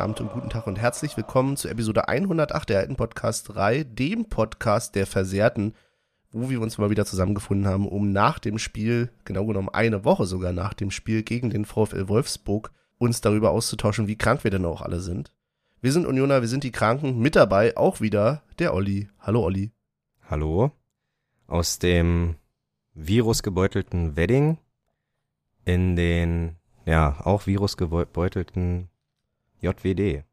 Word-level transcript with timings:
Abend 0.00 0.18
und 0.22 0.32
guten 0.32 0.48
Tag 0.48 0.66
und 0.66 0.78
herzlich 0.78 1.14
willkommen 1.18 1.58
zu 1.58 1.68
Episode 1.68 2.08
108 2.08 2.70
der 2.70 2.78
alten 2.78 2.96
Podcast 2.96 3.50
3, 3.54 3.84
dem 3.84 4.24
Podcast 4.30 4.94
der 4.94 5.06
Versehrten, 5.06 5.74
wo 6.32 6.48
wir 6.48 6.62
uns 6.62 6.78
mal 6.78 6.88
wieder 6.88 7.04
zusammengefunden 7.04 7.66
haben, 7.66 7.86
um 7.86 8.10
nach 8.10 8.38
dem 8.38 8.58
Spiel, 8.58 9.10
genau 9.26 9.44
genommen 9.44 9.68
eine 9.68 10.02
Woche 10.06 10.24
sogar 10.24 10.54
nach 10.54 10.72
dem 10.72 10.90
Spiel 10.90 11.22
gegen 11.22 11.50
den 11.50 11.66
VfL 11.66 12.08
Wolfsburg, 12.08 12.72
uns 12.96 13.20
darüber 13.20 13.50
auszutauschen, 13.50 14.06
wie 14.06 14.16
krank 14.16 14.42
wir 14.42 14.50
denn 14.50 14.64
auch 14.64 14.80
alle 14.80 15.00
sind. 15.00 15.34
Wir 15.82 15.92
sind 15.92 16.06
Unioner, 16.06 16.40
wir 16.40 16.48
sind 16.48 16.64
die 16.64 16.72
Kranken, 16.72 17.18
mit 17.18 17.36
dabei 17.36 17.76
auch 17.76 18.00
wieder 18.00 18.42
der 18.58 18.72
Olli. 18.72 19.08
Hallo 19.18 19.44
Olli. 19.44 19.70
Hallo. 20.30 20.72
Aus 21.46 21.78
dem 21.78 22.36
virusgebeutelten 22.94 24.16
Wedding 24.16 24.56
in 25.66 25.94
den 25.94 26.56
ja, 26.86 27.20
auch 27.22 27.46
virusgebeutelten 27.46 28.89
JWD. 29.60 30.24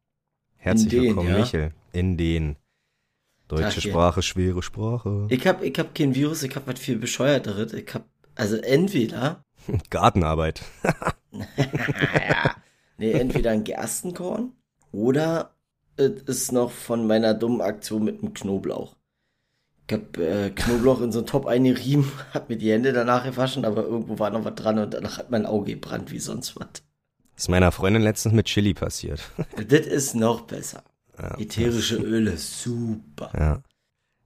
Herzlich 0.55 0.90
den, 0.90 1.04
willkommen, 1.04 1.30
ja. 1.30 1.40
Michel. 1.40 1.73
In 1.91 2.17
den. 2.17 2.55
Deutsche 3.48 3.81
Tag. 3.81 3.91
Sprache, 3.91 4.22
schwere 4.22 4.62
Sprache. 4.62 5.27
Ich 5.30 5.45
hab, 5.48 5.63
ich 5.63 5.77
hab 5.80 5.95
kein 5.95 6.16
Virus, 6.16 6.44
ich 6.44 6.56
hab 6.56 6.67
was 6.67 6.80
viel 6.80 6.97
bescheuerteres. 6.97 7.73
Ich 7.73 7.94
hab, 7.94 8.06
also 8.36 8.58
entweder, 8.58 9.44
Gartenarbeit. 9.89 10.61
ja, 11.31 12.56
nee, 12.97 13.11
entweder 13.11 13.52
ein 13.52 13.64
Gerstenkorn 13.64 14.53
oder 14.92 15.56
es 15.95 16.23
ist 16.23 16.52
noch 16.52 16.72
von 16.72 17.08
meiner 17.08 17.34
dummen 17.34 17.62
Aktion 17.62 18.03
mit 18.03 18.22
dem 18.22 18.34
Knoblauch. 18.34 18.95
Ich 19.88 19.94
hab 19.94 20.17
äh, 20.17 20.50
Knoblauch 20.50 21.00
in 21.02 21.14
so 21.14 21.19
einen 21.19 21.28
Top 21.28 21.45
eingerieben, 21.45 22.12
hab 22.34 22.50
mir 22.50 22.58
die 22.58 22.72
Hände 22.72 22.91
danach 22.91 23.23
gewaschen, 23.23 23.64
aber 23.64 23.84
irgendwo 23.84 24.19
war 24.19 24.30
noch 24.30 24.44
was 24.44 24.56
dran 24.56 24.80
und 24.80 24.94
danach 24.94 25.17
hat 25.17 25.31
mein 25.31 25.45
Auge 25.45 25.73
gebrannt 25.73 26.12
wie 26.12 26.19
sonst 26.19 26.58
was. 26.58 26.84
Das 27.38 27.43
ist 27.43 27.49
meiner 27.49 27.71
Freundin 27.71 28.02
letztens 28.02 28.33
mit 28.33 28.47
Chili 28.47 28.73
passiert. 28.73 29.21
Das 29.67 29.85
ist 29.85 30.16
noch 30.16 30.41
besser. 30.41 30.83
Ja, 31.19 31.38
Ätherische 31.38 31.97
Öle, 31.97 32.35
super. 32.35 33.29
ja. 33.38 33.61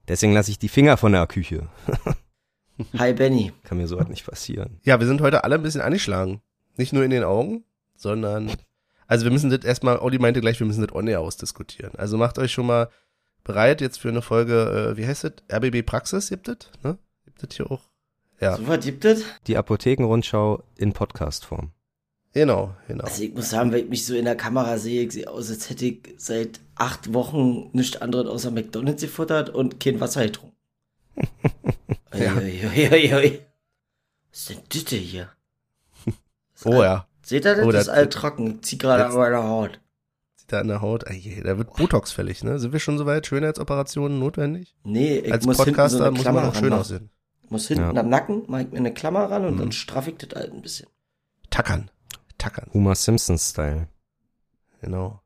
Deswegen 0.08 0.32
lasse 0.32 0.50
ich 0.50 0.58
die 0.58 0.70
Finger 0.70 0.96
von 0.96 1.12
der 1.12 1.26
Küche. 1.26 1.68
Hi 2.98 3.12
Benny. 3.12 3.52
Kann 3.64 3.76
mir 3.76 3.86
sowas 3.86 4.08
nicht 4.08 4.24
passieren. 4.24 4.80
Ja, 4.82 4.98
wir 4.98 5.06
sind 5.06 5.20
heute 5.20 5.44
alle 5.44 5.56
ein 5.56 5.62
bisschen 5.62 5.82
angeschlagen. 5.82 6.40
Nicht 6.78 6.94
nur 6.94 7.04
in 7.04 7.10
den 7.10 7.22
Augen, 7.22 7.64
sondern, 7.96 8.50
also 9.06 9.24
wir 9.26 9.30
müssen 9.30 9.50
das 9.50 9.62
erstmal, 9.62 9.98
Olli 9.98 10.18
meinte 10.18 10.40
gleich, 10.40 10.58
wir 10.58 10.66
müssen 10.66 10.80
das 10.84 10.94
on 10.94 11.06
air 11.06 11.20
ausdiskutieren. 11.20 11.94
Also 11.96 12.16
macht 12.16 12.38
euch 12.38 12.50
schon 12.50 12.66
mal 12.66 12.88
bereit 13.44 13.82
jetzt 13.82 14.00
für 14.00 14.08
eine 14.08 14.22
Folge, 14.22 14.92
äh, 14.92 14.96
wie 14.96 15.06
heißt 15.06 15.24
das? 15.24 15.32
RBB 15.52 15.82
Praxis, 15.84 16.30
gibt 16.30 16.48
es, 16.48 16.56
ne? 16.82 16.96
Gibt 17.26 17.42
es 17.42 17.54
hier 17.56 17.70
auch? 17.70 17.82
Ja, 18.40 18.56
So 18.56 18.66
was 18.66 18.82
gibt 18.82 19.04
es? 19.04 19.22
Die 19.46 19.58
Apothekenrundschau 19.58 20.62
in 20.78 20.94
Podcast-Form. 20.94 21.72
Genau, 22.32 22.74
genau. 22.88 23.04
Also 23.04 23.22
ich 23.22 23.32
muss 23.34 23.50
sagen, 23.50 23.72
wenn 23.72 23.84
ich 23.84 23.88
mich 23.90 24.06
so 24.06 24.14
in 24.14 24.24
der 24.24 24.36
Kamera 24.36 24.78
sehe, 24.78 25.02
ich 25.02 25.12
sehe 25.12 25.28
aus, 25.30 25.50
als 25.50 25.68
hätte 25.70 25.84
ich 25.86 26.14
seit 26.18 26.60
acht 26.74 27.12
Wochen 27.14 27.70
nichts 27.72 27.96
anderes 28.00 28.26
außer 28.28 28.50
McDonalds 28.50 29.02
gefuttert 29.02 29.50
und 29.50 29.80
kein 29.80 30.00
Wasser 30.00 30.24
getrunken. 30.24 30.56
Ja. 32.14 32.34
Uiuiuiui. 32.36 33.40
Was 34.30 34.40
ist 34.40 34.50
denn 34.50 34.58
das 34.68 34.84
denn 34.84 35.00
hier? 35.00 35.28
Das 36.04 36.66
Oh 36.66 36.82
ja, 36.82 37.06
Seht 37.22 37.46
ihr 37.46 37.54
das? 37.56 37.64
Oh, 37.64 37.72
das 37.72 37.82
ist 37.84 37.88
all 37.88 38.08
trocken. 38.10 38.56
Ich 38.56 38.62
zieh 38.62 38.78
gerade 38.78 39.06
an 39.06 39.14
meiner 39.14 39.44
Haut. 39.44 39.80
sieht 40.36 40.52
da 40.52 40.60
in 40.60 40.68
der 40.68 40.82
Haut, 40.82 41.08
je, 41.10 41.40
da 41.40 41.56
wird 41.56 41.74
Botox 41.74 42.12
fällig, 42.12 42.44
ne? 42.44 42.58
Sind 42.58 42.72
wir 42.74 42.80
schon 42.80 42.98
soweit? 42.98 43.26
Schönheitsoperationen 43.26 44.18
notwendig? 44.18 44.74
Nee, 44.84 45.18
ich 45.20 45.32
Als 45.32 45.46
muss 45.46 45.56
hinten 45.56 45.70
so 45.70 45.70
Podcaster 45.72 46.00
eine 46.06 46.10
muss 46.16 46.24
man 46.24 46.44
auch 46.44 46.54
schön 46.54 46.72
aussehen. 46.74 47.10
Ich 47.44 47.50
muss 47.50 47.66
hinten 47.68 47.94
Ja. 47.94 48.00
am 48.02 48.08
Nacken, 48.10 48.42
mach 48.46 48.60
ich 48.60 48.70
mir 48.70 48.78
eine 48.78 48.92
Klammer 48.92 49.30
ran 49.30 49.46
und 49.46 49.54
Mhm. 49.54 49.58
dann 49.60 49.72
straff 49.72 50.06
ich 50.06 50.16
das 50.18 50.38
halt 50.38 50.52
ein 50.52 50.60
bisschen. 50.60 50.88
Tackern, 51.50 51.90
tackern, 52.42 52.68
Homer 52.74 52.94
Simpson-Style. 52.94 53.88
genau. 54.80 55.20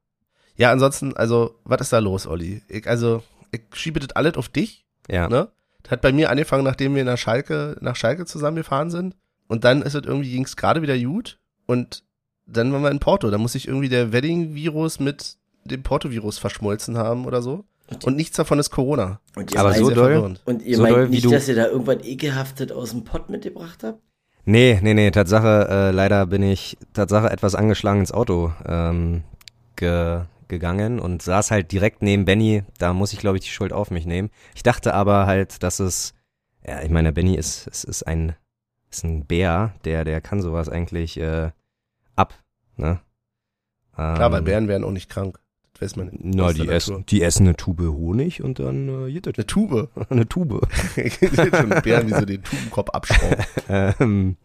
Ja, 0.57 0.71
ansonsten, 0.73 1.15
also, 1.17 1.59
was 1.65 1.81
ist 1.83 1.93
da 1.93 1.99
los, 1.99 2.27
Olli? 2.27 2.63
Ich, 2.69 2.89
also, 2.89 3.23
ich 3.51 3.63
schiebe 3.75 4.01
das 4.01 4.11
alles 4.17 4.37
auf 4.37 4.49
dich, 4.49 4.87
Ja. 5.11 5.29
ne? 5.29 5.49
Das 5.83 5.93
hat 5.93 6.01
bei 6.01 6.13
mir 6.13 6.31
angefangen, 6.31 6.65
nachdem 6.65 6.95
wir 6.95 7.05
nach 7.05 7.19
Schalke, 7.19 7.77
nach 7.81 7.95
Schalke 7.95 8.25
zusammengefahren 8.25 8.91
sind. 8.91 9.15
Und 9.49 9.63
dann 9.65 9.83
ist 9.83 9.95
es 9.95 10.05
irgendwie, 10.05 10.31
ging 10.33 10.45
es 10.45 10.57
gerade 10.57 10.83
wieder 10.83 10.99
gut. 10.99 11.39
Und 11.67 12.03
dann 12.47 12.73
waren 12.73 12.83
wir 12.83 12.91
in 12.91 12.99
Porto. 12.99 13.31
Da 13.31 13.39
muss 13.39 13.53
sich 13.53 13.69
irgendwie 13.69 13.89
der 13.89 14.13
Wedding-Virus 14.13 14.99
mit 14.99 15.37
dem 15.65 15.83
Porto-Virus 15.85 16.39
verschmolzen 16.39 16.97
haben 16.99 17.25
oder 17.27 17.41
so. 17.43 17.65
Und 18.05 18.17
nichts 18.17 18.37
davon 18.37 18.59
ist 18.59 18.71
Corona. 18.71 19.21
Und 19.37 19.53
ihr 19.53 19.61
Aber 19.61 19.69
meint, 19.69 19.79
so 19.79 19.87
Sehr 19.87 19.95
doll? 19.95 20.37
und 20.45 20.63
ihr 20.63 20.77
so 20.77 20.83
meint 20.83 20.97
doll 20.97 21.07
wie 21.09 21.15
nicht, 21.17 21.25
du- 21.25 21.31
dass 21.31 21.47
ihr 21.47 21.55
da 21.55 21.67
irgendwas 21.69 21.99
ekelhaftes 22.03 22.73
aus 22.73 22.91
dem 22.91 23.05
Pott 23.05 23.31
mitgebracht 23.31 23.85
habt? 23.85 24.01
Nee, 24.49 24.79
nee, 24.81 24.95
nee, 24.95 25.11
Tatsache, 25.11 25.67
äh, 25.69 25.91
leider 25.91 26.25
bin 26.27 26.45
ich 26.45 26.79
Tatsache 26.93 27.29
etwas 27.31 27.57
angeschlagen 27.57 27.99
ins 27.99 28.13
Auto 28.13 28.53
ähm, 28.65 29.25
ge 29.75 30.23
gegangen 30.49 31.01
und 31.01 31.23
saß 31.23 31.51
halt 31.51 31.73
direkt 31.73 32.03
neben 32.03 32.25
Benny, 32.25 32.63
da 32.79 32.93
muss 32.93 33.13
ich 33.13 33.19
glaube 33.19 33.37
ich 33.39 33.43
die 33.43 33.51
Schuld 33.51 33.73
auf 33.73 33.91
mich 33.91 34.07
nehmen. 34.07 34.31
Ich 34.55 34.63
dachte 34.63 34.95
aber 34.95 35.27
halt, 35.27 35.65
dass 35.65 35.81
es, 35.81 36.15
ja, 36.65 36.83
ich 36.83 36.91
meine, 36.91 37.13
Benny 37.13 37.35
ist, 37.35 37.67
es 37.67 37.83
ist 37.83 38.05
ein, 38.05 38.37
ist 38.89 39.03
ein 39.03 39.27
Bär, 39.27 39.75
der, 39.85 40.05
der 40.05 40.21
kann 40.21 40.41
sowas 40.41 40.69
eigentlich 40.69 41.19
äh, 41.19 41.51
ab, 42.15 42.35
ne? 42.77 43.01
Ähm, 43.99 44.15
Klar, 44.15 44.31
weil 44.31 44.43
Bären 44.43 44.69
wären 44.69 44.85
auch 44.85 44.93
nicht 44.93 45.11
krank. 45.11 45.41
Weiß 45.81 45.97
man. 45.97 46.11
Na, 46.13 46.53
die 46.53 46.65
Natur. 46.65 47.03
die 47.09 47.23
essen 47.23 47.47
eine 47.47 47.57
Tube 47.57 47.83
Honig 47.83 48.43
und 48.43 48.59
dann 48.59 49.09
äh, 49.09 49.13
geht 49.13 49.27
das. 49.27 49.35
Eine 49.37 49.47
Tube. 49.47 49.91
Eine 50.09 50.29
Tube. 50.29 50.67
schon 50.97 51.69
Bären, 51.83 52.09
wie 52.09 52.15
sie 52.15 52.27
den 52.27 52.43
Tubenkopf 52.43 52.91
abschrauben. 52.91 53.45
Ähm, 53.69 54.37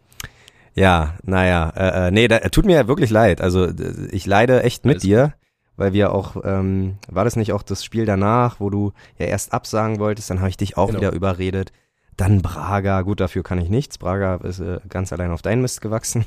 ja, 0.74 1.14
naja, 1.22 1.70
äh, 1.76 2.08
äh, 2.08 2.10
nee, 2.10 2.28
da, 2.28 2.38
tut 2.40 2.64
mir 2.64 2.88
wirklich 2.88 3.10
leid. 3.10 3.40
Also 3.40 3.68
ich 4.10 4.26
leide 4.26 4.62
echt 4.62 4.84
mit 4.84 4.94
Alles 4.96 5.02
dir, 5.02 5.34
weil 5.76 5.92
wir 5.92 6.12
auch, 6.12 6.36
ähm, 6.44 6.96
war 7.08 7.24
das 7.24 7.36
nicht 7.36 7.52
auch 7.52 7.62
das 7.62 7.84
Spiel 7.84 8.04
danach, 8.06 8.58
wo 8.58 8.70
du 8.70 8.92
ja 9.18 9.26
erst 9.26 9.52
absagen 9.52 9.98
wolltest, 9.98 10.30
dann 10.30 10.40
habe 10.40 10.48
ich 10.50 10.56
dich 10.56 10.76
auch 10.76 10.88
Genau. 10.88 11.00
wieder 11.00 11.12
überredet. 11.12 11.72
Dann 12.16 12.42
Braga, 12.42 13.02
gut, 13.02 13.20
dafür 13.20 13.42
kann 13.42 13.58
ich 13.58 13.68
nichts. 13.70 13.96
Braga 13.98 14.36
ist 14.36 14.60
äh, 14.60 14.80
ganz 14.88 15.12
allein 15.12 15.30
auf 15.30 15.42
deinen 15.42 15.62
Mist 15.62 15.80
gewachsen. 15.80 16.24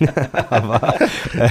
Aber 0.50 0.94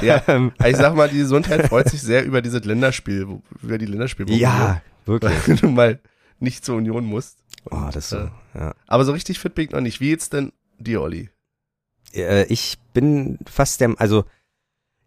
Ja. 0.02 0.22
ähm, 0.28 0.52
Ich 0.66 0.76
sag 0.78 0.96
mal, 0.96 1.10
die 1.10 1.18
Gesundheit 1.20 1.68
freut 1.68 1.90
sich 1.90 2.02
sehr 2.02 2.24
über 2.26 2.42
dieses 2.42 2.64
Länderspiel, 2.66 3.28
wo- 3.28 3.42
über 3.62 3.78
die 3.78 3.86
Länderspielwoche. 3.86 4.38
ja, 4.38 4.82
wirklich. 5.06 5.34
Weil 5.48 5.56
du 5.58 5.70
mal 5.70 6.00
nicht 6.40 6.64
zur 6.66 6.78
Union 6.78 7.06
musst. 7.06 7.38
Oh, 7.72 7.90
das 7.92 8.10
so, 8.10 8.30
ja. 8.56 8.74
Aber 8.88 9.04
so 9.06 9.12
richtig 9.12 9.40
fit 9.40 9.56
bin 9.56 9.66
ich 9.66 9.72
noch 9.72 9.82
nicht. 9.82 10.00
Wie 10.00 10.10
jetzt 10.10 10.34
denn 10.34 10.54
dir, 10.78 11.02
Olli? 11.02 11.30
Äh, 12.14 12.44
ich 12.46 12.78
bin 12.94 13.38
fast 13.50 13.82
der, 13.82 13.94
also 13.98 14.24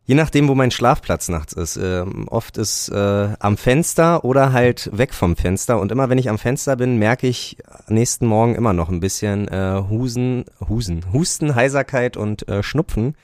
je 0.04 0.14
nachdem, 0.14 0.48
wo 0.48 0.54
mein 0.54 0.70
Schlafplatz 0.70 1.28
nachts 1.28 1.52
ist. 1.54 1.76
Ähm, 1.76 2.28
oft 2.28 2.58
ist 2.58 2.90
äh, 2.90 3.28
am 3.38 3.56
Fenster 3.56 4.24
oder 4.24 4.52
halt 4.52 4.90
weg 4.92 5.14
vom 5.14 5.34
Fenster. 5.36 5.80
Und 5.80 5.90
immer 5.92 6.10
wenn 6.10 6.18
ich 6.18 6.28
am 6.28 6.38
Fenster 6.38 6.76
bin, 6.76 6.98
merke 6.98 7.26
ich 7.26 7.56
nächsten 7.88 8.26
Morgen 8.26 8.54
immer 8.54 8.72
noch 8.74 8.90
ein 8.90 9.00
bisschen 9.00 9.48
äh, 9.48 9.82
Husen, 9.88 10.44
Husen, 10.68 11.10
Husten, 11.12 11.54
Heiserkeit 11.54 12.16
und 12.18 12.46
äh, 12.48 12.62
Schnupfen. 12.62 13.16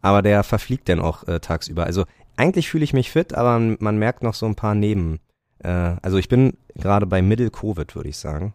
Aber 0.00 0.22
der 0.22 0.42
verfliegt 0.44 0.88
dann 0.88 1.00
auch 1.00 1.26
äh, 1.26 1.40
tagsüber. 1.40 1.84
Also 1.84 2.04
eigentlich 2.36 2.68
fühle 2.68 2.84
ich 2.84 2.92
mich 2.92 3.10
fit, 3.10 3.34
aber 3.34 3.58
man 3.58 3.98
merkt 3.98 4.22
noch 4.22 4.34
so 4.34 4.46
ein 4.46 4.54
paar 4.54 4.74
Neben. 4.74 5.20
Äh, 5.58 5.96
also 6.02 6.18
ich 6.18 6.28
bin 6.28 6.56
gerade 6.74 7.06
bei 7.06 7.20
Middle-Covid, 7.20 7.94
würde 7.96 8.08
ich 8.08 8.16
sagen. 8.16 8.54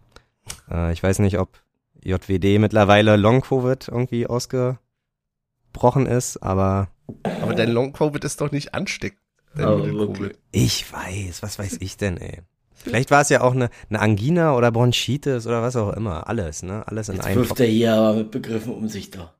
Äh, 0.70 0.92
ich 0.92 1.02
weiß 1.02 1.18
nicht, 1.18 1.38
ob 1.38 1.62
JWD 2.02 2.58
mittlerweile 2.58 3.16
Long-Covid 3.16 3.88
irgendwie 3.88 4.26
ausgebrochen 4.26 6.06
ist, 6.06 6.38
aber 6.38 6.88
Aber 7.42 7.54
dein 7.54 7.70
Long-Covid 7.70 8.24
ist 8.24 8.40
doch 8.40 8.50
nicht 8.50 8.74
ansteckend. 8.74 9.20
Wirklich. 9.54 10.36
ich 10.50 10.92
weiß, 10.92 11.42
was 11.42 11.58
weiß 11.58 11.76
ich 11.80 11.96
denn, 11.96 12.16
ey. 12.16 12.40
Vielleicht 12.72 13.10
war 13.10 13.20
es 13.20 13.28
ja 13.28 13.40
auch 13.40 13.54
eine, 13.54 13.70
eine 13.88 14.00
Angina 14.00 14.56
oder 14.56 14.72
Bronchitis 14.72 15.46
oder 15.46 15.62
was 15.62 15.76
auch 15.76 15.92
immer. 15.92 16.28
Alles, 16.28 16.62
ne? 16.62 16.86
Alles 16.86 17.08
in 17.08 17.16
Jetzt 17.16 17.24
einem 17.24 17.36
wirft 17.36 17.60
er 17.60 17.66
hier 17.66 17.94
aber 17.94 18.14
mit 18.14 18.30
Begriffen 18.30 18.74
um 18.74 18.88
sich 18.88 19.10
da. 19.10 19.32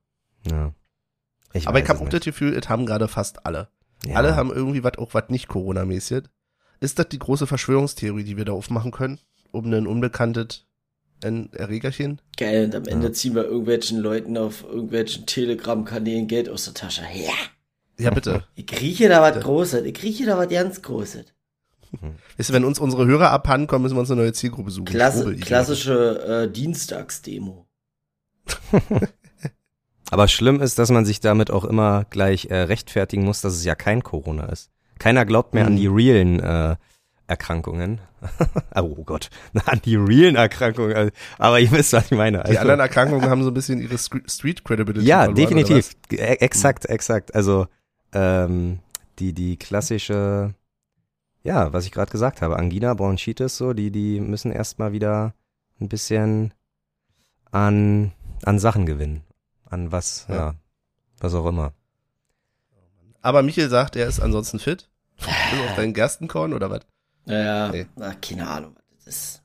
Ja. 0.48 0.72
Ich 1.54 1.66
Aber 1.68 1.78
ich 1.80 1.88
habe 1.88 2.00
auch 2.00 2.04
das 2.04 2.12
nicht. 2.14 2.24
Gefühl, 2.24 2.54
es 2.54 2.68
haben 2.68 2.84
gerade 2.84 3.08
fast 3.08 3.46
alle. 3.46 3.68
ja. 4.04 4.16
Alle 4.16 4.36
haben 4.36 4.50
irgendwie 4.52 4.84
was, 4.84 4.98
auch 4.98 5.14
was 5.14 5.28
nicht 5.28 5.48
Corona-mäßig. 5.48 6.24
Ist 6.80 6.98
das 6.98 7.08
die 7.08 7.18
große 7.18 7.46
Verschwörungstheorie, 7.46 8.24
die 8.24 8.36
wir 8.36 8.44
da 8.44 8.52
aufmachen 8.52 8.90
können? 8.90 9.18
Um 9.52 9.72
ein 9.72 9.86
unbekanntes 9.86 10.66
ein 11.22 11.50
Erregerchen? 11.54 12.20
Geil, 12.36 12.66
und 12.66 12.74
am 12.74 12.84
Ende 12.86 13.06
Ja. 13.06 13.12
ziehen 13.14 13.34
wir 13.34 13.44
irgendwelchen 13.44 13.98
Leuten 14.00 14.36
auf 14.36 14.62
irgendwelchen 14.64 15.24
Telegram-Kanälen 15.24 16.26
Geld 16.26 16.50
aus 16.50 16.64
der 16.64 16.74
Tasche. 16.74 17.02
Ja, 17.14 17.32
Ja, 17.98 18.10
bitte. 18.10 18.44
ich 18.56 18.66
rieche 18.80 19.08
da 19.08 19.22
was. 19.22 19.42
Großes. 19.42 19.84
Ich 19.84 20.02
rieche 20.02 20.26
da 20.26 20.36
was 20.36 20.48
ganz 20.48 20.82
Großes. 20.82 21.24
Weißt 22.36 22.48
du, 22.50 22.52
wenn 22.52 22.64
uns 22.64 22.80
unsere 22.80 23.06
Hörer 23.06 23.30
abhanden 23.30 23.68
kommen, 23.68 23.84
müssen 23.84 23.94
wir 23.94 24.00
uns 24.00 24.10
eine 24.10 24.22
neue 24.22 24.32
Zielgruppe 24.32 24.72
suchen. 24.72 24.86
Klasse, 24.86 25.18
Schwurbel-Idioten. 25.18 25.46
klassische 25.46 26.42
äh, 26.48 26.52
Dienstagsdemo. 26.52 27.66
Aber 30.10 30.28
schlimm 30.28 30.60
ist, 30.60 30.78
dass 30.78 30.90
man 30.90 31.04
sich 31.04 31.20
damit 31.20 31.50
auch 31.50 31.64
immer 31.64 32.04
gleich 32.10 32.46
äh, 32.50 32.56
rechtfertigen 32.62 33.24
muss, 33.24 33.40
dass 33.40 33.54
es 33.54 33.64
ja 33.64 33.74
kein 33.74 34.02
Corona 34.02 34.46
ist. 34.46 34.70
Keiner 34.98 35.24
glaubt 35.24 35.54
mehr 35.54 35.66
an 35.66 35.72
Mhm. 35.72 35.76
die 35.78 35.86
realen 35.88 36.40
äh, 36.40 36.76
Erkrankungen. 37.26 38.00
oh 38.76 39.02
Gott, 39.04 39.30
an 39.66 39.80
die 39.84 39.96
realen 39.96 40.36
Erkrankungen. 40.36 41.10
Aber 41.38 41.58
ihr 41.58 41.70
wisst, 41.72 41.92
was 41.94 42.06
ich 42.06 42.16
meine. 42.16 42.38
Die 42.38 42.44
Also- 42.50 42.60
anderen 42.60 42.80
Erkrankungen 42.80 43.28
haben 43.30 43.42
so 43.42 43.50
ein 43.50 43.54
bisschen 43.54 43.80
ihre 43.80 43.96
Stre- 43.96 44.30
Street 44.30 44.64
Credibility 44.64 45.06
Ja, 45.06 45.24
verloren, 45.24 45.34
definitiv. 45.36 45.90
E 46.12 46.16
exakt, 46.16 46.84
exakt. 46.86 47.34
Also 47.34 47.66
ähm, 48.12 48.78
die, 49.18 49.32
die 49.32 49.56
klassische, 49.56 50.54
ja, 51.42 51.72
was 51.72 51.86
ich 51.86 51.92
gerade 51.92 52.10
gesagt 52.12 52.40
habe, 52.42 52.56
Angina, 52.56 52.94
Bronchitis, 52.94 53.56
so, 53.56 53.72
die, 53.72 53.90
die 53.90 54.20
müssen 54.20 54.52
erstmal 54.52 54.92
wieder 54.92 55.34
ein 55.80 55.88
bisschen 55.88 56.52
an, 57.50 58.12
an 58.44 58.58
Sachen 58.58 58.86
gewinnen. 58.86 59.22
An 59.66 59.90
was, 59.92 60.26
ja. 60.28 60.34
Ja. 60.34 60.54
was 61.20 61.34
auch 61.34 61.46
immer. 61.46 61.72
Aber 63.22 63.42
Michael 63.42 63.70
sagt, 63.70 63.96
er 63.96 64.06
ist 64.06 64.20
ansonsten 64.20 64.58
fit. 64.58 64.88
Bis 65.16 65.26
auf 65.28 65.76
deinen 65.76 65.94
Gerstenkorn 65.94 66.52
oder 66.52 66.70
was? 66.70 66.80
Naja, 67.24 67.68
Nee. 67.70 67.86
na, 67.96 68.14
keine 68.14 68.46
Ahnung. 68.48 68.76
Das, 69.04 69.06
ist, 69.06 69.42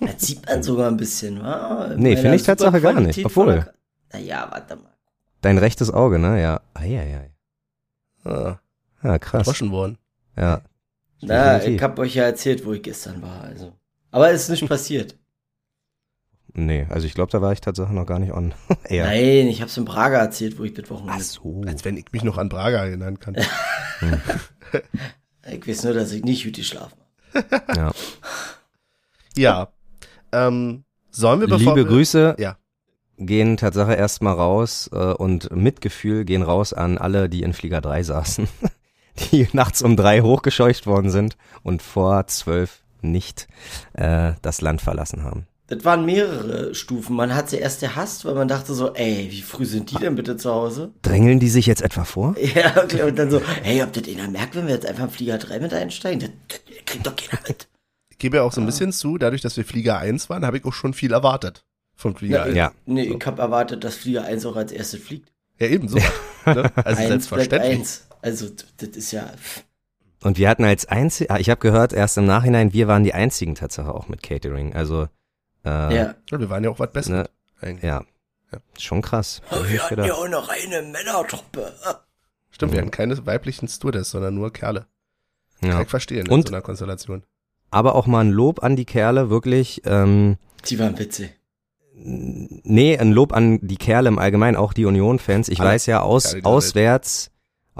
das 0.00 0.20
sieht 0.20 0.46
man 0.46 0.62
sogar 0.62 0.88
ein 0.90 0.96
bisschen. 0.96 1.42
wa? 1.42 1.94
Nee, 1.96 2.16
finde 2.16 2.36
ich 2.36 2.42
Tatsache 2.42 2.80
gar 2.80 3.00
nicht, 3.00 3.24
obwohl. 3.24 3.72
Naja, 4.12 4.48
warte 4.50 4.76
mal. 4.76 4.92
Dein 5.40 5.56
rechtes 5.58 5.90
Auge, 5.90 6.18
ne? 6.18 6.40
Ja. 6.42 6.60
Eieiei. 6.74 7.30
Ah, 8.24 8.58
Ja, 9.02 9.18
krass. 9.18 9.46
droschen 9.46 9.70
worden. 9.70 9.96
Ja. 10.36 10.60
Na, 11.22 11.62
ich 11.62 11.80
hab 11.82 11.98
euch 11.98 12.14
ja 12.14 12.24
erzählt, 12.24 12.64
wo 12.66 12.72
ich 12.74 12.82
gestern 12.82 13.22
war, 13.22 13.42
also. 13.42 13.72
Aber 14.10 14.30
es 14.30 14.42
ist 14.42 14.48
nicht 14.50 14.68
passiert. 14.68 15.16
Nee, 16.52 16.86
also 16.88 17.06
ich 17.06 17.14
glaube, 17.14 17.30
da 17.30 17.40
war 17.40 17.52
ich 17.52 17.60
tatsächlich 17.60 17.94
noch 17.94 18.06
gar 18.06 18.18
nicht 18.18 18.32
on. 18.32 18.54
Eher. 18.84 19.04
Nein, 19.06 19.48
ich 19.48 19.62
hab's 19.62 19.76
in 19.76 19.84
Prager 19.84 20.18
erzählt, 20.18 20.58
wo 20.58 20.64
ich 20.64 20.74
das 20.74 20.90
Wochenende. 20.90 21.14
Ach 21.18 21.20
so. 21.20 21.62
Als 21.66 21.84
wenn 21.84 21.96
ich 21.96 22.06
mich 22.12 22.24
noch 22.24 22.38
an 22.38 22.48
Braga 22.48 22.84
erinnern 22.84 23.18
kann. 23.20 23.36
Ich 25.50 25.66
weiß 25.66 25.84
nur, 25.84 25.94
dass 25.94 26.12
ich 26.12 26.22
nicht 26.22 26.44
gut 26.44 26.54
geschlafen 26.54 26.96
habe. 27.34 27.46
Ja. 27.76 27.92
Ja. 29.36 29.72
Ähm, 30.32 30.84
sollen 31.10 31.40
wir 31.40 31.46
bevor 31.48 31.74
Liebe 31.76 31.88
wir, 31.88 31.96
Grüße 31.96 32.36
Ja. 32.38 32.56
gehen 33.16 33.56
Tatsache 33.56 33.94
erstmal 33.94 34.34
raus 34.34 34.90
äh, 34.92 34.96
und 34.96 35.54
Mitgefühl 35.54 36.24
gehen 36.24 36.42
raus 36.42 36.72
an 36.72 36.98
alle, 36.98 37.28
die 37.28 37.42
in 37.42 37.52
Flieger 37.52 37.80
3 37.80 38.02
saßen, 38.02 38.48
die 39.32 39.48
nachts 39.52 39.82
um 39.82 39.96
drei 39.96 40.20
hochgescheucht 40.20 40.86
worden 40.86 41.10
sind 41.10 41.36
und 41.62 41.80
vor 41.80 42.26
zwölf 42.26 42.82
nicht 43.02 43.46
äh, 43.94 44.32
das 44.42 44.60
Land 44.60 44.82
verlassen 44.82 45.22
haben. 45.22 45.46
Das 45.70 45.84
waren 45.84 46.04
mehrere 46.04 46.74
Stufen. 46.74 47.14
Man 47.14 47.32
hat 47.32 47.48
sie 47.48 47.58
erst 47.58 47.78
gehasst, 47.80 48.24
weil 48.24 48.34
man 48.34 48.48
dachte 48.48 48.74
so, 48.74 48.92
ey, 48.94 49.28
wie 49.30 49.40
früh 49.40 49.64
sind 49.64 49.92
die 49.92 49.94
denn 49.94 50.16
bitte 50.16 50.36
zu 50.36 50.50
Hause? 50.52 50.92
Drängeln 51.02 51.38
die 51.38 51.48
sich 51.48 51.64
jetzt 51.66 51.80
etwa 51.80 52.04
vor? 52.04 52.34
Ja, 52.54 52.82
okay, 52.82 53.02
und 53.04 53.16
dann 53.16 53.30
so, 53.30 53.40
hey, 53.62 53.80
ob 53.84 53.92
das 53.92 54.02
einer 54.08 54.28
merkt, 54.28 54.56
wenn 54.56 54.66
wir 54.66 54.74
jetzt 54.74 54.84
einfach 54.84 55.04
in 55.04 55.10
Flieger 55.10 55.38
3 55.38 55.60
mit 55.60 55.72
einsteigen? 55.72 56.20
Das, 56.20 56.30
das 56.48 56.84
kriegt 56.86 57.06
doch 57.06 57.14
keiner 57.14 57.40
mit. 57.46 57.68
Ich 58.10 58.18
gebe 58.18 58.38
ja 58.38 58.42
auch 58.42 58.52
so 58.52 58.60
ein 58.60 58.66
bisschen 58.66 58.92
zu, 58.92 59.16
dadurch, 59.16 59.42
dass 59.42 59.56
wir 59.56 59.64
Flieger 59.64 59.96
1 59.98 60.28
waren, 60.28 60.44
habe 60.44 60.58
ich 60.58 60.64
auch 60.64 60.72
schon 60.74 60.92
viel 60.92 61.12
erwartet 61.12 61.64
von 61.94 62.16
Flieger 62.16 62.38
Na, 62.40 62.44
1. 62.46 62.56
Ja. 62.56 62.72
Nee, 62.86 63.04
ich 63.04 63.24
habe 63.26 63.40
erwartet, 63.40 63.84
dass 63.84 63.94
Flieger 63.94 64.24
1 64.24 64.44
auch 64.46 64.56
als 64.56 64.72
erstes 64.72 65.00
fliegt. 65.00 65.30
Ja, 65.60 65.68
ebenso. 65.68 65.96
ne? 66.46 66.72
Also 66.74 66.84
Eins 66.84 66.96
bleibt 66.96 67.06
selbstverständlich. 67.08 67.78
eins. 67.78 68.06
Also, 68.22 68.48
das 68.78 68.88
ist 68.88 69.12
ja, 69.12 69.30
Und 70.24 70.36
wir 70.36 70.48
hatten 70.48 70.64
als 70.64 70.86
einzig, 70.86 71.30
ah, 71.30 71.38
ich 71.38 71.48
habe 71.48 71.60
gehört, 71.60 71.92
erst 71.92 72.18
im 72.18 72.26
Nachhinein, 72.26 72.72
wir 72.72 72.88
waren 72.88 73.04
die 73.04 73.14
einzigen 73.14 73.54
Tatsache 73.54 73.94
auch 73.94 74.08
mit 74.08 74.22
Catering. 74.22 74.74
Also 74.74 75.06
äh, 75.64 75.68
ja. 75.96 76.14
Ja, 76.30 76.40
wir 76.40 76.50
waren 76.50 76.64
ja 76.64 76.70
auch 76.70 76.78
was 76.78 76.90
Besseres. 76.92 77.28
Ne, 77.28 77.30
eigentlich. 77.60 77.84
ja. 77.84 78.02
Ja. 78.52 78.58
Schon 78.78 79.00
krass. 79.00 79.42
Ich 79.64 79.70
wir 79.72 79.82
hatten 79.84 80.04
ja 80.04 80.14
auch 80.14 80.28
noch 80.28 80.48
eine 80.48 80.82
Männertruppe. 80.82 81.72
Stimmt, 82.50 82.72
wir 82.72 82.80
hatten 82.80 82.90
keine 82.90 83.24
weiblichen 83.24 83.68
Stewardess, 83.68 84.10
sondern 84.10 84.34
nur 84.34 84.52
Kerle. 84.52 84.86
Kann 85.60 85.70
Ja. 85.70 85.82
ich 85.82 85.88
verstehen 85.88 86.26
in 86.26 86.32
Und- 86.32 86.48
so 86.48 86.54
einer 86.54 86.62
Konstellation. 86.62 87.22
Aber 87.70 87.94
auch 87.94 88.08
mal 88.08 88.20
ein 88.24 88.30
Lob 88.30 88.64
an 88.64 88.74
die 88.74 88.84
Kerle, 88.86 89.30
wirklich. 89.30 89.82
Ähm, 89.84 90.36
Die 90.68 90.78
waren 90.80 90.98
witzig. 90.98 91.32
Nee, 91.94 92.98
ein 92.98 93.12
Lob 93.12 93.32
an 93.32 93.58
die 93.62 93.76
Kerle 93.76 94.08
im 94.08 94.18
Allgemeinen, 94.18 94.56
auch 94.56 94.72
die 94.72 94.86
Union-Fans. 94.86 95.48
Ich 95.48 95.60
Alle 95.60 95.70
weiß 95.70 95.86
ja, 95.86 96.00
aus, 96.02 96.32
Kerle 96.32 96.44
auswärts, 96.46 97.29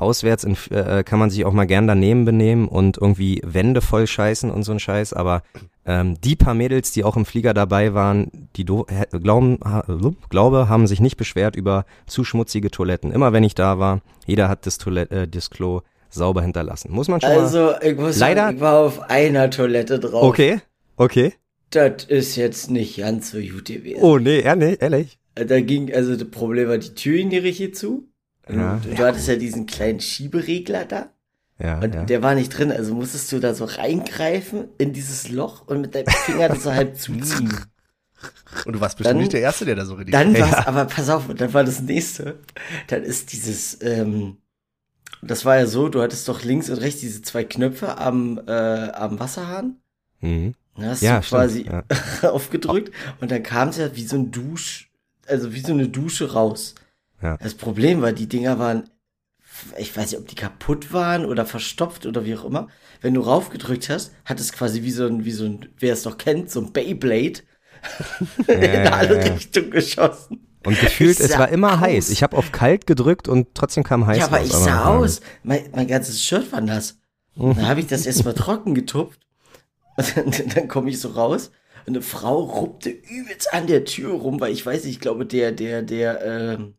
auswärts 0.00 0.44
in, 0.44 0.56
äh, 0.70 1.04
kann 1.04 1.18
man 1.18 1.30
sich 1.30 1.44
auch 1.44 1.52
mal 1.52 1.66
gern 1.66 1.86
daneben 1.86 2.24
benehmen 2.24 2.68
und 2.68 2.98
irgendwie 2.98 3.40
Wände 3.44 3.80
voll 3.80 4.06
scheißen 4.06 4.50
und 4.50 4.62
so 4.62 4.72
ein 4.72 4.80
Scheiß, 4.80 5.12
aber 5.12 5.42
ähm, 5.86 6.20
die 6.20 6.36
paar 6.36 6.54
Mädels, 6.54 6.92
die 6.92 7.04
auch 7.04 7.16
im 7.16 7.24
Flieger 7.24 7.54
dabei 7.54 7.94
waren, 7.94 8.48
die 8.56 8.64
glauben, 8.64 9.58
ha, 9.64 9.84
glaube, 10.28 10.68
haben 10.68 10.86
sich 10.86 11.00
nicht 11.00 11.16
beschwert 11.16 11.56
über 11.56 11.84
zu 12.06 12.24
schmutzige 12.24 12.70
Toiletten. 12.70 13.12
Immer 13.12 13.32
wenn 13.32 13.44
ich 13.44 13.54
da 13.54 13.78
war, 13.78 14.00
jeder 14.26 14.48
hat 14.48 14.66
das, 14.66 14.78
Toilette, 14.78 15.14
äh, 15.22 15.28
das 15.28 15.50
Klo 15.50 15.80
sauber 16.08 16.42
hinterlassen. 16.42 16.92
Muss 16.92 17.08
man 17.08 17.20
schon. 17.20 17.30
Also, 17.30 17.72
ich 17.80 17.96
muss 17.96 18.18
Leider- 18.18 18.42
sagen, 18.42 18.56
ich 18.56 18.60
war 18.60 18.78
auf 18.80 19.00
einer 19.10 19.50
Toilette 19.50 19.98
drauf. 19.98 20.22
Okay, 20.22 20.60
okay. 20.96 21.34
Das 21.70 22.04
ist 22.04 22.34
jetzt 22.36 22.70
nicht 22.70 22.98
ganz 22.98 23.30
so 23.30 23.38
gut 23.38 23.66
gewesen. 23.66 24.00
Oh 24.02 24.18
nee, 24.18 24.40
ehrlich, 24.40 24.82
ehrlich. 24.82 25.18
Da 25.36 25.60
ging, 25.60 25.92
also 25.94 26.16
das 26.16 26.28
Problem 26.28 26.68
war, 26.68 26.78
die 26.78 26.94
Tür 26.94 27.16
ging 27.16 27.30
die 27.30 27.38
richtig 27.38 27.76
zu. 27.76 28.08
Ja. 28.58 28.72
Und 28.74 28.98
du 28.98 29.04
hattest 29.04 29.28
ja 29.28 29.36
diesen 29.36 29.66
kleinen 29.66 30.00
Schieberegler 30.00 30.84
da. 30.84 31.10
Ja, 31.58 31.78
Und 31.78 31.94
ja. 31.94 32.04
der 32.04 32.22
war 32.22 32.34
nicht 32.34 32.48
drin, 32.56 32.72
also 32.72 32.94
musstest 32.94 33.30
du 33.32 33.38
da 33.38 33.54
so 33.54 33.66
reingreifen 33.66 34.68
in 34.78 34.92
dieses 34.94 35.28
Loch 35.28 35.66
und 35.66 35.82
mit 35.82 35.94
deinem 35.94 36.06
Finger 36.06 36.48
das 36.48 36.62
so 36.62 36.72
halb 36.72 36.96
zuziehen. 36.96 37.52
Und 38.66 38.74
du 38.74 38.80
warst 38.80 38.98
bestimmt 38.98 39.14
Dann- 39.14 39.18
nicht 39.20 39.32
der 39.32 39.40
Erste, 39.40 39.64
der 39.64 39.76
da 39.76 39.86
so 39.86 39.94
richtig 39.94 40.12
Dann 40.12 40.34
Ja. 40.34 40.40
war's, 40.50 40.66
aber 40.66 40.84
pass 40.84 41.08
auf, 41.08 41.24
dann 41.34 41.54
war 41.54 41.64
das 41.64 41.80
nächste. 41.80 42.38
Dann 42.88 43.02
ist 43.02 43.32
dieses, 43.32 43.80
ähm, 43.82 44.36
das 45.22 45.44
war 45.46 45.56
ja 45.56 45.66
so, 45.66 45.88
du 45.88 46.02
hattest 46.02 46.28
doch 46.28 46.42
links 46.42 46.68
und 46.68 46.76
rechts 46.78 47.00
diese 47.00 47.22
zwei 47.22 47.44
Knöpfe 47.44 47.96
am, 47.96 48.38
äh, 48.46 48.50
am 48.90 49.18
Wasserhahn. 49.18 49.76
Mhm. 50.20 50.54
Dann 50.76 50.86
hast 50.86 51.00
Ja, 51.02 51.18
du 51.20 51.22
stimmt, 51.22 51.40
quasi 51.40 51.62
ja. 51.66 51.84
aufgedrückt 52.30 52.90
und 53.22 53.30
dann 53.30 53.42
kam 53.42 53.68
es 53.70 53.78
ja 53.78 53.94
wie 53.96 54.04
so 54.04 54.16
ein 54.16 54.30
Dusch, 54.30 54.90
also 55.26 55.54
wie 55.54 55.60
so 55.60 55.72
eine 55.72 55.88
Dusche 55.88 56.32
raus. 56.32 56.74
Ja. 57.22 57.36
Das 57.36 57.54
Problem 57.54 58.02
war, 58.02 58.12
die 58.12 58.28
Dinger 58.28 58.58
waren, 58.58 58.88
ich 59.78 59.96
weiß 59.96 60.12
nicht, 60.12 60.20
ob 60.20 60.28
die 60.28 60.34
kaputt 60.34 60.92
waren 60.92 61.24
oder 61.24 61.44
verstopft 61.44 62.06
oder 62.06 62.24
wie 62.24 62.36
auch 62.36 62.44
immer. 62.44 62.68
Wenn 63.00 63.14
du 63.14 63.20
raufgedrückt 63.20 63.88
hast, 63.88 64.12
hat 64.24 64.40
es 64.40 64.52
quasi 64.52 64.82
wie 64.82 64.90
so 64.90 65.06
ein, 65.06 65.24
wie 65.24 65.32
so 65.32 65.44
ein, 65.44 65.68
wer 65.78 65.92
es 65.92 66.04
noch 66.04 66.18
kennt, 66.18 66.50
so 66.50 66.60
ein 66.60 66.72
Beyblade 66.72 67.40
in 68.46 68.62
ja, 68.62 68.92
alle 68.92 69.24
ja. 69.24 69.32
Richtungen 69.32 69.70
geschossen. 69.70 70.46
Und 70.64 70.78
gefühlt, 70.78 71.18
es 71.20 71.38
war 71.38 71.48
immer 71.48 71.74
aus. 71.74 71.80
heiß. 71.80 72.10
Ich 72.10 72.22
habe 72.22 72.36
auf 72.36 72.52
kalt 72.52 72.86
gedrückt 72.86 73.28
und 73.28 73.48
trotzdem 73.54 73.82
kam 73.82 74.06
heiß 74.06 74.18
ja, 74.18 74.26
aber 74.26 74.38
raus. 74.38 74.46
ich 74.46 74.52
sah 74.52 74.84
aus. 74.84 75.20
Mein, 75.42 75.70
mein 75.74 75.86
ganzes 75.86 76.22
Shirt 76.22 76.52
war 76.52 76.60
nass. 76.60 76.98
Dann 77.34 77.66
habe 77.66 77.80
ich 77.80 77.86
das 77.86 78.04
erstmal 78.04 78.34
trocken 78.34 78.74
getupft. 78.74 79.20
Und 79.96 80.16
dann, 80.16 80.48
dann 80.54 80.68
komme 80.68 80.90
ich 80.90 81.00
so 81.00 81.08
raus. 81.08 81.50
Und 81.86 81.94
eine 81.94 82.02
Frau 82.02 82.40
ruppte 82.40 82.90
übelst 82.90 83.52
an 83.54 83.66
der 83.66 83.86
Tür 83.86 84.12
rum, 84.12 84.38
weil 84.40 84.52
ich 84.52 84.64
weiß 84.64 84.84
nicht, 84.84 84.96
ich 84.96 85.00
glaube, 85.00 85.24
der, 85.24 85.52
der, 85.52 85.82
der, 85.82 86.22
ähm, 86.22 86.74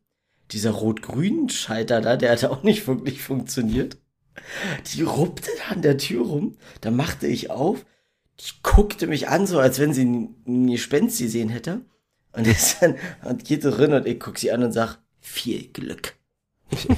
dieser 0.52 0.72
rot-grünen 0.72 1.48
Schalter 1.48 2.00
da, 2.00 2.16
der 2.16 2.32
hat 2.32 2.44
auch 2.44 2.62
nicht 2.62 2.86
wirklich 2.86 3.22
funktioniert. 3.22 3.98
Die 4.92 5.02
ruppte 5.02 5.50
da 5.58 5.74
an 5.74 5.82
der 5.82 5.98
Tür 5.98 6.24
rum. 6.24 6.56
Da 6.80 6.90
machte 6.90 7.26
ich 7.26 7.50
auf. 7.50 7.84
Die 8.40 8.52
guckte 8.62 9.06
mich 9.06 9.28
an, 9.28 9.46
so 9.46 9.58
als 9.58 9.78
wenn 9.78 9.92
sie 9.92 10.04
ein 10.04 10.66
Gespenst 10.68 11.18
gesehen 11.18 11.48
hätte. 11.48 11.82
Und 12.32 12.46
ist 12.46 12.78
dann, 12.80 12.96
und 13.24 13.44
geht 13.44 13.64
drin 13.64 13.92
und 13.92 14.06
ich 14.06 14.18
guck 14.18 14.38
sie 14.38 14.52
an 14.52 14.62
und 14.62 14.72
sag, 14.72 14.98
viel 15.20 15.68
Glück. 15.68 16.14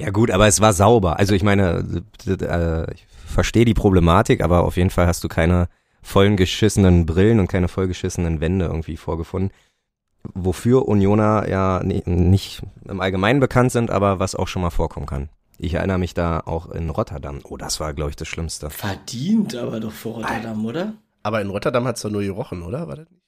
Ja 0.00 0.10
gut, 0.10 0.32
aber 0.32 0.48
es 0.48 0.60
war 0.60 0.72
sauber. 0.72 1.20
Also 1.20 1.34
ich 1.34 1.44
meine, 1.44 2.02
äh, 2.26 2.92
ich 2.92 3.06
verstehe 3.26 3.64
die 3.64 3.74
Problematik, 3.74 4.42
aber 4.42 4.64
auf 4.64 4.76
jeden 4.76 4.90
Fall 4.90 5.06
hast 5.06 5.22
du 5.22 5.28
keine 5.28 5.68
vollen 6.02 6.36
geschissenen 6.36 7.06
Brillen 7.06 7.38
und 7.38 7.46
keine 7.46 7.68
vollgeschissenen 7.68 8.40
Wände 8.40 8.64
irgendwie 8.64 8.96
vorgefunden. 8.96 9.52
Wofür 10.34 10.86
Unioner 10.88 11.48
ja 11.48 11.80
ni- 11.82 12.02
nicht 12.06 12.62
im 12.88 13.00
Allgemeinen 13.00 13.40
bekannt 13.40 13.72
sind, 13.72 13.90
aber 13.90 14.18
was 14.20 14.34
auch 14.34 14.48
schon 14.48 14.62
mal 14.62 14.70
vorkommen 14.70 15.06
kann. 15.06 15.28
Ich 15.58 15.74
erinnere 15.74 15.98
mich 15.98 16.14
da 16.14 16.40
auch 16.40 16.70
in 16.70 16.90
Rotterdam. 16.90 17.40
Oh, 17.44 17.56
das 17.56 17.80
war, 17.80 17.92
glaube 17.92 18.10
ich, 18.10 18.16
das 18.16 18.28
Schlimmste. 18.28 18.70
Verdient 18.70 19.54
aber 19.56 19.80
doch 19.80 19.92
vor 19.92 20.14
Rotterdam, 20.16 20.64
oder? 20.64 20.94
Aber 21.22 21.40
in 21.40 21.50
Rotterdam 21.50 21.86
hat's 21.86 22.02
doch 22.02 22.10
nur 22.10 22.22
gerochen, 22.22 22.62
oder? 22.62 22.88
War 22.88 22.96
das 22.96 23.08
nicht? 23.10 23.20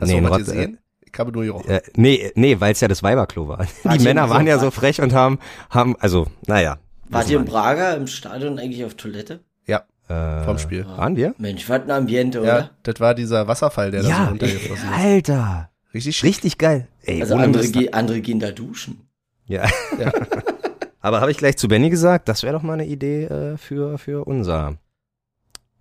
Hast 0.00 0.08
Nee, 0.08 0.20
du 0.20 0.30
gesehen? 0.36 0.78
Ich 1.12 1.18
habe 1.18 1.32
nur 1.32 1.44
gerochen. 1.44 1.68
Äh, 1.68 1.82
nee, 1.96 2.32
nee, 2.34 2.58
weil 2.60 2.72
es 2.72 2.80
ja 2.80 2.88
das 2.88 3.02
Weiberklo 3.02 3.48
war. 3.48 3.58
Wart 3.82 4.00
Die 4.00 4.04
Männer 4.04 4.30
waren 4.30 4.46
ja 4.46 4.58
so 4.58 4.70
frech 4.70 5.00
und 5.00 5.12
haben, 5.12 5.38
haben, 5.68 5.96
also, 6.00 6.26
naja. 6.46 6.78
Wart 7.08 7.28
ihr 7.28 7.38
in 7.38 7.44
wir 7.46 7.50
Praga 7.52 7.94
im 7.94 8.06
Stadion 8.06 8.58
eigentlich 8.58 8.84
auf 8.84 8.94
Toilette? 8.94 9.40
Ja. 9.66 9.82
Äh, 10.08 10.44
vom 10.44 10.58
Spiel. 10.58 10.86
Waren 10.86 11.16
wir? 11.16 11.34
Mensch, 11.38 11.68
was 11.68 11.82
ein 11.82 11.90
Ambiente, 11.90 12.38
Ja, 12.38 12.42
oder? 12.42 12.70
das 12.84 13.00
war 13.00 13.14
dieser 13.14 13.46
Wasserfall, 13.48 13.90
der 13.90 14.02
da 14.02 14.06
so 14.06 14.12
Ja, 14.12 14.28
runtergeflossen 14.28 14.88
ist. 14.88 14.96
Alter. 14.98 15.69
Richtig 15.94 16.16
schick. 16.16 16.28
Richtig 16.28 16.58
geil. 16.58 16.88
Ey, 17.02 17.20
Also 17.20 17.34
andere, 17.36 17.68
ge 17.68 17.90
andere 17.92 18.20
gehen 18.20 18.38
da 18.40 18.50
duschen. 18.52 19.08
Ja. 19.46 19.68
Ja. 19.98 20.12
Aber 21.00 21.20
habe 21.20 21.30
ich 21.30 21.38
gleich 21.38 21.56
zu 21.56 21.66
Benny 21.66 21.88
gesagt, 21.90 22.28
das 22.28 22.42
wäre 22.42 22.52
doch 22.52 22.62
mal 22.62 22.74
eine 22.74 22.86
Idee 22.86 23.24
äh, 23.24 23.56
für, 23.56 23.96
für 23.98 24.26
unser. 24.26 24.76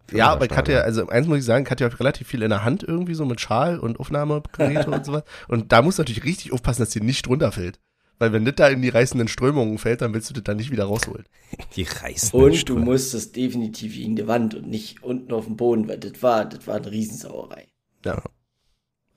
für 0.08 0.18
Ja, 0.18 0.28
unser 0.28 0.36
aber 0.38 0.46
ich 0.46 0.58
hatte 0.58 0.72
ja, 0.72 0.78
Stadion. 0.80 1.00
also 1.02 1.12
eins 1.12 1.28
muss 1.28 1.40
ich 1.40 1.44
sagen, 1.46 1.66
ich 1.66 1.72
hatte 1.72 1.84
ja 1.84 1.90
relativ 1.90 2.28
viel 2.28 2.42
in 2.42 2.50
der 2.50 2.64
Hand 2.64 2.84
irgendwie 2.84 3.14
so 3.16 3.26
mit 3.26 3.42
Schal 3.42 3.80
und 3.80 4.00
Aufnahmegeräte 4.00 4.90
und 4.90 5.06
sowas. 5.06 5.24
Und 5.50 5.72
da 5.74 5.82
musst 5.82 5.98
du 6.00 6.04
natürlich 6.04 6.24
richtig 6.24 6.54
aufpassen, 6.54 6.82
dass 6.84 6.92
dir 6.92 7.04
nicht 7.04 7.28
runterfällt. 7.28 7.80
Weil 8.18 8.34
wenn 8.34 8.44
das 8.46 8.56
da 8.56 8.68
in 8.70 8.82
die 8.82 8.90
reißenden 8.90 9.28
Strömungen 9.28 9.78
fällt, 9.78 10.02
dann 10.02 10.14
willst 10.14 10.30
du 10.30 10.34
das 10.34 10.44
da 10.44 10.54
nicht 10.54 10.72
wieder 10.72 10.86
rausholen. 10.86 11.26
Die 11.76 11.84
reißen. 11.84 12.32
Und 12.40 12.68
du 12.68 12.78
musstest 12.78 13.36
definitiv 13.36 13.94
gegen 13.96 14.16
die 14.16 14.28
Wand 14.28 14.56
und 14.56 14.68
nicht 14.68 15.04
unten 15.04 15.32
auf 15.34 15.46
dem 15.46 15.56
Boden, 15.58 15.88
weil 15.88 15.98
das 16.00 16.22
war, 16.24 16.46
das 16.46 16.66
war 16.68 16.76
eine 16.78 16.92
Riesensauerei. 16.92 17.68
Ja. 18.06 18.22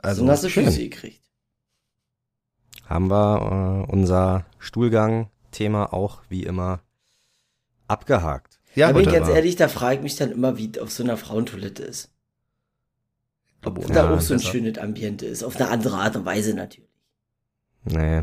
Also 0.02 0.48
schön. 0.48 0.66
Füße 0.66 0.80
gekriegt. 0.80 1.22
Haben 2.86 3.10
wir 3.10 3.86
äh, 3.88 3.92
unser 3.92 4.44
Stuhlgang-Thema 4.58 5.92
auch 5.92 6.22
wie 6.28 6.42
immer 6.42 6.80
Abgehakt. 7.88 8.58
Ja, 8.74 8.88
da 8.88 8.94
bin 8.94 9.06
ich 9.06 9.12
ganz 9.14 9.28
ehrlich, 9.28 9.56
da 9.56 9.68
frage 9.68 9.96
ich 9.96 10.02
mich 10.02 10.16
dann 10.16 10.32
immer, 10.32 10.56
wie 10.58 10.78
auf 10.80 10.90
so 10.90 11.02
einer 11.02 11.16
Frauentoilette 11.16 11.82
ist. 11.82 12.10
Ob 13.64 13.78
Aber 13.78 13.86
da 13.88 14.04
ja, 14.06 14.14
auch 14.14 14.20
so 14.20 14.34
ein 14.34 14.40
besser. 14.40 14.50
schönes 14.50 14.78
Ambiente 14.78 15.26
ist. 15.26 15.44
Auf 15.44 15.56
eine 15.56 15.68
andere 15.68 15.98
Art 15.98 16.16
und 16.16 16.24
Weise 16.24 16.54
natürlich. 16.54 16.88
Nee. 17.84 18.22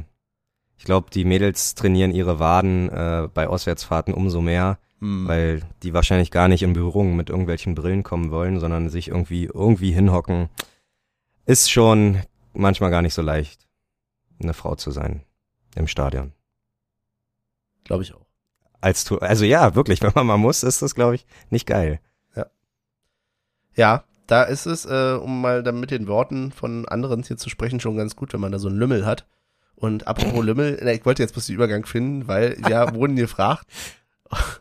Ich 0.77 0.85
glaube, 0.85 1.09
die 1.11 1.25
Mädels 1.25 1.75
trainieren 1.75 2.11
ihre 2.11 2.39
Waden 2.39 2.89
äh, 2.89 3.27
bei 3.33 3.47
Auswärtsfahrten 3.47 4.13
umso 4.13 4.41
mehr, 4.41 4.79
Hm. 4.99 5.27
weil 5.27 5.61
die 5.83 5.93
wahrscheinlich 5.93 6.29
gar 6.31 6.47
nicht 6.49 6.61
in 6.63 6.73
Berührung 6.73 7.15
mit 7.15 7.29
irgendwelchen 7.29 7.73
Brillen 7.75 8.03
kommen 8.03 8.31
wollen, 8.31 8.59
sondern 8.59 8.89
sich 8.89 9.07
irgendwie 9.07 9.45
irgendwie 9.45 9.91
hinhocken. 9.91 10.49
Ist 11.49 11.71
schon 11.71 12.21
manchmal 12.53 12.91
gar 12.91 13.01
nicht 13.01 13.15
so 13.15 13.23
leicht, 13.23 13.67
eine 14.39 14.53
Frau 14.53 14.75
zu 14.75 14.91
sein 14.91 15.23
im 15.73 15.87
Stadion. 15.87 16.31
Glaube 17.85 18.03
ich 18.03 18.13
auch. 18.13 18.27
Als 18.81 19.11
also 19.11 19.45
ja, 19.45 19.73
wirklich, 19.73 19.99
wenn 20.03 20.11
man 20.13 20.27
mal 20.27 20.37
muss, 20.37 20.61
ist 20.61 20.83
das 20.83 20.93
glaube 20.93 21.15
ich 21.15 21.25
nicht 21.49 21.65
geil. 21.65 22.01
Ja, 23.75 24.03
da 24.27 24.43
ist 24.43 24.67
es, 24.67 24.85
äh, 24.85 25.17
um 25.19 25.41
mal 25.41 25.63
dann 25.63 25.79
mit 25.79 25.89
den 25.89 26.05
Worten 26.05 26.51
von 26.51 26.87
anderen 26.87 27.23
hier 27.23 27.37
zu 27.37 27.49
sprechen, 27.49 27.79
schon 27.79 27.97
ganz 27.97 28.15
gut, 28.15 28.31
wenn 28.31 28.41
man 28.41 28.51
da 28.51 28.59
so 28.59 28.67
einen 28.67 28.77
Lümmel 28.77 29.07
hat. 29.07 29.25
Und 29.73 30.05
apropos 30.05 30.45
Lümmel, 30.45 30.87
ich 30.87 31.03
wollte 31.03 31.23
jetzt 31.23 31.31
bloß 31.31 31.47
den 31.47 31.55
Übergang 31.55 31.83
finden, 31.87 32.27
weil 32.27 32.57
wir 32.59 32.89
wurden 32.93 33.15
gefragt, 33.15 33.65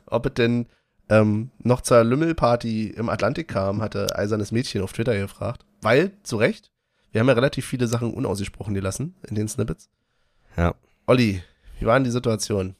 ob 0.06 0.24
es 0.24 0.32
denn 0.32 0.68
ähm, 1.10 1.50
noch 1.58 1.82
zur 1.82 2.02
Lümmelparty 2.02 2.88
im 2.88 3.10
Atlantik 3.10 3.48
kam, 3.48 3.82
hatte 3.82 4.16
Eisernes 4.16 4.52
Mädchen 4.52 4.80
auf 4.80 4.94
Twitter 4.94 5.18
gefragt. 5.18 5.66
Weil, 5.82 6.12
zu 6.22 6.38
Recht, 6.38 6.70
wir 7.12 7.20
haben 7.20 7.28
ja 7.28 7.34
relativ 7.34 7.66
viele 7.66 7.86
Sachen 7.86 8.12
unausgesprochen 8.12 8.74
gelassen 8.74 9.14
in 9.28 9.34
den 9.34 9.48
Snippets. 9.48 9.88
Ja. 10.56 10.74
Olli, 11.06 11.42
wie 11.78 11.86
war 11.86 11.94
denn 11.94 12.04
die 12.04 12.10
Situation? 12.10 12.74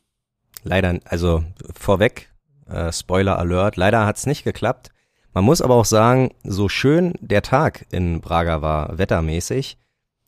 Leider, 0.65 0.99
also 1.05 1.45
vorweg, 1.75 2.33
äh, 2.69 2.93
Spoiler 2.93 3.39
Alert, 3.39 3.77
leider 3.77 4.05
hat's 4.07 4.27
nicht 4.27 4.45
geklappt. 4.45 4.91
Man 5.33 5.45
muss 5.45 5.63
aber 5.63 5.75
auch 5.75 5.85
sagen, 5.85 6.35
so 6.43 6.69
schön 6.69 7.15
der 7.21 7.43
Tag 7.43 7.87
in 7.91 8.21
Braga 8.21 8.61
war 8.61 8.99
wettermäßig, 8.99 9.79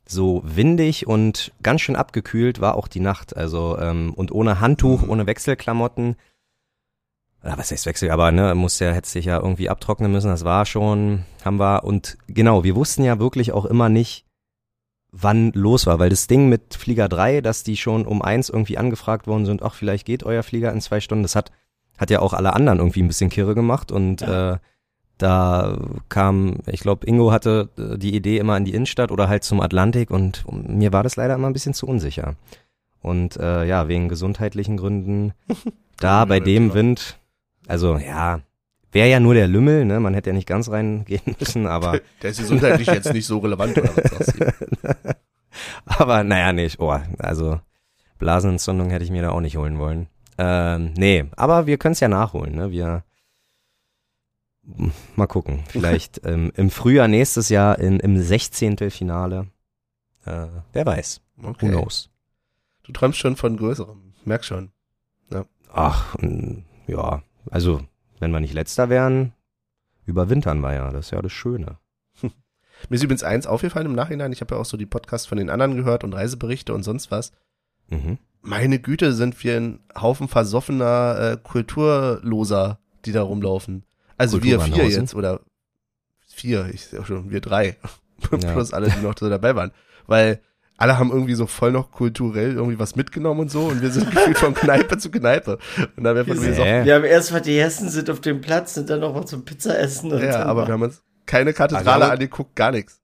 so 0.07 0.41
windig 0.45 1.05
und 1.07 1.51
ganz 1.63 1.81
schön 1.81 1.95
abgekühlt 1.95 2.61
war 2.61 2.75
auch 2.75 2.87
die 2.87 2.99
Nacht. 2.99 3.35
Also 3.35 3.77
ähm, 3.79 4.13
und 4.13 4.31
ohne 4.31 4.59
Handtuch, 4.59 5.03
Mhm. 5.03 5.09
ohne 5.09 5.27
Wechselklamotten. 5.27 6.15
Ja, 7.43 7.57
was 7.57 7.71
heißt 7.71 7.85
Wechsel? 7.87 8.11
Aber 8.11 8.31
ne, 8.31 8.53
muss 8.53 8.79
ja, 8.79 8.91
hätte 8.91 9.09
sich 9.09 9.25
ja 9.25 9.39
irgendwie 9.39 9.69
abtrocknen 9.69 10.11
müssen. 10.11 10.27
Das 10.27 10.45
war 10.45 10.65
schon, 10.65 11.23
haben 11.43 11.59
wir. 11.59 11.83
Und 11.83 12.17
genau, 12.27 12.63
wir 12.63 12.75
wussten 12.75 13.03
ja 13.03 13.19
wirklich 13.19 13.51
auch 13.51 13.65
immer 13.65 13.89
nicht, 13.89 14.25
wann 15.11 15.51
los 15.53 15.87
war, 15.87 15.99
weil 15.99 16.09
das 16.09 16.27
Ding 16.27 16.49
mit 16.49 16.75
Flieger 16.75 17.09
3, 17.09 17.41
dass 17.41 17.63
die 17.63 17.77
schon 17.77 18.05
um 18.05 18.21
eins 18.21 18.49
irgendwie 18.49 18.77
angefragt 18.77 19.27
worden 19.27 19.45
sind, 19.45 19.63
ach, 19.63 19.73
vielleicht 19.73 20.05
geht 20.05 20.23
euer 20.23 20.43
Flieger 20.43 20.71
in 20.71 20.81
zwei 20.81 21.01
Stunden, 21.01 21.23
das 21.23 21.35
hat, 21.35 21.51
hat 21.97 22.09
ja 22.09 22.19
auch 22.19 22.33
alle 22.33 22.53
anderen 22.53 22.79
irgendwie 22.79 23.01
ein 23.01 23.07
bisschen 23.07 23.29
kirre 23.29 23.55
gemacht. 23.55 23.91
Und 23.91 24.21
äh, 24.21 24.57
da 25.17 25.77
kam, 26.09 26.57
ich 26.65 26.81
glaube, 26.81 27.05
Ingo 27.07 27.31
hatte 27.31 27.69
äh, 27.77 27.97
die 27.97 28.15
Idee 28.15 28.37
immer 28.37 28.55
in 28.55 28.65
die 28.65 28.73
Innenstadt 28.73 29.11
oder 29.11 29.27
halt 29.27 29.43
zum 29.43 29.61
Atlantik. 29.61 30.11
Und 30.11 30.45
mir 30.47 30.93
war 30.93 31.03
das 31.03 31.15
leider 31.15 31.35
immer 31.35 31.47
ein 31.47 31.53
bisschen 31.53 31.73
zu 31.73 31.87
unsicher. 31.87 32.35
Und 33.01 33.37
äh, 33.37 33.65
ja, 33.65 33.87
wegen 33.87 34.09
gesundheitlichen 34.09 34.77
Gründen, 34.77 35.33
da 35.97 36.25
bei 36.25 36.39
dem 36.39 36.73
Wind, 36.73 37.19
also 37.71 37.97
ja, 37.97 38.41
wäre 38.91 39.09
ja 39.09 39.19
nur 39.19 39.33
der 39.33 39.47
Lümmel, 39.47 39.85
ne? 39.85 39.99
Man 39.99 40.13
hätte 40.13 40.29
ja 40.29 40.33
nicht 40.35 40.47
ganz 40.47 40.69
reingehen 40.69 41.35
müssen, 41.39 41.67
aber 41.67 41.99
Der 42.21 42.31
ist 42.31 42.39
gesundheitlich 42.39 42.87
jetzt 42.87 43.13
nicht 43.13 43.25
so 43.25 43.39
relevant, 43.39 43.77
oder 43.77 43.95
was 43.95 44.11
sagst 44.11 44.39
du? 44.39 45.15
Aber 45.85 46.23
naja, 46.23 46.53
nicht. 46.53 46.79
Oh, 46.79 46.97
also 47.19 47.59
Blasenentzündung 48.19 48.89
hätte 48.89 49.03
ich 49.03 49.11
mir 49.11 49.21
da 49.21 49.31
auch 49.31 49.41
nicht 49.41 49.57
holen 49.57 49.79
wollen. 49.79 50.07
Ähm, 50.37 50.93
nee, 50.95 51.25
aber 51.35 51.67
wir 51.67 51.77
können 51.77 51.91
es 51.93 51.99
ja 51.99 52.07
nachholen. 52.07 52.55
Ne? 52.55 52.71
Wir 52.71 53.03
mal 55.15 55.27
gucken. 55.27 55.63
Vielleicht 55.67 56.21
ähm, 56.25 56.51
im 56.55 56.69
Frühjahr 56.69 57.07
nächstes 57.07 57.49
Jahr 57.49 57.79
in, 57.79 57.99
im 57.99 58.17
16. 58.21 58.77
Finale. 58.91 59.47
Äh, 60.25 60.47
wer 60.73 60.85
weiß. 60.85 61.21
Who 61.37 61.49
Okay. 61.49 61.69
knows? 61.69 62.09
Du 62.83 62.91
träumst 62.91 63.19
schon 63.19 63.35
von 63.35 63.57
Größerem. 63.57 64.13
Merk 64.25 64.45
schon. 64.45 64.71
Ach, 65.73 66.15
mm, 66.19 66.63
ja. 66.87 67.23
Also, 67.49 67.81
wenn 68.19 68.31
wir 68.31 68.39
nicht 68.39 68.53
letzter 68.53 68.89
wären, 68.89 69.33
überwintern 70.05 70.59
wir 70.59 70.73
ja. 70.73 70.91
Das 70.91 71.07
ist 71.07 71.11
ja 71.11 71.21
das 71.21 71.31
Schöne. 71.31 71.77
Mir 72.21 72.95
ist 72.95 73.03
übrigens 73.03 73.23
eins 73.23 73.47
aufgefallen 73.47 73.87
im 73.87 73.95
Nachhinein. 73.95 74.31
Ich 74.31 74.41
habe 74.41 74.55
ja 74.55 74.61
auch 74.61 74.65
so 74.65 74.77
die 74.77 74.85
Podcasts 74.85 75.27
von 75.27 75.37
den 75.37 75.49
anderen 75.49 75.75
gehört 75.75 76.03
und 76.03 76.13
Reiseberichte 76.13 76.73
und 76.73 76.83
sonst 76.83 77.11
was. 77.11 77.31
Mhm. 77.89 78.17
Meine 78.41 78.79
Güte, 78.79 79.13
sind 79.13 79.43
wir 79.43 79.57
ein 79.57 79.79
Haufen 79.95 80.27
versoffener 80.27 81.33
äh, 81.33 81.37
Kulturloser, 81.41 82.79
die 83.05 83.11
da 83.11 83.21
rumlaufen. 83.21 83.83
Also 84.17 84.43
wir 84.43 84.59
vier 84.59 84.89
jetzt 84.89 85.15
oder 85.15 85.41
vier, 86.27 86.69
ich 86.73 86.85
sehe 86.85 87.01
auch 87.01 87.05
schon, 87.05 87.29
wir 87.29 87.41
drei. 87.41 87.77
Ja. 88.43 88.53
Plus 88.53 88.71
alle, 88.71 88.87
die 88.87 88.99
noch 88.99 89.15
so 89.17 89.29
dabei 89.29 89.55
waren. 89.55 89.71
Weil 90.05 90.41
alle 90.81 90.97
haben 90.97 91.11
irgendwie 91.11 91.35
so 91.35 91.45
voll 91.47 91.71
noch 91.71 91.91
kulturell 91.91 92.53
irgendwie 92.55 92.79
was 92.79 92.95
mitgenommen 92.95 93.39
und 93.41 93.51
so 93.51 93.61
und 93.67 93.81
wir 93.81 93.91
sind 93.91 94.09
gefühlt 94.11 94.37
von 94.37 94.53
Kneipe 94.53 94.97
zu 94.97 95.09
Kneipe. 95.11 95.57
Und 95.95 96.03
da 96.03 96.15
wäre 96.15 96.25
von 96.25 96.35
Wir, 96.35 96.41
mir 96.41 96.55
sind, 96.55 96.55
so, 96.55 96.63
wir 96.85 96.95
haben 96.95 97.05
erst 97.05 97.31
mal 97.31 97.39
die 97.41 97.59
Hessen 97.59 97.89
sind 97.89 98.09
auf 98.09 98.19
dem 98.21 98.41
Platz, 98.41 98.73
sind 98.73 98.89
dann 98.89 98.99
noch 98.99 99.13
mal 99.13 99.25
zum 99.25 99.45
Pizza 99.45 99.77
essen. 99.79 100.11
Und 100.11 100.21
ja, 100.21 100.31
dann 100.39 100.47
aber 100.47 100.67
wir 100.67 100.73
haben 100.73 100.81
uns 100.83 101.01
keine 101.25 101.53
Kathedrale 101.53 102.03
Also- 102.05 102.13
angeguckt, 102.13 102.55
gar 102.55 102.71
nichts. 102.71 102.99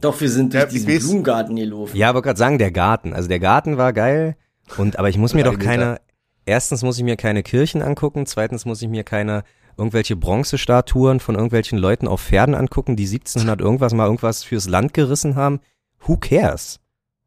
Doch, 0.00 0.20
wir 0.20 0.28
sind 0.30 0.52
durch 0.52 0.64
Ja, 0.64 0.68
diesen 0.68 0.88
weiß. 0.88 0.98
Blumengarten 1.04 1.56
gelaufen. 1.56 1.96
Ja, 1.96 2.08
aber 2.08 2.22
gerade 2.22 2.38
sagen, 2.38 2.58
der 2.58 2.70
Garten. 2.72 3.12
Also 3.12 3.28
der 3.28 3.38
Garten 3.40 3.76
war 3.76 3.92
geil. 3.92 4.36
Und 4.78 4.98
aber 4.98 5.08
ich 5.08 5.18
muss 5.18 5.34
mir 5.34 5.44
doch 5.44 5.58
keine. 5.58 6.00
Erstens 6.44 6.82
muss 6.82 6.96
ich 6.98 7.04
mir 7.04 7.16
keine 7.16 7.42
Kirchen 7.42 7.82
angucken. 7.82 8.26
Zweitens 8.26 8.64
muss 8.64 8.82
ich 8.82 8.88
mir 8.88 9.04
keine 9.04 9.44
irgendwelche 9.76 10.16
Bronzestatuen 10.16 11.20
von 11.20 11.34
irgendwelchen 11.34 11.78
Leuten 11.78 12.08
auf 12.08 12.20
Pferden 12.22 12.54
angucken, 12.54 12.96
die 12.96 13.04
1700 13.04 13.60
irgendwas 13.60 13.92
mal 13.94 14.04
irgendwas 14.06 14.42
fürs 14.42 14.66
Land 14.68 14.94
gerissen 14.94 15.36
haben. 15.36 15.60
Who 16.00 16.16
cares? 16.16 16.80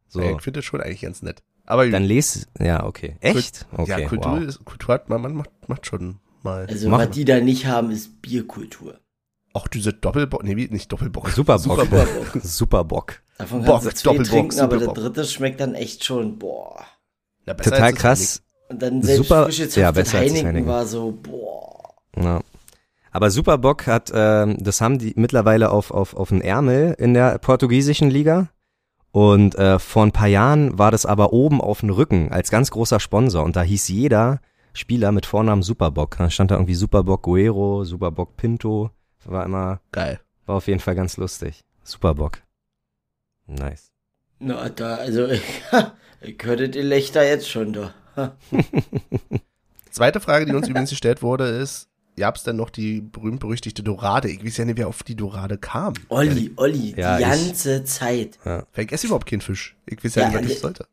So, 0.07 0.21
Ja, 0.21 0.31
Ich 0.35 0.41
finde 0.41 0.59
das 0.59 0.65
schon 0.65 0.81
eigentlich 0.81 1.01
ganz 1.01 1.21
nett. 1.21 1.43
Aber 1.65 1.88
dann 1.88 2.03
les. 2.03 2.47
Ja, 2.59 2.83
okay. 2.85 3.15
Echt? 3.19 3.67
Okay. 3.71 3.89
ja, 4.01 4.07
Kultur, 4.07 4.31
wow. 4.31 4.41
ist, 4.41 4.65
Kultur 4.65 4.95
hat 4.95 5.07
man, 5.09 5.21
man 5.21 5.33
macht, 5.35 5.51
macht 5.67 5.85
schon 5.85 6.19
mal. 6.41 6.65
Also, 6.67 6.89
Machen 6.89 7.09
was 7.09 7.15
die 7.15 7.25
da 7.25 7.39
nicht 7.39 7.67
haben, 7.67 7.91
ist 7.91 8.21
Bierkultur. 8.23 8.99
Auch 9.53 9.67
diese 9.67 9.93
Doppelbock, 9.93 10.43
nee, 10.43 10.55
nicht 10.55 10.91
Doppelbock. 10.91 11.29
Superbock. 11.29 11.61
Superbock. 11.81 12.31
Superbock. 12.43 13.21
Davon 13.38 13.63
Bock, 13.63 13.83
kannst 13.83 13.85
du 13.85 14.01
zwei 14.01 14.09
Doppelbock, 14.11 14.31
trinken, 14.31 14.59
aber 14.59 14.77
der 14.77 14.85
Superbock. 14.88 15.03
dritte 15.13 15.25
schmeckt 15.25 15.59
dann 15.59 15.75
echt 15.75 16.03
schon, 16.03 16.39
boah. 16.39 16.83
Na, 17.45 17.53
besser 17.53 17.71
Total 17.71 17.93
krass. 17.93 18.41
Und 18.69 18.81
dann 18.81 19.01
selbst 19.01 19.27
Super- 19.27 19.45
frisch 19.45 19.59
jetzt 19.59 19.75
ja, 19.75 19.91
besser 19.91 20.19
Heineken, 20.19 20.47
Heineken. 20.47 20.67
war 20.67 20.85
so, 20.85 21.11
boah. 21.11 21.93
Ja. 22.17 22.41
Aber 23.11 23.31
Superbock 23.31 23.88
hat, 23.88 24.11
ähm, 24.13 24.57
das 24.59 24.81
haben 24.81 24.99
die 24.99 25.13
mittlerweile 25.15 25.69
auf, 25.71 25.91
auf, 25.91 26.15
auf 26.15 26.29
den 26.29 26.41
Ärmel 26.41 26.95
in 26.99 27.13
der 27.13 27.38
portugiesischen 27.39 28.09
Liga. 28.09 28.49
Und 29.12 29.56
äh, 29.56 29.80
vor 29.80 30.04
ein 30.04 30.12
paar 30.12 30.28
Jahren 30.28 30.78
war 30.78 30.92
das 30.92 31.06
aber 31.06 31.34
oben 31.34 31.62
auf 31.62 31.80
dem 31.80 31.89
Rücken 31.89 32.32
als 32.32 32.51
ganz 32.51 32.72
großer 32.72 33.00
Sponsor. 33.00 33.44
Und 33.44 33.56
da 33.56 33.62
hieß 33.63 33.88
jeder 33.88 34.39
Spieler 34.74 35.12
mit 35.12 35.25
Vornamen 35.25 35.63
Superbock. 35.63 36.18
Da 36.18 36.30
stand 36.30 36.51
da 36.51 36.56
irgendwie 36.56 36.75
Superbock 36.75 37.24
Guero, 37.24 37.84
Superbock 37.84 38.38
Pinto. 38.38 38.92
War 39.25 39.46
immer, 39.46 39.82
Geil. 39.92 40.20
war 40.46 40.56
auf 40.56 40.68
jeden 40.68 40.80
Fall 40.80 40.96
ganz 40.96 41.18
lustig. 41.18 41.63
Superbock. 41.84 42.39
Nice. 43.48 43.92
Na, 44.39 44.70
da, 44.70 44.96
also, 44.96 45.28
ich 45.28 46.38
hörte 46.44 46.70
die 46.70 46.82
Lächter 46.82 47.24
jetzt 47.28 47.50
schon 47.50 47.74
da. 47.74 47.94
Zweite 49.89 50.20
Frage, 50.20 50.46
die 50.46 50.54
uns 50.54 50.68
übrigens 50.68 50.92
gestellt 50.92 51.22
wurde, 51.22 51.46
ist, 51.46 51.89
gab's 52.18 52.44
denn 52.44 52.56
noch 52.56 52.70
die 52.70 53.01
berühmt-berüchtigte 53.01 53.84
Dorade? 53.84 54.30
Ich 54.30 54.44
weiß 54.46 54.58
ja 54.58 54.66
nicht, 54.66 54.78
wer 54.78 54.88
auf 54.88 55.04
die 55.04 55.16
Dorade 55.16 55.58
kam. 55.58 55.94
Olli, 56.10 56.51
Olli, 56.58 56.94
Ja, 56.98 57.18
die 57.18 57.24
ich- 57.24 57.30
ganze 57.30 57.84
Zeit. 57.84 58.38
Weil 58.44 58.66
ich 58.75 58.92
esse 58.92 59.08
überhaupt 59.08 59.28
keinen 59.28 59.42
Fisch. 59.42 59.75
Ich 59.86 60.04
weiß 60.04 60.16
ja, 60.16 60.24
Ja, 60.24 60.28
nicht, 60.30 60.44
was 60.46 60.51
ich 60.51 60.60
sollte. 60.60 60.88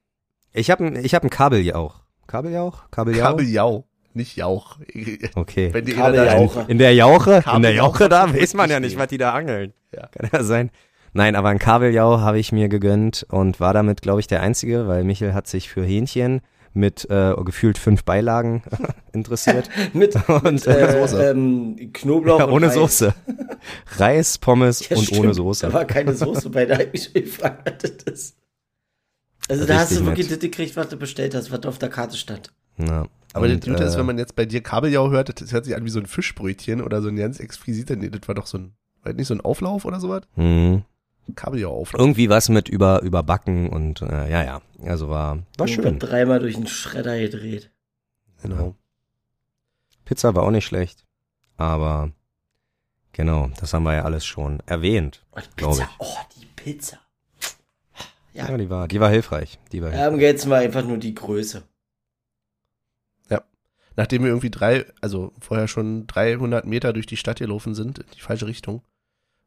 Ich 0.53 0.71
habe 0.71 0.89
ich 1.01 1.15
hab 1.15 1.23
einen 1.23 1.31
Kabeljauch. 1.31 2.01
Kabeljauch? 2.27 2.91
Kabeljauch? 2.91 3.25
Kabeljau, 3.29 3.85
nicht 4.15 4.37
Jauch. 4.37 4.79
Okay. 5.35 5.69
Wenn 5.73 5.85
die 5.85 5.95
einer 5.95 6.13
da 6.13 6.25
Kabeljauche. 6.27 6.65
In 6.69 6.79
der 6.79 6.95
Jauche? 6.95 7.45
In 7.55 7.63
der 7.63 7.73
Jauche 7.75 8.09
da 8.09 8.33
weiß 8.35 8.55
man 8.55 8.71
ja 8.71 8.81
nicht, 8.81 8.97
was 8.99 9.09
die 9.09 9.19
da 9.19 9.33
angeln. 9.33 9.73
Ja. 9.95 10.07
Kann 10.09 10.29
ja 10.33 10.43
sein. 10.43 10.71
Nein, 11.13 11.35
aber 11.37 11.49
ein 11.49 11.59
Kabeljau 11.59 12.21
habe 12.21 12.39
ich 12.39 12.53
mir 12.53 12.69
gegönnt 12.69 13.27
und 13.31 13.59
war 13.61 13.73
damit, 13.73 14.03
glaube 14.03 14.21
ich, 14.21 14.27
der 14.27 14.43
Einzige, 14.43 14.87
weil 14.87 15.03
Michel 15.05 15.35
hat 15.35 15.47
sich 15.47 15.69
für 15.71 15.83
Hähnchen 15.85 16.41
mit 16.77 17.09
äh, 17.11 17.35
gefühlt 17.45 17.79
fünf 17.79 18.05
Beilagen 18.05 18.63
interessiert. 19.13 19.69
Mit, 19.93 20.15
Und 20.29 20.53
mit 20.53 20.67
ohne 20.69 20.79
äh, 20.79 21.01
Soße. 21.09 21.31
Ähm, 21.31 21.91
Knoblauch 21.93 22.39
Ja, 22.39 22.49
ohne 22.49 22.67
Reis. 22.67 22.75
Soße. 22.75 23.15
Reis, 23.97 24.39
Pommes 24.39 24.89
Ja, 24.89 24.97
und 24.97 25.05
stimmt. 25.05 25.21
ohne 25.21 25.29
Da 25.29 25.35
Soße. 25.35 25.73
war 25.73 25.85
keine 25.87 26.15
Soße 26.15 26.51
bei, 26.51 26.67
da 26.67 26.75
hab 26.79 26.93
ich 26.95 27.13
mich 27.15 27.25
gefragt, 27.25 27.63
was 27.83 27.93
das 28.05 28.13
ist. 28.15 28.37
Also 29.49 29.65
da 29.65 29.75
hast 29.79 29.91
Richtig 29.91 29.99
du 29.99 30.07
wirklich 30.07 30.31
nett. 30.31 30.43
das 30.43 30.51
gekriegt, 30.51 30.77
was 30.77 30.89
du 30.89 30.97
bestellt 30.97 31.35
hast, 31.35 31.51
was 31.51 31.65
auf 31.65 31.79
der 31.79 31.89
Karte 31.89 32.17
stand. 32.17 32.53
Ja. 32.79 33.07
Aber 33.33 33.47
und, 33.47 33.53
das 33.65 33.71
Gute 33.71 33.85
ist, 33.85 33.95
äh, 33.95 33.99
wenn 33.99 34.07
man 34.07 34.19
jetzt 34.19 34.35
bei 34.37 34.45
dir 34.45 34.63
Kabeljau 34.63 35.11
hört, 35.11 35.41
das 35.41 35.53
hört 35.53 35.65
sich 35.65 35.77
an 35.77 35.85
wie 35.85 35.91
so 35.91 36.01
ein 36.01 36.07
Fischbrötchen 36.07 36.83
oder 36.83 37.01
so 37.03 37.09
ein 37.09 37.17
ganz 37.17 37.39
exquisiter, 37.41 37.97
nee, 37.97 38.09
das 38.11 38.27
war 38.29 38.35
doch 38.35 38.47
so 38.47 38.59
ein, 38.59 38.73
war 39.03 39.13
nicht 39.13 39.27
so 39.29 39.35
ein 39.35 39.41
Auflauf 39.41 39.85
oder 39.85 40.01
sowas? 40.01 40.23
Hm. 41.27 41.35
Kabeljau-Auflauf. 41.35 42.01
Irgendwie 42.01 42.29
was 42.29 42.49
mit 42.49 42.69
über, 42.69 43.03
überbacken 43.03 43.69
und 43.69 44.03
äh, 44.03 44.31
ja, 44.31 44.45
ja. 44.45 44.63
Also 44.85 45.09
war, 45.09 45.37
war 45.37 45.67
Und 45.67 45.69
schön. 45.69 45.85
wird 45.85 46.03
dreimal 46.03 46.39
durch 46.41 46.55
den 46.55 46.67
Schredder 46.67 47.19
gedreht. 47.19 47.71
Genau. 48.43 48.75
Pizza 50.05 50.35
war 50.35 50.43
auch 50.45 50.51
nicht 50.51 50.67
schlecht. 50.67 51.05
Aber 51.57 52.11
genau, 53.13 53.51
das 53.59 53.73
haben 53.73 53.83
wir 53.85 53.95
ja 53.95 54.05
alles 54.05 54.25
schon 54.27 54.61
erwähnt. 54.67 55.25
Oh, 55.33 55.41
die 55.41 55.57
Glaub 55.57 55.73
Pizza. 55.73 55.85
ich. 55.91 55.97
Oh, 55.99 56.17
die 56.41 56.47
Pizza. 56.47 56.99
Ja, 58.33 58.51
Ja. 58.51 58.57
die 58.59 58.69
war, 58.71 58.87
die 58.87 59.01
war 59.01 59.11
hilfreich. 59.11 59.59
Die 59.73 59.83
war 59.83 59.91
hilfreich. 59.91 60.13
Ähm, 60.13 60.21
jetzt 60.21 60.47
mal 60.47 60.63
einfach 60.63 60.85
nur 60.85 60.99
die 60.99 61.15
Größe. 61.15 61.63
Nachdem 63.99 64.25
wir 64.25 64.29
irgendwie 64.29 64.51
drei, 64.51 64.85
also 65.01 65.33
vorher 65.41 65.69
schon 65.69 66.07
300 66.07 66.67
Meter 66.67 66.93
durch 66.93 67.07
die 67.07 67.17
Stadt 67.17 67.39
gelaufen 67.39 67.75
sind, 67.75 68.01
in 68.01 68.05
die 68.15 68.21
falsche 68.21 68.47
Richtung. 68.47 68.83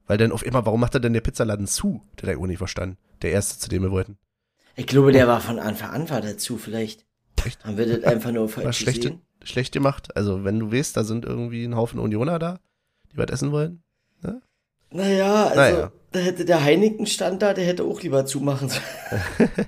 Weil 0.10 0.18
dann 0.18 0.32
auf 0.32 0.44
immer, 0.44 0.66
warum 0.66 0.80
macht 0.80 0.96
er 0.96 1.00
denn 1.00 1.14
der 1.14 1.22
Pizzaladen 1.22 1.68
zu? 1.68 2.02
Der 2.16 2.24
hat 2.24 2.24
ich 2.24 2.28
irgendwo 2.30 2.48
nicht 2.48 2.58
verstanden. 2.58 2.98
Der 3.22 3.30
erste, 3.32 3.60
zu 3.60 3.70
dem 3.70 3.84
wir 3.84 3.92
wollten. 3.92 4.18
Ich 4.76 4.88
glaube, 4.88 5.12
der 5.12 5.28
war 5.28 5.40
von 5.40 5.60
Anfang 5.60 5.92
an 5.92 6.10
war 6.10 6.20
dazu 6.20 6.58
vielleicht. 6.58 7.06
Echt? 7.46 7.64
Haben 7.64 7.78
wir 7.78 7.86
das 7.86 8.04
einfach 8.04 8.32
nur 8.32 8.50
falsch 8.50 8.80
schlecht, 8.80 9.04
gesehen? 9.04 9.22
schlecht 9.44 9.72
gemacht. 9.72 10.18
Also, 10.18 10.44
wenn 10.44 10.58
du 10.58 10.72
weißt, 10.72 10.98
da 10.98 11.04
sind 11.04 11.26
irgendwie 11.26 11.64
ein 11.64 11.76
Haufen 11.76 12.00
Unioner 12.00 12.40
da, 12.40 12.60
die 13.14 13.18
was 13.18 13.28
essen 13.30 13.52
wollen. 13.52 13.84
Naja, 14.92 15.46
also 15.46 15.56
Naja. 15.60 15.92
da 16.12 16.20
hätte 16.20 16.44
der 16.46 16.64
Heineken-Stand 16.64 17.44
da, 17.44 17.54
der 17.54 17.66
hätte 17.68 17.84
auch 17.84 18.02
lieber 18.02 18.26
zumachen 18.26 18.70
sollen. 18.70 18.84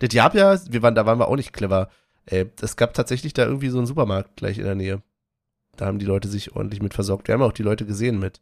Das 0.00 0.10
gab 0.10 0.34
ja, 0.34 0.58
wir 0.68 0.82
waren, 0.82 0.96
da 0.96 1.06
waren 1.06 1.20
wir 1.20 1.28
auch 1.28 1.36
nicht 1.36 1.52
clever. 1.52 1.88
Äh, 2.26 2.46
es 2.60 2.76
gab 2.76 2.94
tatsächlich 2.94 3.34
da 3.34 3.44
irgendwie 3.44 3.68
so 3.68 3.78
einen 3.78 3.86
Supermarkt 3.86 4.36
gleich 4.36 4.58
in 4.58 4.64
der 4.64 4.74
Nähe. 4.74 5.02
Da 5.76 5.86
haben 5.86 6.00
die 6.00 6.06
Leute 6.06 6.26
sich 6.26 6.56
ordentlich 6.56 6.82
mit 6.82 6.94
versorgt. 6.94 7.28
Wir 7.28 7.34
haben 7.34 7.42
auch 7.42 7.52
die 7.52 7.62
Leute 7.62 7.86
gesehen 7.86 8.18
mit 8.18 8.40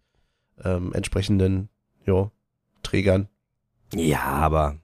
ähm, 0.65 0.93
entsprechenden, 0.93 1.69
jo, 2.05 2.31
Trägern. 2.83 3.29
Ja, 3.95 4.23
aber 4.23 4.77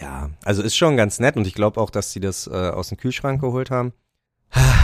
ja, 0.00 0.30
also 0.44 0.62
ist 0.62 0.76
schon 0.76 0.96
ganz 0.96 1.20
nett 1.20 1.36
und 1.36 1.46
ich 1.46 1.54
glaube 1.54 1.80
auch, 1.80 1.90
dass 1.90 2.12
sie 2.12 2.20
das 2.20 2.46
äh, 2.46 2.50
aus 2.70 2.88
dem 2.88 2.98
Kühlschrank 2.98 3.40
geholt 3.40 3.70
haben. 3.70 3.92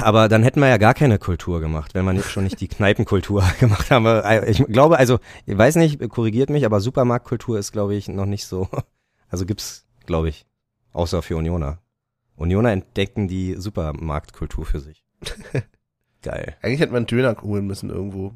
Aber 0.02 0.28
dann 0.28 0.42
hätten 0.42 0.60
wir 0.60 0.68
ja 0.68 0.76
gar 0.76 0.92
keine 0.94 1.18
Kultur 1.18 1.60
gemacht, 1.60 1.94
wenn 1.94 2.04
wir 2.04 2.12
nicht 2.12 2.28
schon 2.30 2.44
nicht 2.44 2.60
die 2.60 2.68
Kneipenkultur 2.68 3.44
gemacht 3.60 3.90
haben. 3.90 4.06
Äh, 4.06 4.50
Ich 4.50 4.64
glaube, 4.66 4.98
also, 4.98 5.18
ich 5.46 5.56
weiß 5.56 5.76
nicht, 5.76 6.00
korrigiert 6.08 6.50
mich, 6.50 6.66
aber 6.66 6.80
Supermarktkultur 6.80 7.58
ist, 7.58 7.72
glaube 7.72 7.94
ich, 7.94 8.08
noch 8.08 8.26
nicht 8.26 8.46
so. 8.46 8.68
Also 9.30 9.46
gibt's, 9.46 9.86
glaube 10.04 10.28
ich, 10.28 10.44
außer 10.92 11.22
für 11.22 11.38
Unioner. 11.38 11.78
Unioner 12.36 12.70
entdecken 12.72 13.28
die 13.28 13.54
Supermarktkultur 13.54 14.66
für 14.66 14.78
sich. 14.78 15.06
Geil. 16.22 16.54
Eigentlich 16.60 16.80
hätte 16.80 16.92
man 16.92 16.98
einen 16.98 17.06
Döner 17.06 17.34
holen 17.40 17.66
müssen 17.66 17.88
irgendwo. 17.88 18.34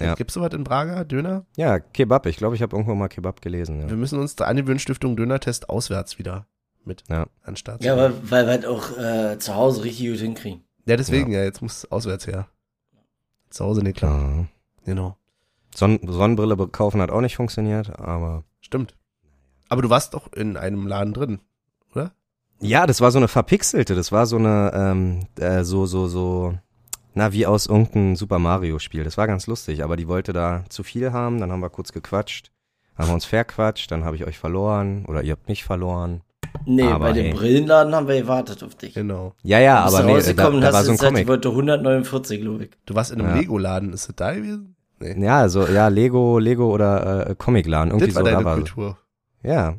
Ja. 0.00 0.14
Gibt's 0.14 0.34
sowas 0.34 0.52
in 0.54 0.64
Braga? 0.64 1.04
Döner? 1.04 1.44
Ja, 1.56 1.78
Kebab. 1.80 2.26
Ich 2.26 2.36
glaube, 2.36 2.54
ich 2.54 2.62
habe 2.62 2.76
irgendwo 2.76 2.94
mal 2.94 3.08
Kebab 3.08 3.40
gelesen. 3.42 3.80
Ja. 3.80 3.90
Wir 3.90 3.96
müssen 3.96 4.18
uns 4.18 4.36
der 4.36 4.48
Angewöhn 4.48 4.78
Stiftung 4.78 5.16
Dönertest 5.16 5.68
auswärts 5.68 6.18
wieder 6.18 6.46
mit 6.84 7.04
Ja. 7.08 7.22
an 7.22 7.28
den 7.52 7.56
Start 7.56 7.82
Ja, 7.84 7.96
weil, 7.96 8.12
weil 8.30 8.46
wir 8.46 8.50
halt 8.52 8.66
auch 8.66 8.96
äh, 8.96 9.38
zu 9.38 9.54
Hause 9.54 9.84
richtig 9.84 10.08
gut 10.10 10.18
hinkriegen. 10.20 10.64
ja, 10.86 10.96
deswegen, 10.96 11.32
ja. 11.32 11.42
jetzt 11.42 11.62
muss 11.62 11.84
auswärts 11.90 12.26
her. 12.26 12.48
Zu 13.50 13.64
Hause 13.64 13.82
nicht 13.82 13.96
klar. 13.96 14.20
Ja. 14.36 14.44
Genau. 14.84 15.16
Sonn 15.74 16.00
Sonnenbrille 16.06 16.56
kaufen 16.68 17.00
hat 17.00 17.10
auch 17.10 17.20
nicht 17.20 17.36
funktioniert, 17.36 17.98
aber 17.98 18.44
Stimmt. 18.60 18.96
Aber 19.68 19.82
du 19.82 19.90
warst 19.90 20.14
doch 20.14 20.32
in 20.32 20.56
einem 20.56 20.86
Laden 20.86 21.12
drin. 21.12 21.40
Ja, 22.60 22.86
das 22.88 23.00
war 23.00 23.12
so 23.12 23.18
eine 23.18 23.28
verpixelte, 23.28 23.94
das 23.94 24.10
war 24.10 24.26
so 24.26 24.36
eine, 24.36 24.72
ähm, 24.74 25.26
äh, 25.38 25.62
so, 25.62 25.86
so, 25.86 26.08
so, 26.08 26.58
na, 27.18 27.32
wie 27.32 27.46
aus 27.46 27.66
irgendeinem 27.66 28.14
Super 28.14 28.38
Mario 28.38 28.78
Spiel. 28.78 29.02
Das 29.02 29.18
war 29.18 29.26
ganz 29.26 29.48
lustig, 29.48 29.82
aber 29.82 29.96
die 29.96 30.06
wollte 30.06 30.32
da 30.32 30.64
zu 30.68 30.84
viel 30.84 31.12
haben, 31.12 31.38
dann 31.40 31.50
haben 31.50 31.60
wir 31.60 31.68
kurz 31.68 31.92
gequatscht, 31.92 32.52
haben 32.96 33.08
wir 33.08 33.14
uns 33.14 33.24
verquatscht, 33.24 33.90
dann 33.90 34.04
habe 34.04 34.14
ich 34.14 34.24
euch 34.24 34.38
verloren 34.38 35.04
oder 35.06 35.22
ihr 35.24 35.32
habt 35.32 35.48
mich 35.48 35.64
verloren. 35.64 36.22
Nee, 36.64 36.84
Aber 36.84 37.06
bei 37.06 37.12
dem 37.12 37.26
hey. 37.26 37.34
Brillenladen 37.34 37.94
haben 37.94 38.06
wir 38.06 38.20
gewartet 38.20 38.62
auf 38.62 38.76
dich. 38.76 38.94
Genau. 38.94 39.34
Ja, 39.42 39.58
ja, 39.58 39.80
aber 39.80 40.02
du 40.02 40.06
nee, 40.06 40.32
da, 40.32 40.50
da 40.50 40.66
hast 40.66 40.72
war 40.72 40.84
so 40.84 40.90
ein 40.92 40.96
gesagt, 40.96 41.00
Comic. 41.10 41.22
Ich 41.22 41.28
wollte 41.28 41.48
149, 41.48 42.40
glaube 42.40 42.64
ich. 42.64 42.70
Du 42.86 42.94
warst 42.94 43.10
in 43.10 43.20
einem 43.20 43.30
Ja. 43.34 43.40
Lego-Laden. 43.40 43.92
Ist 43.92 44.08
das 44.08 44.16
da 44.16 44.32
gewesen? 44.32 44.76
Nee. 45.00 45.22
Ja, 45.22 45.48
so, 45.48 45.66
ja, 45.66 45.88
Lego, 45.88 46.38
Lego 46.38 46.72
oder 46.72 47.30
äh, 47.30 47.34
Comicladen, 47.34 47.90
irgendwie 47.90 48.06
das 48.06 48.14
war 48.14 48.22
so, 48.22 48.30
deine 48.30 48.38
da 48.38 48.44
war 48.44 48.54
Kultur. 48.54 48.98
Ja, 49.42 49.76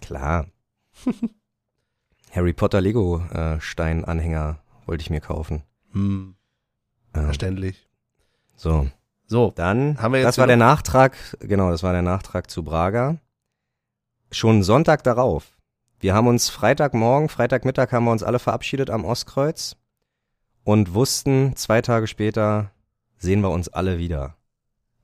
klar. 0.00 0.46
Harry 2.32 2.52
Potter 2.54 2.80
Lego 2.80 3.22
äh, 3.32 3.60
Steinanhänger 3.60 4.58
wollte 4.86 5.02
ich 5.02 5.10
mir 5.10 5.20
kaufen. 5.20 5.62
Hm, 5.92 6.34
Ähm, 7.14 7.24
verständlich. 7.24 7.88
so. 8.56 8.88
So, 9.26 9.50
Dann, 9.54 9.96
Haben 9.98 10.12
wir 10.12 10.20
jetzt 10.20 10.28
das 10.28 10.38
war 10.38 10.46
der 10.46 10.58
Nachtrag, 10.58 11.16
genau, 11.40 11.70
das 11.70 11.82
war 11.82 11.92
der 11.92 12.02
Nachtrag 12.02 12.50
zu 12.50 12.64
Braga. 12.64 13.16
Schon 14.30 14.62
Sonntag 14.62 15.02
darauf. 15.04 15.56
Wir 16.00 16.12
haben 16.12 16.26
uns 16.26 16.50
Freitagmorgen, 16.50 17.30
Freitagmittag 17.30 17.92
haben 17.92 18.04
wir 18.04 18.12
uns 18.12 18.22
alle 18.22 18.38
verabschiedet 18.38 18.90
am 18.90 19.06
Ostkreuz 19.06 19.76
und 20.64 20.92
wussten, 20.92 21.56
zwei 21.56 21.80
Tage 21.80 22.08
später 22.08 22.72
sehen 23.16 23.40
wir 23.40 23.48
uns 23.48 23.70
alle 23.70 23.96
wieder. 23.96 24.36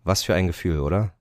Was 0.05 0.23
für 0.23 0.35
ein 0.35 0.47
Gefühl, 0.47 0.81
oder? 0.81 1.14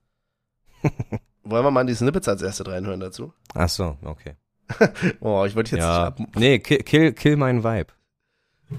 wollen 1.44 1.64
wir 1.64 1.70
mal 1.70 1.86
die 1.86 1.94
Snippets 1.94 2.28
als 2.28 2.42
erstes 2.42 2.66
reinhören 2.66 3.00
dazu? 3.00 3.32
Ach 3.54 3.68
so, 3.68 3.96
okay. 4.02 4.36
Oh, 5.20 5.44
ich 5.46 5.56
wollte 5.56 5.76
jetzt 5.76 5.84
ja, 5.84 6.10
nicht 6.10 6.28
ab. 6.28 6.36
nee, 6.36 6.58
kill, 6.58 6.78
kill, 6.78 7.12
kill 7.12 7.36
meinen 7.36 7.64
Vibe. 7.64 7.92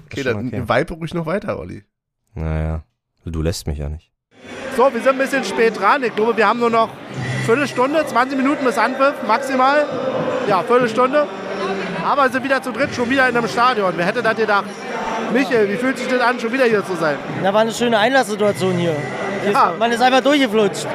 Okay, 0.06 0.22
dann 0.22 0.46
okay. 0.46 0.68
vibe 0.68 0.94
ruhig 0.94 1.14
noch 1.14 1.26
weiter, 1.26 1.58
Olli. 1.58 1.82
Naja, 2.34 2.82
du 3.24 3.42
lässt 3.42 3.66
mich 3.66 3.78
ja 3.78 3.88
nicht. 3.88 4.10
So, 4.76 4.92
wir 4.92 5.00
sind 5.00 5.12
ein 5.12 5.18
bisschen 5.18 5.44
spät 5.44 5.78
dran. 5.78 6.02
Ich 6.02 6.14
glaube, 6.14 6.36
wir 6.36 6.46
haben 6.46 6.60
nur 6.60 6.70
noch 6.70 6.88
Viertelstunde, 7.44 8.06
20 8.06 8.36
Minuten 8.36 8.64
bis 8.64 8.78
Anpfiff, 8.78 9.14
maximal. 9.26 9.84
Ja, 10.48 10.62
Viertelstunde. 10.62 11.26
Aber 12.04 12.24
wir 12.24 12.30
sind 12.30 12.44
wieder 12.44 12.62
zu 12.62 12.72
dritt, 12.72 12.94
schon 12.94 13.10
wieder 13.10 13.28
in 13.28 13.36
einem 13.36 13.48
Stadion. 13.48 13.92
Wer 13.96 14.06
hätte 14.06 14.22
das 14.22 14.36
gedacht? 14.36 14.64
Michael, 15.32 15.68
wie 15.68 15.76
fühlt 15.76 15.98
sich 15.98 16.08
das 16.08 16.20
an, 16.20 16.40
schon 16.40 16.52
wieder 16.52 16.64
hier 16.64 16.84
zu 16.84 16.94
sein? 16.94 17.16
Da 17.42 17.52
war 17.52 17.60
eine 17.60 17.72
schöne 17.72 17.98
Einlasssituation 17.98 18.74
hier. 18.76 18.96
Ja. 19.52 19.74
Man 19.78 19.90
ist 19.92 20.00
einfach 20.00 20.20
durchgeflutscht. 20.20 20.86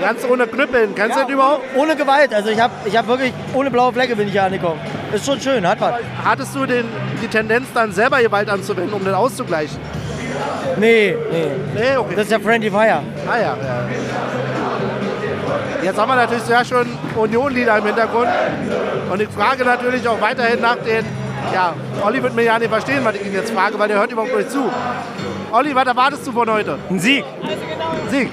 Ganz 0.00 0.24
ohne 0.24 0.46
Knüppeln. 0.46 0.94
Kennst 0.94 1.16
du 1.16 1.22
das 1.22 1.30
überhaupt? 1.30 1.64
Ohne 1.76 1.96
Gewalt. 1.96 2.32
Also 2.32 2.50
ich 2.50 2.60
habe 2.60 2.72
ich 2.84 2.96
hab 2.96 3.06
wirklich, 3.06 3.32
ohne 3.54 3.70
blaue 3.70 3.92
Flecke 3.92 4.14
bin 4.16 4.26
ich 4.26 4.32
hier 4.32 4.44
angekommen. 4.44 4.80
Ist 5.12 5.26
schon 5.26 5.40
schön, 5.40 5.66
hat 5.66 5.80
was. 5.80 5.94
Hattest 6.24 6.54
du 6.54 6.66
den, 6.66 6.86
die 7.22 7.28
Tendenz, 7.28 7.68
dann 7.74 7.92
selber 7.92 8.20
Gewalt 8.20 8.48
anzuwenden, 8.48 8.94
um 8.94 9.04
das 9.04 9.14
auszugleichen? 9.14 9.78
Nee, 10.78 11.16
nee. 11.30 11.50
Nee, 11.74 11.96
okay. 11.96 12.14
Das 12.14 12.24
ist 12.24 12.32
ja 12.32 12.38
Friendly 12.38 12.70
Fire. 12.70 13.00
Ah 13.28 13.36
ja, 13.36 13.42
ja. 13.42 13.56
Jetzt 15.82 15.98
haben 15.98 16.08
wir 16.08 16.16
natürlich 16.16 16.42
sehr 16.44 16.64
schön 16.64 16.86
Union-Lieder 17.14 17.78
im 17.78 17.86
Hintergrund. 17.86 18.28
Und 19.10 19.22
ich 19.22 19.28
frage 19.28 19.64
natürlich 19.64 20.06
auch 20.08 20.20
weiterhin 20.20 20.60
nach 20.60 20.76
den. 20.76 21.04
Ja, 21.54 21.74
Olli 22.04 22.22
wird 22.22 22.34
mir 22.34 22.42
ja 22.42 22.58
nicht 22.58 22.70
verstehen, 22.70 23.04
was 23.04 23.14
ich 23.14 23.24
ihn 23.26 23.32
jetzt 23.32 23.52
frage, 23.52 23.78
weil 23.78 23.88
der 23.88 23.98
hört 23.98 24.10
überhaupt 24.10 24.36
nicht 24.36 24.50
zu. 24.50 24.70
Olli, 25.52 25.74
was 25.74 25.86
erwartest 25.86 26.26
du 26.26 26.32
von 26.32 26.50
heute? 26.50 26.78
Ein 26.90 26.98
Sieg. 26.98 27.24
Sieg. 28.10 28.28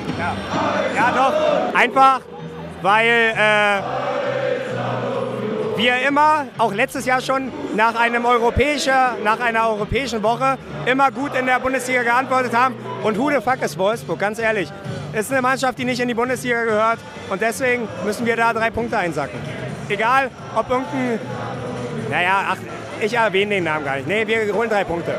Ja, 0.96 1.12
doch. 1.16 1.80
Einfach, 1.80 2.22
weil 2.82 3.08
äh, 3.38 3.82
wir 5.76 6.08
immer, 6.08 6.48
auch 6.58 6.74
letztes 6.74 7.06
Jahr 7.06 7.22
schon, 7.22 7.52
nach, 7.76 7.96
einem 7.96 8.26
europäischer, 8.26 9.18
nach 9.24 9.40
einer 9.40 9.68
europäischen 9.70 10.22
Woche 10.22 10.58
immer 10.86 11.12
gut 11.12 11.36
in 11.36 11.46
der 11.46 11.60
Bundesliga 11.60 12.04
geantwortet 12.04 12.56
haben. 12.56 12.76
Und 13.04 13.18
who 13.18 13.30
the 13.30 13.42
fuck 13.42 13.62
ist 13.62 13.78
Wolfsburg, 13.78 14.20
ganz 14.20 14.40
ehrlich. 14.40 14.70
Es 15.14 15.26
ist 15.26 15.32
eine 15.32 15.42
Mannschaft, 15.42 15.78
die 15.78 15.86
nicht 15.86 16.00
in 16.00 16.08
die 16.08 16.14
Bundesliga 16.14 16.64
gehört. 16.64 17.00
Und 17.30 17.42
deswegen 17.42 17.88
müssen 18.06 18.26
wir 18.26 18.36
da 18.36 18.54
drei 18.54 18.70
Punkte 18.70 18.98
einsacken. 18.98 19.40
Egal, 19.90 20.30
ob 20.56 20.70
irgendein... 20.70 21.20
Naja, 22.10 22.46
ach, 22.50 22.58
ich 23.02 23.14
erwähne 23.14 23.56
den 23.56 23.64
Namen 23.64 23.86
gar 23.86 23.96
nicht. 23.96 24.08
Nee, 24.08 24.28
wir 24.28 24.54
holen 24.54 24.70
drei 24.70 24.84
Punkte. 24.84 25.16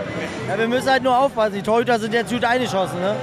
Ja, 0.49 0.59
wir 0.59 0.69
müssen 0.69 0.89
halt 0.89 1.03
nur 1.03 1.19
aufpassen. 1.19 1.55
Die 1.55 1.63
Torhüter 1.63 1.99
sind 1.99 2.15
jetzt 2.15 2.33
gut 2.33 2.45
eingeschossen, 2.45 3.01
ne? 3.01 3.17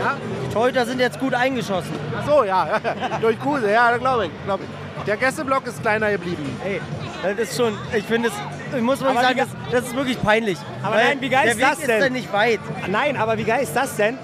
Ja? 0.00 0.16
Die 0.46 0.52
Torhüter 0.52 0.84
sind 0.86 1.00
jetzt 1.00 1.18
gut 1.18 1.34
eingeschossen. 1.34 1.92
Ach 2.18 2.26
so, 2.26 2.44
ja. 2.44 2.80
Durch 3.20 3.38
Kuse, 3.40 3.70
ja, 3.70 3.96
glaube 3.96 4.26
ich, 4.26 4.30
glaub 4.44 4.60
ich. 4.60 4.87
Der 5.08 5.16
Gästeblock 5.16 5.66
ist 5.66 5.80
kleiner 5.80 6.10
geblieben. 6.10 6.44
Ey, 6.62 6.82
das 7.22 7.48
ist 7.48 7.56
schon, 7.56 7.72
ich 7.96 8.04
finde 8.04 8.28
es, 8.28 8.34
ich 8.76 8.82
muss 8.82 9.02
Aber 9.02 9.18
sagen, 9.18 9.38
das, 9.38 9.48
das 9.72 9.86
ist 9.86 9.96
wirklich 9.96 10.22
peinlich. 10.22 10.58
Aber 10.82 10.96
nein, 10.96 11.18
wie 11.22 11.30
geil 11.30 11.44
der 11.44 11.52
ist 11.52 11.58
Weg 11.58 11.66
das 11.66 11.78
ist 11.78 11.88
denn? 11.88 12.12
nicht 12.12 12.30
weit. 12.30 12.60
Nein, 12.88 13.16
aber 13.16 13.38
wie 13.38 13.44
geil 13.44 13.62
ist 13.62 13.74
das 13.74 13.96
denn? 13.96 14.18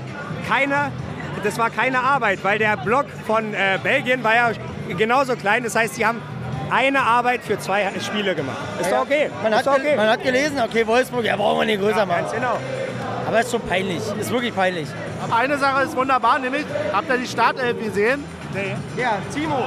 Keine, 0.47 0.92
das 1.42 1.57
war 1.57 1.70
keine 1.70 2.01
Arbeit, 2.01 2.40
weil 2.44 2.59
der 2.59 2.77
Block 2.77 3.07
von 3.27 3.55
äh, 3.55 3.79
Belgien 3.83 4.23
war 4.23 4.35
ja 4.35 4.51
genauso 4.99 5.37
klein. 5.37 5.64
Das 5.64 5.75
heißt, 5.75 5.94
sie 5.94 6.05
haben 6.05 6.20
eine 6.70 7.01
Arbeit 7.01 7.40
für 7.44 7.59
zwei 7.59 7.90
Spiele 8.01 8.35
gemacht. 8.35 8.59
Ist 8.79 8.92
doch 8.92 9.05
okay. 9.05 9.31
Man 9.42 9.55
ist 9.55 9.66
hat, 9.66 9.79
okay. 9.79 9.97
man 9.97 10.09
hat 10.11 10.23
gelesen, 10.23 10.61
okay, 10.61 10.87
Wolfsburg, 10.87 11.25
ja, 11.25 11.37
brauchen 11.37 11.61
wir 11.61 11.64
nicht 11.64 11.81
größer 11.81 12.01
ja, 12.01 12.05
machen. 12.05 12.25
ganz 12.25 12.33
genau. 12.33 12.59
Aber 13.27 13.38
es 13.38 13.47
ist 13.47 13.53
schon 13.53 13.62
peinlich. 13.62 14.03
Ist 14.20 14.31
wirklich 14.31 14.55
peinlich. 14.55 14.88
Aber 15.23 15.37
eine 15.37 15.57
Sache 15.57 15.85
ist 15.85 15.97
wunderbar, 15.97 16.38
nämlich, 16.38 16.66
habt 16.92 17.09
ihr 17.09 17.16
die 17.16 17.27
Startelf 17.27 17.83
gesehen? 17.83 18.23
Nee. 18.54 18.76
Ja, 18.96 19.18
Timo. 19.32 19.64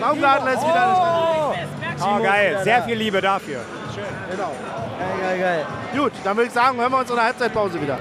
Baumgartner 0.00 0.52
ist 0.54 0.62
wieder 0.62 0.88
nicht 0.88 2.02
Oh, 2.04 2.16
oh 2.18 2.22
geil. 2.22 2.60
Sehr 2.64 2.82
viel 2.82 2.96
Liebe 2.96 3.20
dafür. 3.20 3.60
Genau. 4.30 4.50
Geil, 4.98 5.20
geil, 5.20 5.38
geil. 5.38 5.66
Gut, 5.96 6.12
dann 6.24 6.36
würde 6.36 6.46
ich 6.48 6.52
sagen, 6.52 6.80
hören 6.80 6.90
wir 6.90 6.98
uns 6.98 7.10
in 7.10 7.16
der 7.16 7.24
Halbzeitpause 7.26 7.80
wieder. 7.80 7.98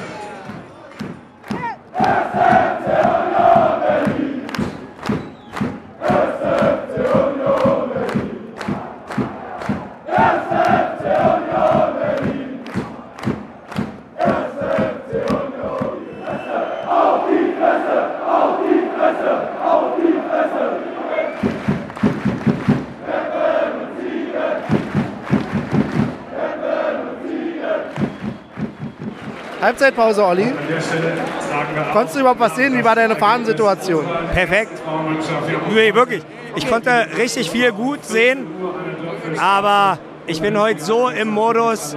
Halbzeitpause, 29.62 30.26
Olli. 30.26 30.52
Konntest 31.94 32.16
du 32.16 32.20
überhaupt 32.22 32.40
was 32.40 32.56
sehen? 32.56 32.78
Wie 32.78 32.84
war 32.84 32.96
deine 32.96 33.16
Fahnensituation? 33.16 34.06
Perfekt. 34.34 34.72
Nee, 35.74 35.94
wirklich. 35.94 36.24
Ich 36.56 36.68
konnte 36.68 37.08
richtig 37.18 37.50
viel 37.50 37.72
gut 37.72 38.04
sehen, 38.04 38.48
aber 39.40 40.00
ich 40.28 40.42
bin 40.42 40.60
heute 40.60 40.82
so 40.82 41.10
im 41.10 41.30
Modus. 41.30 41.96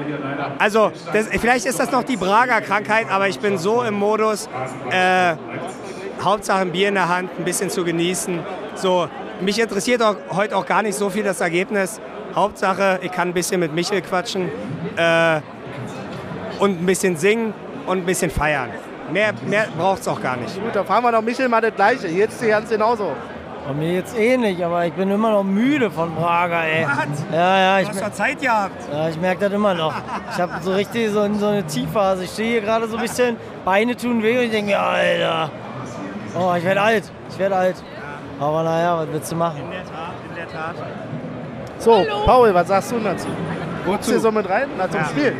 Also, 0.59 0.92
das, 1.12 1.29
vielleicht 1.40 1.66
ist 1.66 1.81
das 1.81 1.90
noch 1.90 2.05
die 2.05 2.16
Prager 2.16 2.61
Krankheit, 2.61 3.07
aber 3.11 3.29
ich 3.29 3.40
bin 3.40 3.59
so 3.59 3.83
im 3.83 3.94
Modus. 3.94 4.48
Äh, 4.90 5.37
Hauptsache 6.22 6.61
ein 6.61 6.72
Bier 6.72 6.88
in 6.88 6.94
der 6.94 7.09
Hand, 7.09 7.31
ein 7.38 7.44
bisschen 7.44 7.70
zu 7.70 7.85
genießen. 7.85 8.40
So, 8.77 9.09
mich 9.40 9.59
interessiert 9.59 10.03
auch, 10.03 10.16
heute 10.31 10.57
auch 10.57 10.64
gar 10.64 10.83
nicht 10.83 10.96
so 10.96 11.11
viel 11.11 11.24
das 11.24 11.40
Ergebnis. 11.40 12.00
Hauptsache, 12.35 13.00
ich 13.03 13.12
kann 13.12 13.29
ein 13.29 13.35
bisschen 13.35 13.61
mit 13.61 13.74
Michel 13.74 14.00
quatschen 14.00 14.50
äh, 14.96 15.40
und 16.58 16.80
ein 16.82 16.86
bisschen 16.86 17.16
singen 17.16 17.52
und 17.86 17.98
ein 17.98 18.04
bisschen 18.06 18.30
feiern. 18.30 18.70
Mehr, 19.12 19.32
mehr 19.46 19.66
braucht 19.76 20.00
es 20.00 20.08
auch 20.08 20.20
gar 20.20 20.36
nicht. 20.36 20.54
Gut, 20.62 20.74
dann 20.74 20.86
fahren 20.86 21.02
wir 21.04 21.12
doch 21.12 21.22
Michel 21.22 21.48
mal 21.48 21.60
das 21.60 21.74
Gleiche. 21.74 22.08
Jetzt 22.08 22.40
dir 22.40 22.48
ganz 22.48 22.70
genauso. 22.70 23.12
Bei 23.66 23.72
mir 23.72 23.92
jetzt 23.94 24.14
nicht, 24.16 24.62
aber 24.62 24.84
ich 24.86 24.92
bin 24.92 25.10
immer 25.10 25.30
noch 25.30 25.42
müde 25.42 25.90
von 25.90 26.14
Prager, 26.14 26.64
ey. 26.64 26.86
Ja, 27.32 27.58
ja, 27.58 27.80
ich, 27.80 27.88
Du 27.88 27.94
hast 27.94 28.02
doch 28.02 28.12
Zeit 28.12 28.40
gehabt. 28.40 28.76
ja, 28.92 29.08
ich 29.08 29.18
merke 29.18 29.40
das 29.44 29.52
immer 29.54 29.72
noch. 29.72 29.94
Ich 30.32 30.38
habe 30.38 30.52
so 30.60 30.72
richtig 30.74 31.10
so, 31.10 31.32
so 31.34 31.46
eine 31.46 31.64
Tiefphase. 31.66 32.24
Ich 32.24 32.30
stehe 32.30 32.52
hier 32.52 32.60
gerade 32.60 32.86
so 32.88 32.96
ein 32.96 33.02
bisschen, 33.02 33.36
Beine 33.64 33.96
tun 33.96 34.22
weh 34.22 34.36
und 34.38 34.44
ich 34.44 34.50
denke 34.50 34.72
mir, 34.72 34.80
Alter, 34.80 35.50
oh, 36.38 36.52
ich 36.58 36.64
werde 36.64 36.82
alt, 36.82 37.04
ich 37.30 37.38
werde 37.38 37.56
alt. 37.56 37.76
Aber 38.38 38.62
naja, 38.64 38.98
was 38.98 39.06
willst 39.12 39.32
du 39.32 39.36
machen? 39.36 39.60
In 39.64 39.70
der 39.70 39.84
Tat, 39.84 40.14
in 40.28 40.34
der 40.34 40.48
Tat. 40.48 40.74
So, 41.78 42.04
Paul, 42.26 42.52
was 42.54 42.68
sagst 42.68 42.92
du 42.92 42.98
dazu? 42.98 43.28
Wozu? 43.86 44.12
du 44.12 44.18
so 44.20 44.30
mit 44.32 44.48
rein? 44.48 44.68
Na, 44.76 44.90
zum 44.90 45.00
Ja. 45.00 45.06
Spiel. 45.06 45.32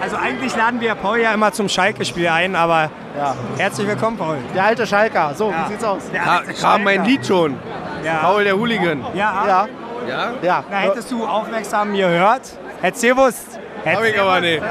Also 0.00 0.16
eigentlich 0.16 0.56
laden 0.56 0.80
wir 0.80 0.94
Paul 0.94 1.18
ja 1.18 1.32
immer 1.34 1.52
zum 1.52 1.68
Schalke-Spiel 1.68 2.28
ein, 2.28 2.56
aber 2.56 2.90
Ja. 3.16 3.34
herzlich 3.58 3.86
willkommen, 3.86 4.16
Paul. 4.16 4.38
Der 4.54 4.64
alte 4.64 4.86
Schalker. 4.86 5.32
So, 5.34 5.50
Ja. 5.50 5.64
wie 5.66 5.72
sieht's 5.72 5.84
aus? 5.84 6.10
Der 6.10 6.20
Ka 6.22 6.42
kam 6.60 6.84
mein. 6.84 7.04
Lied 7.04 7.26
schon. 7.26 7.56
Ja. 8.02 8.14
Paul 8.22 8.44
der 8.44 8.56
Hooligan. 8.56 9.04
Ja, 9.14 9.44
Ja, 9.46 9.68
Ja? 10.08 10.30
ja. 10.42 10.64
Na, 10.70 10.76
hättest 10.78 11.10
du 11.10 11.26
aufmerksam 11.26 11.92
gehört, 11.94 12.42
hättest 12.80 13.02
du 13.04 13.08
gewusst. 13.08 13.58
Hab 13.84 14.04
ich 14.04 14.20
aber 14.20 14.40
nicht. 14.40 14.62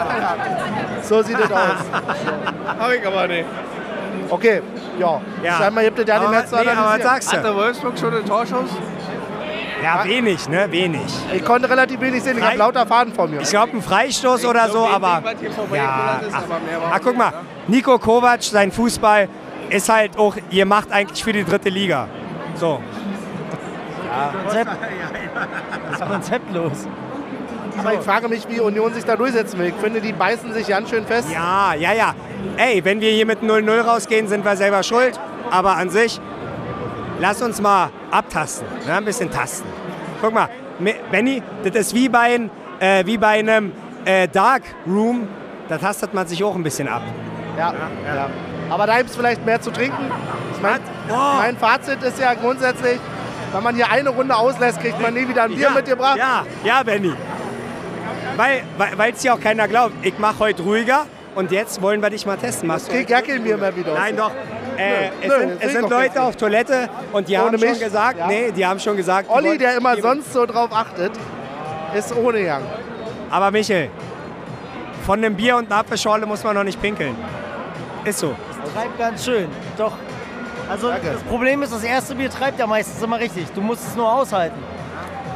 So 1.04 1.22
sieht 1.22 1.40
es 1.40 1.52
aus. 1.52 1.60
Hab 2.80 2.92
ich 2.92 3.06
aber 3.08 3.28
nicht. 3.28 3.46
Okay, 4.30 4.62
ja. 5.00 5.22
Ja. 5.44 5.54
Scheinbar 5.58 5.84
gibt 5.84 6.00
es 6.00 6.08
ja 6.08 6.20
die 6.20 6.26
aber, 6.26 6.36
Netze 6.36 6.56
nee, 6.56 6.70
aber 6.70 6.90
was 6.98 7.02
sagst 7.04 7.32
Hat 7.32 7.40
du? 7.40 7.44
der 7.44 7.56
Wolfsburg 7.56 7.98
schon 7.98 8.12
den 8.12 8.26
Torschuss? 8.26 8.70
Ja, 9.84 10.04
wenig, 10.04 10.50
ne? 10.50 10.72
Wenig. 10.72 11.02
Ich 11.34 11.44
konnte 11.44 11.70
relativ 11.70 12.00
wenig 12.02 12.24
sehen, 12.24 12.38
ich 12.38 12.44
habe 12.44 12.58
lauter 12.58 12.86
Faden 12.86 13.14
vor 13.14 13.28
mir. 13.28 13.42
Ich 13.42 13.50
glaube, 13.50 13.74
ein 13.74 13.82
Freistoß 13.82 14.46
oder 14.46 14.70
so, 14.70 14.86
aber. 14.86 15.24
Ja, 15.74 16.22
ach, 16.32 16.44
ach, 16.92 17.00
guck 17.04 17.18
mal, 17.18 17.34
Nico 17.68 17.98
Kovac, 17.98 18.44
sein 18.44 18.72
Fußball 18.72 19.30
ist 19.70 19.90
halt 19.90 20.18
auch, 20.18 20.36
ihr 20.50 20.66
macht 20.66 20.92
eigentlich 20.92 21.24
für 21.24 21.34
die 21.34 21.44
dritte 21.44 21.70
Liga. 21.70 22.08
So. 22.56 22.82
Konzept. 24.44 24.72
Das 25.92 26.00
ist 26.00 26.08
konzeptlos. 26.08 26.88
Aber 27.78 27.94
ich 27.94 28.02
frage 28.02 28.28
mich, 28.28 28.50
wie 28.50 28.60
Union 28.60 28.94
sich 28.94 29.06
da 29.06 29.16
durchsetzen 29.16 29.58
will. 29.60 29.68
Ich 29.68 29.76
finde, 29.76 30.02
die 30.02 30.12
beißen 30.12 30.52
sich 30.54 30.68
ganz 30.68 30.90
schön 30.90 31.06
fest. 31.06 31.30
Ja, 31.32 31.74
ja, 31.76 31.94
ja. 31.94 32.14
Ey, 32.58 32.84
wenn 32.84 33.00
wir 33.00 33.12
hier 33.12 33.26
mit 33.26 33.42
0-0 33.42 33.82
rausgehen, 33.82 34.28
sind 34.28 34.44
wir 34.44 34.58
selber 34.58 34.84
schuld. 34.84 35.18
Aber 35.50 35.78
an 35.78 35.90
sich, 35.90 36.20
lass 37.20 37.42
uns 37.42 37.62
mal 37.62 37.90
abtasten. 38.12 38.68
Ne? 38.86 38.94
Ein 38.94 39.06
bisschen 39.06 39.32
tasten. 39.32 39.68
Guck 40.22 40.34
mal, 40.34 40.50
Benny, 41.12 41.42
das 41.64 41.76
ist 41.76 41.96
wie 41.96 42.10
bei, 42.10 42.36
ein, 42.36 42.50
äh, 42.80 43.06
wie 43.06 43.18
bei 43.18 43.40
einem 43.40 43.72
äh, 44.06 44.28
Dark 44.28 44.64
Room. 44.88 45.28
Da 45.68 45.78
tastet 45.78 46.14
man 46.14 46.28
sich 46.28 46.44
auch 46.44 46.56
ein 46.56 46.64
bisschen 46.64 46.88
ab. 46.88 47.04
Ja, 47.58 47.74
ja. 48.06 48.30
Aber 48.70 48.88
da 48.88 48.98
gibt 48.98 49.10
es 49.10 49.16
vielleicht 49.16 49.46
mehr 49.46 49.62
zu 49.62 49.72
trinken. 49.72 50.12
Mein, 50.62 50.80
Oh. 51.10 51.38
mein 51.38 51.58
Fazit 51.58 52.04
ist 52.04 52.20
ja 52.20 52.34
grundsätzlich, 52.36 53.00
wenn 53.52 53.64
man 53.64 53.76
hier 53.76 53.90
eine 53.90 54.10
Runde 54.10 54.36
auslässt, 54.36 54.80
kriegt 54.80 55.02
man 55.02 55.14
nie 55.14 55.28
wieder 55.28 55.44
ein 55.44 55.50
Bier 55.50 55.60
ja, 55.60 55.70
mitgebracht. 55.72 56.18
Ja, 56.18 56.46
ja, 56.64 56.84
Benny. 56.84 57.14
Weil 58.38 58.64
es 58.92 58.98
weil, 58.98 59.14
ja 59.22 59.34
auch 59.34 59.40
keiner 59.40 59.68
glaubt. 59.68 59.94
Ich 60.04 60.18
mache 60.20 60.40
heute 60.40 60.64
ruhiger 60.64 61.06
und 61.36 61.52
jetzt 61.52 61.82
wollen 61.82 62.02
wir 62.02 62.10
dich 62.10 62.26
mal 62.26 62.38
testen. 62.38 62.68
Machst 62.68 62.88
du 62.88 62.92
Ich 62.92 63.00
krieg 63.00 63.10
ja 63.10 63.22
kein 63.22 63.44
Bier 63.44 63.58
mehr 63.58 63.76
wieder. 63.76 63.94
Nein, 63.94 64.16
doch. 64.16 64.32
Äh, 64.80 65.10
es 65.22 65.28
Nö, 65.28 65.38
sind, 65.40 65.62
es 65.64 65.72
sind 65.74 65.90
Leute 65.90 66.22
auf 66.22 66.36
Toilette 66.36 66.90
und 67.12 67.28
die 67.28 67.34
Ohne 67.36 67.44
haben 67.46 67.58
schon 67.60 67.70
mich? 67.70 67.80
gesagt, 67.80 68.20
Ja. 68.20 68.28
nee, 68.28 68.52
die 68.52 68.66
haben 68.66 68.80
schon 68.80 68.96
gesagt. 68.98 69.30
Olli, 69.30 69.58
der 69.58 69.76
immer 69.78 69.98
sonst 70.02 70.32
so 70.32 70.46
drauf 70.46 70.70
achtet, 70.72 71.12
ist 71.96 72.16
ohne 72.16 72.44
Gang. 72.44 72.64
Aber 73.30 73.52
Michel, 73.52 73.90
von 75.06 75.20
einem 75.20 75.36
Bier 75.36 75.58
und 75.58 75.66
einer 75.72 75.82
Apfelschorle 75.82 76.26
muss 76.26 76.44
man 76.44 76.56
noch 76.56 76.64
nicht 76.64 76.82
pinkeln. 76.82 77.16
Ist 78.06 78.20
so. 78.20 78.36
Treibt 78.74 78.98
ganz 78.98 79.26
schön. 79.26 79.48
Doch. 79.78 79.94
Also 80.70 80.90
Danke. 80.90 81.12
das 81.14 81.24
Problem 81.24 81.64
ist, 81.64 81.74
das 81.74 81.84
erste 81.84 82.16
Bier 82.16 82.30
treibt 82.30 82.60
ja 82.60 82.68
meistens 82.68 83.02
immer 83.04 83.20
richtig. 83.20 83.48
Du 83.56 83.62
musst 83.62 83.86
es 83.88 83.96
nur 83.96 84.12
aushalten. 84.12 84.62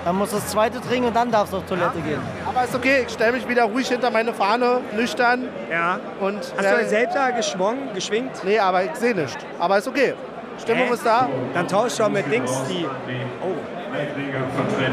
Dann 0.05 0.17
musst 0.17 0.33
du 0.33 0.37
das 0.37 0.47
zweite 0.47 0.81
trinken 0.81 1.07
und 1.07 1.15
dann 1.15 1.31
darfst 1.31 1.53
du 1.53 1.57
auf 1.57 1.65
Toilette 1.65 1.99
gehen. 2.05 2.19
Aber 2.45 2.63
ist 2.65 2.75
okay, 2.75 3.05
ich 3.07 3.13
stelle 3.13 3.31
mich 3.33 3.47
wieder 3.47 3.63
ruhig 3.63 3.87
hinter 3.87 4.11
meine 4.11 4.33
Fahne, 4.33 4.81
nüchtern 4.95 5.47
Ja. 5.71 5.99
und... 6.19 6.39
Hast 6.57 6.71
du 6.81 6.85
selbst 6.89 7.15
da 7.15 7.29
geschwungen, 7.31 7.93
geschwingt? 7.93 8.31
Nee, 8.43 8.59
aber 8.59 8.83
ich 8.83 8.95
sehe 8.95 9.15
nichts. 9.15 9.37
Aber 9.59 9.77
ist 9.77 9.87
okay. 9.87 10.13
Stimmung 10.61 10.87
Hä? 10.87 10.93
ist 10.93 11.05
da. 11.05 11.29
Dann 11.53 11.67
tausch 11.67 11.97
doch 11.97 12.09
mit 12.09 12.31
Dings 12.31 12.51
die. 12.69 12.85
Oh. 13.41 13.53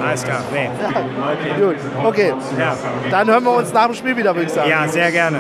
Alles 0.06 0.24
klar. 0.24 0.40
Nee. 0.52 0.70
Gut, 1.60 1.76
okay. 2.04 2.34
Ja. 2.58 2.76
Dann 3.10 3.28
hören 3.30 3.44
wir 3.44 3.52
uns 3.56 3.72
nach 3.72 3.86
dem 3.86 3.94
Spiel 3.94 4.16
wieder, 4.16 4.34
würde 4.34 4.46
ich 4.46 4.52
sagen. 4.52 4.68
ja, 4.70 4.86
sehr 4.88 5.10
gerne. 5.10 5.38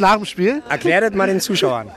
Nach 0.00 0.16
dem 0.16 0.24
Spiel. 0.24 0.62
Erklär 0.68 1.00
das 1.02 1.12
mal 1.14 1.26
den 1.26 1.40
Zuschauern, 1.40 1.90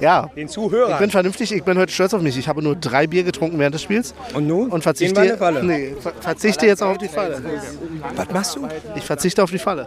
Ja. 0.00 0.28
den 0.36 0.46
Ich 0.46 0.52
Zuhörern. 0.52 0.98
bin 0.98 1.10
vernünftig, 1.10 1.52
ich 1.52 1.64
bin 1.64 1.78
heute 1.78 1.90
stolz 1.92 2.12
auf 2.14 2.20
mich. 2.22 2.36
Ich 2.38 2.48
habe 2.48 2.62
nur 2.62 2.76
drei 2.76 3.06
Bier 3.06 3.22
getrunken 3.24 3.58
während 3.58 3.74
des 3.74 3.82
Spiels 3.82 4.14
Und 4.34 4.46
nun? 4.46 4.70
und 4.70 4.82
verzichte, 4.82 5.20
eine 5.20 5.36
Falle. 5.38 5.64
Nee, 5.64 5.94
ver 6.00 6.12
verzichte 6.20 6.66
jetzt 6.66 6.82
auch 6.82 6.90
auf 6.90 6.98
die 6.98 7.08
Falle. 7.08 7.40
Was 8.14 8.30
machst 8.30 8.56
du? 8.56 8.68
Ich 8.94 9.04
verzichte 9.04 9.42
auf 9.42 9.50
die 9.50 9.58
Falle. 9.58 9.86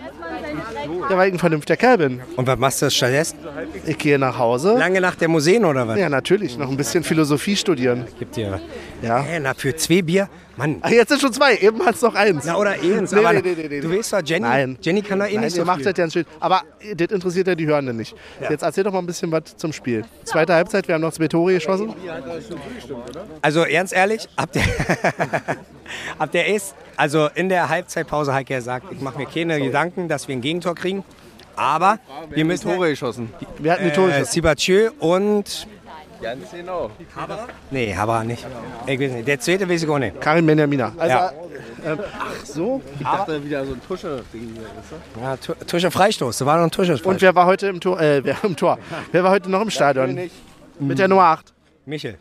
Ja, 1.10 1.16
weil 1.18 1.28
ich 1.28 1.36
ein 1.36 1.40
vernünftiger 1.40 1.78
Kerl 1.78 1.98
bin. 2.00 2.22
Und 2.36 2.48
was 2.48 2.58
machst 2.58 2.82
du 2.82 2.90
stattdessen? 2.90 3.38
Ich 3.86 3.98
gehe 3.98 4.18
nach 4.18 4.38
Hause. 4.38 4.76
Lange 4.78 5.00
nach 5.00 5.16
der 5.16 5.28
Museen 5.28 5.64
oder 5.64 5.88
was? 5.88 6.00
Ja, 6.00 6.10
natürlich. 6.10 6.58
Noch 6.58 6.70
ein 6.70 6.78
bisschen 6.78 7.04
Philosophie 7.04 7.56
studieren. 7.56 8.08
Gibt 8.18 8.36
dir. 8.36 8.60
Ja. 9.02 9.20
Hä, 9.20 9.40
na, 9.40 9.54
für 9.54 9.76
zwei 9.76 10.02
Bier? 10.02 10.30
Mann. 10.58 10.80
Ach, 10.82 10.90
jetzt 10.90 11.10
sind 11.10 11.22
schon 11.22 11.32
zwei. 11.32 11.56
Eben 11.56 11.86
hat 11.86 11.96
es 11.96 12.02
noch 12.02 12.16
eins. 12.16 12.44
Na, 12.46 12.58
oder 12.58 12.72
eins. 12.72 13.12
Nee, 13.12 13.20
aber 13.20 13.34
nee, 13.34 13.42
nee, 13.44 13.56
nee, 13.56 13.68
nee. 13.70 13.80
Du 13.80 13.90
weißt 13.96 14.12
doch, 14.12 14.22
Jenny, 14.26 14.42
Nein. 14.46 14.78
Jenny 14.82 15.02
kann 15.02 15.20
da 15.20 15.26
eh 15.26 15.36
Nein, 15.36 15.46
nicht 15.46 15.56
ihr 15.56 15.62
so 15.62 15.66
macht 15.66 15.78
viel. 15.78 15.94
das 15.94 15.98
ja 15.98 16.10
schön. 16.10 16.26
Aber 16.40 16.64
das 16.96 17.08
interessiert 17.08 17.48
ja 17.48 17.56
die 17.56 17.66
Hörenden 17.66 17.96
nicht. 17.96 18.14
Jetzt 18.50 18.62
erzähl 18.62 18.84
doch 18.84 18.92
mal 18.92 19.00
ein 19.00 19.06
bisschen 19.06 19.32
was 19.32 19.56
zum 19.56 19.72
Spiel. 19.72 20.04
Zweite 20.26 20.54
Halbzeit, 20.54 20.88
wir 20.88 20.96
haben 20.96 21.02
noch 21.02 21.14
zwei 21.14 21.30
Tore 21.30 21.54
geschossen. 21.54 21.94
Also 23.42 23.64
ganz 23.72 23.94
ehrlich, 23.94 24.28
habt 24.36 24.58
ihr, 24.58 24.64
habt 26.20 26.36
ihr 26.36 26.46
erst, 26.46 26.76
also 26.98 27.30
in 27.36 27.48
der 27.48 27.70
Halbzeitpause 27.70 28.34
hat 28.34 28.50
er 28.50 28.58
gesagt, 28.58 28.88
ich 28.92 29.00
mache 29.00 29.18
mir 29.18 29.28
keine 29.28 29.62
Gedanken, 29.62 30.10
dass 30.10 30.28
wir 30.28 30.36
ein 30.36 30.42
Gegentor 30.42 30.76
kriegen. 30.76 31.06
Aber 31.56 32.00
wir 32.30 32.46
müssen 32.46 32.70
Tore 32.70 32.90
geschossen. 32.90 33.34
Wir 33.58 33.74
hatten 33.74 33.84
die 33.84 33.92
Tore 33.92 34.08
äh, 34.10 34.20
geschossen. 34.20 34.32
Sibachö 34.32 34.92
und 35.00 35.68
Ganz 36.22 36.52
genau. 36.52 36.92
Nee, 37.72 37.96
aber 37.96 38.24
nicht. 38.24 38.46
Ich 38.86 39.00
weiß 39.00 39.12
nicht. 39.14 39.28
Der 39.28 39.40
zweite 39.40 39.70
weiß 39.70 39.84
ich 39.84 39.90
auch 39.90 40.00
nicht. 40.00 40.20
Karin 40.20 40.46
Benjamina. 40.46 40.92
Also, 40.98 41.08
Ja. 41.16 41.32
ähm, 41.86 42.00
ach 42.20 42.46
so. 42.46 42.82
Ich 43.00 43.06
dachte 43.06 43.44
wieder 43.44 43.66
so 43.66 43.74
ein 43.74 43.82
Tusche-Ding 43.88 44.52
hier, 44.54 44.64
weißt 44.64 44.92
du? 45.16 45.22
Ja, 45.22 45.38
Tu- 45.38 45.54
Tusche 45.66 45.92
Freistoß. 45.92 46.38
Da 46.40 46.46
war 46.46 46.58
noch 46.58 46.66
ein 46.66 46.72
Tusche 46.72 47.00
Und 47.04 47.22
wer 47.22 47.34
war 47.36 47.46
heute 47.46 47.68
im 47.68 47.80
Tor? 47.80 48.00
Äh, 48.02 48.24
wer 48.24 48.36
im 48.44 48.56
Tor? 48.56 48.78
Wer 49.12 49.24
war 49.24 49.32
heute 49.32 49.50
noch 49.50 49.62
im 49.62 49.70
Stadion? 49.70 50.20
Mit 50.80 51.00
der 51.00 51.08
Nummer 51.08 51.24
8. 51.26 51.54
Michel. 51.86 52.18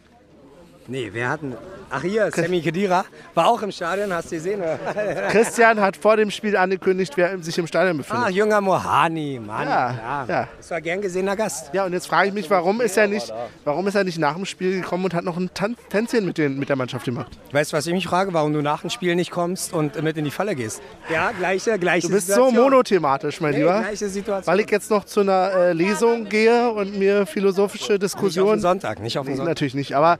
Nee, 0.90 1.10
wer 1.12 1.28
hat 1.28 1.42
denn... 1.42 1.54
Ach 1.90 2.02
hier, 2.02 2.30
Sammy 2.34 2.60
Kedira. 2.60 3.04
War 3.34 3.46
auch 3.48 3.62
im 3.62 3.70
Stadion, 3.72 4.12
hast 4.12 4.30
du 4.30 4.36
gesehen? 4.36 4.62
Christian 5.30 5.80
hat 5.80 5.96
vor 5.96 6.16
dem 6.16 6.30
Spiel 6.30 6.54
angekündigt, 6.56 7.12
wer 7.16 7.38
sich 7.42 7.56
im 7.58 7.66
Stadion 7.66 7.94
Ah, 7.96 7.98
befindet. 7.98 8.30
junger 8.30 8.60
Mohani, 8.60 9.40
Mann. 9.44 9.66
Ja, 9.68 10.24
ja. 10.28 10.48
Das 10.58 10.70
war 10.70 10.80
gern 10.82 11.00
gesehener 11.00 11.34
Gast. 11.36 11.70
Ja, 11.72 11.84
und 11.86 11.92
jetzt 11.94 12.06
frage 12.06 12.28
ich 12.28 12.34
mich, 12.34 12.50
warum 12.50 12.80
ist 12.82 12.96
er 12.98 13.06
nicht, 13.06 13.32
warum 13.64 13.86
ist 13.86 13.94
er 13.94 14.04
nicht 14.04 14.18
nach 14.18 14.34
dem 14.34 14.44
Spiel 14.44 14.80
gekommen 14.80 15.04
und 15.06 15.14
hat 15.14 15.24
noch 15.24 15.36
ein 15.38 15.50
Tan 15.54 15.76
Tänzchen 15.88 16.26
mit, 16.26 16.36
den, 16.36 16.58
mit 16.58 16.68
der 16.68 16.76
Mannschaft 16.76 17.04
gemacht? 17.06 17.38
Weißt 17.52 17.72
du, 17.72 17.76
was 17.78 17.86
ich 17.86 17.92
mich 17.94 18.06
frage? 18.06 18.32
Warum 18.34 18.52
du 18.52 18.60
nach 18.60 18.82
dem 18.82 18.90
Spiel 18.90 19.14
nicht 19.14 19.30
kommst 19.30 19.72
und 19.72 20.02
mit 20.02 20.16
in 20.18 20.24
die 20.26 20.30
Falle 20.30 20.54
gehst? 20.54 20.82
Ja, 21.10 21.30
gleiche, 21.32 21.78
gleiche 21.78 22.06
Du 22.08 22.12
bist 22.14 22.26
so 22.28 22.34
Situation. 22.34 22.64
monothematisch, 22.64 23.40
mein 23.40 23.52
Nee, 23.52 23.58
Lieber. 23.60 23.80
gleiche 23.80 24.08
Situation. 24.08 24.46
Weil 24.52 24.60
ich 24.60 24.70
jetzt 24.70 24.90
noch 24.90 25.04
zu 25.04 25.20
einer 25.20 25.52
äh, 25.54 25.72
Lesung 25.72 26.24
gehe 26.28 26.70
und 26.70 26.98
mir 26.98 27.24
philosophische 27.26 27.84
nicht 27.84 27.90
auf 27.92 27.98
den 27.98 28.00
Diskussionen. 28.00 28.60
Sonntag, 28.60 29.00
nicht 29.00 29.18
auf 29.18 29.24
den 29.26 29.32
Nee, 29.32 29.36
Sonntag. 29.36 29.50
natürlich 29.52 29.74
nicht, 29.74 29.94
aber 29.94 30.18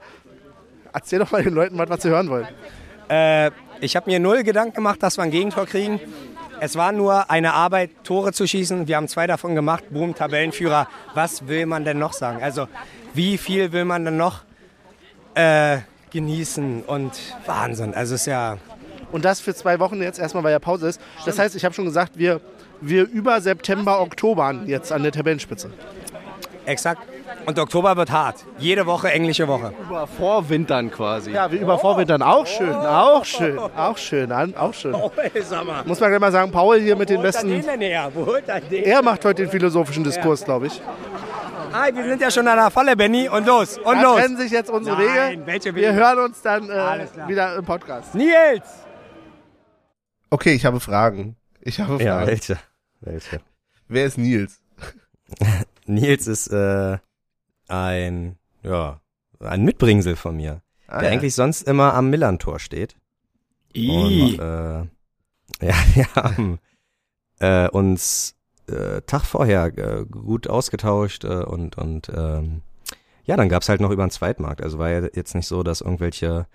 erzähl 0.93 1.19
doch 1.19 1.31
mal 1.31 1.43
den 1.43 1.53
Leuten 1.53 1.77
was, 1.77 1.89
was 1.89 2.01
sie 2.01 2.09
hören 2.09 2.29
wollen. 2.29 2.47
Äh, 3.09 3.51
ich 3.81 3.95
habe 3.95 4.09
mir 4.09 4.19
null 4.19 4.43
Gedanken 4.43 4.75
gemacht, 4.75 5.01
dass 5.01 5.17
wir 5.17 5.23
ein 5.23 5.31
Gegentor 5.31 5.65
kriegen. 5.65 5.99
Es 6.61 6.75
war 6.75 6.91
nur 6.91 7.31
eine 7.31 7.53
Arbeit, 7.53 7.91
Tore 8.03 8.33
zu 8.33 8.45
schießen. 8.45 8.87
Wir 8.87 8.97
haben 8.97 9.07
zwei 9.07 9.27
davon 9.27 9.55
gemacht. 9.55 9.85
Boom, 9.89 10.13
Tabellenführer. 10.13 10.87
Was 11.13 11.47
will 11.47 11.65
man 11.65 11.85
denn 11.85 11.97
noch 11.97 12.13
sagen? 12.13 12.43
Also, 12.43 12.67
wie 13.13 13.37
viel 13.37 13.71
will 13.71 13.85
man 13.85 14.03
denn 14.03 14.17
noch 14.17 14.41
äh, 15.35 15.77
genießen? 16.11 16.83
Und 16.83 17.13
Wahnsinn. 17.45 17.93
Also, 17.93 18.15
es 18.15 18.21
ist 18.21 18.27
ja. 18.27 18.57
Und 19.11 19.23
das 19.25 19.39
für 19.39 19.55
zwei 19.55 19.79
Wochen 19.79 20.01
jetzt 20.01 20.19
erstmal, 20.19 20.43
weil 20.43 20.51
ja 20.51 20.59
Pause 20.59 20.89
ist. 20.89 21.01
Das 21.25 21.39
heißt, 21.39 21.55
ich 21.55 21.63
habe 21.63 21.73
schon 21.73 21.85
gesagt, 21.85 22.13
wir, 22.15 22.41
wir 22.81 23.07
über 23.09 23.39
September, 23.39 24.01
Oktober 24.01 24.53
jetzt 24.65 24.91
an 24.91 25.03
der 25.03 25.13
Tabellenspitze. 25.13 25.71
Exakt. 26.65 27.01
Und 27.45 27.57
Oktober 27.59 27.95
wird 27.97 28.11
hart. 28.11 28.45
Jede 28.57 28.85
Woche 28.85 29.11
englische 29.11 29.47
Woche. 29.47 29.73
Über 29.87 30.07
Vorwintern 30.07 30.91
quasi. 30.91 31.31
Ja, 31.31 31.51
wir 31.51 31.59
über 31.61 31.79
Vorwintern. 31.79 32.21
Auch 32.21 32.45
schön, 32.45 32.73
auch 32.73 33.25
schön, 33.25 33.57
auch 33.59 33.97
schön, 33.97 34.31
auch 34.31 34.73
schön. 34.73 34.95
sag 35.43 35.65
mal. 35.65 35.83
Muss 35.85 35.99
man 35.99 36.09
gleich 36.09 36.19
mal 36.21 36.31
sagen, 36.31 36.51
Paul 36.51 36.79
hier 36.79 36.95
mit 36.95 37.09
den 37.09 37.17
holt 37.17 37.33
er 37.35 37.41
den 37.41 37.49
besten. 37.51 37.71
denn 37.71 37.81
her? 37.81 38.11
Wo 38.13 38.25
holt 38.25 38.47
er 38.47 38.61
den? 38.61 38.83
Er 38.83 39.01
macht 39.01 39.23
heute 39.25 39.43
den 39.43 39.51
philosophischen 39.51 40.03
Diskurs, 40.03 40.43
glaube 40.43 40.67
ich. 40.67 40.81
Ah, 41.71 41.87
wir 41.93 42.03
sind 42.03 42.19
ja 42.21 42.31
schon 42.31 42.47
an 42.47 42.57
der 42.57 42.71
Falle, 42.71 42.95
Benny. 42.95 43.29
Und 43.29 43.45
los, 43.45 43.77
und 43.77 43.95
Da 43.97 44.01
los. 44.01 44.19
trennen 44.19 44.37
sich 44.37 44.51
jetzt 44.51 44.69
unsere 44.71 44.97
Nein, 44.97 45.31
Wege. 45.31 45.45
welche 45.45 45.75
Wir 45.75 45.93
hören 45.93 46.17
uns 46.19 46.41
dann 46.41 46.67
äh, 46.69 47.07
wieder 47.27 47.55
im 47.55 47.65
Podcast. 47.65 48.15
Nils! 48.15 48.63
Okay, 50.31 50.53
ich 50.53 50.65
habe 50.65 50.79
Fragen. 50.79 51.35
Ich 51.61 51.79
habe 51.79 52.01
Ja, 52.03 52.15
Fragen. 52.15 52.27
welche? 52.27 52.57
Welche? 53.01 53.39
Wer 53.87 54.05
ist 54.05 54.17
Nils? 54.17 54.61
Nils 55.85 56.27
ist 56.27 56.47
äh, 56.47 56.97
ein, 57.69 58.37
ja, 58.63 58.99
ein 59.39 59.63
Mitbringsel 59.63 60.15
von 60.15 60.35
mir, 60.35 60.61
Ah, 60.87 60.99
der 60.99 61.09
ja. 61.09 61.13
eigentlich 61.13 61.35
sonst 61.35 61.67
immer 61.67 61.93
am 61.93 62.09
Millantor 62.09 62.59
steht. 62.59 62.95
Und, 63.75 64.39
äh, 64.39 64.79
ja, 65.65 65.75
wir 65.93 66.15
haben 66.15 66.59
äh, 67.39 67.69
uns 67.69 68.35
äh, 68.67 69.01
Tag 69.01 69.23
vorher 69.25 69.65
äh, 69.77 70.05
gut 70.05 70.47
ausgetauscht 70.47 71.23
äh, 71.23 71.43
und, 71.43 71.77
und 71.77 72.09
ähm, 72.09 72.61
ja, 73.25 73.37
dann 73.37 73.49
gab's 73.49 73.69
halt 73.69 73.81
noch 73.81 73.91
über 73.91 74.05
den 74.05 74.11
Zweitmarkt. 74.11 74.61
Also 74.61 74.79
war 74.79 74.89
ja 74.89 75.07
jetzt 75.13 75.35
nicht 75.35 75.47
so, 75.47 75.61
dass 75.61 75.81
irgendwelche 75.81 76.47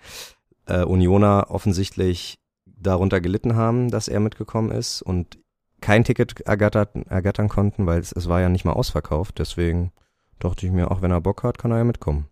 äh, 0.65 0.83
Unioner 0.83 1.47
offensichtlich 1.49 2.37
darunter 2.65 3.21
gelitten 3.21 3.55
haben, 3.55 3.89
dass 3.89 4.07
er 4.07 4.19
mitgekommen 4.19 4.71
ist 4.71 5.01
und 5.01 5.37
kein 5.81 6.03
Ticket 6.03 6.41
ergattert, 6.41 6.95
ergattern 7.09 7.47
konnten, 7.47 7.85
weil 7.85 7.99
es, 7.99 8.11
es 8.11 8.27
war 8.27 8.41
ja 8.41 8.49
nicht 8.49 8.65
mal 8.65 8.73
ausverkauft. 8.73 9.39
Deswegen 9.39 9.91
dachte 10.39 10.65
ich 10.65 10.71
mir, 10.71 10.91
auch 10.91 11.01
wenn 11.01 11.11
er 11.11 11.21
Bock 11.21 11.43
hat, 11.43 11.57
kann 11.57 11.71
er 11.71 11.77
ja 11.77 11.83
mitkommen. 11.83 12.27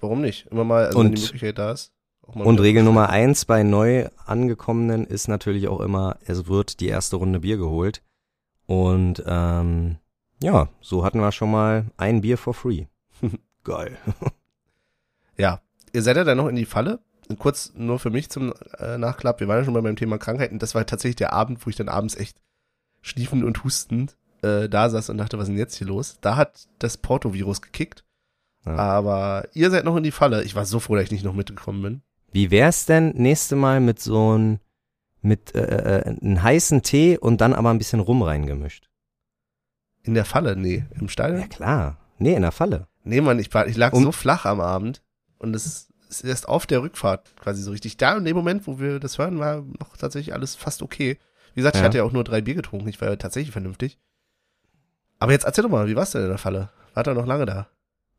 Warum 0.00 0.20
nicht? 0.20 0.46
Immer 0.48 0.64
mal, 0.64 0.84
also 0.84 0.98
wenn 0.98 1.06
Und- 1.06 1.16
die 1.18 1.22
Möglichkeit 1.22 1.58
da 1.58 1.72
ist. 1.72 1.90
Und 2.20 2.60
Regel 2.60 2.82
Nummer 2.82 3.08
eins 3.08 3.46
bei 3.46 3.62
neu 3.62 4.08
angekommenen 4.26 5.06
ist 5.06 5.26
natürlich 5.26 5.68
auch 5.68 5.80
immer, 5.80 6.18
es 6.26 6.48
wird 6.48 6.80
die 6.80 6.88
erste 6.88 7.16
Runde 7.16 7.40
Bier 7.40 7.56
geholt. 7.56 8.02
Und 8.66 9.24
ähm, 9.26 9.96
ja, 10.42 10.68
so 10.82 11.02
hatten 11.02 11.18
wir 11.20 11.32
schon 11.32 11.50
mal 11.50 11.86
ein 11.96 12.20
Bier 12.20 12.36
for 12.36 12.52
free. 12.52 12.84
Geil. 13.64 13.96
Ja, 15.38 15.60
ihr 15.92 16.02
seid 16.02 16.16
ja 16.16 16.24
dann 16.24 16.36
noch 16.36 16.48
in 16.48 16.56
die 16.56 16.66
Falle. 16.66 16.98
Kurz 17.38 17.72
nur 17.74 17.98
für 17.98 18.10
mich 18.10 18.28
zum 18.28 18.52
äh, 18.78 18.98
Nachklapp. 18.98 19.40
Wir 19.40 19.48
waren 19.48 19.58
ja 19.58 19.64
schon 19.64 19.74
mal 19.74 19.82
beim 19.82 19.96
Thema 19.96 20.18
Krankheiten. 20.18 20.58
Das 20.58 20.74
war 20.74 20.84
tatsächlich 20.84 21.16
der 21.16 21.32
Abend, 21.32 21.64
wo 21.64 21.70
ich 21.70 21.76
dann 21.76 21.88
abends 21.88 22.16
echt 22.16 22.40
schniefend 23.02 23.44
und 23.44 23.64
hustend 23.64 24.16
äh, 24.64 24.68
da 24.68 24.88
saß 24.90 25.10
und 25.10 25.18
dachte, 25.18 25.36
was 25.38 25.44
ist 25.44 25.48
denn 25.50 25.58
jetzt 25.58 25.76
hier 25.76 25.86
los? 25.86 26.18
Da 26.20 26.36
hat 26.36 26.66
das 26.78 26.96
Porto-Virus 26.96 27.62
gekickt. 27.62 28.04
Ja. 28.64 28.74
Aber 28.76 29.48
ihr 29.52 29.70
seid 29.70 29.84
noch 29.84 29.96
in 29.96 30.02
die 30.02 30.10
Falle. 30.10 30.42
Ich 30.44 30.54
war 30.54 30.64
so 30.66 30.80
froh, 30.80 30.94
dass 30.96 31.04
ich 31.04 31.12
nicht 31.12 31.24
noch 31.24 31.34
mitgekommen 31.34 31.82
bin. 31.82 32.02
Wie 32.32 32.50
wär's 32.50 32.84
denn 32.86 33.10
nächste 33.10 33.56
Mal 33.56 33.80
mit 33.80 34.00
so 34.00 34.36
ein 34.36 34.60
mit 35.22 35.54
äh, 35.54 35.60
äh, 36.00 36.08
einem 36.20 36.42
heißen 36.42 36.82
Tee 36.82 37.16
und 37.18 37.40
dann 37.40 37.54
aber 37.54 37.70
ein 37.70 37.78
bisschen 37.78 38.00
Rum 38.00 38.22
reingemischt? 38.22 38.88
In 40.02 40.14
der 40.14 40.24
Falle? 40.24 40.56
Nee. 40.56 40.84
Im 40.94 41.02
Ja 41.02 41.08
Stadion? 41.08 41.48
klar. 41.48 41.98
Nee, 42.18 42.34
in 42.34 42.42
der 42.42 42.52
Falle. 42.52 42.86
Nee, 43.04 43.20
Mann, 43.20 43.38
ich, 43.38 43.52
war, 43.54 43.66
ich 43.66 43.76
lag 43.76 43.92
Um- 43.92 44.02
so 44.04 44.12
flach 44.12 44.44
am 44.46 44.60
Abend. 44.60 45.02
Und 45.38 45.54
es 45.54 45.88
ist 46.08 46.24
erst 46.24 46.48
auf 46.48 46.66
der 46.66 46.82
Rückfahrt 46.82 47.34
quasi 47.36 47.62
so 47.62 47.70
richtig. 47.72 47.96
Da 47.96 48.16
in 48.16 48.24
dem 48.24 48.36
Moment, 48.36 48.66
wo 48.66 48.78
wir 48.78 49.00
das 49.00 49.18
hören, 49.18 49.38
war 49.38 49.62
noch 49.80 49.96
tatsächlich 49.96 50.34
alles 50.34 50.54
fast 50.54 50.82
okay. 50.82 51.18
Wie 51.54 51.60
gesagt, 51.60 51.76
ich 51.76 51.80
Ja. 51.80 51.86
hatte 51.86 51.98
ja 51.98 52.04
auch 52.04 52.12
nur 52.12 52.24
drei 52.24 52.40
Bier 52.40 52.54
getrunken. 52.54 52.88
Ich 52.88 53.00
war 53.00 53.08
ja 53.08 53.16
tatsächlich 53.16 53.52
vernünftig. 53.52 53.98
Aber 55.18 55.32
jetzt 55.32 55.44
erzähl 55.44 55.62
doch 55.62 55.70
mal, 55.70 55.88
wie 55.88 55.96
war's 55.96 56.10
denn 56.10 56.22
in 56.22 56.28
der 56.28 56.38
Falle? 56.38 56.70
War 56.94 57.06
er 57.06 57.14
noch 57.14 57.26
lange 57.26 57.46
da? 57.46 57.68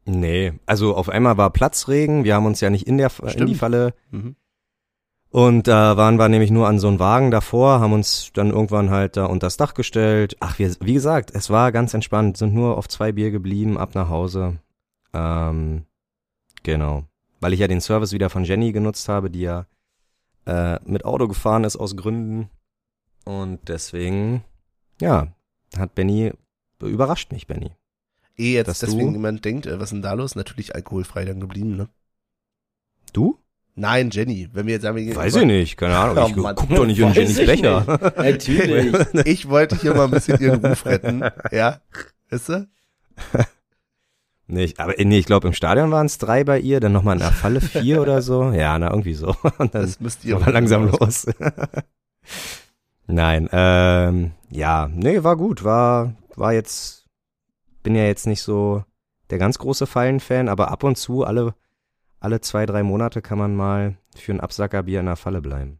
Nee, 0.06 0.54
also 0.66 0.96
auf 0.96 1.10
einmal 1.10 1.38
war 1.38 1.50
Platzregen. 1.52 2.24
Wir 2.24 2.36
haben 2.36 2.46
uns 2.46 2.62
ja 2.62 2.70
nicht 2.70 2.88
in 2.88 2.98
der 2.98 3.12
in 3.36 3.46
die. 3.46 3.56
Falle 3.56 3.94
Mhm. 4.12 4.36
Und 5.30 5.68
da 5.68 5.98
waren 5.98 6.18
wir 6.18 6.30
nämlich 6.30 6.52
nur 6.52 6.68
an 6.68 6.80
so 6.80 6.88
einem 6.88 7.00
Wagen 7.00 7.32
davor, 7.32 7.82
haben 7.82 7.92
uns 7.92 8.32
dann 8.34 8.50
irgendwann 8.52 8.90
halt 8.90 9.18
da 9.18 9.26
unter 9.26 9.48
das 9.48 9.58
Dach 9.58 9.74
gestellt. 9.74 10.38
Ach, 10.40 10.58
wir, 10.58 10.74
wie 10.80 10.94
gesagt, 10.94 11.32
es 11.34 11.50
war 11.50 11.72
ganz 11.74 11.94
entspannt, 11.94 12.38
sind 12.38 12.54
nur 12.54 12.78
auf 12.78 12.88
zwei 12.88 13.12
Bier 13.12 13.30
geblieben, 13.30 13.78
ab 13.78 13.94
nach 13.94 14.10
Hause. 14.10 14.58
Ähm, 15.14 15.86
genau. 16.64 17.04
Weil 17.42 17.54
ich 17.54 17.60
ja 17.60 17.68
den 17.68 17.82
Service 17.82 18.14
wieder 18.14 18.30
von 18.30 18.46
Jenny 18.46 18.72
genutzt 18.72 19.10
habe, 19.10 19.30
die 19.30 19.42
ja 19.42 19.66
äh, 20.46 20.80
mit 20.86 21.04
Auto 21.04 21.28
gefahren 21.28 21.66
ist 21.66 21.76
aus 21.76 21.98
Gründen. 21.98 22.50
Und 23.26 23.68
deswegen, 23.68 24.46
ja, 25.02 25.28
hat 25.78 25.94
Benny, 25.94 26.32
überrascht 26.86 27.32
mich, 27.32 27.48
Benny. 27.48 27.72
Eh 28.38 28.54
jetzt 28.54 28.68
Dass 28.68 28.80
deswegen 28.80 29.14
jemand 29.14 29.44
denkt, 29.44 29.66
äh, 29.66 29.80
was 29.80 29.86
ist 29.86 29.94
denn 29.94 30.02
da 30.04 30.14
los? 30.14 30.36
Natürlich 30.36 30.76
alkoholfrei 30.76 31.26
dann 31.26 31.40
geblieben, 31.40 31.76
ne? 31.76 31.90
Du? 33.14 33.40
Nein, 33.74 34.10
Jenny. 34.12 34.50
Wenn 34.54 34.66
wir 34.68 34.74
jetzt 34.74 34.84
sagen, 34.84 34.96
wir 34.98 35.16
Weiß 35.16 35.36
ich 35.36 35.46
nicht, 35.46 35.78
keine 35.78 35.98
Ahnung. 35.98 36.18
Oh 36.24 36.28
Ich 36.30 36.36
Mann. 36.36 36.56
guck 36.56 36.70
doch 36.70 36.86
nicht 36.86 37.00
in 37.00 37.10
Weiß 37.10 37.16
Jennys 37.16 37.38
ich 37.38 37.46
Becher. 37.48 38.14
Natürlich. 38.18 38.96
Ich 39.26 39.50
wollte 39.50 39.76
hier 39.76 39.94
mal 39.96 40.06
ein 40.06 40.12
bisschen 40.12 40.40
ihren 40.40 40.64
Ruf 40.66 40.86
retten. 40.86 41.24
Ja? 41.52 41.80
Weißt 42.30 42.50
du? 42.50 42.68
Nee, 44.48 44.64
ich, 44.64 44.80
aber 44.80 44.94
nee, 44.98 45.20
ich 45.20 45.26
glaube 45.26 45.48
im 45.48 45.54
Stadion 45.54 45.92
waren 45.92 46.06
es 46.06 46.18
drei 46.18 46.44
bei 46.44 46.60
ihr, 46.60 46.80
dann 46.80 46.94
nochmal 46.94 47.16
in 47.16 47.20
der 47.20 47.32
Falle 47.32 47.60
vier 47.62 48.02
oder 48.02 48.22
so. 48.22 48.52
Ja, 48.52 48.78
na 48.80 48.90
irgendwie 48.90 49.14
so. 49.14 49.36
Und 49.58 49.76
dann 49.76 49.82
Das 49.84 50.00
müsst 50.00 50.24
ihr 50.26 50.40
war 50.40 50.52
langsam 50.52 50.88
los. 50.90 51.28
Nein, 53.08 53.50
ähm, 53.52 54.32
ja, 54.50 54.90
nee, 54.94 55.24
war 55.24 55.38
gut, 55.38 55.64
war, 55.64 56.14
war 56.38 56.54
jetzt, 56.54 57.08
bin 57.84 57.96
ja 57.96 58.04
jetzt 58.04 58.28
nicht 58.28 58.42
so 58.42 58.84
der 59.30 59.38
ganz 59.40 59.58
große 59.58 59.88
Fallenfan, 59.88 60.48
aber 60.50 60.72
ab 60.72 60.84
und 60.84 60.98
zu, 60.98 61.24
alle, 61.24 61.56
alle 62.20 62.42
zwei, 62.42 62.66
drei 62.66 62.84
Monate 62.84 63.22
kann 63.22 63.38
man 63.38 63.56
mal 63.56 63.98
für 64.16 64.32
ein 64.32 64.40
Absackerbier 64.40 65.00
in 65.02 65.08
der 65.08 65.16
Falle 65.16 65.42
bleiben. 65.42 65.80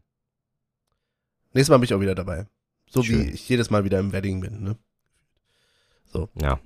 Nächstes 1.52 1.70
Mal 1.70 1.78
bin 1.78 1.84
ich 1.84 1.94
auch 1.94 2.00
wieder 2.00 2.14
dabei. 2.14 2.46
So 2.90 3.02
Schön. 3.02 3.26
wie 3.26 3.30
ich 3.30 3.48
jedes 3.48 3.70
Mal 3.70 3.84
wieder 3.84 3.98
im 3.98 4.12
Wedding 4.12 4.40
bin, 4.40 4.62
ne? 4.62 4.76
Ja, 6.34 6.58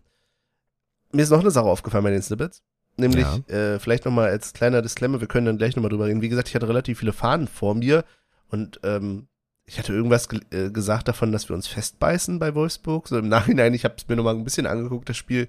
Mir 1.12 1.22
ist 1.22 1.30
noch 1.30 1.40
eine 1.40 1.50
Sache 1.50 1.66
aufgefallen 1.66 2.04
bei 2.04 2.10
den 2.10 2.22
Snippets. 2.22 2.62
Nämlich, 2.96 3.26
äh, 3.48 3.78
vielleicht 3.78 4.04
nochmal 4.04 4.28
als 4.28 4.52
kleiner 4.52 4.82
Disclaimer, 4.82 5.20
wir 5.20 5.28
können 5.28 5.46
dann 5.46 5.58
gleich 5.58 5.76
nochmal 5.76 5.90
drüber 5.90 6.06
reden. 6.06 6.22
Wie 6.22 6.28
gesagt, 6.28 6.48
ich 6.48 6.54
hatte 6.54 6.68
relativ 6.68 6.98
viele 6.98 7.12
Fahnen 7.12 7.48
vor 7.48 7.74
mir 7.74 8.04
und 8.48 8.80
ähm, 8.82 9.28
ich 9.66 9.78
hatte 9.78 9.92
irgendwas 9.92 10.28
ge 10.28 10.40
äh, 10.50 10.70
gesagt 10.70 11.08
davon, 11.08 11.32
dass 11.32 11.48
wir 11.48 11.54
uns 11.54 11.66
festbeißen 11.66 12.38
bei 12.38 12.54
Wolfsburg. 12.54 13.08
So 13.08 13.18
im 13.18 13.28
Nachhinein, 13.28 13.74
ich 13.74 13.84
habe 13.84 13.94
es 13.96 14.08
mir 14.08 14.16
nochmal 14.16 14.34
ein 14.34 14.44
bisschen 14.44 14.66
angeguckt, 14.66 15.08
das 15.08 15.16
Spiel 15.16 15.48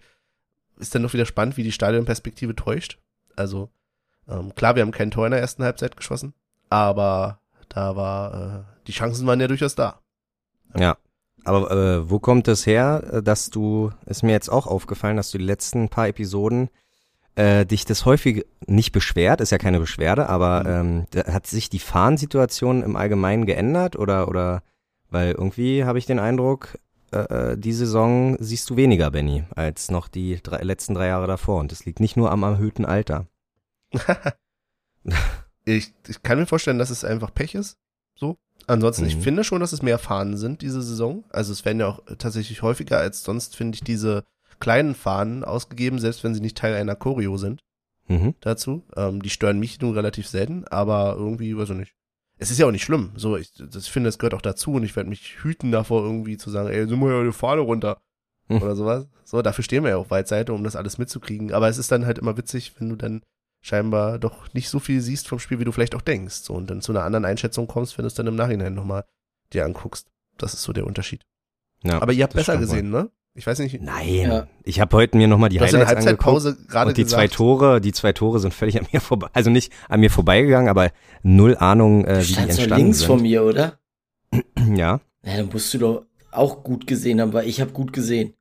ist 0.78 0.94
dann 0.94 1.02
noch 1.02 1.14
wieder 1.14 1.26
spannend, 1.26 1.58
wie 1.58 1.64
die 1.64 1.72
Stadionperspektive 1.72 2.56
täuscht. 2.56 3.00
Also, 3.36 3.70
ähm, 4.28 4.54
klar, 4.56 4.76
wir 4.76 4.82
haben 4.82 4.92
kein 4.92 5.12
Tor 5.12 5.26
in 5.26 5.32
der 5.32 5.42
ersten 5.42 5.64
Halbzeit 5.64 5.98
geschossen, 5.98 6.34
aber 6.70 7.40
da 7.70 7.96
war, 7.96 8.34
äh, 8.34 8.86
die 8.88 8.92
Chancen 8.92 9.28
waren 9.28 9.40
ja 9.40 9.48
durchaus 9.48 9.76
da. 9.76 10.00
ja. 10.76 10.98
Aber 11.46 11.72
äh, 11.72 12.10
wo 12.10 12.20
kommt 12.20 12.48
es 12.48 12.66
her, 12.66 13.04
äh, 13.12 13.22
dass 13.22 13.50
du, 13.50 13.92
ist 14.06 14.24
mir 14.24 14.32
jetzt 14.32 14.50
auch 14.50 14.66
aufgefallen, 14.66 15.18
dass 15.18 15.32
du 15.32 15.38
die 15.38 15.44
letzten 15.44 15.90
paar 15.90 16.08
Episoden 16.08 16.70
äh, 17.36 17.66
dich 17.66 17.86
das 17.86 18.06
häufig 18.06 18.46
nicht 18.68 18.92
beschwert, 18.92 19.42
ist 19.42 19.52
ja 19.52 19.58
keine 19.58 19.80
Beschwerde, 19.80 20.30
aber 20.30 20.66
ähm, 20.68 21.06
da 21.12 21.34
hat 21.34 21.48
sich 21.48 21.70
die 21.70 21.80
Fahrensituation 21.80 22.84
im 22.84 22.96
Allgemeinen 22.96 23.46
geändert 23.46 23.96
oder 23.96 24.28
oder 24.28 24.64
weil 25.10 25.32
irgendwie 25.32 25.84
habe 25.86 26.00
ich 26.00 26.06
den 26.06 26.20
Eindruck, 26.20 26.78
äh, 27.12 27.52
äh, 27.52 27.58
die 27.58 27.74
Saison 27.74 28.36
siehst 28.40 28.70
du 28.70 28.76
weniger, 28.78 29.12
Benny, 29.12 29.44
als 29.56 29.92
noch 29.92 30.08
die 30.08 30.40
drei, 30.42 30.62
letzten 30.64 30.96
drei 30.96 31.08
Jahre 31.08 31.28
davor. 31.28 31.60
Und 31.60 31.72
das 31.72 31.86
liegt 31.86 32.00
nicht 32.00 32.18
nur 32.18 32.32
am 32.32 32.42
erhöhten 32.44 32.86
Alter. 32.86 33.28
ich, 35.66 35.94
ich 36.08 36.24
kann 36.24 36.40
mir 36.40 36.46
vorstellen, 36.46 36.80
dass 36.80 36.90
es 36.90 37.04
einfach 37.04 37.34
Pech 37.34 37.56
ist. 37.56 37.78
So. 38.16 38.38
Ansonsten, 38.68 39.06
ich 39.06 39.18
Mhm. 39.18 39.22
finde 39.22 39.44
schon, 39.44 39.60
dass 39.60 39.74
es 39.74 39.82
mehr 39.82 40.00
Fahnen 40.00 40.38
sind 40.38 40.62
diese 40.62 40.82
Saison. 40.82 41.24
Also 41.30 41.52
es 41.52 41.66
werden 41.66 41.80
ja 41.80 41.88
auch 41.88 42.02
tatsächlich 42.18 42.62
häufiger 42.62 42.98
als 42.98 43.24
sonst, 43.24 43.56
finde 43.56 43.76
ich, 43.76 43.84
diese 43.84 44.24
kleinen 44.64 44.96
Fahnen 44.96 45.44
ausgegeben, 45.44 46.00
selbst 46.00 46.24
wenn 46.24 46.34
sie 46.34 46.42
nicht 46.42 46.58
Teil 46.58 46.74
einer 46.76 46.96
Choreo 46.96 47.38
sind 47.38 47.62
Mhm. 48.08 48.34
dazu. 48.42 48.84
Ähm, 48.96 49.22
die 49.22 49.30
stören 49.30 49.60
mich 49.60 49.80
nun 49.82 49.94
relativ 49.94 50.28
selten, 50.28 50.66
aber 50.70 51.16
irgendwie, 51.18 51.56
weiß 51.58 51.70
ich 51.72 51.76
nicht. 51.78 51.94
Es 52.38 52.50
ist 52.52 52.58
ja 52.60 52.66
auch 52.66 52.72
nicht 52.72 52.84
schlimm. 52.84 53.12
So, 53.16 53.38
ich, 53.38 53.54
das, 53.54 53.88
finde, 53.88 54.10
es 54.10 54.18
gehört 54.20 54.34
auch 54.34 54.42
dazu 54.42 54.74
und 54.74 54.84
ich 54.84 54.96
werde 54.96 55.10
mich 55.10 55.44
hüten 55.44 55.72
davor, 55.72 56.04
irgendwie 56.04 56.38
zu 56.38 56.50
sagen, 56.50 56.70
ey, 56.70 56.86
nimm 56.86 57.00
mal 57.00 57.22
eine 57.22 57.32
Fahne 57.34 57.62
runter. 57.62 58.02
Hm. 58.48 58.62
Oder 58.62 58.76
sowas. 58.76 59.08
So, 59.24 59.42
dafür 59.42 59.64
stehen 59.64 59.84
wir 59.84 59.92
ja 59.92 59.98
auf 59.98 60.12
Weitseite, 60.12 60.52
um 60.54 60.64
das 60.64 60.76
alles 60.76 60.98
mitzukriegen. 60.98 61.54
Aber 61.54 61.70
es 61.70 61.78
ist 61.78 61.92
dann 61.92 62.06
halt 62.06 62.18
immer 62.18 62.36
witzig, 62.36 62.74
wenn 62.80 62.90
du 62.90 62.96
dann 62.98 63.22
scheinbar 63.62 64.20
doch 64.20 64.54
nicht 64.54 64.68
so 64.68 64.80
viel 64.80 65.00
siehst 65.00 65.30
vom 65.30 65.40
Spiel, 65.40 65.60
wie 65.60 65.64
du 65.64 65.72
vielleicht 65.72 65.96
auch 65.96 66.02
denkst. 66.02 66.36
So, 66.44 66.54
und 66.54 66.70
dann 66.70 66.82
zu 66.82 66.92
einer 66.92 67.04
anderen 67.04 67.24
Einschätzung 67.24 67.68
kommst, 67.68 67.98
wenn 67.98 68.04
du 68.04 68.08
es 68.08 68.14
dann 68.16 68.28
im 68.28 68.36
Nachhinein 68.36 68.74
nochmal 68.74 69.06
dir 69.54 69.64
anguckst. 69.64 70.08
Das 70.38 70.54
ist 70.54 70.64
so 70.64 70.74
der 70.74 70.86
Unterschied. 70.86 71.22
Ja, 71.84 72.02
Aber 72.02 72.12
ihr 72.12 72.24
habt 72.24 72.34
besser 72.34 72.54
stimmt 72.56 72.68
wohl. 72.70 72.76
gesehen, 72.76 72.90
ne? 72.90 73.10
Ich 73.36 73.48
weiß 73.48 73.60
nicht. 73.60 73.82
Nein, 73.82 74.08
Ja. 74.30 74.48
ich 74.64 74.80
habe 74.80 74.96
heute 74.96 75.18
mir 75.18 75.28
nochmal 75.28 75.50
die 75.50 75.58
Du 75.58 75.64
Highlights 75.66 75.90
angeguckt. 75.90 76.06
Halbzeitpause 76.06 76.58
gerade 76.68 76.90
Und 76.90 76.98
die 76.98 77.06
zwei 77.06 77.24
gesagt, 77.24 77.34
Tore, 77.38 77.82
die 77.82 77.92
zwei 77.92 78.14
Tore 78.14 78.40
sind 78.40 78.54
völlig 78.54 78.80
an 78.80 78.86
mir 78.94 79.02
vorbei, 79.02 79.28
also 79.34 79.50
nicht 79.50 79.74
an 79.90 80.02
mir 80.02 80.12
vorbeigegangen, 80.12 80.70
aber 80.70 80.92
null 81.24 81.58
Ahnung, 81.58 82.06
äh, 82.06 82.20
Du 82.20 82.28
wie 82.30 82.34
die 82.34 82.40
entstanden 82.40 82.76
links 82.76 83.00
sind. 83.00 83.08
von 83.08 83.22
mir, 83.22 83.44
oder? 83.44 83.80
Ja. 84.76 85.00
Ja, 85.26 85.38
dann 85.38 85.50
musst 85.52 85.74
du 85.74 85.78
doch 85.80 86.06
auch 86.32 86.64
gut 86.64 86.86
gesehen 86.86 87.22
haben, 87.22 87.34
weil 87.34 87.48
ich 87.48 87.62
habe 87.62 87.72
gut 87.72 87.94
gesehen. 87.94 88.34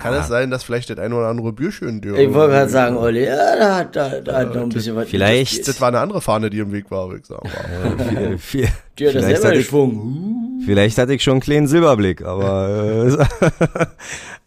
Kann 0.00 0.14
es 0.14 0.28
sein, 0.28 0.50
dass 0.50 0.62
vielleicht 0.64 0.90
das 0.90 0.98
eine 0.98 1.14
oder 1.14 1.28
andere 1.28 1.52
Bierchen 1.52 2.00
dir 2.00 2.14
Ich 2.16 2.32
wollte 2.32 2.52
gerade 2.52 2.70
sagen, 2.70 2.96
Olli, 2.96 3.24
ja, 3.24 3.56
da 3.56 3.76
hat, 3.76 3.96
da, 3.96 4.08
da 4.20 4.36
hat 4.38 4.48
Ja, 4.48 4.54
noch 4.54 4.62
ein 4.64 4.68
bisschen 4.68 4.94
was. 4.96 5.08
vielleicht-. 5.08 5.66
Das 5.66 5.80
war 5.80 5.88
eine 5.88 6.00
andere 6.00 6.20
Fahne, 6.20 6.50
die 6.50 6.58
im 6.58 6.72
Weg 6.72 6.90
war, 6.90 7.08
würde 7.08 7.20
ich 7.20 7.26
sagen. 7.26 7.48
Viel, 8.38 8.38
viel, 8.38 8.68
Die 8.98 9.06
hat 9.06 9.12
vielleicht 9.12 9.14
das 9.16 9.22
selber 9.24 9.46
hatte 9.48 9.54
ich- 9.58 9.64
geschwungen. 9.64 10.62
Vielleicht 10.64 10.98
hatte 10.98 11.12
ich 11.14 11.22
schon 11.22 11.34
einen 11.34 11.40
kleinen 11.42 11.66
Silberblick, 11.68 12.22
aber 12.24 13.06
äh, 13.06 13.86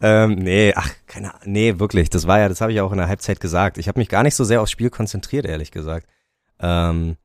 ähm, 0.02 0.34
nee, 0.34 0.72
ach, 0.76 0.90
keine 1.06 1.28
Ahnung, 1.34 1.52
nee, 1.52 1.78
wirklich, 1.78 2.10
das 2.10 2.26
war 2.26 2.38
ja, 2.40 2.48
das 2.48 2.60
habe 2.60 2.72
ich 2.72 2.80
auch 2.80 2.90
in 2.92 2.98
der 2.98 3.08
Halbzeit 3.08 3.40
gesagt. 3.40 3.78
Ich 3.78 3.88
habe 3.88 3.98
mich 3.98 4.08
gar 4.08 4.22
nicht 4.22 4.34
so 4.34 4.44
sehr 4.44 4.60
aufs 4.60 4.70
Spiel 4.70 4.90
konzentriert, 4.90 5.46
ehrlich 5.46 5.70
gesagt. 5.70 6.06
Ähm, 6.60 7.16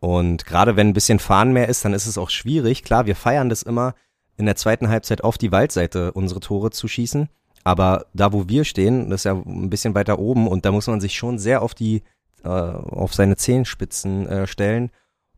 und 0.00 0.44
gerade 0.44 0.76
wenn 0.76 0.88
ein 0.88 0.92
bisschen 0.92 1.18
Fahren 1.18 1.52
mehr 1.52 1.68
ist, 1.68 1.84
dann 1.84 1.94
ist 1.94 2.06
es 2.06 2.18
auch 2.18 2.30
schwierig. 2.30 2.82
Klar, 2.84 3.06
wir 3.06 3.16
feiern 3.16 3.48
das 3.48 3.62
immer, 3.62 3.94
in 4.36 4.44
der 4.44 4.56
zweiten 4.56 4.88
Halbzeit 4.88 5.24
auf 5.24 5.38
die 5.38 5.50
Waldseite 5.52 6.12
unsere 6.12 6.40
Tore 6.40 6.70
zu 6.70 6.88
schießen. 6.88 7.28
Aber 7.66 8.06
da, 8.14 8.32
wo 8.32 8.48
wir 8.48 8.64
stehen, 8.64 9.10
das 9.10 9.22
ist 9.22 9.24
ja 9.24 9.32
ein 9.34 9.68
bisschen 9.70 9.96
weiter 9.96 10.20
oben 10.20 10.46
und 10.46 10.64
da 10.64 10.70
muss 10.70 10.86
man 10.86 11.00
sich 11.00 11.16
schon 11.16 11.36
sehr 11.40 11.62
auf 11.62 11.74
die, 11.74 12.04
äh, 12.44 12.48
auf 12.48 13.12
seine 13.12 13.36
Zehenspitzen 13.36 14.28
äh, 14.28 14.46
stellen, 14.46 14.90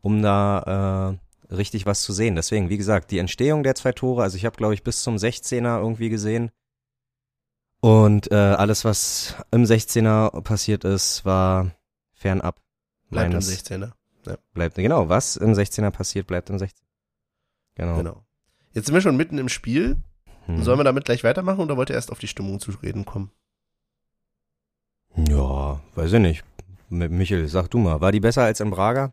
um 0.02 0.20
da 0.20 1.16
äh, 1.50 1.54
richtig 1.54 1.86
was 1.86 2.02
zu 2.02 2.12
sehen. 2.12 2.36
Deswegen, 2.36 2.68
wie 2.68 2.76
gesagt, 2.76 3.12
die 3.12 3.18
Entstehung 3.18 3.62
der 3.62 3.74
zwei 3.76 3.92
Tore, 3.92 4.22
also 4.22 4.36
ich 4.36 4.44
habe, 4.44 4.56
glaube 4.56 4.74
ich, 4.74 4.82
bis 4.82 5.02
zum 5.02 5.16
16er 5.16 5.78
irgendwie 5.80 6.10
gesehen. 6.10 6.50
Und 7.80 8.30
äh, 8.30 8.34
alles, 8.34 8.84
was 8.84 9.34
im 9.50 9.64
16er 9.64 10.42
passiert 10.42 10.84
ist, 10.84 11.24
war 11.24 11.70
fernab. 12.12 12.60
Bleibt 13.08 13.28
am 13.28 13.32
meines- 13.32 13.64
16er. 13.64 13.92
Bleibt, 14.52 14.74
genau, 14.74 15.08
was 15.08 15.36
im 15.36 15.52
16er 15.54 15.90
passiert, 15.90 16.26
bleibt 16.26 16.50
im 16.50 16.56
16er. 16.56 16.74
Genau. 17.76 17.96
Genau. 17.96 18.24
Jetzt 18.74 18.84
sind 18.86 18.94
wir 18.94 19.00
schon 19.00 19.16
mitten 19.16 19.38
im 19.38 19.48
Spiel. 19.48 19.96
Hm. 20.48 20.62
Sollen 20.62 20.78
wir 20.78 20.84
damit 20.84 21.04
gleich 21.04 21.22
weitermachen 21.24 21.60
oder 21.60 21.76
wollt 21.76 21.90
ihr 21.90 21.96
erst 21.96 22.10
auf 22.10 22.18
die 22.18 22.26
Stimmung 22.28 22.58
zu 22.58 22.72
reden 22.82 23.04
kommen? 23.04 23.30
Ja, 25.16 25.80
weiß 25.94 26.12
ich 26.14 26.20
nicht. 26.20 26.44
M- 26.90 27.16
Michel, 27.16 27.46
sag 27.48 27.68
du 27.68 27.78
mal, 27.78 28.00
war 28.00 28.12
die 28.12 28.20
besser 28.20 28.42
als 28.42 28.60
in 28.60 28.70
Braga? 28.70 29.12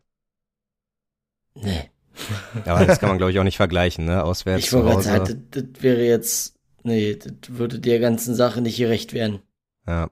Nee. 1.56 1.90
Aber 2.66 2.86
das 2.86 3.00
kann 3.00 3.10
man, 3.10 3.18
glaube 3.18 3.32
ich, 3.32 3.40
auch 3.40 3.44
nicht 3.44 3.58
vergleichen, 3.58 4.06
ne? 4.06 4.24
Auswärts 4.24 4.66
Ich 4.66 4.74
wollte 4.74 5.02
sagen, 5.02 5.48
das, 5.52 5.64
das 5.64 5.84
wäre 5.84 6.06
jetzt, 6.06 6.58
nee, 6.84 7.16
das 7.16 7.34
würde 7.50 7.80
der 7.80 8.00
ganzen 8.00 8.36
Sache 8.36 8.62
nicht 8.62 8.78
gerecht 8.78 9.12
werden. 9.14 9.42
Ja. 9.86 10.10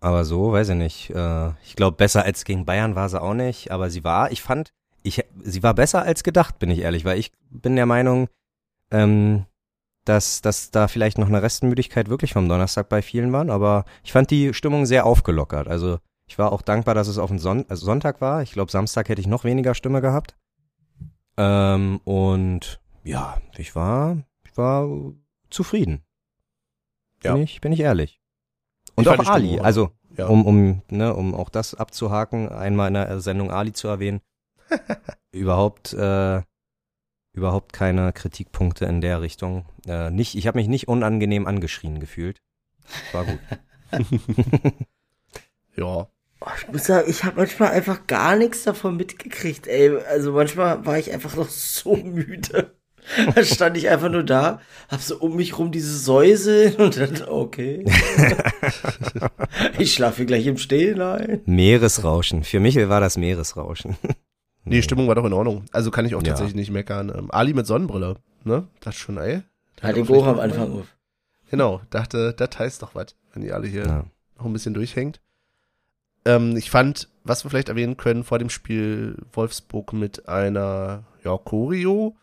Aber 0.00 0.24
so, 0.24 0.52
weiß 0.52 0.70
ich 0.70 0.74
nicht. 0.74 1.10
Äh, 1.10 1.50
ich 1.64 1.76
glaube, 1.76 1.96
besser 1.96 2.24
als 2.24 2.44
gegen 2.44 2.66
Bayern 2.66 2.94
war 2.96 3.08
sie 3.08 3.20
auch 3.22 3.34
nicht, 3.34 3.70
aber 3.70 3.90
sie 3.90 4.02
war, 4.04 4.32
ich 4.32 4.42
fand, 4.42 4.72
ich, 5.02 5.24
sie 5.42 5.62
war 5.62 5.74
besser 5.74 6.02
als 6.02 6.24
gedacht, 6.24 6.58
bin 6.58 6.70
ich 6.70 6.80
ehrlich, 6.80 7.04
weil 7.04 7.18
ich 7.18 7.30
bin 7.50 7.76
der 7.76 7.86
Meinung, 7.86 8.28
ähm, 8.94 9.46
dass, 10.04 10.40
dass 10.42 10.70
da 10.70 10.86
vielleicht 10.88 11.18
noch 11.18 11.28
eine 11.28 11.42
Restmüdigkeit 11.42 12.08
wirklich 12.08 12.32
vom 12.34 12.48
Donnerstag 12.48 12.88
bei 12.88 13.00
vielen 13.02 13.32
waren, 13.32 13.50
aber 13.50 13.84
ich 14.02 14.12
fand 14.12 14.30
die 14.30 14.52
Stimmung 14.54 14.84
sehr 14.86 15.06
aufgelockert. 15.06 15.66
Also 15.66 15.98
ich 16.26 16.38
war 16.38 16.52
auch 16.52 16.62
dankbar, 16.62 16.94
dass 16.94 17.08
es 17.08 17.18
auf 17.18 17.30
den 17.30 17.38
Son 17.38 17.64
also 17.68 17.84
Sonntag 17.86 18.20
war. 18.20 18.42
Ich 18.42 18.52
glaube, 18.52 18.70
Samstag 18.70 19.08
hätte 19.08 19.20
ich 19.20 19.26
noch 19.26 19.44
weniger 19.44 19.74
Stimme 19.74 20.00
gehabt. 20.00 20.36
Ähm, 21.36 22.00
und 22.04 22.80
ja, 23.02 23.38
ich 23.56 23.74
war, 23.74 24.18
ich 24.46 24.56
war 24.56 24.88
zufrieden. 25.50 26.02
Ja. 27.22 27.32
Bin 27.34 27.42
ich, 27.42 27.60
bin 27.60 27.72
ich 27.72 27.80
ehrlich. 27.80 28.20
Und 28.94 29.04
Ich 29.04 29.08
auch 29.08 29.14
Stimmung 29.14 29.32
Ali, 29.32 29.60
auch- 29.60 29.64
also 29.64 29.90
Ja. 30.16 30.26
um, 30.28 30.44
um, 30.46 30.82
ne, 30.90 31.14
um 31.14 31.34
auch 31.34 31.48
das 31.48 31.74
abzuhaken, 31.74 32.48
einmal 32.50 32.88
in 32.88 32.94
der 32.94 33.20
Sendung 33.20 33.50
Ali 33.50 33.72
zu 33.72 33.88
erwähnen. 33.88 34.20
überhaupt, 35.32 35.92
äh, 35.94 36.42
überhaupt 37.34 37.72
keine 37.72 38.12
Kritikpunkte 38.12 38.86
in 38.86 39.00
der 39.00 39.20
Richtung. 39.20 39.66
Äh, 39.86 40.10
nicht, 40.10 40.36
ich 40.36 40.46
habe 40.46 40.58
mich 40.58 40.68
nicht 40.68 40.88
unangenehm 40.88 41.46
angeschrien 41.46 42.00
gefühlt. 42.00 42.40
War 43.12 43.24
gut. 43.24 43.38
ja. 45.76 46.08
Oh, 46.40 46.50
ich 46.60 46.68
muss 46.68 46.84
sagen, 46.84 47.08
ich 47.08 47.24
habe 47.24 47.36
manchmal 47.36 47.70
einfach 47.70 48.06
gar 48.06 48.36
nichts 48.36 48.64
davon 48.64 48.96
mitgekriegt, 48.96 49.66
ey. 49.66 49.98
Also 50.08 50.32
manchmal 50.32 50.84
war 50.86 50.98
ich 50.98 51.12
einfach 51.12 51.34
noch 51.36 51.48
so 51.50 51.96
müde. 51.96 52.74
Da 53.34 53.44
stand 53.44 53.76
ich 53.76 53.90
einfach 53.90 54.10
nur 54.10 54.22
da, 54.22 54.60
hab 54.88 55.00
so 55.00 55.18
um 55.18 55.36
mich 55.36 55.58
rum 55.58 55.70
diese 55.70 55.98
Säuse 55.98 56.74
und 56.78 56.96
dann, 56.96 57.22
okay. 57.28 57.84
ich 59.78 59.92
schlafe 59.92 60.24
gleich 60.24 60.46
im 60.46 60.56
Stehen 60.56 61.02
ein. 61.02 61.42
Meeresrauschen. 61.44 62.44
Für 62.44 62.60
Michel 62.60 62.88
war 62.88 63.00
das 63.00 63.18
Meeresrauschen. 63.18 63.98
Nee, 64.64 64.76
die 64.76 64.82
Stimmung 64.82 65.08
war 65.08 65.14
doch 65.14 65.24
in 65.24 65.32
Ordnung. 65.32 65.64
Also 65.72 65.90
kann 65.90 66.06
ich 66.06 66.14
auch 66.14 66.22
Ja. 66.22 66.28
tatsächlich 66.30 66.54
nicht 66.54 66.70
meckern. 66.70 67.12
Ähm, 67.14 67.30
Ali 67.30 67.52
mit 67.52 67.66
Sonnenbrille, 67.66 68.16
ne? 68.44 68.66
Das 68.80 68.94
schon, 68.96 69.18
ey. 69.18 69.42
Hat 69.82 69.90
auch 69.92 69.94
den 69.94 70.06
Goch 70.06 70.26
am 70.26 70.40
Anfang 70.40 70.72
auf. 70.72 70.86
Genau, 71.50 71.82
dachte, 71.90 72.32
das 72.32 72.58
heißt 72.58 72.82
doch 72.82 72.94
was, 72.94 73.14
wenn 73.32 73.42
die 73.42 73.52
alle 73.52 73.66
hier 73.66 73.84
Ja. 73.86 74.04
noch 74.38 74.46
ein 74.46 74.52
bisschen 74.52 74.74
durchhängt. 74.74 75.20
Ähm, 76.24 76.56
ich 76.56 76.70
fand, 76.70 77.08
was 77.24 77.44
wir 77.44 77.50
vielleicht 77.50 77.68
erwähnen 77.68 77.96
können, 77.98 78.24
vor 78.24 78.38
dem 78.38 78.48
Spiel 78.48 79.16
Wolfsburg 79.34 79.92
mit 79.92 80.28
einer, 80.28 81.04
ja, 81.22 81.36
Choreo. 81.36 82.16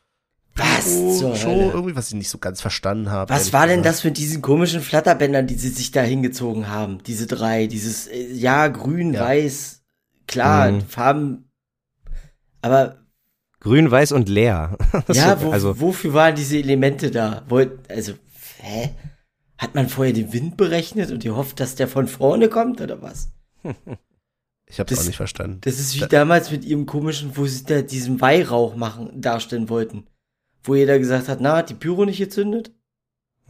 Was 0.55 1.17
zur 1.19 1.35
Show, 1.35 1.49
Hölle? 1.51 1.71
irgendwie, 1.71 1.95
was 1.95 2.09
ich 2.09 2.15
nicht 2.15 2.29
so 2.29 2.37
ganz 2.37 2.59
verstanden 2.59 3.09
habe. 3.09 3.33
Was 3.33 3.53
war 3.53 3.67
denn 3.67 3.83
das 3.83 4.03
mit 4.03 4.17
diesen 4.17 4.41
komischen 4.41 4.81
Flatterbändern, 4.81 5.47
die 5.47 5.55
sie 5.55 5.69
sich 5.69 5.91
da 5.91 6.01
hingezogen 6.01 6.67
haben? 6.67 7.01
Diese 7.03 7.25
drei, 7.25 7.67
dieses, 7.67 8.07
äh, 8.07 8.33
ja, 8.33 8.67
grün, 8.67 9.13
Ja. 9.13 9.21
weiß, 9.21 9.81
klar, 10.27 10.71
Mhm. 10.71 10.81
Farben, 10.81 11.45
aber 12.61 12.97
Grün, 13.59 13.91
weiß 13.91 14.11
und 14.13 14.27
leer. 14.27 14.77
ja, 15.11 15.39
wo, 15.41 15.51
also, 15.51 15.79
wofür 15.79 16.13
waren 16.13 16.35
diese 16.35 16.57
Elemente 16.57 17.11
da? 17.11 17.43
Wollt, 17.47 17.89
also, 17.91 18.13
hä? 18.59 18.89
Hat 19.57 19.75
man 19.75 19.87
vorher 19.87 20.13
den 20.13 20.33
Wind 20.33 20.57
berechnet 20.57 21.11
und 21.11 21.21
gehofft, 21.21 21.59
dass 21.59 21.75
der 21.75 21.87
von 21.87 22.07
vorne 22.07 22.49
kommt 22.49 22.81
oder 22.81 23.01
was? 23.01 23.31
Ich 24.67 24.79
hab's 24.79 24.89
das- 24.89 25.01
auch 25.01 25.05
nicht 25.05 25.17
verstanden. 25.17 25.57
Das 25.61 25.79
ist 25.79 25.95
wie 25.95 25.99
Da- 25.99 26.07
damals 26.07 26.49
mit 26.49 26.63
ihrem 26.63 26.85
komischen, 26.85 27.35
wo 27.35 27.45
sie 27.45 27.65
da 27.65 27.81
diesen 27.81 28.21
Weihrauch 28.21 28.73
machen, 28.77 29.19
darstellen 29.19 29.67
wollten. 29.67 30.05
Wo 30.63 30.75
jeder 30.75 30.97
gesagt 30.97 31.27
hat, 31.27 31.41
na, 31.41 31.57
hat 31.57 31.69
die 31.69 31.73
Pyro 31.73 32.05
nicht 32.05 32.19
gezündet? 32.19 32.71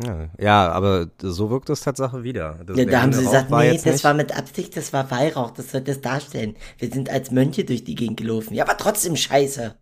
Ja, 0.06 0.30
ja, 0.40 0.72
aber 0.72 1.08
so 1.22 1.50
wirkt 1.50 1.70
es 1.70 1.82
Tatsache 1.82 2.24
wieder. 2.24 2.60
Das 2.66 2.78
Ja, 2.78 2.86
da 2.86 3.02
haben 3.02 3.14
sie 3.14 3.24
gesagt, 3.24 3.50
nee, 3.52 3.74
das 3.74 3.86
nicht- 3.86 4.04
war 4.04 4.14
mit 4.14 4.36
Absicht, 4.38 4.76
das 4.78 4.94
war 4.94 5.10
Weihrauch, 5.12 5.52
das 5.52 5.72
soll 5.72 5.82
das 5.82 6.02
darstellen. 6.02 6.56
Wir 6.78 6.90
sind 6.92 7.10
als 7.10 7.32
Mönche 7.32 7.64
durch 7.66 7.84
die 7.84 7.96
Gegend 7.96 8.18
gelaufen. 8.18 8.54
Ja, 8.54 8.64
aber 8.66 8.78
trotzdem 8.78 9.16
scheiße. 9.16 9.76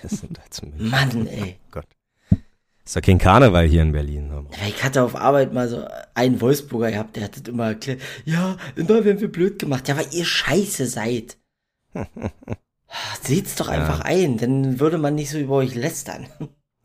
Wir 0.00 0.08
sind 0.10 0.40
als 0.40 0.62
München. 0.62 0.90
Mann, 0.90 1.26
ey. 1.26 1.56
Gott. 1.70 1.86
Ist 2.84 2.96
doch 2.96 3.00
kein 3.02 3.18
Karneval 3.18 3.66
hier 3.66 3.82
in 3.82 3.92
Berlin. 3.92 4.30
Ja, 4.32 4.66
Ich 4.68 4.82
hatte 4.82 5.02
auf 5.02 5.14
Arbeit 5.14 5.52
mal 5.52 5.68
so 5.68 5.86
einen 6.14 6.40
Wolfsburger 6.40 6.90
gehabt, 6.90 7.14
der 7.16 7.24
hat 7.24 7.36
das 7.36 7.42
immer 7.46 7.66
erklärt. 7.68 8.00
Ja, 8.24 8.56
immer 8.74 9.04
werden 9.04 9.20
wir 9.20 9.30
blöd 9.30 9.58
gemacht. 9.60 9.86
Ja, 9.88 9.96
weil 9.96 10.06
ihr 10.10 10.24
scheiße 10.24 10.86
seid. 10.86 11.36
Seht's 13.22 13.54
doch 13.54 13.68
einfach 13.68 14.00
ein, 14.00 14.36
dann 14.36 14.80
würde 14.80 14.98
man 14.98 15.14
nicht 15.14 15.30
so 15.30 15.38
über 15.38 15.54
euch 15.56 15.74
lästern. 15.74 16.26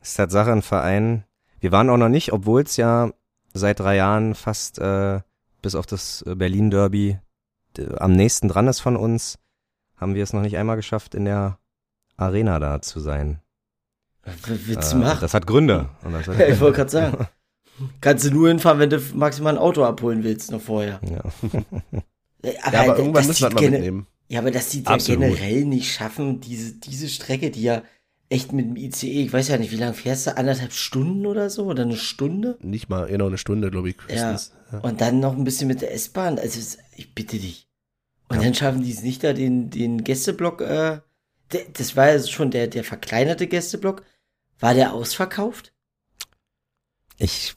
ist 0.02 0.16
Tatsache 0.16 0.52
ein 0.52 0.62
Verein. 0.62 1.24
Wir 1.60 1.72
waren 1.72 1.90
auch 1.90 1.98
noch 1.98 2.10
nicht, 2.10 2.34
obwohl 2.34 2.62
es 2.64 2.78
ja 2.78 3.12
seit 3.54 3.80
drei 3.80 3.96
Jahren 3.96 4.36
fast 4.36 4.80
äh, 4.80 5.22
bis 5.62 5.76
auf 5.76 5.86
das 5.86 6.22
äh, 6.28 6.36
Berlin 6.36 6.70
Derby 6.70 7.20
am 7.98 8.14
nächsten 8.14 8.48
dran 8.48 8.68
ist 8.68 8.80
von 8.80 8.96
uns, 8.96 9.38
haben 9.96 10.16
wir 10.16 10.24
es 10.24 10.34
noch 10.34 10.42
nicht 10.42 10.58
einmal 10.58 10.76
geschafft, 10.76 11.14
in 11.16 11.26
der 11.26 11.60
Arena 12.16 12.60
da 12.60 12.82
zu 12.82 13.00
sein. 13.00 13.40
Was 14.24 14.36
willst 14.68 14.92
Äh, 14.92 14.96
du 14.96 15.02
machen? 15.04 15.18
Das 15.22 15.34
hat 15.34 15.46
Gründe. 15.48 15.90
Und 16.04 16.14
das 16.14 16.28
hat, 16.28 16.40
Ja, 16.40 16.48
ich 16.48 16.60
wollte 16.60 16.78
gerade 16.78 16.90
sagen. 16.92 17.28
Kannst 18.02 18.26
du 18.26 18.32
nur 18.32 18.48
hinfahren, 18.48 18.80
wenn 18.80 18.90
du 18.90 19.00
maximal 19.14 19.54
ein 19.54 19.60
Auto 19.60 19.84
abholen 19.84 20.24
willst, 20.24 20.52
noch 20.52 20.62
vorher. 20.62 21.00
ja. 21.04 21.22
Äh, 22.44 22.54
Ja, 22.72 22.82
aber 22.82 22.88
das 22.88 22.98
irgendwann 23.00 23.28
müssen 23.28 23.42
wir 23.44 23.50
mal 23.54 23.60
gene- 23.60 23.72
mitnehmen. 23.78 24.08
Ja, 24.30 24.40
aber 24.40 24.52
dass 24.52 24.70
die 24.70 24.84
ja 24.84 24.98
generell 24.98 25.66
nicht 25.66 25.92
schaffen, 25.94 26.40
diese, 26.42 26.74
diese 26.74 27.08
Strecke, 27.10 27.50
die 27.52 27.64
ja 27.64 27.82
echt 28.30 28.52
mit 28.52 28.66
dem 28.66 28.76
ICE, 28.76 29.24
ich 29.24 29.34
weiß 29.34 29.48
ja 29.48 29.58
nicht, 29.58 29.72
wie 29.72 29.78
lange 29.78 29.94
fährst 29.94 30.28
du, 30.28 30.38
anderthalb 30.38 30.74
Stunden 30.74 31.26
oder 31.26 31.50
so, 31.50 31.66
oder 31.66 31.84
eine 31.84 31.96
Stunde? 31.96 32.58
Nicht 32.62 32.90
mal, 32.90 33.10
eher 33.10 33.18
noch 33.18 33.28
eine 33.28 33.38
Stunde, 33.38 33.72
glaube 33.72 33.90
ich. 33.90 33.98
Ja. 34.10 34.32
höchstens. 34.32 34.54
Ja. 34.72 34.80
Und 34.80 35.02
dann 35.02 35.20
noch 35.20 35.36
ein 35.36 35.44
bisschen 35.44 35.68
mit 35.68 35.82
der 35.82 35.94
S-Bahn, 35.94 36.38
also 36.38 36.78
ich 36.96 37.14
bitte 37.14 37.40
dich. 37.40 37.68
Und 38.30 38.44
dann 38.44 38.54
schaffen 38.54 38.84
die 38.84 38.92
es 38.92 39.04
nicht 39.04 39.24
da, 39.24 39.34
den, 39.34 39.70
den 39.70 40.04
Gästeblock, 40.04 40.62
äh, 40.62 41.00
der, 41.54 41.62
das 41.74 41.96
war 41.96 42.12
ja 42.12 42.22
schon 42.22 42.52
der, 42.52 42.68
der 42.68 42.84
verkleinerte 42.84 43.48
Gästeblock, 43.48 44.04
war 44.60 44.74
der 44.74 44.94
ausverkauft? 44.94 45.74
Ich, 47.18 47.56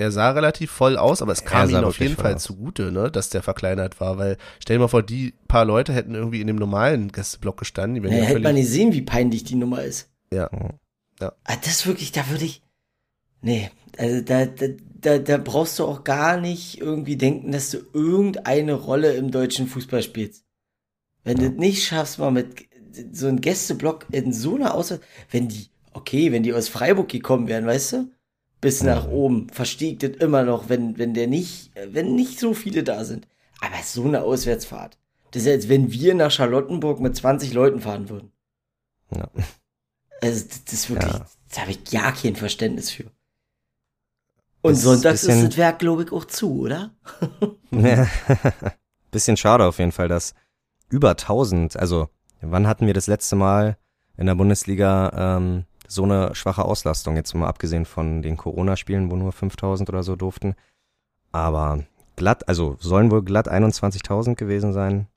Er 0.00 0.10
sah 0.10 0.30
relativ 0.30 0.70
voll 0.70 0.96
aus, 0.96 1.22
aber 1.22 1.32
es 1.32 1.44
kam 1.44 1.68
ihm 1.70 1.84
auf 1.84 2.00
jeden 2.00 2.16
Fall 2.16 2.34
aus. 2.34 2.42
zugute, 2.42 2.90
ne, 2.90 3.10
dass 3.10 3.30
der 3.30 3.42
verkleinert 3.42 4.00
war, 4.00 4.18
weil 4.18 4.36
stell 4.60 4.76
dir 4.76 4.80
mal 4.80 4.88
vor, 4.88 5.02
die 5.02 5.34
paar 5.48 5.64
Leute 5.64 5.92
hätten 5.92 6.14
irgendwie 6.14 6.40
in 6.40 6.46
dem 6.46 6.56
normalen 6.56 7.12
Gästeblock 7.12 7.58
gestanden. 7.58 8.02
Die 8.02 8.08
Ja, 8.08 8.16
ja 8.16 8.24
hätte 8.24 8.40
man 8.40 8.54
nicht 8.54 8.68
sehen, 8.68 8.92
wie 8.92 9.02
peinlich 9.02 9.44
die 9.44 9.56
Nummer 9.56 9.82
ist. 9.82 10.10
ja. 11.20 11.32
Ah, 11.44 11.56
das 11.64 11.86
wirklich, 11.86 12.12
da 12.12 12.28
würde 12.30 12.44
ich. 12.44 12.62
Nee, 13.42 13.70
also 13.96 14.20
da, 14.22 14.46
da, 14.46 14.66
da, 15.00 15.18
da 15.18 15.38
brauchst 15.38 15.78
du 15.78 15.84
auch 15.84 16.04
gar 16.04 16.38
nicht 16.40 16.80
irgendwie 16.80 17.16
denken, 17.16 17.52
dass 17.52 17.70
du 17.70 17.78
irgendeine 17.92 18.74
Rolle 18.74 19.12
im 19.14 19.30
deutschen 19.30 19.66
Fußball 19.66 20.02
spielst. 20.02 20.44
Wenn 21.24 21.38
du 21.38 21.46
es 21.46 21.52
nicht 21.52 21.84
schaffst, 21.84 22.18
mal 22.18 22.30
mit 22.30 22.66
so 23.12 23.28
einem 23.28 23.40
Gästeblock 23.40 24.06
in 24.10 24.32
so 24.32 24.56
einer 24.56 24.74
Auswahl, 24.74 25.00
wenn 25.30 25.48
die, 25.48 25.66
okay, 25.92 26.32
wenn 26.32 26.42
die 26.42 26.52
aus 26.52 26.68
Freiburg 26.68 27.08
gekommen 27.08 27.48
wären, 27.48 27.66
weißt 27.66 27.92
du, 27.92 28.10
bis 28.60 28.82
nach 28.82 29.08
oben, 29.08 29.48
verstehe 29.50 29.92
ich 29.92 29.98
das 29.98 30.10
immer 30.16 30.42
noch, 30.42 30.68
wenn, 30.68 30.98
wenn 30.98 31.14
der 31.14 31.26
nicht, 31.26 31.70
wenn 31.92 32.14
nicht 32.14 32.38
so 32.38 32.52
viele 32.54 32.82
da 32.82 33.04
sind. 33.04 33.26
Aber 33.60 33.82
so 33.84 34.04
eine 34.04 34.22
Auswärtsfahrt. 34.22 34.98
Das 35.30 35.42
ist 35.42 35.46
ja, 35.48 35.52
als 35.54 35.68
wenn 35.68 35.92
wir 35.92 36.14
nach 36.14 36.30
Charlottenburg 36.30 37.00
mit 37.00 37.16
20 37.16 37.52
Leuten 37.52 37.80
fahren 37.80 38.08
würden. 38.08 38.32
ja. 39.14 39.28
Also 40.22 40.44
das, 40.46 40.64
das 40.64 40.74
ist 40.74 40.90
wirklich, 40.90 41.12
Ja. 41.12 41.26
da 41.54 41.60
habe 41.62 41.70
ich 41.70 41.84
gar 41.84 42.12
kein 42.12 42.36
Verständnis 42.36 42.90
für. 42.90 43.04
Und 44.62 44.72
Das 44.72 44.78
ist 44.78 44.84
sonntags 44.84 45.22
ist 45.22 45.28
bisschen- 45.28 45.46
das 45.48 45.56
Werk, 45.56 45.78
glaube 45.78 46.02
ich, 46.04 46.12
auch 46.12 46.24
zu, 46.26 46.60
oder? 46.60 46.90
Ja. 47.70 48.06
Bisschen 49.10 49.36
schade 49.36 49.64
auf 49.64 49.78
jeden 49.78 49.92
Fall, 49.92 50.06
dass 50.08 50.34
über 50.90 51.10
1000, 51.16 51.76
also 51.76 52.08
wann 52.42 52.66
hatten 52.68 52.86
wir 52.86 52.94
das 52.94 53.06
letzte 53.06 53.34
Mal 53.36 53.76
in 54.16 54.26
der 54.26 54.34
Bundesliga 54.36 55.36
ähm, 55.38 55.64
so 55.90 56.04
eine 56.04 56.34
schwache 56.36 56.64
Auslastung, 56.64 57.16
jetzt 57.16 57.34
mal 57.34 57.48
abgesehen 57.48 57.84
von 57.84 58.22
den 58.22 58.36
Corona-Spielen, 58.36 59.10
wo 59.10 59.16
nur 59.16 59.32
5000 59.32 59.88
oder 59.88 60.02
so 60.04 60.14
durften. 60.14 60.54
Aber 61.32 61.84
glatt, 62.16 62.48
also 62.48 62.76
sollen 62.78 63.10
wohl 63.10 63.22
glatt 63.24 63.48
21.000 63.50 64.36
gewesen 64.36 64.72
sein. 64.72 65.08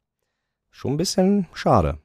Schon 0.72 0.94
ein 0.94 0.98
bisschen 0.98 1.46
schade. 1.54 2.00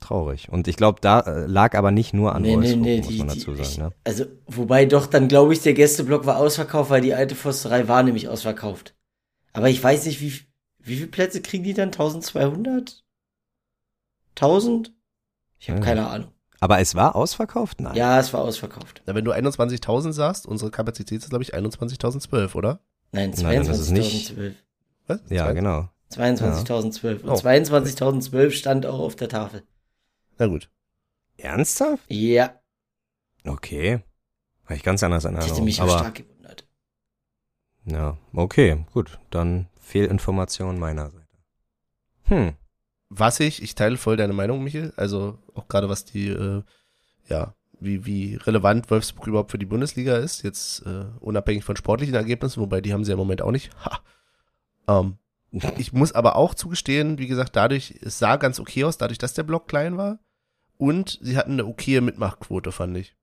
Traurig. 0.00 0.48
Und 0.50 0.68
ich 0.68 0.76
glaube, 0.76 1.00
da 1.00 1.20
äh, 1.20 1.46
lag 1.46 1.74
aber 1.74 1.90
nicht 1.90 2.12
nur 2.14 2.34
an 2.34 2.42
Nee, 2.42 2.50
nee, 2.50 2.56
Wolfsburg, 2.56 2.82
nee, 2.82 2.96
muss 2.98 3.08
die- 3.08 3.18
man 3.18 3.28
die- 3.28 3.38
dazu 3.38 3.52
ich- 3.54 3.68
sagen. 3.68 3.88
Ne? 3.88 3.94
Also, 4.04 4.24
wobei 4.46 4.84
doch, 4.84 5.06
dann 5.06 5.26
glaube 5.28 5.52
ich, 5.54 5.60
der 5.62 5.72
Gästeblock 5.74 6.26
war 6.26 6.36
ausverkauft, 6.36 6.90
weil 6.90 7.00
die 7.00 7.14
alte 7.14 7.34
Forsterei 7.34 7.88
war 7.88 8.02
nämlich 8.02 8.28
ausverkauft. 8.28 8.94
Aber 9.54 9.70
ich 9.70 9.82
weiß 9.82 10.04
nicht, 10.06 10.20
wie, 10.20 10.32
wie 10.78 10.96
viele 10.96 11.08
Plätze 11.08 11.40
kriegen 11.42 11.64
die 11.64 11.72
dann? 11.74 11.88
1200? 11.90 13.02
1000? 14.36 14.92
Ich 15.58 15.68
habe 15.70 15.80
Ja. 15.80 15.84
keine 15.84 16.06
Ahnung. 16.06 16.30
Aber 16.60 16.80
es 16.80 16.94
war 16.94 17.14
ausverkauft? 17.14 17.80
Nein. 17.80 17.94
Ja, 17.94 18.18
es 18.18 18.32
war 18.32 18.40
ausverkauft. 18.40 19.02
Na, 19.06 19.14
wenn 19.14 19.24
du 19.24 19.32
21.000 19.32 20.12
sagst, 20.12 20.46
unsere 20.46 20.70
Kapazität 20.70 21.22
ist, 21.22 21.30
glaube 21.30 21.42
ich, 21.44 21.54
21.012, 21.54 22.54
oder? 22.56 22.80
Nein, 23.12 23.32
Nein, 23.40 23.64
das 23.64 23.78
ist 23.78 23.90
nicht- 23.90 24.30
22.012. 24.32 24.54
Was? 25.06 25.20
Ja, 25.30 25.52
genau. 25.52 25.88
22.012. 26.10 27.22
Und 27.22 27.30
Oh. 27.30 27.34
22.012 27.36 28.50
stand 28.50 28.86
auch 28.86 28.98
auf 28.98 29.14
der 29.16 29.28
Tafel. 29.28 29.62
Na 30.38 30.46
gut. 30.46 30.70
Ernsthaft? 31.36 32.04
Ja, 32.08 32.54
Okay. 33.44 34.00
Habe 34.64 34.74
ich 34.74 34.82
ganz 34.82 35.02
anders 35.02 35.24
in 35.24 35.34
das 35.34 35.48
hätte 35.48 35.62
mich 35.62 35.80
auch 35.80 35.84
Aber 35.88 35.98
stark 36.00 36.14
gewundert. 36.16 36.66
Ja, 37.86 38.18
okay, 38.34 38.84
gut. 38.92 39.18
Dann 39.30 39.68
Fehlinformation 39.80 40.78
meiner 40.78 41.08
Seite. 41.10 41.26
Hm. 42.24 42.52
Was 43.10 43.40
ich, 43.40 43.62
ich 43.62 43.74
teile 43.74 43.96
voll 43.96 44.16
deine 44.16 44.34
Meinung, 44.34 44.62
Michel, 44.62 44.92
also 44.96 45.38
auch 45.54 45.68
gerade 45.68 45.88
was 45.88 46.04
die, 46.04 46.28
äh, 46.28 46.62
ja, 47.28 47.54
wie, 47.80 48.04
wie 48.04 48.34
relevant 48.34 48.90
Wolfsburg 48.90 49.26
überhaupt 49.26 49.50
für 49.50 49.58
die 49.58 49.66
Bundesliga 49.66 50.16
ist, 50.16 50.42
jetzt 50.42 50.84
äh, 50.86 51.06
unabhängig 51.20 51.64
von 51.64 51.76
sportlichen 51.76 52.14
Ergebnissen, 52.14 52.60
wobei 52.60 52.80
die 52.80 52.92
haben 52.92 53.04
sie 53.04 53.10
ja 53.10 53.14
im 53.14 53.18
Moment 53.20 53.42
auch 53.42 53.52
nicht. 53.52 53.70
Ha. 53.84 54.00
Ähm, 55.00 55.18
ich 55.78 55.92
muss 55.94 56.12
aber 56.12 56.36
auch 56.36 56.54
zugestehen, 56.54 57.18
wie 57.18 57.26
gesagt, 57.26 57.56
dadurch, 57.56 57.94
es 58.02 58.18
sah 58.18 58.36
ganz 58.36 58.60
okay 58.60 58.84
aus, 58.84 58.98
dadurch, 58.98 59.18
dass 59.18 59.32
der 59.32 59.42
Block 59.44 59.68
klein 59.68 59.96
war 59.96 60.18
und 60.76 61.18
sie 61.22 61.36
hatten 61.38 61.52
eine 61.52 61.64
okaye 61.66 62.00
Mitmachquote, 62.02 62.72
fand 62.72 62.96
ich. 62.98 63.14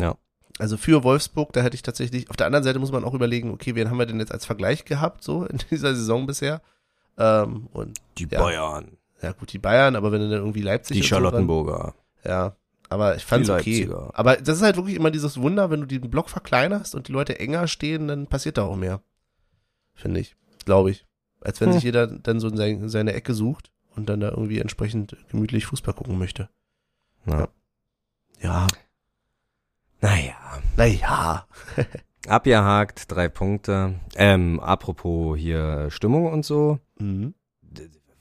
Ja. 0.00 0.16
Also 0.58 0.76
für 0.76 1.02
Wolfsburg, 1.02 1.52
da 1.52 1.62
hätte 1.62 1.74
ich 1.74 1.82
tatsächlich, 1.82 2.30
auf 2.30 2.36
der 2.36 2.46
anderen 2.46 2.64
Seite 2.64 2.78
muss 2.78 2.92
man 2.92 3.04
auch 3.04 3.14
überlegen, 3.14 3.50
okay, 3.50 3.74
wen 3.74 3.90
haben 3.90 3.98
wir 3.98 4.06
denn 4.06 4.20
jetzt 4.20 4.32
als 4.32 4.46
Vergleich 4.46 4.84
gehabt, 4.84 5.22
so 5.24 5.44
in 5.44 5.58
dieser 5.70 5.94
Saison 5.94 6.26
bisher? 6.26 6.62
Ähm, 7.18 7.68
und 7.72 7.98
Die 8.18 8.26
Ja. 8.30 8.40
Bayern. 8.40 8.96
Ja 9.24 9.32
gut, 9.32 9.52
die 9.52 9.58
Bayern, 9.58 9.96
aber 9.96 10.12
wenn 10.12 10.20
du 10.20 10.28
dann 10.28 10.38
irgendwie 10.40 10.62
Leipzig 10.62 10.94
Die 10.96 11.00
und 11.02 11.08
so 11.08 11.14
dran- 11.16 11.24
Charlottenburger. 11.24 11.94
ja, 12.24 12.56
aber 12.88 13.16
ich 13.16 13.24
fand's 13.24 13.50
okay. 13.50 13.88
Aber 14.12 14.36
das 14.36 14.58
ist 14.58 14.62
halt 14.62 14.76
wirklich 14.76 14.94
immer 14.96 15.10
dieses 15.10 15.40
Wunder, 15.40 15.70
wenn 15.70 15.80
du 15.80 15.86
den 15.86 16.10
Block 16.10 16.30
verkleinerst 16.30 16.94
und 16.94 17.08
die 17.08 17.12
Leute 17.12 17.38
enger 17.40 17.66
stehen, 17.66 18.06
dann 18.08 18.26
passiert 18.26 18.56
da 18.58 18.62
auch 18.64 18.76
mehr. 18.76 19.00
Finde 19.94 20.20
ich. 20.20 20.36
Glaube 20.64 20.90
ich. 20.90 21.04
Als 21.40 21.60
wenn 21.60 21.68
Hm. 21.68 21.74
sich 21.74 21.82
jeder 21.84 22.06
dann 22.06 22.40
so 22.40 22.48
in 22.48 22.56
sein, 22.56 22.88
seine 22.88 23.12
Ecke 23.14 23.34
sucht 23.34 23.70
und 23.96 24.08
dann 24.08 24.20
da 24.20 24.28
irgendwie 24.30 24.60
entsprechend 24.60 25.16
gemütlich 25.30 25.66
Fußball 25.66 25.94
gucken 25.94 26.18
möchte. 26.18 26.48
Ja. 27.26 27.48
Ja, 28.40 28.66
Naja. 30.00 30.34
naja. 30.76 31.46
Abgehakt, 32.26 33.10
drei 33.10 33.28
Punkte. 33.28 34.00
Ähm, 34.16 34.58
apropos 34.60 35.36
hier 35.38 35.90
Stimmung 35.90 36.26
und 36.32 36.44
so. 36.44 36.78
Mhm. 36.98 37.34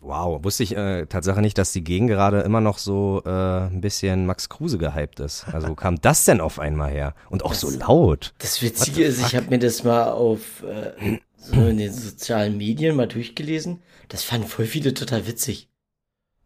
Wow, 0.05 0.43
wusste 0.43 0.63
ich 0.63 0.75
äh, 0.75 1.05
Tatsache 1.05 1.41
nicht, 1.41 1.57
dass 1.57 1.71
die 1.71 1.83
Gegend 1.83 2.09
gerade 2.09 2.41
immer 2.41 2.59
noch 2.59 2.77
so 2.77 3.21
äh, 3.25 3.29
ein 3.67 3.79
bisschen 3.79 4.25
Max 4.25 4.49
Kruse 4.49 4.77
gehypt 4.77 5.21
ist. 5.21 5.45
Also 5.53 5.69
wo 5.69 5.75
kam 5.75 6.01
das 6.01 6.25
denn 6.25 6.41
auf 6.41 6.59
einmal 6.59 6.91
her? 6.91 7.15
Und 7.29 7.45
auch 7.45 7.53
so 7.53 7.69
Das- 7.69 7.79
laut. 7.79 8.33
Das 8.39 8.61
Witzige 8.61 9.03
ist, 9.05 9.19
ich 9.25 9.35
habe 9.35 9.47
mir 9.49 9.59
das 9.59 9.83
mal 9.85 10.11
auf 10.11 10.61
äh, 10.63 11.19
so 11.37 11.53
in 11.67 11.77
den 11.77 11.93
sozialen 11.93 12.57
Medien 12.57 12.95
mal 12.97 13.07
durchgelesen. 13.07 13.81
Das 14.09 14.23
fanden 14.23 14.47
voll 14.47 14.65
viele 14.65 14.93
total 14.93 15.25
witzig. 15.25 15.69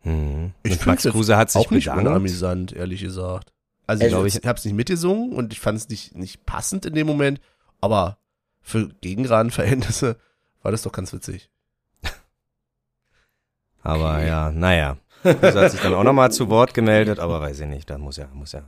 Hm. 0.02 0.52
Ich 0.64 0.74
Und 0.74 0.86
Max 0.86 1.04
Kruse 1.04 1.36
hat 1.36 1.50
sich 1.50 1.66
Auch 1.66 1.72
nicht 1.72 1.86
bedankt. 1.86 2.08
unamüsant, 2.08 2.74
ehrlich 2.74 3.02
gesagt. 3.02 3.52
Also, 3.88 4.04
Also- 4.04 4.26
ich, 4.26 4.36
ich 4.36 4.46
hab's 4.46 4.66
nicht 4.66 4.76
mitgesungen 4.76 5.34
und 5.34 5.52
ich 5.52 5.60
fand 5.60 5.80
es 5.80 5.90
nicht, 5.90 6.16
nicht 6.16 6.46
passend 6.46 6.86
in 6.86 6.94
dem 6.94 7.08
Moment, 7.08 7.42
aber 7.82 8.20
für 8.62 8.90
Gegenradenverhältnisse 9.02 10.18
war 10.62 10.72
das 10.72 10.84
doch 10.84 10.92
ganz 10.92 11.12
witzig. 11.14 11.50
Aber 13.88 14.24
ja, 14.24 14.52
naja. 14.52 14.98
Kruse 15.24 15.60
hat 15.60 15.72
sich 15.72 15.82
dann 15.82 15.94
auch 15.94 16.04
nochmal 16.04 16.32
zu 16.32 16.50
Wort 16.50 16.74
gemeldet, 16.74 17.20
aber 17.20 17.40
weiß 17.42 17.62
ich 17.62 17.68
nicht, 17.68 17.90
da 17.90 17.98
muss 17.98 18.18
ja, 18.18 18.28
muss 18.34 18.52
ja. 18.52 18.64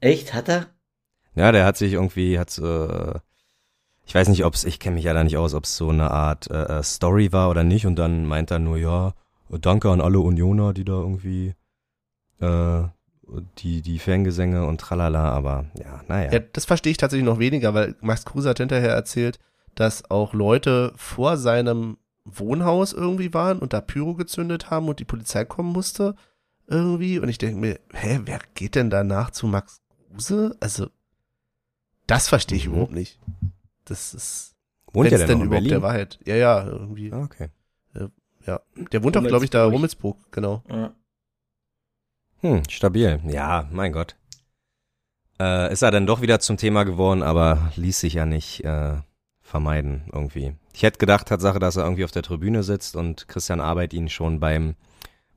Echt? 0.00 0.32
Hat 0.32 0.48
er? 0.48 0.66
Ja, 1.34 1.52
der 1.52 1.64
hat 1.64 1.76
sich 1.76 1.92
irgendwie, 1.92 2.38
hat 2.38 2.56
äh, 2.58 3.18
ich 4.06 4.14
weiß 4.14 4.28
nicht, 4.28 4.44
ob's, 4.44 4.64
ich 4.64 4.80
kenne 4.80 4.96
mich 4.96 5.04
ja 5.04 5.12
da 5.12 5.24
nicht 5.24 5.36
aus, 5.36 5.54
ob's 5.54 5.76
so 5.76 5.90
eine 5.90 6.10
Art 6.10 6.50
äh, 6.50 6.78
äh, 6.78 6.82
Story 6.82 7.32
war 7.32 7.50
oder 7.50 7.64
nicht 7.64 7.86
und 7.86 7.96
dann 7.96 8.24
meint 8.24 8.50
er 8.50 8.58
nur, 8.58 8.78
ja, 8.78 9.12
danke 9.60 9.90
an 9.90 10.00
alle 10.00 10.20
Unioner, 10.20 10.72
die 10.72 10.84
da 10.84 10.94
irgendwie 10.94 11.54
äh, 12.40 12.82
die, 13.58 13.82
die 13.82 13.98
Fangesänge 13.98 14.66
und 14.66 14.80
tralala, 14.80 15.30
aber 15.30 15.66
ja, 15.78 16.00
naja. 16.08 16.32
Ja, 16.32 16.38
das 16.38 16.64
verstehe 16.64 16.90
ich 16.90 16.96
tatsächlich 16.96 17.26
noch 17.26 17.38
weniger, 17.38 17.74
weil 17.74 17.94
Max 18.00 18.24
Kruse 18.24 18.48
hat 18.48 18.58
hinterher 18.58 18.92
erzählt, 18.92 19.38
dass 19.74 20.10
auch 20.10 20.34
Leute 20.34 20.92
vor 20.96 21.36
seinem 21.36 21.96
Wohnhaus 22.24 22.92
irgendwie 22.92 23.34
waren 23.34 23.58
und 23.58 23.72
da 23.72 23.80
Pyro 23.80 24.14
gezündet 24.14 24.70
haben 24.70 24.88
und 24.88 25.00
die 25.00 25.04
Polizei 25.04 25.44
kommen 25.44 25.72
musste 25.72 26.14
irgendwie. 26.66 27.18
Und 27.18 27.28
ich 27.28 27.38
denke 27.38 27.58
mir, 27.60 27.80
hä, 27.92 28.20
wer 28.24 28.40
geht 28.54 28.74
denn 28.76 28.90
danach 28.90 29.30
zu 29.30 29.46
Max 29.46 29.80
Kruse? 30.10 30.56
Also, 30.60 30.88
das 32.06 32.28
verstehe 32.28 32.58
ich 32.58 32.66
Mhm. 32.66 32.72
überhaupt 32.74 32.92
nicht. 32.92 33.18
Das 33.84 34.14
ist, 34.14 34.54
Wohnt 34.92 35.10
der 35.10 35.18
denn 35.18 35.26
denn 35.28 35.38
noch 35.38 35.42
in 35.44 35.46
überhaupt 35.48 35.64
der 35.66 35.68
Berlin? 35.70 35.82
Wahrheit. 35.82 36.18
Ja, 36.24 36.36
ja, 36.36 36.64
irgendwie. 36.66 37.12
Ah, 37.12 37.22
Okay. 37.24 37.48
Ja. 38.44 38.60
Der 38.90 39.04
wohnt 39.04 39.14
doch, 39.14 39.22
glaube 39.22 39.44
ich, 39.44 39.50
da 39.52 39.64
Rummelsburg. 39.66 40.16
Rummelsburg, 40.16 40.32
genau. 40.32 40.62
Ja. 40.68 40.92
Hm, 42.40 42.62
stabil. 42.68 43.20
Ja, 43.28 43.68
mein 43.70 43.92
Gott. 43.92 44.16
Äh, 45.40 45.72
ist 45.72 45.82
er 45.82 45.92
dann 45.92 46.06
doch 46.06 46.22
wieder 46.22 46.40
zum 46.40 46.56
Thema 46.56 46.82
geworden, 46.84 47.22
aber 47.22 47.70
ließ 47.76 48.00
sich 48.00 48.14
ja 48.14 48.26
nicht 48.26 48.64
äh, 48.64 48.96
vermeiden 49.52 50.04
irgendwie. 50.14 50.54
Ich 50.72 50.82
hätte 50.82 50.98
gedacht, 50.98 51.28
Tatsache, 51.28 51.58
dass 51.58 51.76
er 51.76 51.84
irgendwie 51.84 52.04
auf 52.04 52.10
der 52.10 52.22
Tribüne 52.22 52.62
sitzt 52.62 52.96
und 52.96 53.28
Christian 53.28 53.60
Arbeit 53.60 53.92
ihn 53.92 54.08
schon 54.08 54.40
beim 54.40 54.74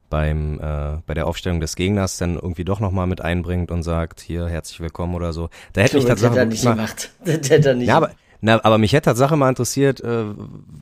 beim 0.09 0.57
äh, 0.61 1.01
bei 1.05 1.13
der 1.13 1.27
Aufstellung 1.27 1.59
des 1.59 1.75
Gegners 1.75 2.17
dann 2.17 2.35
irgendwie 2.35 2.63
doch 2.63 2.79
noch 2.79 2.91
mal 2.91 3.07
mit 3.07 3.19
einbringt 3.19 3.71
und 3.71 3.83
sagt 3.83 4.21
hier 4.21 4.47
herzlich 4.47 4.79
willkommen 4.79 5.15
oder 5.15 5.33
so. 5.33 5.49
Da 5.73 5.81
hätte 5.81 5.97
mich 5.97 6.05
Das 6.05 6.21
Tatsache 6.21 6.31
hätte 6.31 6.39
er 6.39 6.45
nicht 6.45 6.63
mal, 6.63 6.75
gemacht. 6.75 7.11
Das 7.25 7.49
hätte 7.49 7.69
er 7.69 7.75
nicht 7.75 7.87
ja, 7.89 7.97
aber, 7.97 8.11
na, 8.39 8.63
aber 8.63 8.77
mich 8.77 8.93
hätte 8.93 9.09
Tatsache 9.09 9.35
mal 9.35 9.49
interessiert, 9.49 9.99
äh, 9.99 10.25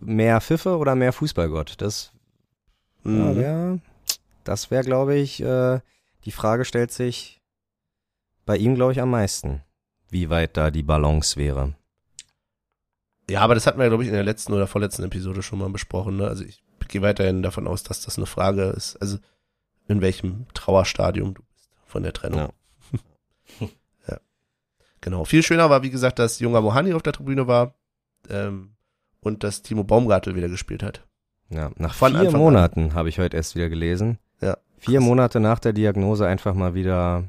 mehr 0.01 0.39
Pfiffe 0.39 0.77
oder 0.77 0.93
mehr 0.93 1.11
Fußballgott? 1.11 1.81
Das 1.81 2.11
ja, 3.03 3.11
Mhm. 3.11 3.35
wär, 3.35 3.79
das 4.43 4.69
wäre, 4.69 4.83
glaube 4.83 5.15
ich, 5.15 5.41
äh, 5.41 5.79
die 6.25 6.31
Frage 6.31 6.65
stellt 6.65 6.91
sich 6.91 7.41
bei 8.45 8.57
ihm, 8.57 8.75
glaube 8.75 8.91
ich, 8.91 9.01
am 9.01 9.09
meisten, 9.09 9.61
wie 10.11 10.29
weit 10.29 10.55
da 10.55 10.69
die 10.69 10.83
Balance 10.83 11.35
wäre. 11.37 11.73
Ja, 13.29 13.41
aber 13.41 13.55
das 13.55 13.67
hatten 13.67 13.79
wir, 13.79 13.87
glaube 13.87 14.03
ich, 14.03 14.09
in 14.09 14.15
der 14.15 14.23
letzten 14.23 14.53
oder 14.53 14.67
vorletzten 14.67 15.03
Episode 15.03 15.43
schon 15.43 15.59
mal 15.59 15.69
besprochen. 15.69 16.17
Ne? 16.17 16.27
Also 16.27 16.43
ich 16.43 16.61
gehe 16.87 17.01
weiterhin 17.01 17.41
davon 17.41 17.67
aus, 17.67 17.83
dass 17.83 18.01
das 18.01 18.17
eine 18.17 18.25
Frage 18.25 18.63
ist, 18.63 18.97
also 18.97 19.17
in 19.87 20.01
welchem 20.01 20.45
Trauerstadium 20.53 21.33
du 21.33 21.41
bist 21.53 21.69
von 21.85 22.03
der 22.03 22.13
Trennung. 22.13 22.39
Ja. 22.39 22.49
Ja. 24.07 24.17
Genau. 25.01 25.23
Viel 25.25 25.43
schöner 25.43 25.69
war, 25.69 25.83
wie 25.83 25.89
gesagt, 25.89 26.19
dass 26.19 26.39
Junger 26.39 26.61
Mohani 26.61 26.93
auf 26.93 27.03
der 27.03 27.13
Tribüne 27.13 27.47
war 27.47 27.75
ähm, 28.29 28.75
und 29.21 29.43
dass 29.43 29.61
Timo 29.61 29.83
Baumgartel 29.83 30.35
wieder 30.35 30.49
gespielt 30.49 30.83
hat. 30.83 31.05
Ja, 31.49 31.71
nach 31.77 31.93
Von 31.93 32.11
vier 32.11 32.21
Anfang 32.21 32.35
an. 32.35 32.41
Monaten 32.41 32.93
habe 32.93 33.09
ich 33.09 33.19
heute 33.19 33.37
erst 33.37 33.55
wieder 33.55 33.69
gelesen. 33.69 34.17
Ja, 34.41 34.57
Vier. 34.77 34.99
Monate 34.99 35.39
nach 35.39 35.59
der 35.59 35.71
Diagnose 35.71 36.27
einfach 36.27 36.53
mal 36.53 36.73
wieder 36.73 37.25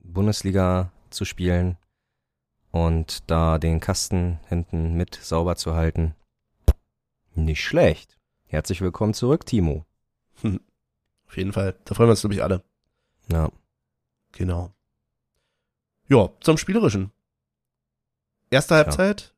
Bundesliga 0.00 0.92
zu 1.10 1.24
spielen 1.24 1.76
und 2.74 3.30
da 3.30 3.58
den 3.58 3.78
Kasten 3.78 4.40
hinten 4.48 4.94
mit 4.94 5.14
sauber 5.14 5.54
zu 5.54 5.76
halten. 5.76 6.16
Nicht 7.36 7.62
schlecht. 7.62 8.18
Herzlich 8.46 8.80
willkommen 8.80 9.14
zurück, 9.14 9.46
Timo. 9.46 9.86
Auf 10.42 11.36
jeden 11.36 11.52
Fall. 11.52 11.76
Da 11.84 11.94
freuen 11.94 12.08
wir 12.08 12.12
uns, 12.12 12.22
glaube 12.22 12.34
ich, 12.34 12.42
alle. 12.42 12.64
Ja. 13.30 13.48
Genau. 14.32 14.74
Ja, 16.08 16.30
zum 16.40 16.58
Spielerischen. 16.58 17.12
Erste 18.50 18.74
Halbzeit, 18.74 19.34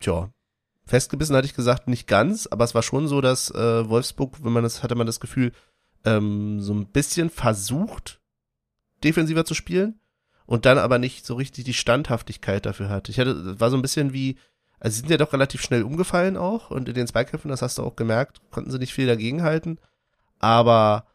tja, 0.00 0.30
festgebissen 0.84 1.34
hatte 1.34 1.46
ich 1.46 1.54
gesagt, 1.54 1.88
nicht 1.88 2.06
ganz, 2.06 2.46
aber 2.46 2.64
es 2.64 2.74
war 2.74 2.82
schon 2.82 3.08
so, 3.08 3.22
dass 3.22 3.50
äh, 3.50 3.88
Wolfsburg, 3.88 4.44
wenn 4.44 4.52
man 4.52 4.62
das, 4.62 4.82
hatte 4.82 4.94
man 4.94 5.06
das 5.06 5.20
Gefühl, 5.20 5.52
ähm, 6.04 6.60
so 6.60 6.74
ein 6.74 6.84
bisschen 6.86 7.30
versucht, 7.30 8.20
defensiver 9.02 9.46
zu 9.46 9.54
spielen 9.54 10.01
und 10.46 10.66
dann 10.66 10.78
aber 10.78 10.98
nicht 10.98 11.24
so 11.26 11.34
richtig 11.34 11.64
die 11.64 11.74
Standhaftigkeit 11.74 12.66
dafür 12.66 12.88
hat. 12.88 13.08
Ich 13.08 13.18
hatte, 13.18 13.58
war 13.60 13.70
so 13.70 13.76
ein 13.76 13.82
bisschen 13.82 14.12
wie, 14.12 14.36
also 14.80 14.94
sie 14.94 15.00
sind 15.00 15.10
ja 15.10 15.16
doch 15.16 15.32
relativ 15.32 15.62
schnell 15.62 15.82
umgefallen 15.82 16.36
auch 16.36 16.70
und 16.70 16.88
in 16.88 16.94
den 16.94 17.06
Zweikämpfen, 17.06 17.48
das 17.48 17.62
hast 17.62 17.78
du 17.78 17.82
auch 17.82 17.96
gemerkt, 17.96 18.40
konnten 18.50 18.70
sie 18.70 18.78
nicht 18.78 18.92
viel 18.94 19.06
dagegenhalten, 19.06 19.78
aber 20.38 21.06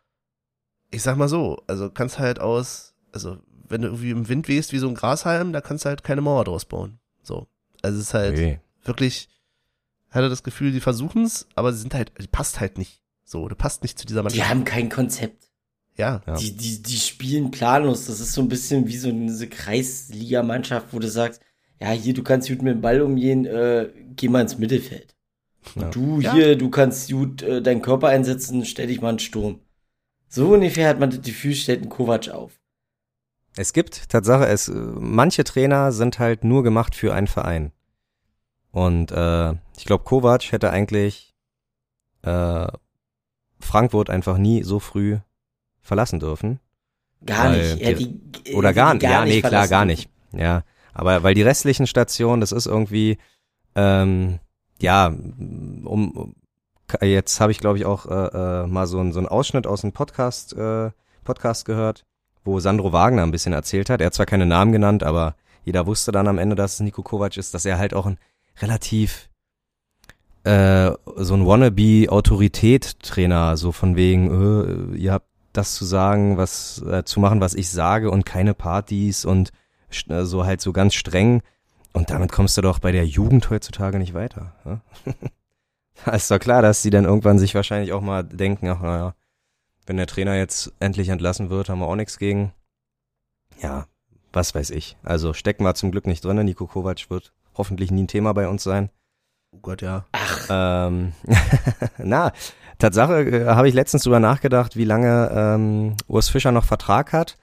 ich 0.92 1.04
sag 1.04 1.18
mal 1.18 1.28
so, 1.30 1.62
also 1.68 1.90
kannst 1.90 2.20
halt 2.20 2.40
aus, 2.40 2.94
also 3.12 3.38
wenn 3.70 3.82
du 3.82 3.90
irgendwie 3.90 4.12
im 4.12 4.30
Wind 4.30 4.48
wehst 4.48 4.72
wie 4.72 4.78
so 4.80 4.88
ein 4.88 4.96
Grashalm, 4.96 5.52
da 5.52 5.60
kannst 5.62 5.84
du 5.86 5.90
halt 5.90 6.04
keine 6.04 6.22
Mauer 6.22 6.46
draus 6.46 6.64
bauen. 6.66 7.00
So. 7.22 7.48
Also 7.82 7.98
es 8.00 8.06
ist 8.06 8.14
halt 8.14 8.38
Ui. 8.38 8.60
wirklich, 8.86 9.28
hatte 10.10 10.30
das 10.30 10.44
Gefühl, 10.44 10.72
die 10.72 10.80
versuchen's, 10.80 11.48
aber 11.56 11.74
sie 11.74 11.80
sind 11.82 11.94
halt, 11.94 12.14
die 12.22 12.28
passt 12.28 12.62
halt 12.62 12.78
nicht. 12.78 13.02
So, 13.26 13.50
du 13.50 13.56
passt 13.56 13.84
nicht 13.84 14.00
zu 14.00 14.06
dieser 14.08 14.22
Die 14.22 14.24
Mannschaft. 14.24 14.50
haben 14.50 14.64
kein 14.64 14.88
Konzept. 14.88 15.47
Ja. 15.98 16.22
Ja. 16.26 16.36
Die, 16.38 16.56
die, 16.56 16.82
die 16.82 16.98
spielen 16.98 17.52
planlos. 17.52 18.06
Das 18.06 18.20
ist 18.20 18.34
so 18.34 18.42
ein 18.42 18.50
bisschen 18.50 18.88
wie 18.88 18.98
so 18.98 19.10
eine 19.10 19.48
Kreisliga-Mannschaft, 19.48 20.94
wo 20.94 21.00
du 21.00 21.10
sagst, 21.10 21.42
ja, 21.80 21.92
hier, 21.92 22.14
du 22.14 22.24
kannst 22.24 22.48
gut 22.50 22.62
mit 22.62 22.74
dem 22.74 22.82
Ball 22.82 23.02
umgehen, 23.02 23.46
äh, 23.46 23.90
geh 24.16 24.30
mal 24.30 24.42
ins 24.42 24.58
Mittelfeld. 24.58 25.16
Ja. 25.76 25.90
Du 25.90 26.20
Ja. 26.20 26.34
hier, 26.34 26.56
du 26.56 26.70
kannst 26.70 27.12
gut 27.12 27.42
äh, 27.42 27.62
deinen 27.62 27.82
Körper 27.82 28.08
einsetzen, 28.08 28.66
stell 28.66 28.88
dich 28.88 29.02
mal 29.02 29.10
einen 29.10 29.20
Sturm. 29.20 29.60
So 30.30 30.54
ungefähr 30.54 30.90
hat 30.90 31.00
man 31.00 31.10
das 31.10 31.22
Gefühl, 31.22 31.56
stellt 31.56 31.84
ein 31.84 31.90
Kovac 31.90 32.30
auf. 32.30 32.60
Es 33.56 33.74
gibt 33.74 34.10
Tatsache, 34.10 34.48
es 34.48 34.68
äh, 34.70 34.74
manche 34.74 35.44
Trainer 35.44 35.92
sind 35.92 36.20
halt 36.20 36.44
nur 36.44 36.64
gemacht 36.64 36.96
für 36.96 37.14
einen 37.14 37.28
Verein. 37.28 37.72
Und 38.72 39.12
äh, 39.12 39.52
ich 39.78 39.86
glaube, 39.86 40.04
Kovac 40.04 40.52
hätte 40.52 40.70
eigentlich 40.70 41.36
äh, 42.22 42.68
Frankfurt 43.60 44.10
einfach 44.10 44.38
nie 44.38 44.64
so 44.64 44.80
früh 44.80 45.18
verlassen 45.88 46.20
dürfen. 46.20 46.60
Gar 47.26 47.52
Weil 47.52 47.74
nicht. 47.74 47.82
Er 47.82 47.94
die- 47.94 48.54
Oder 48.54 48.74
gar, 48.74 48.94
die 48.96 49.06
nicht. 49.06 49.12
Ja, 49.12 49.26
nee, 49.26 49.42
klar, 49.42 49.68
gar 49.68 49.86
nicht. 49.86 50.10
Ja, 50.34 50.64
aber 50.94 51.24
weil 51.24 51.34
die 51.34 51.42
restlichen 51.42 51.88
Stationen, 51.88 52.42
das 52.42 52.52
ist 52.52 52.68
irgendwie, 52.68 53.18
ähm, 53.76 54.40
ja, 54.80 55.08
um, 55.08 56.36
jetzt 57.02 57.40
habe 57.40 57.52
ich 57.52 57.60
glaube 57.60 57.78
ich 57.80 57.86
auch 57.86 58.06
äh, 58.06 58.64
äh, 58.64 58.68
mal 58.68 58.86
so, 58.88 59.00
ein, 59.00 59.14
so 59.14 59.20
einen 59.20 59.28
Ausschnitt 59.28 59.66
aus 59.66 59.84
einem 59.84 59.94
Podcast, 59.94 60.54
äh, 60.54 60.92
Podcast 61.24 61.66
gehört, 61.66 62.06
wo 62.44 62.60
Sandro 62.60 62.94
Wagner 62.94 63.24
ein 63.24 63.32
bisschen 63.32 63.54
erzählt 63.54 63.90
hat. 63.90 64.02
Er 64.02 64.08
hat 64.08 64.14
zwar 64.14 64.26
keine 64.28 64.46
Namen 64.46 64.72
genannt, 64.72 65.04
aber 65.04 65.36
jeder 65.66 65.88
wusste 65.88 66.12
dann 66.12 66.28
am 66.28 66.38
Ende, 66.38 66.56
dass 66.56 66.76
es 66.76 66.80
Nico 66.82 67.02
Kovac 67.02 67.36
ist, 67.38 67.54
dass 67.54 67.66
er 67.66 67.78
halt 67.78 67.94
auch 67.94 68.06
ein 68.06 68.18
relativ 68.62 69.30
äh, 70.44 70.92
so 71.18 71.34
ein 71.34 71.46
Wannabe-Autorität-Trainer, 71.46 73.58
so 73.58 73.72
von 73.72 73.96
wegen, 73.96 74.94
äh, 74.94 74.98
ihr 74.98 75.12
habt 75.14 75.28
das 75.58 75.76
zu 75.76 75.86
sagen, 75.86 76.38
was 76.38 76.82
äh, 76.84 77.04
zu 77.04 77.20
machen, 77.20 77.42
was 77.42 77.54
ich 77.54 77.70
sage 77.70 78.12
und 78.12 78.26
keine 78.26 78.54
Partys 78.54 79.26
und 79.26 79.52
äh, 80.10 80.24
so 80.24 80.46
halt 80.46 80.62
so 80.62 80.74
ganz 80.74 80.94
streng. 80.94 81.42
Und 81.94 82.12
damit 82.12 82.32
kommst 82.32 82.58
du 82.58 82.62
doch 82.62 82.80
bei 82.80 82.92
der 82.92 83.06
Jugend 83.08 83.50
heutzutage 83.50 83.98
nicht 83.98 84.14
weiter. 84.14 84.54
Ja? 84.66 84.82
Da 86.06 86.12
ist 86.12 86.30
doch 86.30 86.38
klar, 86.38 86.62
dass 86.62 86.84
die 86.84 86.92
dann 86.92 87.06
irgendwann 87.06 87.40
sich 87.40 87.56
wahrscheinlich 87.56 87.92
auch 87.92 88.02
mal 88.02 88.24
denken, 88.24 88.68
ach 88.68 88.82
naja, 88.82 89.16
wenn 89.88 89.98
der 89.98 90.06
Trainer 90.06 90.36
jetzt 90.36 90.72
endlich 90.80 91.10
entlassen 91.10 91.50
wird, 91.50 91.70
haben 91.70 91.80
wir 91.80 91.88
auch 91.88 91.96
nichts 91.96 92.20
gegen. 92.20 92.54
Ja, 93.62 93.88
was 94.32 94.54
weiß 94.54 94.70
ich. 94.70 94.98
Also 95.02 95.34
stecken 95.34 95.64
wir 95.64 95.74
zum 95.74 95.92
Glück 95.92 96.06
nicht 96.06 96.24
drin. 96.24 96.44
Nico 96.46 96.68
Kovac 96.68 97.10
wird 97.10 97.34
hoffentlich 97.56 97.90
nie 97.90 98.04
ein 98.04 98.08
Thema 98.08 98.34
bei 98.34 98.48
uns 98.48 98.64
sein. 98.64 98.92
Oh 99.52 99.60
Gott, 99.60 99.82
ja. 99.82 100.06
Ähm, 100.50 101.14
na, 101.98 102.32
Tatsache 102.78 103.22
äh, 103.22 103.46
habe 103.46 103.68
ich 103.68 103.74
letztens 103.74 104.04
drüber 104.04 104.20
nachgedacht, 104.20 104.76
wie 104.76 104.86
lange 104.86 105.32
ähm, 105.34 105.96
Urs 106.08 106.30
Fischer 106.30 106.52
noch 106.52 106.66
Vertrag 106.66 107.14
hat. 107.14 107.38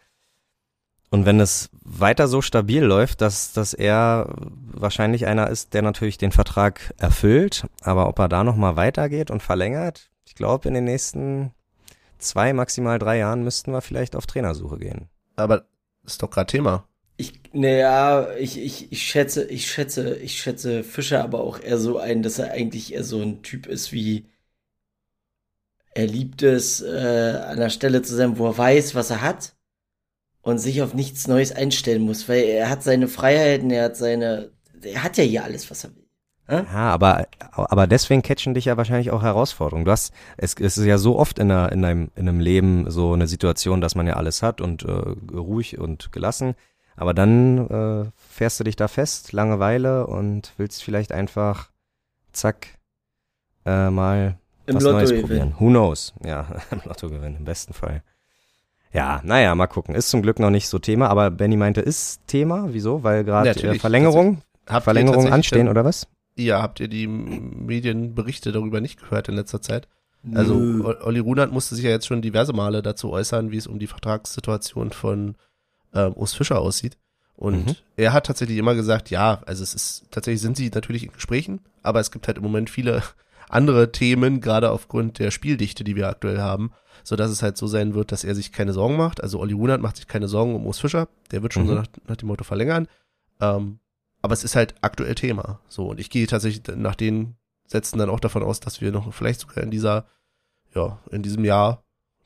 Und 1.10 1.26
wenn 1.26 1.38
es 1.38 1.70
weiter 1.84 2.26
so 2.26 2.42
stabil 2.42 2.82
läuft, 2.82 3.20
dass, 3.20 3.52
dass 3.52 3.72
er 3.72 4.34
wahrscheinlich 4.72 5.26
einer 5.26 5.48
ist, 5.48 5.74
der 5.74 5.82
natürlich 5.82 6.18
den 6.18 6.32
Vertrag 6.32 6.92
erfüllt, 6.98 7.66
aber 7.82 8.08
ob 8.08 8.18
er 8.18 8.28
da 8.28 8.42
nochmal 8.42 8.76
weitergeht 8.76 9.30
und 9.30 9.42
verlängert, 9.42 10.10
ich 10.26 10.34
glaube, 10.34 10.66
in 10.66 10.74
den 10.74 10.84
nächsten 10.84 11.52
zwei, 12.18 12.52
maximal 12.52 12.98
drei 12.98 13.18
Jahren 13.18 13.44
müssten 13.44 13.70
wir 13.70 13.80
vielleicht 13.80 14.16
auf 14.16 14.26
Trainersuche 14.26 14.78
gehen. 14.78 15.08
Aber 15.36 15.66
ist 16.04 16.22
doch 16.22 16.30
gerade 16.30 16.50
Thema. 16.50 16.88
Ich, 17.16 17.40
naja, 17.52 18.32
ich, 18.36 18.58
ich, 18.58 18.90
ich 18.90 19.02
schätze, 19.02 19.44
ich 19.44 19.70
schätze, 19.70 20.16
ich 20.16 20.40
schätze 20.40 20.82
Fischer 20.82 21.22
aber 21.22 21.42
auch 21.42 21.60
eher 21.60 21.78
so 21.78 21.98
ein, 21.98 22.24
dass 22.24 22.40
er 22.40 22.50
eigentlich 22.50 22.92
eher 22.92 23.04
so 23.04 23.22
ein 23.22 23.42
Typ 23.42 23.66
ist 23.66 23.92
wie, 23.92 24.26
er 25.94 26.06
liebt 26.06 26.42
es, 26.42 26.82
äh, 26.82 27.40
an 27.48 27.58
der 27.58 27.70
Stelle 27.70 28.02
zu 28.02 28.14
sein, 28.14 28.38
wo 28.38 28.46
er 28.46 28.58
weiß, 28.58 28.94
was 28.94 29.10
er 29.10 29.22
hat 29.22 29.54
und 30.42 30.58
sich 30.58 30.82
auf 30.82 30.92
nichts 30.94 31.28
Neues 31.28 31.52
einstellen 31.52 32.02
muss, 32.02 32.28
weil 32.28 32.44
er 32.44 32.68
hat 32.68 32.82
seine 32.82 33.08
Freiheiten, 33.08 33.70
er 33.70 33.84
hat 33.84 33.96
seine, 33.96 34.50
er 34.82 35.02
hat 35.02 35.16
ja 35.16 35.24
hier 35.24 35.44
alles, 35.44 35.70
was 35.70 35.84
er 35.84 35.96
will. 35.96 36.04
Ja, 36.46 36.90
aber, 36.90 37.26
aber 37.52 37.86
deswegen 37.86 38.20
catchen 38.20 38.52
dich 38.52 38.66
ja 38.66 38.76
wahrscheinlich 38.76 39.10
auch 39.10 39.22
Herausforderungen. 39.22 39.86
Du 39.86 39.90
hast, 39.90 40.12
es, 40.36 40.54
es 40.60 40.76
ist 40.76 40.84
ja 40.84 40.98
so 40.98 41.18
oft 41.18 41.38
in, 41.38 41.50
einer, 41.50 41.72
in, 41.72 41.82
einem, 41.84 42.10
in 42.16 42.28
einem 42.28 42.40
Leben 42.40 42.90
so 42.90 43.14
eine 43.14 43.26
Situation, 43.26 43.80
dass 43.80 43.94
man 43.94 44.06
ja 44.06 44.14
alles 44.14 44.42
hat 44.42 44.60
und 44.60 44.82
äh, 44.82 44.92
ruhig 45.32 45.78
und 45.78 46.12
gelassen. 46.12 46.54
Aber 46.96 47.14
dann 47.14 47.68
äh, 47.70 48.10
fährst 48.16 48.60
du 48.60 48.64
dich 48.64 48.76
da 48.76 48.88
fest, 48.88 49.32
Langeweile 49.32 50.06
und 50.06 50.52
willst 50.58 50.84
vielleicht 50.84 51.12
einfach, 51.12 51.70
zack, 52.32 52.78
äh, 53.64 53.88
mal 53.88 54.38
Im 54.66 54.76
was 54.76 54.82
Lotto 54.82 54.96
Neues 54.96 55.10
gewinnen. 55.10 55.26
probieren. 55.28 55.54
Who 55.58 55.68
knows? 55.68 56.14
Ja, 56.24 56.46
im 56.70 56.80
Lotto 56.84 57.08
gewinnen, 57.08 57.36
im 57.38 57.44
besten 57.44 57.74
Fall. 57.74 58.02
Ja, 58.92 59.20
naja, 59.24 59.54
mal 59.54 59.66
gucken. 59.66 59.94
Ist 59.94 60.08
zum 60.10 60.22
Glück 60.22 60.38
noch 60.38 60.50
nicht 60.50 60.68
so 60.68 60.78
Thema, 60.78 61.08
aber 61.08 61.30
Benny 61.30 61.56
meinte, 61.56 61.80
ist 61.80 62.20
Thema. 62.28 62.66
Wieso? 62.72 63.02
Weil 63.02 63.24
gerade 63.24 63.50
äh, 63.50 63.78
Verlängerung, 63.78 64.40
Verlängerung 64.66 65.32
anstehen, 65.32 65.58
denn- 65.66 65.68
oder 65.68 65.84
was? 65.84 66.06
Ja, 66.36 66.62
habt 66.62 66.80
ihr 66.80 66.88
die 66.88 67.06
Medienberichte 67.06 68.52
darüber 68.52 68.80
nicht 68.80 69.00
gehört 69.00 69.28
in 69.28 69.34
letzter 69.36 69.60
Zeit? 69.62 69.88
Also 70.34 70.54
O- 70.56 70.94
Olli 71.04 71.18
Runert 71.18 71.52
musste 71.52 71.74
sich 71.74 71.84
ja 71.84 71.90
jetzt 71.90 72.06
schon 72.06 72.22
diverse 72.22 72.52
Male 72.54 72.82
dazu 72.82 73.10
äußern, 73.12 73.50
wie 73.50 73.58
es 73.58 73.66
um 73.66 73.78
die 73.78 73.86
Vertragssituation 73.86 74.90
von 74.90 75.34
ähm, 75.94 76.12
Urs 76.14 76.32
Fischer 76.34 76.60
aussieht. 76.60 76.96
Und 77.36 77.66
Mhm. 77.66 77.76
er 77.96 78.12
hat 78.14 78.26
tatsächlich 78.26 78.56
immer 78.58 78.74
gesagt, 78.74 79.10
ja, 79.10 79.42
also 79.44 79.62
es 79.62 79.74
ist 79.74 80.04
tatsächlich 80.10 80.40
sind 80.40 80.56
sie 80.56 80.70
natürlich 80.74 81.04
in 81.04 81.12
Gesprächen, 81.12 81.60
aber 81.82 82.00
es 82.00 82.10
gibt 82.10 82.26
halt 82.26 82.38
im 82.38 82.42
Moment 82.42 82.70
viele 82.70 83.02
andere 83.48 83.92
Themen, 83.92 84.40
gerade 84.40 84.70
aufgrund 84.70 85.18
der 85.18 85.30
Spieldichte, 85.30 85.84
die 85.84 85.96
wir 85.96 86.08
aktuell 86.08 86.40
haben, 86.40 86.72
so 87.02 87.16
dass 87.16 87.30
es 87.30 87.42
halt 87.42 87.56
so 87.56 87.66
sein 87.66 87.94
wird, 87.94 88.12
dass 88.12 88.24
er 88.24 88.34
sich 88.34 88.52
keine 88.52 88.72
Sorgen 88.72 88.96
macht. 88.96 89.22
Also 89.22 89.38
Olli 89.40 89.52
Runert 89.52 89.80
macht 89.82 89.96
sich 89.96 90.06
keine 90.08 90.28
Sorgen 90.28 90.54
um 90.54 90.66
Urs 90.66 90.78
Fischer, 90.78 91.08
der 91.30 91.42
wird 91.42 91.52
schon 91.52 91.64
Mhm. 91.64 91.68
so 91.68 91.74
nach, 91.74 91.86
nach 92.08 92.16
dem 92.16 92.28
Motto 92.28 92.44
verlängern. 92.44 92.88
Ähm, 93.40 93.78
aber 94.22 94.32
es 94.32 94.44
ist 94.44 94.56
halt 94.56 94.74
aktuell 94.80 95.14
Thema. 95.14 95.60
So, 95.68 95.88
und 95.88 96.00
ich 96.00 96.08
gehe 96.08 96.26
tatsächlich 96.26 96.62
nach 96.76 96.94
den 96.94 97.34
Sätzen 97.66 97.98
dann 97.98 98.10
auch 98.10 98.20
davon 98.20 98.42
aus, 98.42 98.60
dass 98.60 98.80
wir 98.80 98.90
noch 98.92 99.12
vielleicht 99.12 99.40
sogar 99.40 99.62
in 99.64 99.70
dieser, 99.70 100.06
ja, 100.74 100.98
in 101.10 101.22
diesem 101.22 101.44
Jahr 101.44 101.82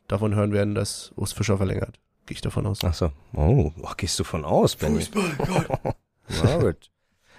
davon 0.07 0.35
hören 0.35 0.53
werden, 0.53 0.75
dass 0.75 1.13
Urs 1.17 1.33
Fischer 1.33 1.57
verlängert. 1.57 1.99
Gehe 2.27 2.35
ich 2.35 2.41
davon 2.41 2.67
aus. 2.67 2.79
Ach 2.85 2.95
so. 2.95 3.11
Oh, 3.35 3.73
oh, 3.81 3.91
gehst 3.97 4.19
du 4.21 4.25
von 4.25 4.45
aus, 4.45 4.77
Benny? 4.77 5.01
Fußball, 5.01 6.59
gut. 6.61 6.91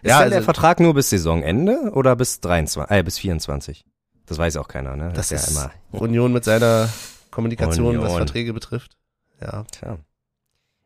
Ist 0.02 0.10
Ja, 0.10 0.18
ja, 0.18 0.18
also- 0.20 0.30
der 0.32 0.44
Vertrag 0.44 0.80
nur 0.80 0.94
bis 0.94 1.10
Saisonende 1.10 1.92
oder 1.94 2.16
bis 2.16 2.40
23, 2.42 2.92
äh, 2.98 3.04
bis 3.04 3.18
24? 3.20 3.86
Das 4.26 4.38
weiß 4.38 4.58
auch 4.58 4.68
keiner, 4.68 4.96
ne? 4.96 5.12
Das 5.14 5.32
ist 5.32 5.48
ist 5.50 5.56
ja 5.56 5.72
immer, 5.92 6.02
Union 6.02 6.32
mit 6.34 6.44
seiner 6.44 6.88
Kommunikation, 7.32 7.98
was 7.98 8.04
Union. 8.06 8.18
Verträge 8.18 8.54
betrifft. 8.54 8.96
Ja. 9.42 9.64
tja. 9.72 9.98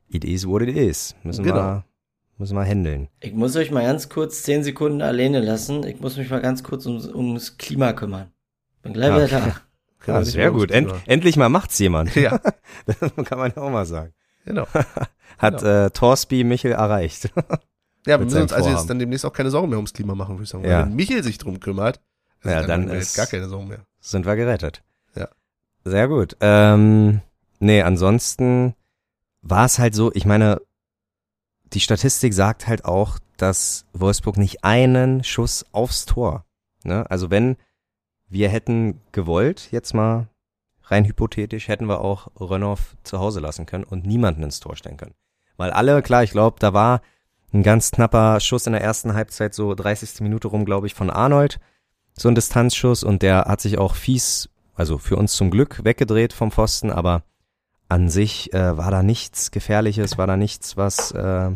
It 0.09 0.23
is 0.23 0.47
what 0.47 0.61
it 0.61 0.75
is. 0.75 1.15
Müssen 1.23 1.43
Genau. 1.43 1.55
wir, 1.55 1.85
müssen 2.37 2.55
wir 2.55 2.63
handeln. 2.63 3.09
Ich 3.19 3.33
muss 3.33 3.55
euch 3.55 3.71
mal 3.71 3.83
ganz 3.83 4.09
kurz 4.09 4.43
zehn 4.43 4.63
Sekunden 4.63 5.01
alleine 5.01 5.39
lassen. 5.39 5.85
Ich 5.85 5.99
muss 5.99 6.17
mich 6.17 6.29
mal 6.29 6.41
ganz 6.41 6.63
kurz 6.63 6.85
ums, 6.85 7.07
ums 7.07 7.57
Klima 7.57 7.93
kümmern. 7.93 8.31
Bin 8.83 8.93
gleich 8.93 9.13
wieder 9.13 9.27
da. 9.27 9.45
Wir 10.05 10.13
Ja, 10.13 10.19
nicht 10.19 10.31
sehr 10.31 10.51
gut. 10.51 10.69
End, 10.71 10.91
endlich 11.07 11.35
mal 11.37 11.49
macht's 11.49 11.79
jemand. 11.79 12.13
Ja, 12.15 12.39
Das 12.85 12.97
kann 13.25 13.37
man 13.39 13.51
ja 13.55 13.61
auch 13.61 13.69
mal 13.71 13.85
sagen. 13.85 14.13
genau. 14.45 14.67
Hat 15.39 15.63
äh, 15.63 15.89
Torsby 15.89 16.43
Michel 16.43 16.71
erreicht. 16.73 17.29
Ja, 18.05 18.19
wir 18.19 18.25
müssen 18.25 18.41
uns 18.41 18.53
also 18.53 18.69
jetzt 18.69 18.89
dann 18.89 18.99
demnächst 18.99 19.25
auch 19.25 19.33
keine 19.33 19.49
Sorgen 19.49 19.69
mehr 19.69 19.77
ums 19.77 19.93
Klima 19.93 20.13
machen, 20.15 20.35
würde 20.35 20.43
ich 20.43 20.49
sagen. 20.49 20.65
Ja. 20.65 20.85
Wenn 20.85 20.95
Michael 20.95 21.23
sich 21.23 21.37
drum 21.37 21.59
kümmert, 21.59 22.01
Ja, 22.43 22.63
dann 22.63 22.87
wir 22.89 22.95
ist- 22.97 23.15
gar 23.15 23.27
keine 23.27 23.47
Sorgen 23.47 23.67
mehr. 23.69 23.85
Sind 24.01 24.25
wir 24.25 24.35
gerettet. 24.35 24.83
Ja. 25.15 25.29
Sehr 25.85 26.07
gut. 26.09 26.35
Ähm, 26.41 27.21
nee, 27.59 27.81
ansonsten 27.81 28.73
war 29.41 29.65
es 29.65 29.79
halt 29.79 29.95
so, 29.95 30.11
ich 30.13 30.25
meine, 30.25 30.61
die 31.73 31.79
Statistik 31.79 32.33
sagt 32.33 32.67
halt 32.67 32.85
auch, 32.85 33.19
dass 33.37 33.85
Wolfsburg 33.93 34.37
nicht 34.37 34.63
einen 34.63 35.23
Schuss 35.23 35.65
aufs 35.71 36.05
Tor. 36.05 36.45
Ne? 36.83 37.09
Also 37.09 37.31
wenn 37.31 37.55
wir 38.29 38.49
hätten 38.49 38.99
gewollt, 39.11 39.69
jetzt 39.71 39.93
mal 39.93 40.27
rein 40.83 41.05
hypothetisch, 41.05 41.67
hätten 41.69 41.87
wir 41.87 42.01
auch 42.01 42.27
Rönnoff 42.39 42.95
zu 43.03 43.19
Hause 43.19 43.39
lassen 43.39 43.65
können 43.65 43.83
und 43.85 44.05
niemanden 44.05 44.43
ins 44.43 44.59
Tor 44.59 44.75
stellen 44.75 44.97
können. 44.97 45.15
Weil 45.55 45.71
alle, 45.71 46.01
klar, 46.01 46.23
ich 46.23 46.31
glaube, 46.31 46.57
da 46.59 46.73
war 46.73 47.01
ein 47.53 47.63
ganz 47.63 47.91
knapper 47.91 48.39
Schuss 48.39 48.67
in 48.67 48.73
der 48.73 48.81
ersten 48.81 49.13
Halbzeit, 49.13 49.53
so 49.53 49.73
30. 49.75 50.21
Minute 50.21 50.47
rum, 50.47 50.65
glaube 50.65 50.87
ich, 50.87 50.93
von 50.93 51.09
Arnold. 51.09 51.59
So 52.13 52.27
ein 52.29 52.35
Distanzschuss 52.35 53.03
und 53.03 53.21
der 53.21 53.45
hat 53.45 53.61
sich 53.61 53.77
auch 53.77 53.95
fies, 53.95 54.49
also 54.75 54.97
für 54.97 55.17
uns 55.17 55.33
zum 55.33 55.51
Glück 55.51 55.83
weggedreht 55.83 56.33
vom 56.33 56.51
Pfosten, 56.51 56.91
aber 56.91 57.23
an 57.89 58.09
sich 58.09 58.53
äh, 58.53 58.77
war 58.77 58.91
da 58.91 59.03
nichts 59.03 59.51
Gefährliches, 59.51 60.17
war 60.17 60.27
da 60.27 60.37
nichts, 60.37 60.77
was 60.77 61.11
äh, 61.11 61.51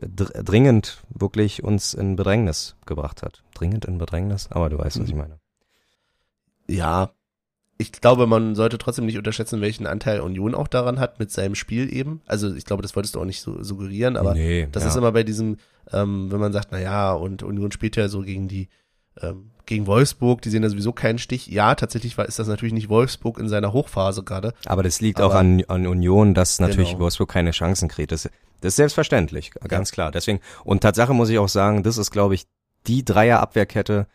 dr 0.00 0.42
dringend 0.42 1.02
wirklich 1.10 1.62
uns 1.62 1.94
in 1.94 2.16
Bedrängnis 2.16 2.76
gebracht 2.86 3.22
hat. 3.22 3.42
Dringend 3.54 3.84
in 3.84 3.98
Bedrängnis, 3.98 4.48
aber 4.50 4.70
du 4.70 4.78
weißt, 4.78 5.00
was 5.00 5.08
ich 5.08 5.14
meine. 5.14 5.38
Ja, 6.68 7.10
ich 7.80 7.92
glaube, 7.92 8.26
man 8.26 8.54
sollte 8.54 8.76
trotzdem 8.76 9.06
nicht 9.06 9.16
unterschätzen, 9.16 9.62
welchen 9.62 9.86
Anteil 9.86 10.20
Union 10.20 10.54
auch 10.54 10.68
daran 10.68 11.00
hat 11.00 11.18
mit 11.18 11.30
seinem 11.30 11.54
Spiel 11.54 11.92
eben. 11.92 12.20
Also 12.26 12.54
ich 12.54 12.66
glaube, 12.66 12.82
das 12.82 12.94
wolltest 12.94 13.14
du 13.14 13.20
auch 13.20 13.24
nicht 13.24 13.40
so 13.40 13.62
suggerieren, 13.62 14.18
aber 14.18 14.34
nee, 14.34 14.68
das 14.70 14.82
ja. 14.82 14.90
ist 14.90 14.96
immer 14.96 15.12
bei 15.12 15.22
diesem, 15.22 15.56
ähm, 15.90 16.30
wenn 16.30 16.40
man 16.40 16.52
sagt, 16.52 16.68
na 16.72 16.78
ja, 16.78 17.12
und 17.12 17.42
Union 17.42 17.72
spielt 17.72 17.96
ja 17.96 18.08
so 18.08 18.20
gegen 18.20 18.48
die, 18.48 18.68
ähm, 19.22 19.50
gegen 19.64 19.86
Wolfsburg, 19.86 20.42
die 20.42 20.50
sehen 20.50 20.62
ja 20.62 20.68
sowieso 20.68 20.92
keinen 20.92 21.18
Stich. 21.18 21.46
Ja, 21.46 21.74
tatsächlich 21.74 22.18
war, 22.18 22.26
ist 22.26 22.38
das 22.38 22.48
natürlich 22.48 22.74
nicht 22.74 22.90
Wolfsburg 22.90 23.38
in 23.38 23.48
seiner 23.48 23.72
Hochphase 23.72 24.24
gerade. 24.24 24.52
Aber 24.66 24.82
das 24.82 25.00
liegt 25.00 25.18
Aber- 25.20 25.34
auch 25.34 25.38
an, 25.38 25.64
an 25.68 25.86
Union, 25.86 26.34
dass 26.34 26.60
natürlich 26.60 26.90
Genau. 26.90 27.00
Wolfsburg 27.00 27.30
keine 27.30 27.52
Chancen 27.52 27.88
kriegt. 27.88 28.12
Das, 28.12 28.24
das 28.60 28.68
ist 28.72 28.76
selbstverständlich, 28.76 29.52
ganz 29.68 29.90
klar. 29.90 30.10
Deswegen, 30.10 30.40
und 30.64 30.82
Tatsache 30.82 31.14
muss 31.14 31.30
ich 31.30 31.38
auch 31.38 31.48
sagen, 31.48 31.82
das 31.82 31.96
ist, 31.96 32.10
glaube 32.10 32.34
ich, 32.34 32.46
die 32.86 33.04
Dreier-Abwehrkette, 33.06 34.06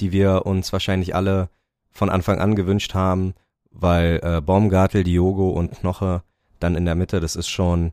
die 0.00 0.10
wir 0.10 0.46
uns 0.46 0.72
wahrscheinlich 0.72 1.14
alle 1.14 1.48
von 1.94 2.10
Anfang 2.10 2.38
an 2.40 2.56
gewünscht 2.56 2.94
haben, 2.94 3.34
weil 3.70 4.20
äh, 4.22 4.40
Baumgartel, 4.40 5.04
Diogo 5.04 5.50
und 5.50 5.72
Knoche 5.72 6.22
dann 6.60 6.74
in 6.74 6.84
der 6.84 6.94
Mitte, 6.94 7.20
das 7.20 7.36
ist 7.36 7.48
schon, 7.48 7.92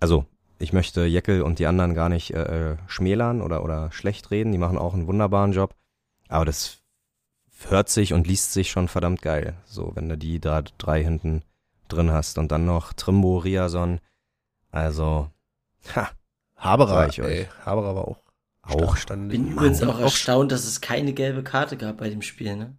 also 0.00 0.24
ich 0.58 0.72
möchte 0.72 1.04
Jeckel 1.04 1.42
und 1.42 1.58
die 1.58 1.66
anderen 1.66 1.94
gar 1.94 2.08
nicht 2.08 2.32
äh, 2.32 2.76
schmälern 2.86 3.42
oder, 3.42 3.62
oder 3.62 3.92
schlecht 3.92 4.30
reden, 4.30 4.52
die 4.52 4.58
machen 4.58 4.78
auch 4.78 4.94
einen 4.94 5.06
wunderbaren 5.06 5.52
Job, 5.52 5.74
aber 6.28 6.44
das 6.44 6.78
hört 7.68 7.88
sich 7.88 8.12
und 8.12 8.26
liest 8.26 8.52
sich 8.52 8.70
schon 8.70 8.88
verdammt 8.88 9.22
geil, 9.22 9.56
so 9.64 9.92
wenn 9.94 10.08
du 10.08 10.16
die 10.16 10.40
da 10.40 10.62
drei 10.62 11.02
hinten 11.02 11.42
drin 11.88 12.10
hast 12.10 12.38
und 12.38 12.52
dann 12.52 12.64
noch 12.64 12.92
Trimbo, 12.92 13.38
Riason, 13.38 14.00
also 14.70 15.30
ha, 15.94 16.10
Haberer, 16.56 17.08
ich 17.08 17.20
euch. 17.22 17.30
ey, 17.30 17.48
Haberer 17.64 17.94
war 17.94 18.08
auch 18.08 18.26
auch 18.68 18.96
stand. 18.96 19.28
Bin 19.28 19.52
übrigens 19.52 19.82
auch 19.82 20.00
erstaunt, 20.00 20.50
dass 20.50 20.64
es 20.64 20.80
keine 20.80 21.12
gelbe 21.12 21.44
Karte 21.44 21.76
gab 21.76 21.98
bei 21.98 22.10
dem 22.10 22.22
Spiel, 22.22 22.56
ne? 22.56 22.76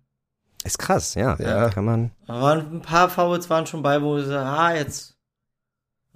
Ist 0.67 0.77
krass, 0.79 1.15
ja, 1.15 1.35
Ja. 1.39 1.69
kann 1.69 1.85
man, 1.85 2.11
waren 2.27 2.77
ein 2.77 2.81
paar 2.81 3.09
Fouls 3.09 3.49
waren 3.49 3.65
schon 3.67 3.81
bei, 3.81 4.01
wo 4.01 4.17
ich 4.17 4.25
sage, 4.25 4.45
ah, 4.45 4.73
jetzt, 4.75 5.17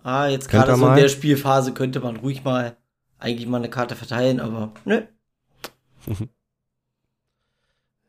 ah, 0.03 0.27
jetzt 0.27 0.49
gerade 0.49 0.75
so 0.75 0.87
in 0.87 0.95
der 0.95 1.09
Spielphase 1.09 1.73
könnte 1.73 1.99
man 1.99 2.17
ruhig 2.17 2.43
mal 2.43 2.77
eigentlich 3.19 3.47
mal 3.47 3.57
eine 3.57 3.69
Karte 3.69 3.95
verteilen, 3.95 4.39
aber 4.39 4.71
nö. 4.85 5.01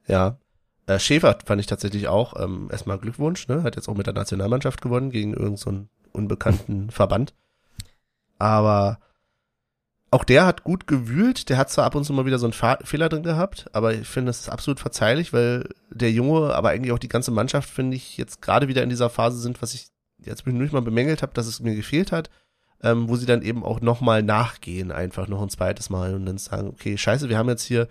Ja. 0.06 0.38
Äh, 0.86 0.98
Schäfer 0.98 1.38
fand 1.44 1.60
ich 1.60 1.66
tatsächlich 1.68 2.08
auch, 2.08 2.38
ähm, 2.42 2.68
erstmal 2.72 2.98
Glückwunsch, 2.98 3.46
ne? 3.48 3.62
Hat 3.62 3.76
jetzt 3.76 3.88
auch 3.88 3.94
mit 3.94 4.06
der 4.06 4.14
Nationalmannschaft 4.14 4.82
gewonnen 4.82 5.10
gegen 5.10 5.30
irgendeinen 5.32 5.56
so 5.56 5.70
einen 5.70 5.88
unbekannten 6.12 6.90
Verband. 6.90 7.34
Aber 8.38 8.98
auch 10.12 10.24
der 10.24 10.44
hat 10.44 10.62
gut 10.62 10.86
gewühlt, 10.86 11.48
der 11.48 11.56
hat 11.56 11.70
zwar 11.70 11.86
ab 11.86 11.94
und 11.94 12.04
zu 12.04 12.12
mal 12.12 12.26
wieder 12.26 12.38
so 12.38 12.44
einen 12.44 12.52
Fa 12.52 12.78
Fehler 12.84 13.08
drin 13.08 13.22
gehabt, 13.22 13.70
aber 13.72 13.94
ich 13.94 14.06
finde, 14.06 14.28
das 14.28 14.40
ist 14.40 14.50
absolut 14.50 14.78
verzeihlich, 14.78 15.32
weil 15.32 15.70
der 15.90 16.12
Junge, 16.12 16.54
aber 16.54 16.68
eigentlich 16.68 16.92
auch 16.92 16.98
die 16.98 17.08
ganze 17.08 17.30
Mannschaft, 17.30 17.70
finde 17.70 17.96
ich, 17.96 18.18
jetzt 18.18 18.42
gerade 18.42 18.68
wieder 18.68 18.82
in 18.82 18.90
dieser 18.90 19.08
Phase 19.08 19.38
sind, 19.38 19.62
was 19.62 19.72
ich 19.72 19.86
jetzt 20.18 20.46
nicht 20.46 20.72
mal 20.74 20.82
bemängelt 20.82 21.22
habe, 21.22 21.32
dass 21.32 21.46
es 21.46 21.60
mir 21.60 21.74
gefehlt 21.74 22.12
hat, 22.12 22.28
ähm, 22.82 23.08
wo 23.08 23.16
sie 23.16 23.24
dann 23.24 23.40
eben 23.40 23.64
auch 23.64 23.80
nochmal 23.80 24.22
nachgehen, 24.22 24.92
einfach 24.92 25.28
noch 25.28 25.40
ein 25.40 25.48
zweites 25.48 25.88
Mal 25.88 26.14
und 26.14 26.26
dann 26.26 26.36
sagen, 26.36 26.68
okay, 26.68 26.98
scheiße, 26.98 27.30
wir 27.30 27.38
haben 27.38 27.48
jetzt 27.48 27.64
hier 27.64 27.88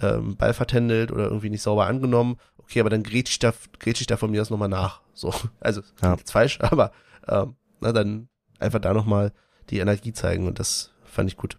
ähm, 0.00 0.36
Ball 0.36 0.54
vertändelt 0.54 1.10
oder 1.10 1.24
irgendwie 1.24 1.50
nicht 1.50 1.62
sauber 1.62 1.86
angenommen, 1.86 2.36
okay, 2.58 2.78
aber 2.78 2.90
dann 2.90 3.02
grätsch 3.02 3.32
ich 3.32 3.38
da, 3.40 3.52
grätsch 3.80 4.00
ich 4.00 4.06
da 4.06 4.16
von 4.16 4.30
mir 4.30 4.42
aus 4.42 4.50
nochmal 4.50 4.68
nach. 4.68 5.00
So, 5.12 5.34
also, 5.60 5.82
Ja. 6.00 6.14
jetzt 6.14 6.30
falsch, 6.30 6.58
aber 6.62 6.92
ähm, 7.26 7.56
na, 7.80 7.90
dann 7.90 8.28
einfach 8.60 8.78
da 8.78 8.94
nochmal 8.94 9.32
die 9.70 9.80
Energie 9.80 10.12
zeigen 10.12 10.46
und 10.46 10.60
das 10.60 10.92
fand 11.02 11.28
ich 11.28 11.36
gut. 11.36 11.58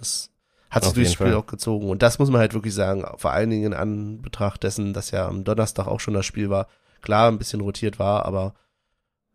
Das 0.00 0.30
hat 0.70 0.84
sich 0.84 0.92
durchs 0.92 1.12
Spiel 1.12 1.28
Fall. 1.28 1.36
auch 1.36 1.46
gezogen 1.46 1.88
und 1.88 2.02
das 2.02 2.18
muss 2.18 2.30
man 2.30 2.40
halt 2.40 2.54
wirklich 2.54 2.74
sagen, 2.74 3.04
vor 3.16 3.32
allen 3.32 3.50
Dingen 3.50 3.66
in 3.66 3.74
Anbetracht 3.74 4.62
dessen, 4.62 4.92
dass 4.92 5.10
ja 5.10 5.26
am 5.26 5.44
Donnerstag 5.44 5.86
auch 5.86 6.00
schon 6.00 6.14
das 6.14 6.26
Spiel 6.26 6.50
war, 6.50 6.66
klar 7.02 7.30
ein 7.30 7.38
bisschen 7.38 7.60
rotiert 7.60 7.98
war, 7.98 8.24
aber 8.24 8.54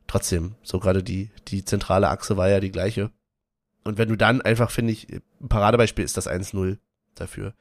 trotzdem, 0.07 0.55
so 0.63 0.79
gerade 0.79 1.03
die, 1.03 1.31
die 1.47 1.65
zentrale 1.65 2.09
Achse 2.09 2.37
war 2.37 2.49
ja 2.49 2.59
die 2.59 2.71
gleiche. 2.71 3.11
Und 3.83 3.97
wenn 3.97 4.09
du 4.09 4.15
dann 4.15 4.41
einfach, 4.41 4.71
finde 4.71 4.93
ich, 4.93 5.07
ein 5.11 5.47
Paradebeispiel 5.47 6.03
ist 6.03 6.17
das 6.17 6.27
1-0 6.27 6.77
dafür. 7.13 7.53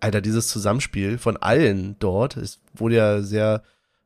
Alter, 0.00 0.20
dieses 0.20 0.48
Zusammenspiel 0.48 1.18
von 1.18 1.36
allen 1.36 1.98
dort, 1.98 2.36
es 2.36 2.60
wurde 2.74 2.96
ja 2.96 3.22
sehr 3.22 3.62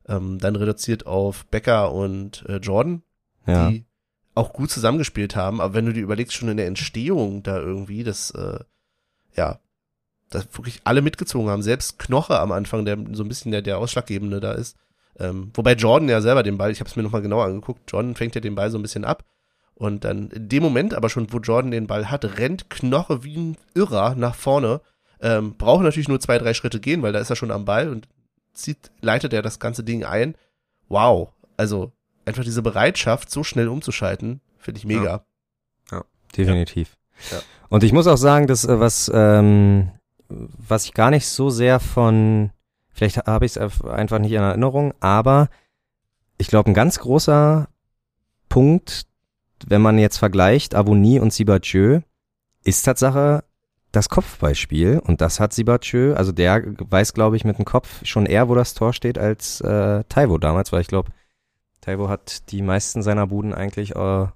ähm, 0.07 0.39
dann 0.39 0.55
reduziert 0.55 1.05
auf 1.05 1.45
Becker 1.47 1.93
und 1.93 2.43
äh, 2.47 2.57
Jordan, 2.57 3.03
ja. 3.45 3.69
die 3.69 3.85
auch 4.39 4.53
gut 4.53 4.71
zusammengespielt 4.71 5.35
haben, 5.35 5.59
aber 5.61 5.73
wenn 5.73 5.85
du 5.85 5.93
dir 5.93 6.01
überlegst, 6.01 6.33
schon 6.33 6.49
in 6.49 6.57
der 6.57 6.67
Entstehung 6.67 7.43
da 7.43 7.57
irgendwie, 7.59 8.03
dass, 8.03 8.31
äh, 8.31 8.59
ja, 9.35 9.59
dass 10.29 10.47
wirklich 10.53 10.81
alle 10.85 11.01
mitgezogen 11.01 11.49
haben, 11.49 11.61
selbst 11.61 11.99
Knoche 11.99 12.39
am 12.39 12.51
Anfang, 12.51 12.85
der 12.85 12.97
so 13.11 13.23
ein 13.23 13.27
bisschen 13.27 13.51
der, 13.51 13.61
der 13.61 13.77
Ausschlaggebende 13.77 14.39
da 14.39 14.53
ist. 14.53 14.77
Ähm, 15.19 15.51
wobei 15.53 15.73
Jordan 15.73 16.07
ja 16.07 16.21
selber 16.21 16.43
den 16.43 16.57
Ball, 16.57 16.71
ich 16.71 16.79
habe 16.79 16.89
es 16.89 16.95
mir 16.95 17.03
nochmal 17.03 17.21
genauer 17.21 17.45
angeguckt, 17.45 17.91
Jordan 17.91 18.15
fängt 18.15 18.35
ja 18.35 18.41
den 18.41 18.55
Ball 18.55 18.71
so 18.71 18.77
ein 18.77 18.81
bisschen 18.81 19.05
ab. 19.05 19.25
Und 19.75 20.03
dann 20.03 20.29
in 20.29 20.49
dem 20.49 20.63
Moment 20.63 20.93
aber 20.93 21.09
schon, 21.09 21.31
wo 21.31 21.37
Jordan 21.39 21.71
den 21.71 21.87
Ball 21.87 22.09
hat, 22.09 22.25
rennt 22.37 22.69
Knoche 22.69 23.23
wie 23.23 23.37
ein 23.37 23.57
Irrer 23.73 24.15
nach 24.15 24.35
vorne. 24.35 24.81
Ähm, 25.21 25.55
braucht 25.57 25.83
natürlich 25.83 26.09
nur 26.09 26.19
zwei, 26.19 26.37
drei 26.37 26.53
Schritte 26.53 26.79
gehen, 26.79 27.01
weil 27.01 27.13
da 27.13 27.19
ist 27.19 27.29
er 27.29 27.35
schon 27.35 27.51
am 27.51 27.65
Ball 27.65 27.89
und 27.89 28.07
zieht, 28.53 28.91
leitet 29.01 29.33
er 29.33 29.41
das 29.41 29.59
ganze 29.59 29.83
Ding 29.83 30.03
ein. 30.03 30.35
Wow. 30.87 31.29
Also 31.57 31.91
einfach 32.29 32.43
diese 32.43 32.61
Bereitschaft, 32.61 33.29
so 33.29 33.43
schnell 33.43 33.67
umzuschalten, 33.67 34.39
finde 34.57 34.77
ich 34.77 34.85
mega. 34.85 35.25
Definitiv. 36.35 36.97
Ja. 37.31 37.39
Und 37.67 37.83
ich 37.83 37.91
muss 37.91 38.07
auch 38.07 38.17
sagen, 38.17 38.47
dass 38.47 38.65
äh, 38.65 38.79
was 38.79 39.11
ähm, 39.13 39.91
was 40.29 40.85
ich 40.85 40.93
gar 40.93 41.09
nicht 41.09 41.27
so 41.27 41.49
sehr 41.49 41.79
von, 41.79 42.51
vielleicht 42.93 43.17
habe 43.17 43.45
ich 43.45 43.55
es 43.55 43.81
einfach 43.83 44.19
nicht 44.19 44.31
in 44.31 44.41
Erinnerung, 44.41 44.93
aber 44.99 45.49
ich 46.37 46.47
glaube, 46.47 46.69
ein 46.69 46.75
ganz 46.75 46.99
großer 46.99 47.67
Punkt, 48.47 49.07
wenn 49.65 49.81
man 49.81 49.97
jetzt 49.97 50.17
vergleicht 50.17 50.75
Avonie 50.75 51.19
und 51.19 51.33
Sibachö, 51.33 52.01
ist 52.63 52.83
Tatsache 52.83 53.43
das 53.91 54.09
Kopfballspiel 54.09 55.01
und 55.03 55.19
das 55.19 55.39
hat 55.39 55.51
Sibachö, 55.51 56.13
also 56.13 56.31
der 56.31 56.63
weiß, 56.77 57.13
glaube 57.13 57.35
ich, 57.35 57.43
mit 57.43 57.57
dem 57.57 57.65
Kopf 57.65 58.05
schon 58.05 58.27
eher, 58.27 58.47
wo 58.47 58.55
das 58.55 58.75
Tor 58.75 58.93
steht, 58.93 59.17
als 59.17 59.61
äh, 59.61 60.03
Taiwo 60.07 60.37
damals, 60.37 60.71
weil 60.71 60.81
ich 60.81 60.87
glaube, 60.87 61.09
Taiwo 61.81 62.09
hat 62.09 62.51
die 62.51 62.61
meisten 62.61 63.01
seiner 63.01 63.27
Buden 63.27 63.53
eigentlich 63.53 63.95
äh, 63.95 64.27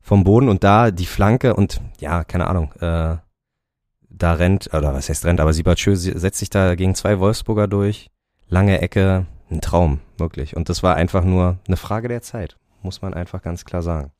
vom 0.00 0.24
Boden 0.24 0.48
und 0.48 0.64
da 0.64 0.90
die 0.90 1.06
Flanke 1.06 1.54
und 1.54 1.80
ja, 1.98 2.24
keine 2.24 2.46
Ahnung, 2.46 2.72
äh, 2.80 3.16
da 4.08 4.32
rennt, 4.34 4.72
oder 4.74 4.92
was 4.92 5.08
heißt 5.08 5.24
rennt, 5.24 5.40
aber 5.40 5.52
Siebertschö 5.52 5.94
setzt 5.94 6.38
sich 6.38 6.50
da 6.50 6.74
gegen 6.74 6.94
zwei 6.94 7.20
Wolfsburger 7.20 7.68
durch. 7.68 8.10
Lange 8.48 8.80
Ecke, 8.80 9.26
ein 9.50 9.60
Traum, 9.60 10.00
wirklich. 10.18 10.56
Und 10.56 10.68
das 10.68 10.82
war 10.82 10.96
einfach 10.96 11.24
nur 11.24 11.58
eine 11.66 11.76
Frage 11.76 12.08
der 12.08 12.22
Zeit, 12.22 12.56
muss 12.82 13.02
man 13.02 13.14
einfach 13.14 13.42
ganz 13.42 13.64
klar 13.64 13.82
sagen. 13.82 14.12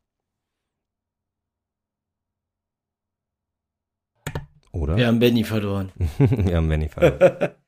Oder? 4.71 4.95
Wir 4.95 5.07
haben 5.07 5.19
Benny 5.19 5.43
verloren. 5.43 5.91
Wir 6.17 6.55
haben 6.55 6.69
Benny 6.69 6.87
verloren. 6.87 7.49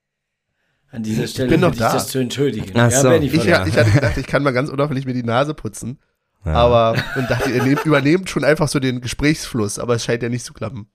An 0.93 1.03
dieser 1.03 1.27
Stelle 1.27 1.49
bin 1.49 1.59
noch 1.61 1.73
ich 1.73 1.79
da. 1.79 1.91
das 1.93 2.07
zu 2.07 2.19
entschuldigen. 2.19 2.71
Ach 2.79 2.89
so. 2.91 3.09
Benny 3.09 3.25
Ich, 3.25 3.31
verloren. 3.41 3.67
ich 3.67 3.75
hatte 3.77 3.91
gedacht, 3.91 4.17
ich 4.17 4.27
kann 4.27 4.43
mal 4.43 4.51
ganz 4.53 4.69
unauffällig 4.69 5.05
mir 5.05 5.13
die 5.13 5.23
Nase 5.23 5.53
putzen. 5.53 5.99
Ja. 6.45 6.53
Aber 6.53 6.95
und 7.17 7.29
dachte, 7.29 7.49
ihr 7.51 7.63
nehmt, 7.63 7.85
übernehmt 7.85 8.29
schon 8.29 8.43
einfach 8.43 8.67
so 8.67 8.79
den 8.79 9.01
Gesprächsfluss, 9.01 9.79
aber 9.79 9.95
es 9.95 10.03
scheint 10.05 10.21
ja 10.23 10.29
nicht 10.29 10.45
zu 10.45 10.53
klappen. 10.53 10.87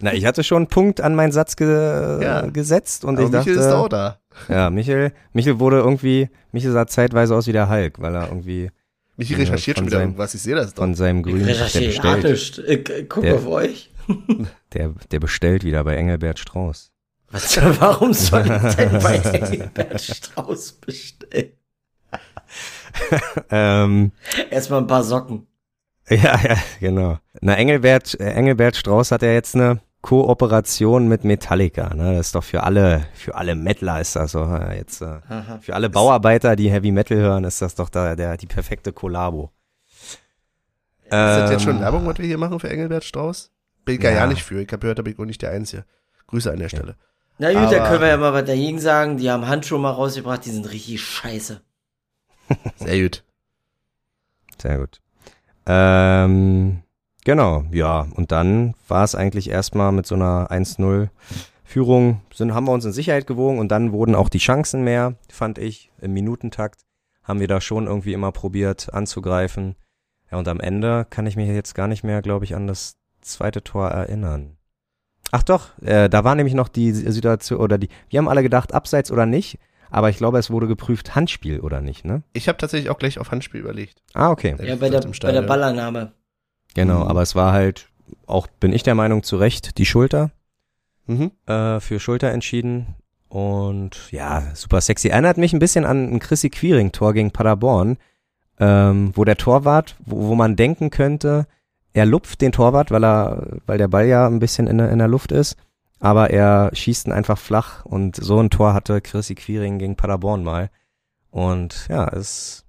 Na, 0.00 0.12
ich 0.12 0.26
hatte 0.26 0.44
schon 0.44 0.58
einen 0.58 0.66
Punkt 0.66 1.00
an 1.00 1.14
meinen 1.14 1.32
Satz 1.32 1.56
ge 1.56 2.22
Ja. 2.22 2.42
gesetzt 2.42 3.04
und 3.04 3.16
aber 3.16 3.24
ich 3.26 3.30
dachte, 3.32 3.48
Michael 3.50 3.66
ist 3.68 3.72
auch 3.72 3.88
da. 3.88 4.20
ja, 4.48 4.68
Michael, 4.68 5.12
Michael 5.32 5.58
wurde 5.58 5.78
irgendwie, 5.78 6.28
Michael 6.52 6.72
sah 6.72 6.86
zeitweise 6.86 7.34
aus 7.34 7.46
wie 7.46 7.52
der 7.52 7.70
Hulk, 7.70 8.00
weil 8.00 8.14
er 8.14 8.28
irgendwie 8.28 8.70
Michi 9.16 9.32
Ja, 9.32 9.38
recherchiert 9.38 9.78
von 9.78 9.84
schon 9.84 9.86
wieder 9.90 9.98
seinem- 10.00 10.08
irgendwas, 10.10 10.34
ich 10.34 10.42
sehe 10.42 10.54
das 10.54 10.74
doch. 10.74 10.82
von 10.82 10.94
seinem 10.94 11.18
Ich 11.20 11.24
grünen, 11.24 11.46
der 11.46 11.54
recherchiere 11.54 11.86
bestellt, 11.86 12.24
nicht. 12.24 12.58
Ich 12.98 13.08
guck 13.08 13.22
Der- 13.22 13.34
auf 13.36 13.46
euch. 13.46 13.90
der, 14.74 14.92
der 15.10 15.20
bestellt 15.20 15.64
wieder 15.64 15.82
bei 15.84 15.96
Engelbert 15.96 16.38
Strauß. 16.40 16.90
Was, 17.30 17.56
warum 17.80 18.12
soll 18.12 18.42
ich 18.42 18.74
denn 18.76 19.02
bei 19.02 19.16
Engelbert 19.24 20.00
Strauß 20.00 20.72
bestellen? 20.74 21.52
ähm, 23.50 24.12
Erstmal 24.50 24.80
ein 24.80 24.86
paar 24.86 25.02
Socken. 25.04 25.46
ja, 26.08 26.38
ja, 26.40 26.56
genau. 26.80 27.18
Na, 27.40 27.54
Engelbert, 27.54 28.18
äh, 28.20 28.30
Engelbert 28.32 28.76
Strauß 28.76 29.10
hat 29.10 29.22
ja 29.22 29.32
jetzt 29.32 29.54
eine 29.54 29.80
Kooperation 30.02 31.08
mit 31.08 31.24
Metallica, 31.24 31.92
ne? 31.94 32.14
Das 32.16 32.26
ist 32.26 32.34
doch 32.36 32.44
für 32.44 32.62
alle, 32.62 33.06
für 33.14 33.34
alle 33.34 33.54
Metaler 33.56 34.00
ist 34.00 34.14
das 34.14 34.32
so, 34.32 34.44
äh, 34.44 34.76
jetzt, 34.78 35.02
äh, 35.02 35.18
Aha. 35.28 35.58
für 35.60 35.74
alle 35.74 35.90
Bauarbeiter, 35.90 36.54
die 36.54 36.70
Heavy 36.70 36.92
Metal 36.92 37.16
hören, 37.18 37.42
ist 37.44 37.60
das 37.60 37.74
doch 37.74 37.88
da, 37.88 38.14
der, 38.14 38.36
die 38.36 38.46
perfekte 38.46 38.92
Kollabo. 38.92 39.50
ist 41.04 41.10
das 41.12 41.50
jetzt 41.50 41.62
Ähm, 41.62 41.72
schon 41.72 41.80
Werbung, 41.80 42.06
was 42.06 42.18
wir 42.18 42.26
hier 42.26 42.38
machen 42.38 42.60
für 42.60 42.70
Engelbert 42.70 43.02
Strauß? 43.04 43.50
Bin 43.84 43.96
ich 43.96 44.02
ja, 44.02 44.10
Ja. 44.10 44.16
ja 44.18 44.26
nicht 44.28 44.44
für. 44.44 44.60
Ich 44.62 44.68
habe 44.68 44.78
gehört, 44.80 44.98
da 44.98 45.02
bin 45.02 45.12
ich 45.12 45.18
auch 45.18 45.24
nicht 45.24 45.42
der 45.42 45.50
Einzige. 45.50 45.84
Grüße 46.28 46.50
an 46.52 46.58
der 46.60 46.68
Stelle. 46.68 46.96
Na 47.38 47.52
gut, 47.52 47.72
da 47.72 47.86
können 47.86 48.00
wir 48.00 48.08
ja 48.08 48.16
mal 48.16 48.32
was 48.32 48.44
dagegen 48.44 48.78
sagen. 48.78 49.18
Die 49.18 49.30
haben 49.30 49.46
Handschuhe 49.46 49.78
mal 49.78 49.90
rausgebracht, 49.90 50.44
die 50.44 50.50
sind 50.50 50.70
richtig 50.70 51.02
scheiße. 51.02 51.60
Sehr 52.76 53.02
gut. 53.02 53.24
Sehr 54.58 54.78
gut. 54.78 55.00
Ähm, 55.66 56.82
genau, 57.24 57.64
ja. 57.72 58.06
Und 58.14 58.32
dann 58.32 58.74
war 58.88 59.04
es 59.04 59.14
eigentlich 59.14 59.50
erstmal 59.50 59.92
mit 59.92 60.06
so 60.06 60.14
einer 60.14 60.50
1-0 60.50 61.08
Führung, 61.64 62.22
sind, 62.32 62.54
haben 62.54 62.66
wir 62.66 62.72
uns 62.72 62.84
in 62.84 62.92
Sicherheit 62.92 63.26
gewogen 63.26 63.58
und 63.58 63.68
dann 63.68 63.92
wurden 63.92 64.14
auch 64.14 64.28
die 64.28 64.38
Chancen 64.38 64.82
mehr, 64.82 65.14
fand 65.30 65.58
ich, 65.58 65.90
im 66.00 66.14
Minutentakt 66.14 66.80
haben 67.24 67.40
wir 67.40 67.48
da 67.48 67.60
schon 67.60 67.88
irgendwie 67.88 68.12
immer 68.12 68.30
probiert 68.30 68.94
anzugreifen. 68.94 69.74
Ja, 70.30 70.38
und 70.38 70.48
am 70.48 70.60
Ende 70.60 71.06
kann 71.10 71.26
ich 71.26 71.36
mich 71.36 71.48
jetzt 71.48 71.74
gar 71.74 71.88
nicht 71.88 72.04
mehr, 72.04 72.22
glaube 72.22 72.44
ich, 72.44 72.54
an 72.54 72.66
das 72.68 72.96
zweite 73.20 73.62
Tor 73.64 73.88
erinnern. 73.88 74.55
Ach 75.32 75.42
doch, 75.42 75.76
äh, 75.82 76.08
da 76.08 76.24
war 76.24 76.34
nämlich 76.34 76.54
noch 76.54 76.68
die 76.68 76.92
Situation, 76.92 77.58
oder 77.58 77.78
die, 77.78 77.88
wir 78.08 78.18
haben 78.18 78.28
alle 78.28 78.42
gedacht, 78.42 78.72
abseits 78.72 79.10
oder 79.10 79.26
nicht, 79.26 79.58
aber 79.90 80.08
ich 80.10 80.16
glaube, 80.18 80.38
es 80.38 80.50
wurde 80.50 80.66
geprüft, 80.68 81.14
Handspiel 81.14 81.60
oder 81.60 81.80
nicht, 81.80 82.04
ne? 82.04 82.22
Ich 82.32 82.48
habe 82.48 82.58
tatsächlich 82.58 82.90
auch 82.90 82.98
gleich 82.98 83.18
auf 83.18 83.30
Handspiel 83.30 83.60
überlegt. 83.60 84.02
Ah, 84.14 84.30
okay. 84.30 84.54
Ja, 84.62 84.76
bei 84.76 84.88
der, 84.88 85.00
bei 85.00 85.32
der 85.32 85.42
Ballannahme. 85.42 86.12
Genau, 86.74 87.04
Mhm. 87.04 87.10
aber 87.10 87.22
es 87.22 87.34
war 87.34 87.52
halt, 87.52 87.88
auch 88.26 88.46
bin 88.46 88.72
ich 88.72 88.82
der 88.82 88.94
Meinung, 88.94 89.22
zu 89.22 89.36
Recht 89.36 89.78
die 89.78 89.86
Schulter, 89.86 90.30
Mhm. 91.06 91.30
äh, 91.46 91.80
für 91.80 92.00
Schulter 92.00 92.30
entschieden. 92.32 92.94
Und 93.28 94.10
ja, 94.12 94.54
super 94.54 94.80
sexy. 94.80 95.08
Erinnert 95.08 95.36
mich 95.38 95.52
ein 95.52 95.58
bisschen 95.58 95.84
an 95.84 96.12
ein 96.14 96.18
Chrissy 96.20 96.48
Quiring-Tor 96.50 97.12
gegen 97.12 97.32
Paderborn, 97.32 97.96
ähm, 98.58 99.12
wo 99.14 99.24
der 99.24 99.36
Torwart, 99.36 99.96
wo, 100.04 100.28
wo 100.28 100.34
man 100.34 100.56
denken 100.56 100.90
könnte, 100.90 101.46
er 101.96 102.06
lupft 102.06 102.40
den 102.42 102.52
Torwart, 102.52 102.90
weil 102.90 103.04
er, 103.04 103.58
weil 103.66 103.78
der 103.78 103.88
Ball 103.88 104.06
ja 104.06 104.26
ein 104.26 104.38
bisschen 104.38 104.66
in, 104.66 104.78
der- 104.78 104.90
in 104.90 104.98
der 104.98 105.08
Luft 105.08 105.32
ist, 105.32 105.56
aber 105.98 106.30
er 106.30 106.70
schießt 106.74 107.06
ihn 107.06 107.12
einfach 107.12 107.38
flach 107.38 107.84
und 107.86 108.16
so 108.16 108.38
ein 108.38 108.50
Tor 108.50 108.74
hatte 108.74 109.00
Chrissy 109.00 109.34
Quiring 109.34 109.78
gegen 109.78 109.96
Paderborn 109.96 110.44
mal. 110.44 110.70
Und 111.30 111.86
ja, 111.88 112.04
ist, 112.08 112.64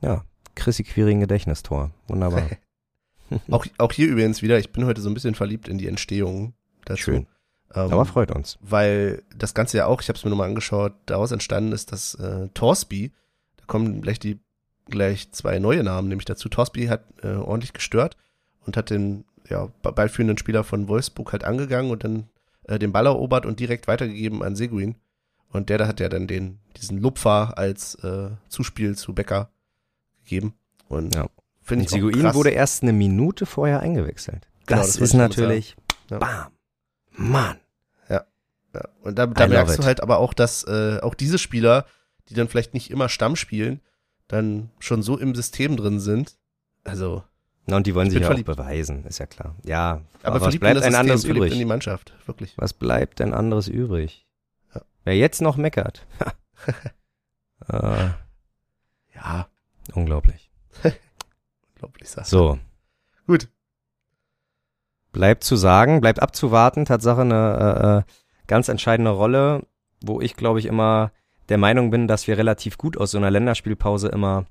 ja, 0.00 0.24
Chrissy 0.54 0.82
Quiring 0.84 1.20
Gedächtnistor. 1.20 1.90
Wunderbar. 2.08 2.42
Auch, 3.52 3.64
auch 3.78 3.92
hier 3.92 4.08
übrigens 4.08 4.42
wieder, 4.42 4.58
ich 4.58 4.72
bin 4.72 4.84
heute 4.86 5.00
so 5.00 5.08
ein 5.08 5.14
bisschen 5.14 5.36
verliebt 5.36 5.68
in 5.68 5.78
die 5.78 5.86
Entstehung 5.86 6.52
dazu. 6.84 7.00
Schön. 7.02 7.26
Ähm, 7.72 7.92
Aber 7.92 8.04
freut 8.04 8.32
uns. 8.32 8.58
weil 8.60 9.22
das 9.36 9.54
Ganze 9.54 9.76
ja 9.76 9.86
auch, 9.86 10.02
ich 10.02 10.08
habe 10.08 10.18
es 10.18 10.24
mir 10.24 10.30
nochmal 10.30 10.48
angeschaut, 10.48 10.94
daraus 11.06 11.30
entstanden 11.30 11.70
ist, 11.70 11.92
dass 11.92 12.14
äh, 12.16 12.48
Torsby, 12.54 13.12
da 13.56 13.64
kommen 13.68 14.02
gleich 14.02 14.18
die 14.18 14.40
gleich 14.86 15.30
zwei 15.30 15.60
neue 15.60 15.84
Namen 15.84 16.08
nämlich 16.08 16.24
dazu. 16.24 16.48
Torsby 16.48 16.86
hat 16.86 17.04
äh, 17.22 17.28
ordentlich 17.36 17.72
gestört 17.72 18.16
und 18.66 18.76
hat 18.76 18.90
den 18.90 19.24
ja, 19.48 19.68
ba- 19.82 19.90
ballführenden 19.90 20.38
Spieler 20.38 20.64
von 20.64 20.88
Wolfsburg 20.88 21.32
halt 21.32 21.44
angegangen 21.44 21.90
und 21.90 22.04
dann 22.04 22.28
äh, 22.64 22.78
den 22.78 22.92
Ball 22.92 23.06
erobert 23.06 23.46
und 23.46 23.58
direkt 23.60 23.88
weitergegeben 23.88 24.42
an 24.42 24.56
Seguin. 24.56 24.96
Und 25.52 25.68
der 25.68 25.78
da 25.78 25.86
hat 25.88 25.98
ja 26.00 26.08
dann 26.08 26.26
den 26.28 26.60
diesen 26.76 26.98
Lupfer 27.00 27.58
als 27.58 27.96
äh, 27.96 28.30
Zuspiel 28.48 28.96
zu 28.96 29.14
Becker 29.14 29.50
gegeben. 30.22 30.54
Und 30.88 31.14
Ja. 31.14 31.28
finde 31.62 31.84
ich 31.84 31.90
auch 31.90 31.94
Seguin 31.96 32.20
krass. 32.22 32.34
wurde 32.36 32.50
erst 32.50 32.82
eine 32.82 32.92
Minute 32.92 33.46
vorher 33.46 33.80
eingewechselt. 33.80 34.46
Genau, 34.66 34.80
das, 34.82 34.92
das 34.92 35.00
ist 35.00 35.14
natürlich, 35.14 35.76
Ja. 36.10 36.18
bam, 36.18 36.52
Mann. 37.12 37.56
Ja. 38.08 38.24
Und 39.02 39.18
da, 39.18 39.26
da 39.26 39.48
merkst 39.48 39.74
it. 39.74 39.80
du 39.80 39.84
halt 39.84 40.00
aber 40.00 40.18
auch, 40.18 40.32
dass 40.32 40.62
äh, 40.64 41.00
auch 41.02 41.14
diese 41.14 41.38
Spieler, 41.38 41.86
die 42.28 42.34
dann 42.34 42.46
vielleicht 42.46 42.72
nicht 42.74 42.90
immer 42.90 43.08
Stamm 43.08 43.34
spielen, 43.34 43.80
dann 44.28 44.70
schon 44.78 45.02
so 45.02 45.18
im 45.18 45.34
System 45.34 45.76
drin 45.76 45.98
sind. 45.98 46.36
Also, 46.84 47.24
Na, 47.66 47.76
und 47.76 47.86
die 47.86 47.94
wollen 47.94 48.08
Ich 48.08 48.14
sich 48.14 48.22
ja 48.22 48.30
auch 48.30 48.42
beweisen, 48.42 49.04
ist 49.04 49.18
ja 49.18 49.26
klar. 49.26 49.54
Ja, 49.64 50.00
aber, 50.22 50.40
was 50.40 50.58
bleibt 50.58 50.82
ein 50.82 50.94
anderes 50.94 51.24
verliebt 51.24 51.46
in 51.46 51.50
die 51.52 51.56
übrig? 51.58 51.68
Mannschaft, 51.68 52.14
wirklich. 52.26 52.54
Was 52.56 52.72
bleibt 52.72 53.18
denn 53.20 53.32
anderes 53.34 53.68
übrig? 53.68 54.26
Ja. 54.74 54.82
Wer 55.04 55.16
jetzt 55.16 55.40
noch 55.42 55.56
meckert. 55.56 56.06
äh, 57.68 58.08
Ja, 59.14 59.48
unglaublich. 59.94 60.50
unglaublich 61.74 62.08
Sache. 62.08 62.26
So, 62.26 62.58
Gut. 63.26 63.48
bleibt 65.12 65.44
zu 65.44 65.56
sagen, 65.56 66.00
bleibt 66.00 66.20
abzuwarten. 66.22 66.84
Tatsache 66.86 67.20
eine 67.20 68.04
äh, 68.06 68.12
äh, 68.12 68.12
ganz 68.46 68.68
entscheidende 68.68 69.10
Rolle, 69.10 69.66
wo 70.02 70.20
ich 70.20 70.36
glaube 70.36 70.58
ich 70.58 70.66
immer 70.66 71.12
der 71.48 71.58
Meinung 71.58 71.90
bin, 71.90 72.08
dass 72.08 72.26
wir 72.26 72.38
relativ 72.38 72.78
gut 72.78 72.96
aus 72.96 73.10
so 73.10 73.18
einer 73.18 73.30
Länderspielpause 73.30 74.08
immer 74.08 74.46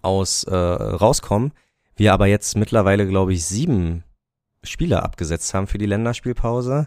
aus 0.00 0.44
äh, 0.44 0.54
rauskommen. 0.54 1.52
Wir 1.98 2.12
aber 2.12 2.26
jetzt 2.26 2.56
mittlerweile 2.56 3.08
glaube 3.08 3.32
ich 3.32 3.44
sieben 3.44 4.04
Spieler 4.62 5.02
abgesetzt 5.02 5.52
haben 5.52 5.66
für 5.66 5.78
die 5.78 5.86
Länderspielpause. 5.86 6.86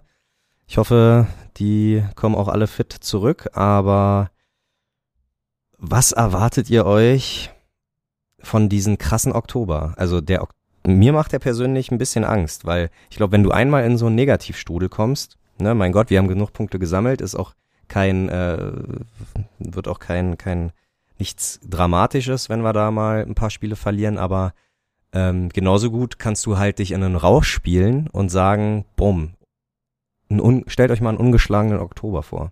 Ich 0.68 0.78
hoffe, 0.78 1.28
die 1.57 2.01
kommen 2.16 2.36
auch 2.36 2.47
alle 2.47 2.66
fit 2.66 2.93
zurück. 2.93 3.49
Aber 3.51 4.32
was 5.78 6.14
erwartet 6.14 6.70
ihr 6.70 6.86
euch 6.86 7.51
von 8.39 8.70
diesem 8.70 8.97
krassen 8.97 9.34
Oktober? 9.34 9.95
Also 9.97 10.22
der 10.22 10.47
mir 10.88 11.12
macht 11.12 11.34
der 11.34 11.39
persönlich 11.39 11.91
ein 11.91 11.97
bisschen 11.97 12.24
Angst, 12.24 12.66
weil 12.66 12.89
ich 13.09 13.18
glaube, 13.18 13.34
wenn 13.34 13.43
du 13.43 13.51
einmal 13.51 13.84
in 13.84 13.97
so 13.97 14.05
einen 14.05 14.16
Negativstrudel 14.16 14.88
kommst, 14.88 15.38
ne, 15.59 15.76
mein 15.76 15.91
Gott, 15.91 16.09
wir 16.09 16.20
haben 16.20 16.30
genug 16.30 16.53
Punkte 16.53 16.80
gesammelt, 16.80 17.20
ist 17.20 17.36
auch 17.36 17.53
kein, 17.89 18.30
äh, 18.30 18.72
wird 19.59 19.89
auch 19.89 19.99
kein, 19.99 20.38
kein, 20.38 20.72
nichts 21.20 21.59
Dramatisches, 21.70 22.47
wenn 22.49 22.62
wir 22.62 22.72
da 22.72 22.91
mal 22.91 23.24
ein 23.24 23.36
paar 23.36 23.49
Spiele 23.49 23.76
verlieren, 23.76 24.18
aber 24.18 24.53
ähm, 25.14 25.49
genauso 25.49 25.91
gut 25.91 26.20
kannst 26.20 26.45
du 26.45 26.57
halt 26.57 26.80
dich 26.80 26.91
in 26.91 27.03
einen 27.03 27.16
Rausch 27.16 27.49
spielen 27.51 28.07
und 28.12 28.30
sagen, 28.30 28.86
bumm, 28.95 29.34
ein 30.30 30.64
stellt 30.68 30.91
euch 30.91 31.01
mal 31.01 31.09
einen 31.09 31.18
ungeschlagenen 31.18 31.80
Oktober 31.80 32.24
vor. 32.24 32.51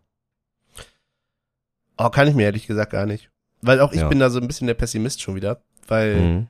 Oh, 1.97 2.09
kann 2.09 2.27
ich 2.27 2.35
mir 2.35 2.43
ehrlich 2.43 2.67
gesagt 2.67 2.91
gar 2.91 3.05
nicht. 3.05 3.29
Weil 3.61 3.79
auch 3.81 3.91
ich 3.91 4.01
Ja. 4.01 4.07
bin 4.07 4.19
da 4.19 4.29
so 4.29 4.39
ein 4.39 4.47
bisschen 4.47 4.67
der 4.67 4.73
Pessimist 4.73 5.21
schon 5.21 5.35
wieder. 5.35 5.61
Weil 5.87 6.15
Mhm. 6.15 6.47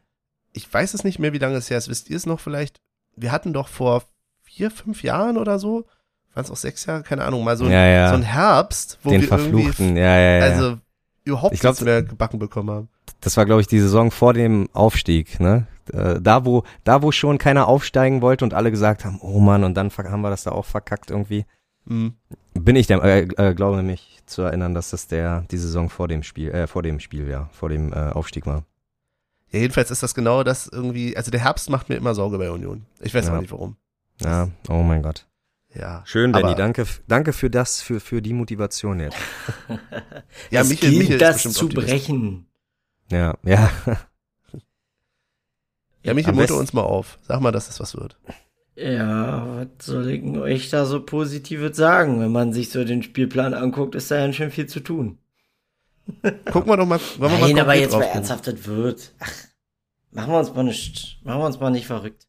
ich 0.53 0.71
weiß 0.71 0.93
es 0.93 1.03
nicht 1.03 1.19
mehr, 1.19 1.33
wie 1.33 1.37
lange 1.39 1.55
es 1.55 1.69
her 1.69 1.77
ist. 1.77 1.89
Wisst 1.89 2.09
ihr 2.09 2.17
es 2.17 2.25
noch 2.25 2.39
vielleicht? 2.39 2.79
Wir 3.15 3.31
hatten 3.31 3.53
doch 3.53 3.67
vor 3.67 4.03
vier, 4.43 4.69
fünf 4.71 5.03
Jahren 5.03 5.37
oder 5.37 5.59
so, 5.59 5.85
waren 6.33 6.43
es 6.45 6.51
auch 6.51 6.55
sechs 6.57 6.85
Jahre, 6.85 7.03
keine 7.03 7.23
Ahnung, 7.25 7.43
mal 7.43 7.57
so, 7.57 7.65
ein, 7.65 7.71
ja, 7.71 7.85
ja, 7.85 8.09
so 8.09 8.15
ein 8.15 8.21
Herbst, 8.23 8.99
wo 9.03 9.09
den 9.11 9.21
wir 9.21 9.27
verfluchten, 9.27 9.85
irgendwie, 9.87 10.01
ja, 10.01 10.19
ja, 10.19 10.37
ja. 10.37 10.43
also 10.43 10.77
überhaupt 11.23 11.53
Ich 11.53 11.59
glaub, 11.59 11.71
nichts 11.73 11.85
mehr 11.85 12.01
gebacken 12.03 12.39
bekommen 12.39 12.69
haben. 12.71 12.89
das 13.21 13.37
war, 13.37 13.45
glaube 13.45 13.61
ich, 13.61 13.67
die 13.67 13.79
Saison 13.79 14.11
vor 14.11 14.33
dem 14.33 14.69
Aufstieg, 14.73 15.39
ne? 15.39 15.67
Äh, 15.93 16.21
Da, 16.21 16.45
wo, 16.45 16.63
da, 16.83 17.01
wo 17.01 17.11
schon 17.11 17.37
keiner 17.37 17.67
aufsteigen 17.67 18.21
wollte 18.21 18.45
und 18.45 18.53
alle 18.53 18.71
gesagt 18.71 19.05
haben, 19.05 19.19
oh 19.21 19.39
Mann, 19.39 19.63
und 19.63 19.75
dann 19.75 19.89
haben 19.91 20.21
wir 20.21 20.29
das 20.29 20.43
da 20.43 20.51
auch 20.51 20.65
verkackt 20.65 21.09
irgendwie. 21.11 21.45
Mhm. 21.85 22.13
Bin 22.53 22.75
ich 22.75 22.87
der, 22.87 23.03
äh, 23.03 23.21
äh, 23.37 23.53
glaube 23.53 23.81
mich 23.83 24.19
zu 24.25 24.41
erinnern, 24.41 24.73
dass 24.73 24.89
das 24.91 25.07
der, 25.07 25.45
die 25.49 25.57
Saison 25.57 25.89
vor 25.89 26.07
dem 26.07 26.23
Spiel, 26.23 26.49
äh, 26.51 26.67
vor 26.67 26.83
dem 26.83 26.99
Spiel, 26.99 27.27
ja, 27.29 27.49
vor 27.51 27.69
dem 27.69 27.93
äh, 27.93 27.95
Aufstieg 28.11 28.45
war. 28.45 28.63
Ja, 29.51 29.59
jedenfalls 29.59 29.89
ist 29.89 30.03
das 30.03 30.13
genau 30.13 30.43
das 30.43 30.67
irgendwie, 30.67 31.17
also 31.17 31.31
der 31.31 31.39
Herbst 31.39 31.69
macht 31.69 31.89
mir 31.89 31.95
immer 31.95 32.13
Sorge 32.13 32.37
bei 32.37 32.51
Union. 32.51 32.85
Ich 32.99 33.13
weiß 33.13 33.27
Ja. 33.27 33.35
auch 33.35 33.41
nicht 33.41 33.51
warum. 33.51 33.77
Ja, 34.21 34.49
oh 34.67 34.83
mein 34.83 35.01
Gott. 35.01 35.25
Ja. 35.73 36.01
Schön, 36.05 36.35
Aber- 36.35 36.53
danke, 36.55 36.85
danke 37.07 37.31
für 37.33 37.49
das, 37.49 37.81
für, 37.81 37.99
für 37.99 38.21
die 38.21 38.33
Motivation 38.33 38.99
jetzt. 38.99 39.17
Ja, 40.51 40.61
es 40.61 40.69
Michael, 40.69 40.91
Michael 40.97 41.17
das 41.17 41.41
zu 41.43 41.65
Optimist. 41.65 41.87
brechen. 41.87 42.45
Ja, 43.11 43.35
ja. 43.43 43.69
Ja, 46.17 46.27
Am 46.29 46.35
munter 46.35 46.55
uns 46.57 46.73
mal 46.73 46.81
auf. 46.83 47.17
Sag 47.21 47.39
mal, 47.41 47.51
dass 47.51 47.67
das 47.67 47.79
was 47.79 47.95
wird. 47.95 48.17
Ja, 48.75 49.45
was 49.57 49.85
soll 49.85 50.09
ich 50.09 50.21
denn 50.21 50.37
euch 50.37 50.69
da 50.69 50.85
so 50.85 51.01
Positives 51.03 51.75
sagen? 51.75 52.19
Wenn 52.21 52.31
man 52.31 52.53
sich 52.53 52.69
so 52.69 52.83
den 52.85 53.03
Spielplan 53.03 53.53
anguckt, 53.53 53.95
ist 53.95 54.09
da 54.09 54.25
ja 54.25 54.31
schon 54.33 54.51
viel 54.51 54.67
zu 54.67 54.79
tun. 54.79 55.17
Gucken 56.51 56.67
wir 56.71 56.77
doch 56.77 56.85
mal, 56.85 56.99
wollen 57.17 57.31
wir 57.33 57.39
mal 57.39 57.47
Nein, 57.47 57.59
aber 57.59 57.63
konkret 57.73 57.81
jetzt 57.81 57.91
mal 57.93 58.03
ernsthaft, 58.03 58.47
das 58.47 58.65
wird. 58.65 59.13
Ach, 59.19 59.31
machen 60.11 60.31
wir 60.31 60.39
uns 60.39 60.53
mal 60.55 60.63
nicht, 60.63 61.19
machen 61.23 61.39
wir 61.41 61.45
uns 61.45 61.59
mal 61.59 61.69
nicht 61.69 61.87
verrückt. 61.87 62.27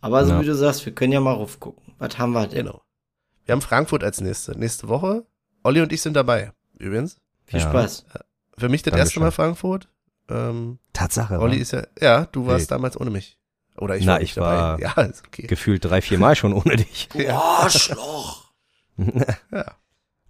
Aber 0.00 0.24
so 0.24 0.32
Ja. 0.32 0.40
wie 0.40 0.46
du 0.46 0.54
sagst, 0.54 0.86
wir 0.86 0.94
können 0.94 1.12
ja 1.12 1.20
mal 1.20 1.32
raufgucken. 1.34 1.94
Was 1.98 2.16
haben 2.18 2.32
wir 2.32 2.46
denn? 2.46 2.66
Genau. 2.66 2.82
Wir 3.44 3.52
haben 3.52 3.60
Frankfurt 3.62 4.04
als 4.04 4.20
nächste. 4.20 4.56
Nächste 4.58 4.88
Woche. 4.88 5.26
Olli 5.64 5.80
und 5.80 5.92
ich 5.92 6.00
sind 6.00 6.14
dabei. 6.14 6.52
Übrigens. 6.78 7.18
Viel 7.46 7.58
Ja. 7.60 7.68
Spaß. 7.68 8.04
Für 8.56 8.68
mich 8.68 8.82
das 8.82 8.92
Dankeschön. 8.92 9.06
erste 9.06 9.20
Mal 9.20 9.30
Frankfurt. 9.32 9.88
Ähm, 10.30 10.78
Tatsache. 10.92 11.38
Olli 11.40 11.56
wa? 11.58 11.62
ist 11.62 11.72
ja, 11.72 11.82
ja, 12.00 12.26
du 12.26 12.46
warst 12.46 12.70
Hey. 12.70 12.76
damals 12.76 13.00
ohne 13.00 13.10
mich. 13.10 13.38
Oder 13.76 13.96
ich 13.96 14.04
Na, 14.04 14.12
war 14.14 14.18
nicht 14.18 14.28
ich 14.30 14.34
dabei. 14.34 14.56
war- 14.56 14.80
Ja, 14.96 15.02
ist 15.02 15.24
okay. 15.26 15.46
Gefühlt 15.46 15.84
drei, 15.84 16.00
vier 16.02 16.18
Mal 16.18 16.34
schon 16.36 16.52
ohne 16.52 16.76
dich. 16.76 17.08
Ja. 17.14 17.38
Arschloch! 17.38 18.44
Ja. 19.52 19.64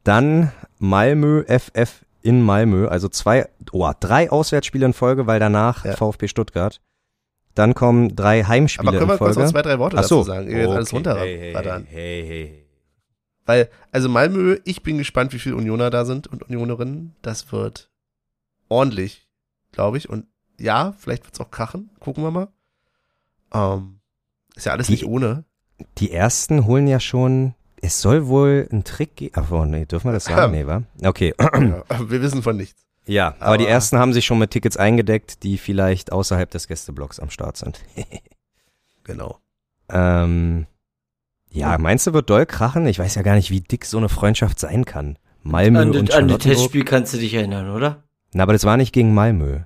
Dann 0.04 0.52
Malmö 0.78 1.44
FF 1.44 2.04
in 2.22 2.42
Malmö, 2.42 2.86
also 2.88 3.08
zwei, 3.08 3.48
oh, 3.72 3.90
drei 3.98 4.30
Auswärtsspiele 4.30 4.86
in 4.86 4.92
Folge, 4.92 5.26
weil 5.26 5.40
danach 5.40 5.84
Ja. 5.84 5.96
VfB 5.96 6.28
Stuttgart. 6.28 6.80
Dann 7.54 7.74
kommen 7.74 8.14
drei 8.14 8.44
Heimspiele 8.44 8.88
Aber 8.88 8.98
können 8.98 9.10
wir 9.10 9.14
in 9.14 9.18
kurz 9.18 9.34
Folge. 9.34 9.46
noch 9.46 9.52
zwei, 9.52 9.62
drei 9.62 9.78
Worte 9.78 9.98
Ach 9.98 10.04
so. 10.04 10.18
dazu 10.18 10.26
sagen? 10.28 10.48
Ihr 10.50 10.58
jetzt 10.58 10.68
alles 10.70 10.88
Okay. 10.88 10.96
runter 10.96 11.18
Hey, 11.20 11.52
hey, 11.54 11.84
hey, 11.88 12.26
hey. 12.26 12.64
Weil, 13.46 13.68
also 13.92 14.08
Malmö, 14.08 14.58
ich 14.64 14.82
bin 14.82 14.98
gespannt, 14.98 15.32
wie 15.32 15.38
viele 15.38 15.56
Unioner 15.56 15.90
da 15.90 16.04
sind 16.04 16.26
und 16.26 16.42
Unionerinnen. 16.42 17.16
Das 17.22 17.50
wird 17.52 17.90
ordentlich, 18.68 19.26
glaube 19.72 19.98
ich. 19.98 20.08
Und 20.08 20.26
ja, 20.58 20.92
vielleicht 20.98 21.24
wird's 21.24 21.40
auch 21.40 21.50
krachen. 21.50 21.90
Gucken 22.00 22.22
wir 22.24 22.30
mal. 22.30 22.48
Ähm, 23.52 24.00
ist 24.56 24.66
ja 24.66 24.72
alles 24.72 24.86
Die- 24.88 24.92
nicht 24.94 25.06
ohne. 25.06 25.44
Die 25.98 26.10
ersten 26.10 26.66
holen 26.66 26.88
ja 26.88 26.98
schon, 26.98 27.54
es 27.80 28.00
soll 28.00 28.26
wohl 28.26 28.68
ein 28.72 28.82
Trick 28.82 29.14
geben. 29.14 29.34
Ach, 29.36 29.50
oh, 29.52 29.64
nee, 29.64 29.84
dürfen 29.86 30.08
wir 30.08 30.12
das 30.12 30.24
sagen? 30.24 30.50
Nee, 30.56 30.66
wa? 30.66 30.82
Okay. 31.04 31.32
Ja, 31.38 31.84
wir 32.10 32.20
wissen 32.20 32.42
von 32.42 32.56
nichts. 32.56 32.84
Ja, 33.06 33.28
aber, 33.38 33.44
Aber- 33.46 33.58
die 33.58 33.66
ersten 33.66 33.96
haben 33.98 34.12
sich 34.12 34.26
schon 34.26 34.38
mit 34.38 34.50
Tickets 34.50 34.76
eingedeckt, 34.76 35.42
die 35.44 35.56
vielleicht 35.56 36.10
außerhalb 36.12 36.50
des 36.50 36.66
Gästeblocks 36.68 37.20
am 37.20 37.30
Start 37.30 37.56
sind. 37.56 37.80
Genau. 39.04 39.38
ähm, 39.88 40.66
ja, 41.50 41.78
meinst 41.78 42.06
du, 42.06 42.12
wird 42.12 42.28
doll 42.28 42.44
krachen? 42.44 42.86
Ich 42.86 42.98
weiß 42.98 43.14
ja 43.14 43.22
gar 43.22 43.36
nicht, 43.36 43.50
wie 43.50 43.62
dick 43.62 43.86
so 43.86 43.96
eine 43.96 44.10
Freundschaft 44.10 44.58
sein 44.60 44.84
kann. 44.84 45.18
Malmö 45.42 45.78
An, 45.80 45.96
und 45.96 46.12
an 46.12 46.28
das. 46.28 46.40
Testspiel 46.40 46.84
kannst 46.84 47.14
du 47.14 47.18
dich 47.18 47.32
erinnern, 47.32 47.70
oder? 47.70 48.02
Na, 48.32 48.42
aber 48.42 48.52
das 48.52 48.64
war 48.64 48.76
nicht 48.76 48.92
gegen 48.92 49.14
Malmö. 49.14 49.60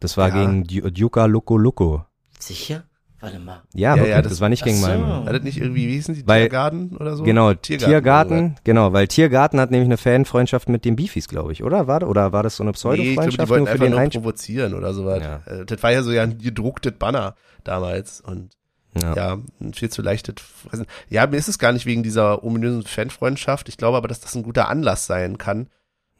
Das 0.00 0.16
war 0.16 0.28
Ja. 0.28 0.34
gegen 0.34 0.64
Dju- 0.64 0.90
Djuka 0.90 1.26
Loko 1.26 1.56
Loko. 1.58 2.04
Sicher? 2.38 2.84
Warte 3.22 3.38
mal. 3.38 3.62
Ja, 3.74 3.90
Ja, 3.90 3.96
wirklich, 3.96 4.10
ja, 4.12 4.22
das, 4.22 4.32
das- 4.32 4.40
war 4.40 4.48
nicht 4.48 4.64
gegen 4.64 4.78
so. 4.78 4.86
Malmö. 4.86 5.26
War 5.26 5.32
das 5.34 5.42
nicht 5.42 5.58
irgendwie, 5.58 5.88
wie 5.88 5.92
hießen 5.92 6.14
die? 6.14 6.26
Weil- 6.26 6.42
Tiergarten 6.48 6.96
oder 6.96 7.16
so? 7.16 7.22
Genau, 7.24 7.52
Tiergarten, 7.52 7.90
Tiergarten, 7.90 8.54
genau, 8.64 8.92
weil 8.94 9.08
Tiergarten 9.08 9.60
hat 9.60 9.70
nämlich 9.70 9.88
eine 9.88 9.98
Fanfreundschaft 9.98 10.70
mit 10.70 10.86
den 10.86 10.96
Beefies, 10.96 11.28
glaube 11.28 11.52
ich, 11.52 11.62
oder? 11.62 11.86
War, 11.86 12.02
oder 12.08 12.32
war 12.32 12.42
das 12.42 12.56
so 12.56 12.62
eine 12.62 12.70
Nee, 12.70 12.76
ich 12.76 12.82
glaube, 12.82 12.96
die 12.96 13.14
Pseudo-Freundschaft 13.36 13.48
wollten 13.50 13.58
nur 13.64 13.66
für 13.66 13.72
einfach 13.72 13.84
den 13.84 13.92
nur 13.92 14.22
provozieren 14.22 14.74
oder 14.74 14.94
sowas. 14.94 15.22
Ja. 15.22 15.40
Äh, 15.52 15.66
Das 15.66 15.82
war 15.82 15.92
ja 15.92 16.02
so 16.02 16.12
ja 16.12 16.22
ein 16.22 16.38
gedrucktes 16.38 16.92
Banner 16.98 17.34
damals 17.62 18.22
und 18.22 18.56
Ja. 19.00 19.14
ja, 19.14 19.38
ein 19.60 19.74
viel 19.74 19.90
zu 19.90 20.00
leichtes 20.00 20.36
Fressen. 20.40 20.86
Ja, 21.10 21.26
mir 21.26 21.36
ist 21.36 21.48
es 21.48 21.58
gar 21.58 21.72
nicht 21.72 21.84
wegen 21.84 22.02
dieser 22.02 22.42
ominösen 22.42 22.84
Fanfreundschaft. 22.84 23.68
Ich 23.68 23.76
glaube 23.76 23.98
aber, 23.98 24.08
dass 24.08 24.20
das 24.20 24.34
ein 24.34 24.42
guter 24.42 24.68
Anlass 24.70 25.06
sein 25.06 25.36
kann. 25.36 25.68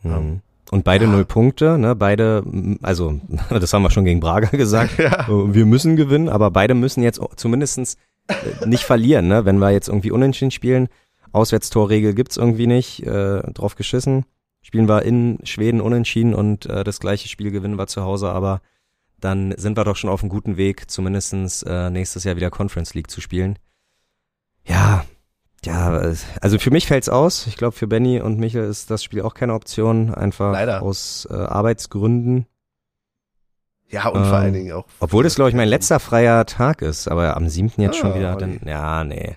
Mhm. 0.03 0.43
Und 0.71 0.85
beide 0.85 1.07
Ja. 1.07 1.11
null 1.11 1.25
Punkte, 1.25 1.79
ne? 1.79 1.95
Beide, 1.97 2.45
also 2.83 3.21
das 3.51 3.73
haben 3.73 3.83
wir 3.83 3.91
schon 3.91 4.05
gegen 4.05 4.21
Braga 4.21 4.49
gesagt. 4.57 4.99
Ja. 4.99 5.27
Wir 5.29 5.67
müssen 5.67 5.97
gewinnen, 5.97 6.29
aber 6.29 6.51
beide 6.51 6.75
müssen 6.75 7.03
jetzt 7.03 7.21
zumindestens 7.37 7.97
äh, 8.29 8.67
nicht 8.67 8.85
verlieren, 8.85 9.27
ne? 9.29 9.45
Wenn 9.45 9.59
wir 9.59 9.71
jetzt 9.71 9.89
irgendwie 9.89 10.11
unentschieden 10.13 10.51
spielen, 10.53 10.89
Auswärtstorregel 11.33 12.15
gibt's 12.15 12.37
irgendwie 12.37 12.67
nicht, 12.67 13.05
äh, 13.07 13.41
drauf 13.53 13.75
geschissen. 13.77 14.25
Spielen 14.63 14.89
wir 14.89 15.03
in 15.03 15.39
Schweden 15.45 15.81
unentschieden 15.81 16.35
und 16.35 16.67
äh, 16.67 16.85
das 16.85 17.01
gleiche 17.01 17.29
Spiel 17.29 17.51
gewinnen 17.51 17.79
wir 17.79 17.87
zu 17.87 18.03
Hause, 18.03 18.31
aber 18.31 18.61
dann 19.19 19.55
sind 19.57 19.77
wir 19.77 19.85
doch 19.85 19.97
schon 19.97 20.11
auf 20.11 20.23
einem 20.23 20.29
guten 20.31 20.57
Weg, 20.57 20.91
zumindestens 20.91 21.63
äh, 21.63 21.91
nächstes 21.91 22.25
Jahr 22.25 22.37
wieder 22.37 22.51
Conference 22.51 22.95
League 22.95 23.11
zu 23.11 23.21
spielen. 23.21 23.59
Ja, 24.65 25.05
ja, 25.65 25.89
also 26.41 26.59
für 26.59 26.71
mich 26.71 26.87
fällt's 26.87 27.09
aus. 27.09 27.47
Ich 27.47 27.57
glaube, 27.57 27.73
für 27.77 27.87
Benny 27.87 28.21
und 28.21 28.39
Michael 28.39 28.65
ist 28.69 28.91
das 28.91 29.05
Spiel 29.05 29.23
auch 29.23 29.35
keine 29.35 29.55
Option, 29.55 30.15
einfach 30.15 30.53
Leider. 30.53 30.83
aus 30.83 31.27
äh, 31.31 31.35
Arbeitsgründen. 31.35 32.47
Ja, 33.89 34.07
und 34.09 34.25
vor 34.25 34.29
Ähm, 34.39 34.43
allen 34.45 34.53
Dingen 34.55 34.73
auch. 34.73 34.87
Obwohl 35.01 35.25
das, 35.25 35.35
glaube 35.35 35.51
ich, 35.51 35.57
mein 35.57 35.69
letzter 35.69 35.99
freier 36.01 36.47
Tag 36.47 36.81
ist, 36.81 37.09
aber 37.09 37.37
am 37.37 37.49
siebten 37.49 37.83
jetzt 37.83 37.97
schon 37.97 38.13
Ah, 38.13 38.15
wieder, 38.17 38.37
Olli. 38.37 38.59
dann, 38.59 38.69
ja, 38.69 39.03
nee. 39.05 39.37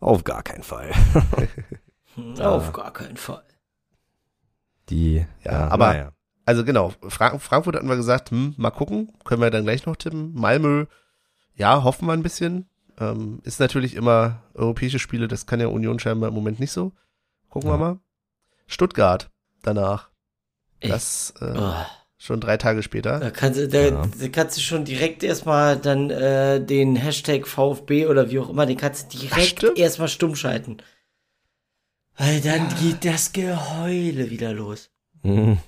Auf 0.00 0.24
gar 0.24 0.42
keinen 0.42 0.62
Fall. 0.62 0.90
Ja. 2.36 2.50
Auf 2.50 2.72
gar 2.72 2.92
keinen 2.92 3.16
Fall. 3.16 3.44
Die, 4.90 5.24
Ja, 5.44 5.68
aber- 5.68 5.92
naja. 5.92 6.12
Also 6.44 6.64
genau, 6.64 6.92
Fra 7.08 7.38
Frankfurt 7.38 7.76
hatten 7.76 7.88
wir 7.88 7.96
gesagt, 7.96 8.30
hm, 8.32 8.54
mal 8.56 8.70
gucken, 8.72 9.12
können 9.24 9.40
wir 9.40 9.50
dann 9.50 9.62
gleich 9.62 9.86
noch 9.86 9.94
tippen. 9.94 10.34
Malmö, 10.34 10.86
ja, 11.54 11.84
hoffen 11.84 12.06
wir 12.06 12.12
ein 12.12 12.24
bisschen. 12.24 12.68
Ähm, 13.00 13.40
ist 13.44 13.58
natürlich 13.60 13.94
immer 13.94 14.42
europäische 14.54 14.98
Spiele, 14.98 15.26
das 15.26 15.46
kann 15.46 15.58
ja 15.60 15.68
Union 15.68 15.98
scheinbar 15.98 16.28
im 16.28 16.34
Moment 16.34 16.60
nicht 16.60 16.70
so. 16.72 16.92
Gucken 17.48 17.70
Ja. 17.70 17.74
wir 17.74 17.78
mal. 17.78 17.98
Stuttgart 18.66 19.30
danach. 19.62 20.10
Echt? 20.80 20.92
Das 20.92 21.34
äh, 21.40 21.54
Oh, 21.56 21.74
schon 22.18 22.40
drei 22.40 22.56
Tage 22.58 22.82
später. 22.82 23.18
da, 23.18 23.30
kannst 23.30 23.58
du, 23.58 23.68
da, 23.68 23.80
Ja. 23.80 24.06
da 24.20 24.28
kannst 24.28 24.56
du 24.56 24.60
schon 24.60 24.84
direkt 24.84 25.22
erstmal 25.22 25.76
dann 25.78 26.10
äh, 26.10 26.64
den 26.64 26.94
Hashtag 26.96 27.48
VfB 27.48 28.06
oder 28.06 28.30
wie 28.30 28.38
auch 28.38 28.50
immer, 28.50 28.66
den 28.66 28.76
kannst 28.76 29.12
du 29.14 29.18
direkt 29.18 29.62
erstmal 29.78 30.08
stumm 30.08 30.36
schalten. 30.36 30.78
Weil 32.16 32.40
dann 32.42 32.68
geht 32.80 33.04
das 33.04 33.32
Geheule 33.32 34.28
wieder 34.30 34.52
los. 34.52 34.90
Mhm. 35.22 35.58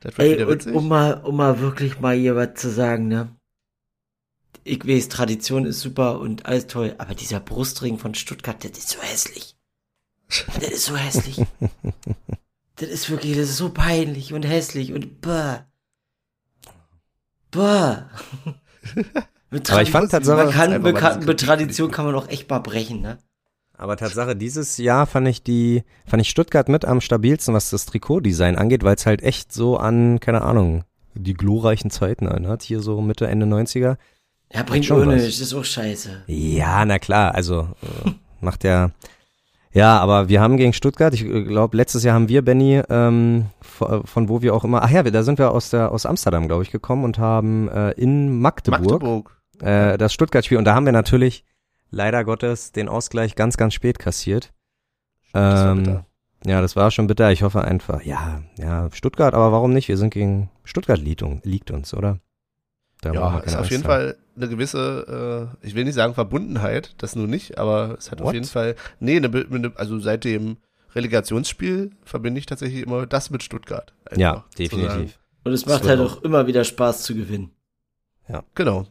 Das 0.00 0.16
wird 0.16 0.28
Ey, 0.28 0.34
wieder 0.38 0.48
und 0.48 0.66
um 0.74 0.88
mal, 0.88 1.14
um 1.24 1.36
mal 1.36 1.60
wirklich 1.60 2.00
mal 2.00 2.16
hier 2.16 2.36
was 2.36 2.54
zu 2.54 2.70
sagen, 2.70 3.08
ne? 3.08 3.28
Ich 4.64 4.86
weiß, 4.86 5.08
Tradition 5.08 5.66
ist 5.66 5.80
super 5.80 6.18
und 6.20 6.46
alles 6.46 6.66
toll, 6.66 6.94
aber 6.98 7.14
dieser 7.14 7.40
Brustring 7.40 7.98
von 7.98 8.14
Stuttgart, 8.14 8.64
das 8.64 8.78
ist 8.78 8.88
so 8.90 9.00
hässlich. 9.02 9.56
Das 10.58 10.70
ist 10.70 10.86
so 10.86 10.96
hässlich. 10.96 11.42
das 12.76 12.88
ist 12.88 13.10
wirklich, 13.10 13.36
das 13.36 13.50
ist 13.50 13.58
so 13.58 13.68
peinlich 13.68 14.32
und 14.32 14.42
hässlich 14.44 14.92
und 14.94 15.20
bäh. 15.20 15.58
Bäh. 17.50 17.96
Mit 19.50 19.70
Aber 19.70 19.82
ich 19.82 19.90
fand 19.90 20.10
Tradition- 20.10 20.36
Tatsache- 20.38 20.44
man 20.46 20.50
kann, 20.52 20.72
Einfach 20.72 20.82
mal 20.82 20.92
bekannt, 20.92 21.16
das 21.18 21.26
mit 21.26 21.40
Tradition 21.40 21.90
kann 21.90 22.06
man 22.06 22.14
auch 22.16 22.28
echt 22.28 22.50
mal 22.50 22.58
brechen, 22.58 23.00
ne? 23.02 23.18
Aber 23.76 23.96
Tatsache, 23.96 24.34
dieses 24.34 24.78
Jahr 24.78 25.06
fand 25.06 25.28
ich 25.28 25.42
die, 25.42 25.84
fand 26.06 26.20
ich 26.22 26.30
Stuttgart 26.30 26.68
mit 26.68 26.84
am 26.84 27.00
stabilsten, 27.00 27.54
was 27.54 27.70
das 27.70 27.86
Trikotdesign 27.86 28.56
angeht, 28.56 28.82
weil 28.82 28.94
es 28.96 29.04
halt 29.06 29.22
echt 29.22 29.52
so 29.52 29.76
an, 29.76 30.20
keine 30.20 30.42
Ahnung, 30.42 30.84
die 31.14 31.34
glorreichen 31.34 31.90
Zeiten 31.90 32.26
erinnert, 32.26 32.62
hier 32.62 32.80
so 32.80 33.00
Mitte, 33.00 33.26
Ende 33.26 33.46
90er. 33.46 33.96
Ja, 34.52 34.62
bringt 34.62 34.84
schon 34.84 35.08
das 35.08 35.40
ist 35.40 35.54
auch 35.54 35.64
scheiße. 35.64 36.22
Ja, 36.26 36.84
na 36.84 36.98
klar, 36.98 37.34
also 37.34 37.68
äh, 38.06 38.10
macht 38.40 38.64
ja. 38.64 38.90
Ja, 39.72 39.98
aber 39.98 40.28
wir 40.28 40.40
haben 40.40 40.56
gegen 40.56 40.72
Stuttgart, 40.72 41.12
ich 41.14 41.24
glaube, 41.24 41.76
letztes 41.76 42.04
Jahr 42.04 42.14
haben 42.14 42.28
wir, 42.28 42.42
Benny, 42.42 42.80
ähm, 42.88 43.46
von, 43.60 44.06
von 44.06 44.28
wo 44.28 44.40
wir 44.40 44.54
auch 44.54 44.62
immer, 44.62 44.82
ach 44.82 44.90
ja, 44.90 45.04
wir- 45.04 45.10
da 45.10 45.24
sind 45.24 45.38
wir 45.40 45.50
aus 45.50 45.70
der 45.70 45.90
aus 45.90 46.06
Amsterdam, 46.06 46.46
glaube 46.46 46.62
ich, 46.62 46.70
gekommen 46.70 47.02
und 47.02 47.18
haben 47.18 47.68
äh, 47.68 47.90
in 47.92 48.38
Magdeburg, 48.40 48.82
Magdeburg. 49.02 49.40
Äh, 49.60 49.98
das 49.98 50.12
Stuttgart-Spiel 50.12 50.58
und 50.58 50.64
da 50.64 50.74
haben 50.76 50.84
wir 50.86 50.92
natürlich 50.92 51.44
leider 51.90 52.24
Gottes 52.24 52.70
den 52.70 52.88
Ausgleich 52.88 53.34
ganz, 53.34 53.56
ganz 53.56 53.74
spät 53.74 53.98
kassiert. 53.98 54.52
Das 55.32 55.64
Ähm, 55.64 56.00
ja, 56.46 56.60
das 56.60 56.76
war 56.76 56.90
schon 56.92 57.08
bitter. 57.08 57.32
Ich 57.32 57.42
hoffe 57.42 57.62
einfach, 57.62 58.02
ja, 58.02 58.42
ja, 58.58 58.88
Stuttgart, 58.92 59.34
aber 59.34 59.50
warum 59.50 59.72
nicht? 59.72 59.88
Wir 59.88 59.96
sind 59.96 60.10
gegen 60.12 60.50
Stuttgart 60.62 61.00
liegt 61.00 61.70
uns, 61.72 61.94
oder? 61.94 62.18
Da 63.04 63.12
Ja, 63.12 63.38
ist 63.40 63.54
auf 63.56 63.70
jeden 63.70 63.84
haben. 63.84 63.88
Fall 63.90 64.16
eine 64.36 64.48
gewisse, 64.48 65.50
äh, 65.62 65.66
ich 65.66 65.74
will 65.74 65.84
nicht 65.84 65.94
sagen 65.94 66.14
Verbundenheit, 66.14 66.94
das 66.98 67.14
nur 67.16 67.26
nicht, 67.26 67.58
aber 67.58 67.96
es 67.98 68.10
hat 68.10 68.20
auf 68.20 68.26
What? 68.28 68.34
jeden 68.34 68.46
Fall, 68.46 68.74
nee, 69.00 69.16
eine, 69.16 69.28
eine, 69.28 69.72
also 69.76 69.98
seit 70.00 70.24
dem 70.24 70.56
Relegationsspiel 70.94 71.90
verbinde 72.04 72.38
ich 72.38 72.46
tatsächlich 72.46 72.82
immer 72.82 73.06
das 73.06 73.30
mit 73.30 73.42
Stuttgart. 73.42 73.92
Einfach 74.06 74.20
Ja, 74.20 74.44
definitiv. 74.58 75.18
Und 75.44 75.52
es 75.52 75.66
macht 75.66 75.84
halt 75.84 76.00
auch 76.00 76.22
immer 76.22 76.46
wieder 76.46 76.64
Spaß 76.64 77.02
zu 77.02 77.14
gewinnen. 77.14 77.50
Genau. 78.54 78.86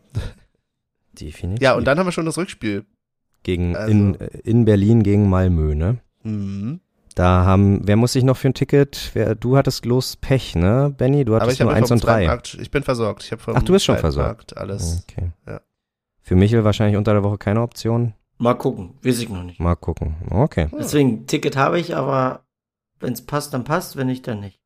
Definitiv. 1.14 1.62
Ja, 1.62 1.76
und 1.76 1.86
dann 1.86 1.98
haben 2.00 2.08
wir 2.08 2.12
schon 2.12 2.26
das 2.26 2.38
Rückspiel. 2.38 2.86
gegen 3.44 3.76
also- 3.76 3.92
in, 3.92 4.14
in 4.44 4.66
Berlin 4.66 5.04
gegen 5.04 5.30
Malmö, 5.30 5.76
ne? 5.76 6.00
Mhm. 6.24 6.80
Da 7.16 7.46
haben, 7.46 7.82
wer 7.88 7.96
muss 7.96 8.14
sich 8.14 8.24
noch 8.24 8.38
für 8.38 8.50
ein 8.50 8.54
Ticket? 8.56 9.12
Wer, 9.14 9.36
du 9.36 9.56
hattest 9.56 9.84
bloß 9.84 10.16
Pech, 10.18 10.56
ne, 10.56 10.94
Benny? 10.98 11.26
Du 11.26 11.36
hattest 11.36 11.54
ich 11.54 11.60
nur 11.60 11.72
eins 11.74 11.92
und 11.92 12.04
drei. 12.04 12.26
Markt, 12.26 12.56
ich 12.60 12.72
bin 12.72 12.82
versorgt. 12.84 13.24
Ich 13.24 13.32
habe 13.32 13.42
vom 13.42 13.56
Ach, 13.56 13.62
du 13.62 13.72
bist 13.74 13.86
schon 13.86 13.98
versorgt. 13.98 14.28
Markt 14.52 14.58
alles. 14.58 15.06
Okay. 15.10 15.32
Ja. 15.46 15.62
Für 16.22 16.36
Michel 16.36 16.64
wahrscheinlich 16.64 16.98
unter 16.98 17.14
der 17.14 17.24
Woche 17.24 17.38
keine 17.38 17.62
Option. 17.62 18.14
Mal 18.40 18.56
gucken, 18.56 18.96
weiß 19.04 19.20
ich 19.20 19.30
noch 19.30 19.44
nicht. 19.44 19.60
Mal 19.60 19.76
gucken. 19.76 20.16
Okay. 20.32 20.68
Deswegen, 20.78 21.28
Ticket 21.28 21.56
habe 21.56 21.80
ich, 21.80 21.96
aber 21.96 22.42
wenn 23.00 23.14
es 23.14 23.24
passt, 23.26 23.54
dann 23.54 23.64
passt, 23.64 23.96
wenn 23.96 24.08
nicht, 24.08 24.26
dann 24.28 24.40
nicht. 24.40 24.60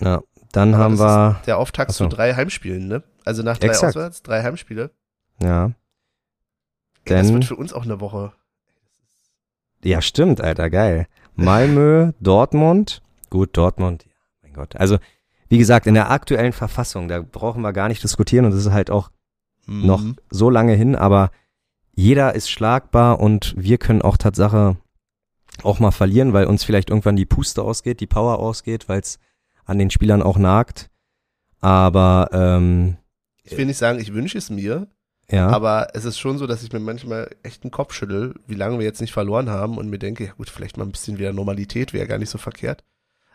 Ja, 0.00 0.22
dann 0.52 0.74
Aber 0.74 0.82
haben 0.84 0.98
wir, 0.98 1.40
Der 1.46 1.58
Auftakt 1.58 1.90
Ach 1.92 1.94
so. 1.94 2.04
zu 2.08 2.16
drei 2.16 2.34
Heimspielen, 2.34 2.88
ne? 2.88 3.02
Also 3.24 3.42
nach 3.42 3.58
drei 3.58 3.68
Exakt. 3.68 3.90
Auswärts, 3.96 4.22
drei 4.22 4.42
Heimspiele. 4.42 4.90
ja. 5.40 5.72
Ey, 7.08 7.14
das 7.14 7.26
Denn- 7.28 7.34
wird 7.34 7.44
für 7.44 7.54
uns 7.56 7.72
auch 7.72 7.84
eine 7.84 8.00
Woche. 8.00 8.32
Ja, 9.84 10.02
stimmt, 10.02 10.40
Alter, 10.40 10.68
geil. 10.70 11.06
Malmö, 11.36 12.12
Dortmund. 12.20 13.02
Gut, 13.30 13.56
Dortmund, 13.56 14.04
ja, 14.04 14.10
mein 14.42 14.52
Gott. 14.52 14.76
Also, 14.76 14.98
wie 15.48 15.58
gesagt, 15.58 15.86
in 15.86 15.94
der 15.94 16.10
aktuellen 16.10 16.52
Verfassung, 16.52 17.08
da 17.08 17.20
brauchen 17.20 17.62
wir 17.62 17.72
gar 17.72 17.88
nicht 17.88 18.02
diskutieren 18.02 18.44
und 18.46 18.50
das 18.52 18.60
ist 18.66 18.72
halt 18.72 18.90
auch 18.90 19.10
noch 19.66 20.00
Mhm. 20.02 20.16
so 20.30 20.48
lange 20.50 20.74
hin, 20.74 20.94
aber 20.96 21.30
jeder 21.92 22.34
ist 22.34 22.50
schlagbar 22.50 23.18
und 23.20 23.54
wir 23.56 23.78
können 23.78 24.02
auch 24.02 24.16
Tatsache 24.16 24.76
auch 25.62 25.78
mal 25.80 25.90
verlieren, 25.90 26.32
weil 26.32 26.46
uns 26.46 26.62
vielleicht 26.62 26.90
irgendwann 26.90 27.16
die 27.16 27.26
Puste 27.26 27.62
ausgeht, 27.62 28.00
die 28.00 28.06
Power 28.06 28.38
ausgeht, 28.38 28.88
weil 28.88 29.00
es 29.00 29.18
an 29.64 29.78
den 29.78 29.90
Spielern 29.90 30.22
auch 30.22 30.38
nagt. 30.38 30.90
Aber 31.60 32.28
ähm, 32.32 32.96
Ich 33.42 33.56
will 33.56 33.66
nicht 33.66 33.78
sagen, 33.78 33.98
ich 33.98 34.12
wünsche 34.12 34.38
es 34.38 34.50
mir, 34.50 34.86
ja, 35.30 35.48
aber 35.48 35.88
es 35.94 36.04
ist 36.04 36.18
schon 36.18 36.38
so, 36.38 36.46
dass 36.46 36.62
ich 36.62 36.72
mir 36.72 36.78
manchmal 36.78 37.34
echt 37.42 37.64
den 37.64 37.70
Kopf 37.70 37.92
schüttel, 37.92 38.34
wie 38.46 38.54
lange 38.54 38.78
wir 38.78 38.84
jetzt 38.84 39.00
nicht 39.00 39.12
verloren 39.12 39.50
haben 39.50 39.76
und 39.76 39.88
mir 39.88 39.98
denke, 39.98 40.24
ja 40.24 40.32
gut, 40.32 40.50
vielleicht 40.50 40.76
mal 40.76 40.84
ein 40.84 40.92
bisschen 40.92 41.18
wieder 41.18 41.32
Normalität 41.32 41.92
wäre 41.92 42.06
gar 42.06 42.18
nicht 42.18 42.30
so 42.30 42.38
verkehrt. 42.38 42.84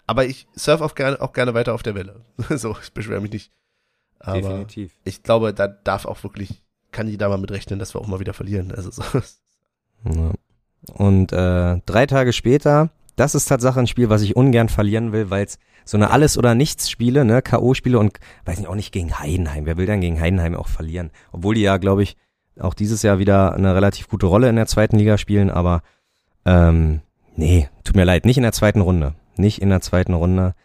Aber 0.07 0.25
ich 0.25 0.47
surf 0.55 0.81
auch 0.81 0.95
gerne, 0.95 1.21
auch 1.21 1.33
gerne 1.33 1.53
weiter 1.53 1.73
auf 1.73 1.83
der 1.83 1.95
Welle. 1.95 2.21
so, 2.49 2.75
ich 2.81 2.93
beschwere 2.93 3.21
mich 3.21 3.31
nicht. 3.31 3.51
Aber 4.19 4.41
definitiv. 4.41 4.95
ich 5.03 5.23
glaube, 5.23 5.53
da 5.53 5.67
darf 5.67 6.05
auch 6.05 6.23
wirklich, 6.23 6.63
kann 6.91 7.07
jeder 7.07 7.29
mal 7.29 7.37
mit 7.37 7.51
rechnen, 7.51 7.79
dass 7.79 7.95
wir 7.95 8.01
auch 8.01 8.07
mal 8.07 8.19
wieder 8.19 8.33
verlieren. 8.33 8.71
Also 8.71 8.91
so. 8.91 9.03
Ja. 10.05 10.31
Und 10.93 11.31
äh, 11.31 11.79
drei 11.85 12.05
Tage 12.05 12.33
später, 12.33 12.89
das 13.21 13.35
ist 13.35 13.45
Tatsache 13.45 13.79
ein 13.79 13.87
Spiel, 13.87 14.09
was 14.09 14.23
ich 14.23 14.35
ungern 14.35 14.67
verlieren 14.67 15.11
will, 15.11 15.29
weil 15.29 15.45
es 15.45 15.59
so 15.85 15.95
eine 15.95 16.09
Alles- 16.09 16.37
oder 16.37 16.55
Nichts-Spiele, 16.55 17.23
ne, 17.23 17.41
K.O.-Spiele 17.41 17.97
und 17.97 18.19
weiß 18.45 18.57
nicht, 18.57 18.67
auch 18.67 18.75
nicht 18.75 18.91
gegen 18.91 19.19
Heidenheim. 19.19 19.65
Wer 19.65 19.77
will 19.77 19.85
dann 19.85 20.01
gegen 20.01 20.19
Heidenheim 20.19 20.55
auch 20.55 20.67
verlieren? 20.67 21.11
Obwohl 21.31 21.55
die 21.55 21.61
ja, 21.61 21.77
glaube 21.77 22.03
ich, 22.03 22.17
auch 22.59 22.73
dieses 22.73 23.03
Jahr 23.03 23.19
wieder 23.19 23.53
eine 23.53 23.75
relativ 23.75 24.07
gute 24.09 24.25
Rolle 24.25 24.49
in 24.49 24.55
der 24.55 24.65
zweiten 24.65 24.97
Liga 24.97 25.17
spielen, 25.17 25.49
aber 25.49 25.83
ähm, 26.45 27.01
nee, 27.35 27.69
tut 27.83 27.95
mir 27.95 28.05
leid, 28.05 28.25
nicht 28.25 28.37
in 28.37 28.43
der 28.43 28.53
zweiten 28.53 28.81
Runde. 28.81 29.13
Nicht 29.37 29.61
in 29.61 29.69
der 29.69 29.81
zweiten 29.81 30.13
Runde. 30.13 30.55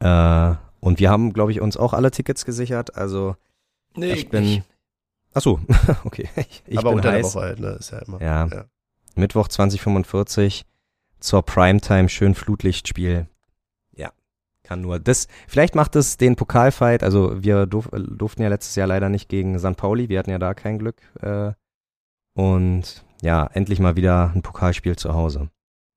Äh, 0.00 0.54
und 0.80 0.98
wir 0.98 1.10
haben, 1.10 1.32
glaube 1.34 1.52
ich, 1.52 1.60
uns 1.60 1.76
auch 1.76 1.92
alle 1.92 2.10
Tickets 2.10 2.44
gesichert. 2.44 2.96
Also 2.96 3.36
Nee, 3.94 4.12
ich 4.12 4.28
bin. 4.28 4.64
Ach 5.34 5.42
so, 5.42 5.60
okay. 6.04 6.28
Ich, 6.36 6.62
ich 6.66 6.78
aber 6.78 6.90
bin 6.90 6.96
unter 6.98 7.10
der 7.10 7.18
heiß. 7.18 7.34
Woche 7.34 7.44
halt, 7.44 7.60
ne? 7.60 7.76
Ist 7.78 7.90
ja 7.92 7.98
immer. 7.98 8.20
Ja. 8.22 8.46
ja. 8.46 8.64
Mittwoch 9.14 9.48
2045 9.48 10.64
zur 11.20 11.42
Primetime 11.42 12.08
schön 12.08 12.34
Flutlichtspiel. 12.34 13.26
Ja, 13.94 14.10
kann 14.62 14.80
nur 14.80 14.98
das. 14.98 15.28
Vielleicht 15.48 15.74
macht 15.74 15.96
es 15.96 16.16
den 16.16 16.36
Pokalfight. 16.36 17.02
Also 17.02 17.42
wir 17.42 17.66
durf, 17.66 17.88
durften 17.92 18.42
ja 18.42 18.48
letztes 18.48 18.74
Jahr 18.76 18.86
leider 18.86 19.08
nicht 19.08 19.28
gegen 19.28 19.58
St. 19.58 19.76
Pauli. 19.76 20.08
Wir 20.08 20.18
hatten 20.18 20.30
ja 20.30 20.38
da 20.38 20.54
kein 20.54 20.78
Glück. 20.78 20.96
Äh, 21.20 21.52
und 22.34 23.04
ja, 23.22 23.46
endlich 23.52 23.80
mal 23.80 23.96
wieder 23.96 24.32
ein 24.34 24.42
Pokalspiel 24.42 24.96
zu 24.96 25.14
Hause. 25.14 25.50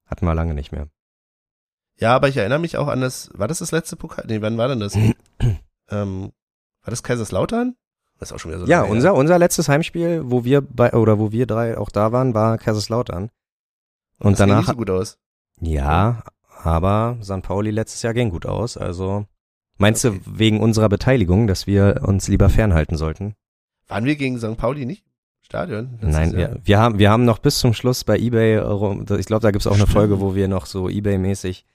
Hatten 0.06 0.26
wir 0.26 0.36
lange 0.36 0.54
nicht 0.54 0.72
mehr. 0.72 0.88
Ja, 2.00 2.16
aber 2.16 2.28
ich 2.28 2.38
erinnere 2.38 2.60
mich 2.60 2.78
auch 2.78 2.88
an 2.88 3.02
das, 3.02 3.30
war 3.34 3.48
das 3.48 3.60
das 3.60 3.72
letzte 3.72 3.96
Pokal? 3.96 4.26
Nee, 4.28 4.42
wann 4.42 4.58
war 4.58 4.68
denn 4.68 4.80
das? 4.80 4.96
ähm, 5.90 6.32
war 6.82 6.90
das 6.90 7.04
Kaiserslautern? 7.04 7.76
Das 8.20 8.30
ist 8.30 8.36
auch 8.36 8.40
schon 8.40 8.52
wieder 8.52 8.62
so 8.62 8.66
Ja, 8.68 8.84
her. 8.84 8.92
unser 8.92 9.14
unser 9.16 9.38
letztes 9.40 9.70
Heimspiel, 9.70 10.22
wo 10.26 10.44
wir 10.44 10.62
bei 10.62 10.92
oder 10.94 11.20
wo 11.20 11.32
wir 11.32 11.46
drei 11.46 11.78
auch 11.78 11.90
da 11.90 12.12
waren, 12.12 12.34
war 12.34 12.58
Kaiserslautern. 12.58 13.30
Und 14.24 14.34
das 14.34 14.40
ging 14.40 14.48
danach 14.50 14.58
nicht 14.62 14.70
so 14.70 14.76
gut 14.76 14.90
aus. 14.90 15.18
Ja, 15.60 16.24
aber 16.64 17.18
St. 17.22 17.42
Pauli 17.42 17.72
letztes 17.72 18.02
Jahr 18.02 18.14
ging 18.14 18.30
gut 18.30 18.46
aus. 18.46 18.78
Also 18.78 19.26
meinst 19.78 20.06
Okay. 20.06 20.20
du 20.26 20.38
wegen 20.40 20.60
unserer 20.62 20.90
Beteiligung, 20.90 21.48
dass 21.48 21.68
wir 21.68 22.02
uns 22.06 22.28
lieber 22.28 22.50
fernhalten 22.50 22.98
sollten? 22.98 23.36
Waren 23.88 24.06
wir 24.06 24.16
gegen 24.16 24.38
St. 24.40 24.58
Pauli 24.58 24.86
nicht? 24.86 25.06
Stadion? 25.42 25.98
Nein, 26.02 26.32
Jahr? 26.32 26.54
wir, 26.54 26.62
wir 26.64 26.80
haben 26.80 27.00
wir 27.00 27.12
haben 27.12 27.26
noch 27.26 27.40
bis 27.40 27.60
zum 27.60 27.74
Schluss 27.74 28.04
bei 28.06 28.18
eBay, 28.18 28.58
rum- 28.58 29.06
ich 29.20 29.26
glaube, 29.26 29.42
da 29.42 29.52
gibt's 29.52 29.68
auch 29.68 29.72
eine 29.74 29.82
Stimmt. 29.82 29.92
Folge, 29.94 30.22
wo 30.22 30.36
wir 30.36 30.48
noch 30.48 30.66
so 30.66 30.88
eBay-mäßig 30.88 31.66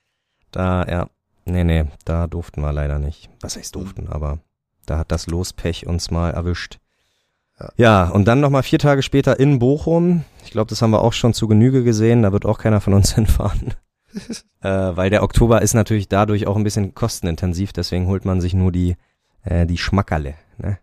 da, 0.50 0.84
ja, 0.86 1.10
nee, 1.44 1.64
nee, 1.64 1.84
da 2.06 2.26
durften 2.26 2.62
wir 2.62 2.72
leider 2.72 2.98
nicht. 2.98 3.28
Was 3.42 3.56
heißt 3.56 3.74
durften, 3.74 4.08
aber 4.08 4.38
da 4.86 4.96
hat 4.98 5.12
das 5.12 5.26
Lospech 5.26 5.86
uns 5.86 6.10
mal 6.10 6.30
erwischt. 6.30 6.78
Ja. 7.60 7.68
Ja, 7.76 8.08
und 8.08 8.26
dann 8.26 8.40
nochmal 8.40 8.62
vier 8.62 8.78
Tage 8.78 9.02
später 9.02 9.38
in 9.38 9.58
Bochum. 9.58 10.24
Ich 10.44 10.50
glaube, 10.50 10.68
das 10.70 10.80
haben 10.80 10.90
wir 10.90 11.02
auch 11.02 11.12
schon 11.12 11.34
zu 11.34 11.48
Genüge 11.48 11.82
gesehen. 11.84 12.22
Da 12.22 12.32
wird 12.32 12.46
auch 12.46 12.58
keiner 12.58 12.80
von 12.80 12.94
uns 12.94 13.14
hinfahren. 13.14 13.74
äh, 14.62 14.68
weil 14.68 15.10
der 15.10 15.22
Oktober 15.22 15.62
ist 15.62 15.74
natürlich 15.74 16.08
dadurch 16.08 16.46
auch 16.46 16.56
ein 16.56 16.64
bisschen 16.64 16.94
kostenintensiv. 16.94 17.72
Deswegen 17.72 18.06
holt 18.06 18.24
man 18.24 18.40
sich 18.40 18.54
nur 18.54 18.72
die, 18.72 18.96
äh, 19.42 19.66
die 19.66 19.78
Schmackerle. 19.78 20.34
Ne? 20.58 20.78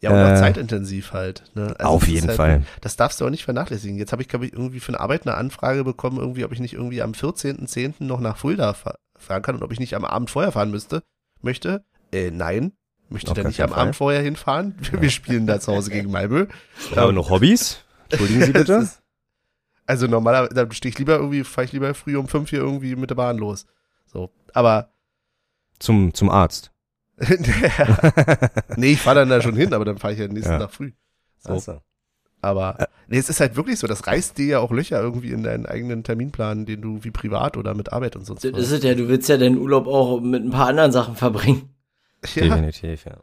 Ja, 0.00 0.10
und 0.10 0.16
auch 0.16 0.36
Äh, 0.36 0.36
zeitintensiv 0.36 1.12
halt. 1.12 1.44
Ne? 1.54 1.74
Also 1.78 1.90
Auf 1.90 2.08
jeden 2.08 2.28
halt, 2.28 2.36
Fall. 2.36 2.62
Das 2.80 2.96
darfst 2.96 3.20
du 3.20 3.26
auch 3.26 3.30
nicht 3.30 3.44
vernachlässigen. 3.44 3.98
Jetzt 3.98 4.12
habe 4.12 4.22
ich, 4.22 4.28
glaube 4.28 4.46
ich, 4.46 4.52
irgendwie 4.52 4.80
für 4.80 4.90
eine 4.90 5.00
Arbeit 5.00 5.26
eine 5.26 5.36
Anfrage 5.36 5.82
bekommen, 5.82 6.18
irgendwie, 6.18 6.44
ob 6.44 6.52
ich 6.52 6.60
nicht 6.60 6.74
irgendwie 6.74 7.02
am 7.02 7.12
14.10. 7.12 7.94
noch 8.04 8.20
nach 8.20 8.36
Fulda 8.36 8.74
fa 8.74 8.94
fahren 9.16 9.42
kann 9.42 9.54
und 9.54 9.62
ob 9.62 9.72
ich 9.72 9.80
nicht 9.80 9.94
am 9.94 10.04
Abend 10.04 10.28
vorher 10.28 10.52
fahren 10.52 10.70
müsste. 10.70 11.02
Möchte? 11.40 11.84
Äh, 12.12 12.30
nein. 12.30 12.72
Möchte 13.10 13.30
Auf 13.30 13.36
da 13.36 13.44
nicht 13.44 13.62
am 13.62 13.70
Fall. 13.70 13.80
Abend 13.80 13.96
vorher 13.96 14.22
hinfahren. 14.22 14.74
Wir 14.92 15.10
spielen 15.10 15.46
da 15.46 15.60
zu 15.60 15.72
Hause 15.72 15.90
gegen 15.90 16.10
Malmö. 16.10 16.46
Aber 16.96 17.12
noch 17.12 17.30
Hobbys? 17.30 17.78
Entschuldigen 18.10 18.42
Sie 18.44 18.52
bitte. 18.52 18.88
Also 19.86 20.06
normalerweise, 20.06 20.54
da 20.54 20.70
stehe 20.72 20.90
ich 20.90 20.98
lieber 20.98 21.16
irgendwie, 21.16 21.44
fahre 21.44 21.66
ich 21.66 21.72
lieber 21.72 21.92
früh 21.94 22.16
um 22.16 22.26
fünf 22.28 22.50
hier 22.50 22.60
irgendwie 22.60 22.96
mit 22.96 23.10
der 23.10 23.16
Bahn 23.16 23.36
los. 23.36 23.66
So. 24.06 24.30
Aber 24.54 24.90
Zum, 25.78 26.14
zum 26.14 26.30
Arzt. 26.30 26.70
nee, 28.76 28.92
ich 28.92 29.00
fahre 29.00 29.16
dann 29.20 29.28
da 29.28 29.40
schon 29.40 29.54
hin, 29.54 29.72
aber 29.72 29.84
dann 29.84 29.98
fahre 29.98 30.14
ich 30.14 30.18
ja 30.18 30.26
nächsten 30.28 30.52
Ja. 30.52 30.58
Tag 30.58 30.72
früh. 30.72 30.92
So. 31.38 31.50
Also. 31.52 31.80
Aber 32.40 32.78
Äh. 32.80 32.86
nee, 33.08 33.18
es 33.18 33.28
ist 33.28 33.40
halt 33.40 33.56
wirklich 33.56 33.78
so, 33.78 33.86
das 33.86 34.06
reißt 34.06 34.36
dir 34.38 34.46
ja 34.46 34.58
auch 34.58 34.70
Löcher 34.70 35.00
irgendwie 35.00 35.30
in 35.30 35.42
deinen 35.42 35.66
eigenen 35.66 36.02
Terminplan, 36.04 36.66
den 36.66 36.82
du 36.82 37.04
wie 37.04 37.10
privat 37.10 37.56
oder 37.56 37.74
mit 37.74 37.92
Arbeit 37.92 38.16
und 38.16 38.24
sonst 38.26 38.44
Das 38.44 38.52
ist 38.52 38.70
es 38.70 38.82
ja, 38.82 38.94
du 38.94 39.08
willst 39.08 39.28
ja 39.28 39.36
deinen 39.36 39.58
Urlaub 39.58 39.86
auch 39.86 40.20
mit 40.20 40.42
ein 40.44 40.50
paar 40.50 40.68
anderen 40.68 40.92
Sachen 40.92 41.14
verbringen. 41.16 41.73
Ja, 42.34 42.42
Definitiv, 42.42 43.04
ja. 43.06 43.16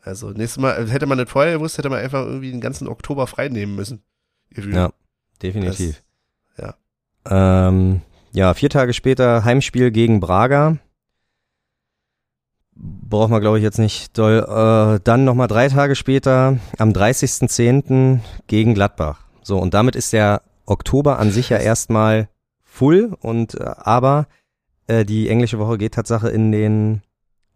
also 0.00 0.30
nächstes 0.30 0.58
Mal, 0.60 0.88
hätte 0.88 1.06
man 1.06 1.18
nicht 1.18 1.30
vorher 1.30 1.54
gewusst, 1.54 1.78
hätte 1.78 1.90
man 1.90 2.00
einfach 2.00 2.24
irgendwie 2.24 2.50
den 2.50 2.60
ganzen 2.60 2.88
Oktober 2.88 3.26
frei 3.26 3.48
nehmen 3.48 3.74
müssen. 3.74 4.02
Ja, 4.56 4.90
definitiv. 5.42 6.02
Das- 6.56 6.74
Ähm, 7.30 8.00
ja, 8.32 8.54
vier 8.54 8.70
Tage 8.70 8.94
später 8.94 9.44
Heimspiel 9.44 9.90
gegen 9.90 10.20
Braga. 10.20 10.78
Braucht 12.74 13.30
man, 13.30 13.40
glaube 13.40 13.58
ich, 13.58 13.64
jetzt 13.64 13.78
nicht 13.78 14.16
doll. 14.16 14.44
Äh, 14.48 15.00
dann 15.02 15.24
nochmal 15.24 15.48
drei 15.48 15.68
Tage 15.68 15.96
später, 15.96 16.58
am 16.78 16.92
30.10. 16.92 18.20
gegen 18.46 18.74
Gladbach. 18.74 19.26
So, 19.42 19.58
und 19.58 19.74
damit 19.74 19.96
ist 19.96 20.12
der 20.12 20.42
Oktober 20.64 21.18
an 21.18 21.30
sich 21.32 21.48
ja 21.48 21.56
erstmal 21.58 22.28
full 22.62 23.16
und 23.20 23.54
äh, 23.54 23.64
aber 23.64 24.26
äh, 24.86 25.04
die 25.04 25.28
englische 25.28 25.58
Woche 25.58 25.76
geht 25.78 25.94
Tatsache 25.94 26.28
in 26.28 26.52
den 26.52 27.02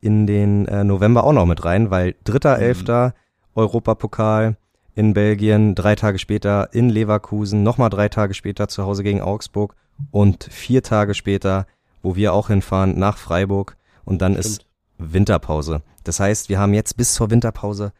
in 0.02 0.26
den 0.26 0.66
äh, 0.66 0.84
November 0.84 1.24
auch 1.24 1.32
noch 1.32 1.46
mit 1.46 1.64
rein, 1.64 1.90
weil 1.90 2.14
dritter, 2.24 2.56
Mhm. 2.58 2.62
elfter 2.62 3.14
Europapokal 3.54 4.56
in 4.94 5.14
Belgien, 5.14 5.74
drei 5.74 5.94
Tage 5.94 6.18
später 6.18 6.68
in 6.74 6.90
Leverkusen, 6.90 7.62
nochmal 7.62 7.88
drei 7.88 8.08
Tage 8.10 8.34
später 8.34 8.68
zu 8.68 8.84
Hause 8.84 9.02
gegen 9.02 9.22
Augsburg 9.22 9.74
und 10.10 10.44
vier 10.44 10.82
Tage 10.82 11.14
später, 11.14 11.66
wo 12.02 12.14
wir 12.16 12.34
auch 12.34 12.48
hinfahren, 12.48 12.98
nach 12.98 13.16
Freiburg 13.16 13.76
und 14.04 14.20
dann 14.20 14.34
ist 14.34 14.56
Stimmt. 14.56 15.12
Winterpause. 15.14 15.82
Das 16.04 16.20
heißt, 16.20 16.48
wir 16.48 16.58
haben 16.58 16.74
jetzt 16.74 16.96
bis 16.96 17.14
zur 17.14 17.30
Winterpause, 17.30 17.92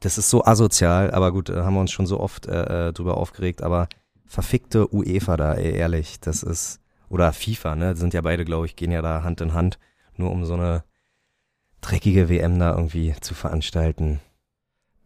das 0.00 0.18
ist 0.18 0.28
so 0.30 0.44
asozial, 0.44 1.12
aber 1.12 1.32
gut, 1.32 1.48
da 1.48 1.64
haben 1.64 1.74
wir 1.74 1.80
uns 1.80 1.92
schon 1.92 2.06
so 2.06 2.20
oft 2.20 2.46
äh, 2.46 2.88
äh, 2.88 2.92
drüber 2.92 3.16
aufgeregt, 3.16 3.62
aber 3.62 3.88
verfickte 4.26 4.92
UEFA 4.92 5.36
da, 5.36 5.54
ey, 5.54 5.72
ehrlich, 5.76 6.20
das 6.20 6.42
ist, 6.42 6.80
oder 7.08 7.32
FIFA, 7.32 7.76
ne, 7.76 7.96
sind 7.96 8.12
ja 8.12 8.20
beide, 8.20 8.44
glaube 8.44 8.66
ich, 8.66 8.76
gehen 8.76 8.90
ja 8.90 9.02
da 9.02 9.22
Hand 9.22 9.40
in 9.40 9.54
Hand, 9.54 9.78
nur 10.16 10.30
um 10.30 10.44
so 10.44 10.54
eine 10.54 10.82
dreckige 11.80 12.28
WM 12.28 12.58
da 12.58 12.74
irgendwie 12.74 13.14
zu 13.20 13.34
veranstalten. 13.34 14.20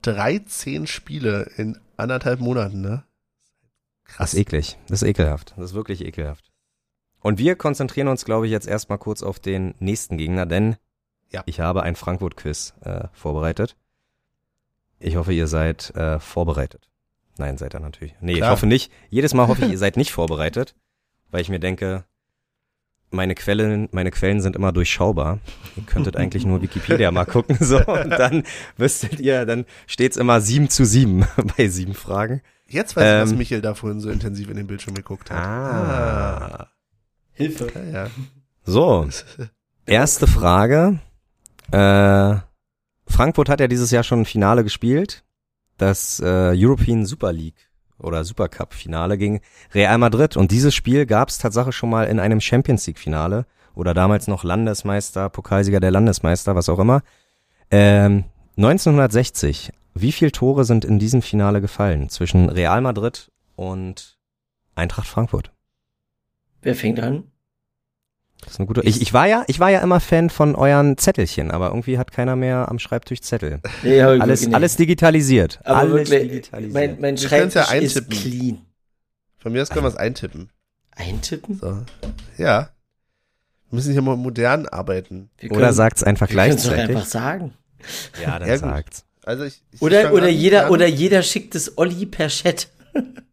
13 0.03 0.87
Spiele 0.87 1.51
in 1.57 1.79
anderthalb 1.97 2.41
Monaten, 2.41 2.81
ne? 2.81 3.05
Das 4.19 4.35
ist 4.35 4.41
eklig. 4.41 4.79
Das 4.89 5.03
ist 5.03 5.09
ekelhaft. 5.09 5.55
Das 5.57 5.67
ist 5.71 5.75
wirklich 5.75 6.05
ekelhaft. 6.05 6.51
Und 7.21 7.39
wir 7.39 7.55
konzentrieren 7.57 8.09
uns, 8.09 8.25
glaube 8.25 8.47
ich, 8.47 8.53
jetzt 8.53 8.67
erstmal 8.67 8.99
kurz 8.99 9.23
auf 9.23 9.39
den 9.39 9.75
nächsten 9.79 10.19
Gegner, 10.19 10.45
denn 10.45 10.77
Ja. 11.31 11.43
ich 11.47 11.61
habe 11.61 11.83
ein 11.85 11.95
Frankfurt-Quiz 11.95 12.75
äh, 12.83 13.05
vorbereitet. 13.13 13.77
Ich 14.99 15.17
hoffe, 15.17 15.33
ihr 15.33 15.47
seid 15.47 15.95
äh, 15.95 16.19
vorbereitet. 16.19 16.89
Nein, 17.39 17.57
seid 17.59 17.75
ihr 17.75 17.81
natürlich. 17.81 18.15
Nee, 18.21 18.35
Klar. 18.35 18.49
ich 18.49 18.53
hoffe 18.53 18.67
nicht. 18.67 18.93
Jedes 19.09 19.35
Mal 19.35 19.47
hoffe 19.47 19.65
ich, 19.65 19.71
ihr 19.73 19.79
seid 19.79 19.97
nicht 19.97 20.11
vorbereitet, 20.13 20.75
weil 21.31 21.41
ich 21.43 21.49
mir 21.49 21.61
denke, 21.61 22.05
meine 23.13 23.35
Quellen, 23.35 23.89
meine 23.93 24.11
Quellen 24.11 24.41
sind 24.41 24.57
immer 24.57 24.73
durchschaubar. 24.73 25.39
Ihr 25.77 25.85
könntet 25.85 26.17
eigentlich 26.17 26.45
nur 26.45 26.63
Wikipedia 26.63 27.11
mal 27.11 27.25
gucken, 27.25 27.57
so, 27.61 27.79
und 27.79 28.11
dann 28.11 28.45
wüsstet 28.77 29.21
ihr, 29.21 29.47
dann 29.47 29.65
steht's 29.87 30.17
immer 30.17 30.41
7 30.41 30.69
zu 30.69 30.85
7 30.85 31.25
bei 31.57 31.69
sieben 31.69 31.95
Fragen. 31.95 32.43
Jetzt 32.69 32.97
weiß 32.97 33.05
ich, 33.05 33.23
was 33.23 33.33
Ähm. 33.33 33.39
Michael 33.39 33.61
da 33.61 33.75
vorhin 33.75 34.01
so 34.01 34.11
intensiv 34.11 34.49
in 34.49 34.57
den 34.57 34.67
Bildschirm 34.67 34.95
geguckt 34.95 35.31
hat. 35.31 35.39
Ah. 35.39 36.69
Hilfe. 37.33 37.71
Ja, 37.75 38.05
ja. 38.05 38.11
So, 38.65 39.09
erste 39.87 40.27
Frage. 40.27 41.01
Äh, 41.71 42.37
Frankfurt 43.07 43.49
hat 43.49 43.61
ja 43.61 43.69
dieses 43.69 43.91
Jahr 43.91 44.05
schon 44.05 44.21
ein 44.21 44.25
Finale 44.25 44.65
gespielt. 44.65 45.25
Das 45.77 46.21
äh, 46.21 46.53
European 46.55 47.05
Super 47.07 47.33
League 47.33 47.72
oder 48.03 48.25
Supercup 48.25 48.75
Finale 48.75 49.19
gegen 49.19 49.41
Real 49.75 49.99
Madrid. 49.99 50.37
Und 50.37 50.51
dieses 50.51 50.75
Spiel 50.75 51.07
gab 51.07 51.29
es 51.29 51.39
tatsächlich 51.39 51.77
schon 51.77 51.91
mal 51.91 52.05
in 52.05 52.21
einem 52.21 52.41
Champions 52.41 52.87
League 52.87 52.99
Finale 52.99 53.47
oder 53.75 53.95
damals 53.95 54.29
noch 54.29 54.45
Landesmeister, 54.45 55.29
Pokalsieger 55.29 55.81
der 55.81 55.91
Landesmeister, 55.91 56.55
was 56.55 56.69
auch 56.69 56.79
immer. 56.79 57.03
Ähm, 57.71 58.25
1960. 58.57 59.73
Wie 59.95 60.13
viele 60.13 60.33
Tore 60.33 60.65
sind 60.65 60.85
in 60.85 60.99
diesem 60.99 61.23
Finale 61.23 61.61
gefallen 61.61 62.09
zwischen 62.09 62.49
Real 62.49 62.81
Madrid 62.81 63.31
und 63.57 64.19
Eintracht 64.75 65.07
Frankfurt? 65.07 65.53
Wer 66.63 66.75
fängt 66.75 67.01
an? 67.01 67.32
Das 68.43 68.53
ist 68.55 68.59
eine 68.59 68.67
gute. 68.67 68.83
Ich, 68.83 69.01
ich 69.01 69.13
war 69.15 69.27
ja, 69.27 69.45
ich 69.47 69.59
war 69.61 69.71
ja 69.71 69.81
immer 69.81 70.01
Fan 70.01 70.29
von 70.29 70.55
euren 70.55 70.99
Zettelchen, 70.99 71.51
aber 71.51 71.69
irgendwie 71.69 71.97
hat 71.99 72.13
keiner 72.13 72.37
mehr 72.37 72.69
am 72.69 72.79
Schreibtisch 72.79 73.21
Zettel. 73.23 73.61
Nee, 73.83 74.03
Alles, 74.03 74.53
alles 74.53 74.77
digitalisiert. 74.77 75.61
Aber 75.65 75.79
alles 75.79 76.11
wirklich, 76.11 76.29
digitalisiert. 76.31 76.75
mein, 76.75 77.01
mein 77.01 77.17
können's 77.17 77.55
ja 77.55 77.65
Schreibtisch 77.65 77.97
ist 77.97 78.11
clean. 78.11 78.59
Von 79.39 79.53
mir 79.53 79.63
aus 79.63 79.71
können 79.71 79.85
wir 79.85 79.89
es 79.89 79.97
eintippen. 79.97 80.51
Eintippen? 80.95 81.57
So. 81.59 81.79
Ja. 82.37 82.71
Wir 83.71 83.77
müssen 83.77 83.93
hier 83.93 84.03
mal 84.03 84.17
modern 84.17 84.67
arbeiten. 84.69 85.31
Wir 85.39 85.51
Oder 85.53 85.73
sagt's 85.73 86.03
einfach 86.03 86.29
wir 86.29 86.37
können's 86.37 86.65
doch 86.65 86.71
gleichzeitig. 86.71 86.97
einfach 86.97 87.09
sagen. 87.09 87.55
Ja, 88.23 88.39
dann 88.39 88.49
Ja, 88.49 88.59
sagt's. 88.59 89.05
Also 89.25 89.45
ich, 89.45 89.63
ich 89.71 89.81
Oder, 89.81 90.13
oder 90.13 90.29
jeder, 90.29 90.71
oder 90.71 90.87
jeder 90.87 91.23
schickt 91.23 91.55
es 91.55 91.79
Olli 91.79 92.07
per 92.07 92.29
Chat. 92.29 92.69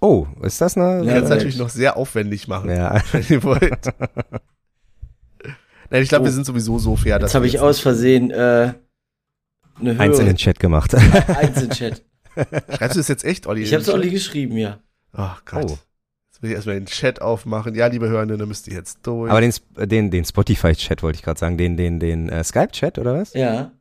Oh, 0.00 0.26
ist 0.42 0.60
das 0.60 0.76
eine? 0.76 1.04
Ja, 1.04 1.18
aber- 1.18 1.28
natürlich 1.28 1.58
noch 1.58 1.68
sehr 1.68 1.96
aufwendig 1.96 2.48
machen, 2.48 2.70
Ja. 2.70 3.00
wenn 3.12 3.24
ihr 3.28 3.42
wollt. 3.42 3.86
Nein, 5.90 6.02
ich 6.02 6.08
glaube, 6.08 6.24
wir 6.26 6.32
sind 6.32 6.46
sowieso 6.46 6.78
so 6.78 6.96
fair, 6.96 7.18
dass 7.18 7.30
Jetzt 7.30 7.34
habe 7.34 7.46
ich 7.46 7.58
aus 7.60 7.80
Versehen 7.80 8.30
äh, 8.30 8.72
eine 9.78 9.98
Eins 10.00 10.18
in 10.18 10.24
Höhe. 10.26 10.32
den 10.32 10.36
Chat 10.36 10.60
gemacht. 10.60 10.94
Eins 11.28 11.62
in 11.62 11.70
Chat. 11.70 12.02
Schreibst 12.36 12.94
du 12.96 13.00
das 13.00 13.08
jetzt 13.08 13.24
echt, 13.24 13.46
Olli? 13.46 13.62
Ich 13.62 13.72
habe 13.72 13.82
es 13.82 13.88
Olli 13.88 14.10
geschrieben, 14.10 14.56
ja. 14.56 14.78
Oh 15.16 15.28
Gott. 15.44 15.64
Oh. 15.64 15.78
Jetzt 16.30 16.42
will 16.42 16.50
ich 16.50 16.56
erstmal 16.56 16.76
den 16.76 16.86
Chat 16.86 17.20
aufmachen. 17.20 17.74
Ja, 17.74 17.88
liebe 17.88 18.08
Hörende, 18.08 18.36
dann 18.38 18.46
müsst 18.48 18.68
ihr 18.68 18.74
jetzt 18.74 19.00
durch. 19.02 19.30
Aber 19.30 19.40
den, 19.40 19.52
den, 19.76 20.10
den 20.12 20.24
Spotify-Chat 20.24 21.02
wollte 21.02 21.16
ich 21.16 21.22
gerade 21.24 21.40
sagen, 21.40 21.58
den, 21.58 21.76
den, 21.76 21.98
den 21.98 22.28
äh, 22.28 22.44
Skype-Chat 22.44 22.98
oder 22.98 23.14
was? 23.14 23.34
Ja. 23.34 23.72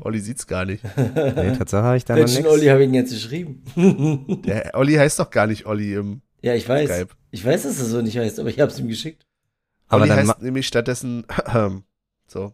Olli 0.00 0.20
sieht's 0.20 0.46
gar 0.46 0.64
nicht. 0.64 0.82
Nee, 0.96 1.56
Tatsache 1.56 1.84
habe 1.84 1.96
ich 1.96 2.04
da 2.04 2.14
noch 2.14 2.20
Welchen 2.20 2.42
nichts. 2.42 2.50
Olli 2.52 2.66
habe 2.66 2.80
ich 2.82 2.86
denn 2.88 2.94
jetzt 2.94 3.12
geschrieben? 3.12 3.62
Der 4.44 4.72
Olli 4.74 4.94
heißt 4.94 5.18
doch 5.18 5.30
gar 5.30 5.46
nicht 5.46 5.66
Olli 5.66 5.94
im 5.94 6.22
ja, 6.42 6.54
ich 6.54 6.68
weiß. 6.68 6.90
Skype. 6.90 7.14
Ich 7.30 7.44
weiß, 7.44 7.62
dass 7.62 7.78
das 7.78 7.88
so 7.88 8.02
nicht 8.02 8.18
heißt, 8.18 8.38
aber 8.38 8.50
ich 8.50 8.60
habe 8.60 8.70
es 8.70 8.78
ihm 8.78 8.88
geschickt. 8.88 9.26
Aber 9.88 10.02
Olli 10.02 10.10
dann 10.10 10.28
heißt 10.28 10.42
nämlich 10.42 10.66
stattdessen 10.66 11.24
so. 12.26 12.52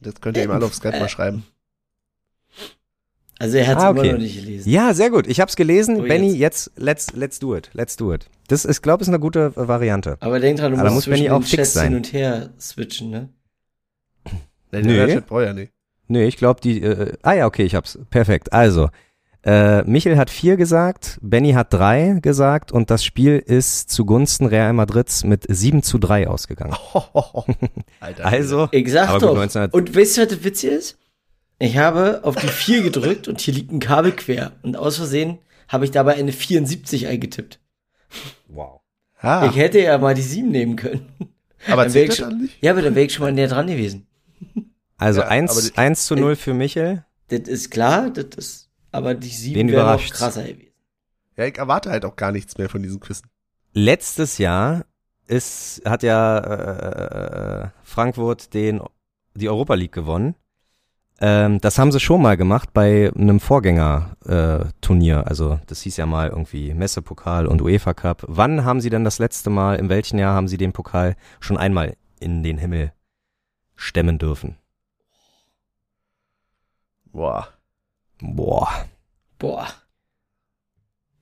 Das 0.00 0.20
könnt 0.20 0.36
ihr 0.36 0.44
ihm 0.44 0.50
alle 0.50 0.66
auf 0.66 0.74
Skype 0.74 0.98
mal 0.98 1.08
schreiben. 1.08 1.44
Also 3.38 3.56
er 3.58 3.66
hat 3.66 3.78
es 3.78 3.84
Ah, 3.84 3.90
immer 3.90 4.00
okay. 4.00 4.12
noch 4.12 4.18
nicht 4.20 4.36
gelesen. 4.36 4.70
Ja, 4.70 4.94
sehr 4.94 5.10
gut. 5.10 5.26
Ich 5.26 5.40
hab's 5.40 5.56
gelesen. 5.56 5.96
So, 5.96 6.02
Benny, 6.02 6.28
jetzt. 6.28 6.38
jetzt, 6.38 6.72
let's, 6.76 7.12
let's 7.14 7.38
do 7.40 7.56
it. 7.56 7.68
Let's 7.72 7.96
do 7.96 8.14
it. 8.14 8.26
Das 8.48 8.64
ist, 8.64 8.80
glaube 8.80 9.02
ich, 9.02 9.08
eine 9.08 9.18
gute 9.18 9.52
äh, 9.56 9.68
Variante. 9.68 10.16
Aber 10.20 10.38
denk 10.38 10.58
dran, 10.60 10.72
du 10.72 10.78
Aber 10.78 10.90
musst 10.90 11.08
muss 11.08 11.12
Benny 11.14 11.26
zwischen 11.26 11.32
auch 11.32 11.42
fix 11.42 11.56
Chats 11.56 11.72
sein. 11.74 11.88
hin 11.88 11.96
und 11.96 12.12
her 12.12 12.54
switchen, 12.60 13.10
ne? 13.10 13.28
Nein, 14.70 14.86
Nö. 14.86 14.94
der 15.06 15.08
Chat 15.08 15.26
braucht 15.26 15.42
ja 15.44 15.52
nicht. 15.52 15.72
Nee, 16.08 16.24
ich 16.26 16.36
glaube, 16.36 16.60
die. 16.60 16.82
Äh, 16.82 17.12
ah 17.22 17.32
ja, 17.32 17.46
okay, 17.46 17.64
ich 17.64 17.74
hab's. 17.74 17.98
Perfekt. 18.10 18.52
Also, 18.52 18.88
äh, 19.42 19.82
Michel 19.84 20.16
hat 20.16 20.30
vier 20.30 20.56
gesagt, 20.56 21.18
Benny 21.22 21.52
hat 21.52 21.72
drei 21.72 22.18
gesagt 22.22 22.72
und 22.72 22.90
das 22.90 23.04
Spiel 23.04 23.38
ist 23.38 23.90
zugunsten 23.90 24.46
Real 24.46 24.72
Madrids 24.72 25.24
mit 25.24 25.44
7 25.48 25.82
zu 25.82 25.98
3 25.98 26.28
ausgegangen. 26.28 26.74
Alter. 28.00 28.24
Also, 28.24 28.68
Ich 28.72 28.90
sag 28.90 29.08
Aber 29.08 29.20
gut, 29.20 29.28
doch. 29.36 29.42
1900 29.42 29.74
und 29.74 29.94
weißt 29.96 30.16
du, 30.16 30.22
was 30.22 30.28
das 30.28 30.44
Witz 30.44 30.64
ist? 30.64 30.98
Ich 31.58 31.76
habe 31.76 32.20
auf 32.24 32.36
die 32.36 32.48
4 32.48 32.82
gedrückt 32.82 33.28
und 33.28 33.40
hier 33.40 33.54
liegt 33.54 33.70
ein 33.72 33.80
Kabel 33.80 34.12
quer. 34.12 34.52
Und 34.62 34.76
aus 34.76 34.96
Versehen 34.96 35.38
habe 35.68 35.84
ich 35.84 35.90
dabei 35.90 36.14
eine 36.14 36.32
74 36.32 37.06
eingetippt. 37.06 37.60
wow. 38.48 38.80
Ah, 39.20 39.46
Ich 39.50 39.56
hätte 39.56 39.80
ja 39.80 39.96
mal 39.98 40.14
die 40.14 40.22
7 40.22 40.50
nehmen 40.50 40.76
können. 40.76 41.06
aber 41.68 41.84
dann 41.84 41.94
wär 41.94 42.08
zählt 42.10 42.20
dann 42.20 42.40
nicht? 42.42 42.62
Ja, 42.62 42.72
aber 42.72 42.82
dann 42.82 42.94
wäre 42.94 43.06
ich 43.06 43.12
schon 43.14 43.24
mal 43.24 43.32
näher 43.32 43.48
dran 43.48 43.66
gewesen. 43.66 44.06
Also 44.96 45.20
Ja, 45.20 45.26
aber 45.26 45.32
eins 45.34 45.70
die- 45.72 45.76
1 45.78 46.06
zu 46.06 46.14
0 46.16 46.36
für 46.36 46.54
Michel. 46.54 47.04
Das 47.28 47.40
ist 47.40 47.70
klar, 47.70 48.10
das 48.10 48.26
ist, 48.36 48.70
aber 48.92 49.14
die 49.14 49.28
7 49.28 49.54
Wen 49.58 49.68
wäre 49.72 49.92
noch 49.92 50.04
krasser 50.10 50.42
gewesen. 50.44 50.68
Ja, 51.36 51.44
ich 51.46 51.58
erwarte 51.58 51.90
halt 51.90 52.04
auch 52.04 52.16
gar 52.16 52.30
nichts 52.32 52.56
mehr 52.58 52.68
von 52.68 52.82
diesen 52.82 53.00
Quizzen. 53.00 53.28
Letztes 53.72 54.38
Jahr 54.38 54.84
ist, 55.26 55.82
hat 55.84 56.02
ja 56.04 56.38
äh, 56.38 57.68
Frankfurt 57.82 58.54
den, 58.54 58.80
die 59.34 59.48
Europa 59.48 59.74
League 59.74 59.92
gewonnen. 59.92 60.36
Ähm, 61.20 61.60
das 61.60 61.78
haben 61.78 61.90
sie 61.92 61.98
schon 62.00 62.22
mal 62.22 62.36
gemacht 62.36 62.72
bei 62.72 63.10
einem 63.16 63.40
Vorgängerturnier. 63.40 65.16
Äh, 65.20 65.28
also 65.28 65.58
das 65.66 65.80
hieß 65.82 65.96
ja 65.96 66.06
mal 66.06 66.28
irgendwie 66.28 66.74
Messepokal 66.74 67.46
und 67.46 67.62
UEFA 67.62 67.94
Cup. 67.94 68.24
Wann 68.28 68.64
haben 68.64 68.80
sie 68.80 68.90
denn 68.90 69.04
das 69.04 69.18
letzte 69.18 69.50
Mal, 69.50 69.76
in 69.76 69.88
welchem 69.88 70.18
Jahr 70.18 70.34
haben 70.34 70.48
sie 70.48 70.56
den 70.58 70.72
Pokal 70.72 71.16
schon 71.40 71.56
einmal 71.56 71.96
in 72.20 72.42
den 72.42 72.58
Himmel 72.58 72.92
stemmen 73.76 74.18
dürfen? 74.18 74.56
Boah. 77.14 77.48
Boah. 78.20 78.68
Boah. 79.38 79.68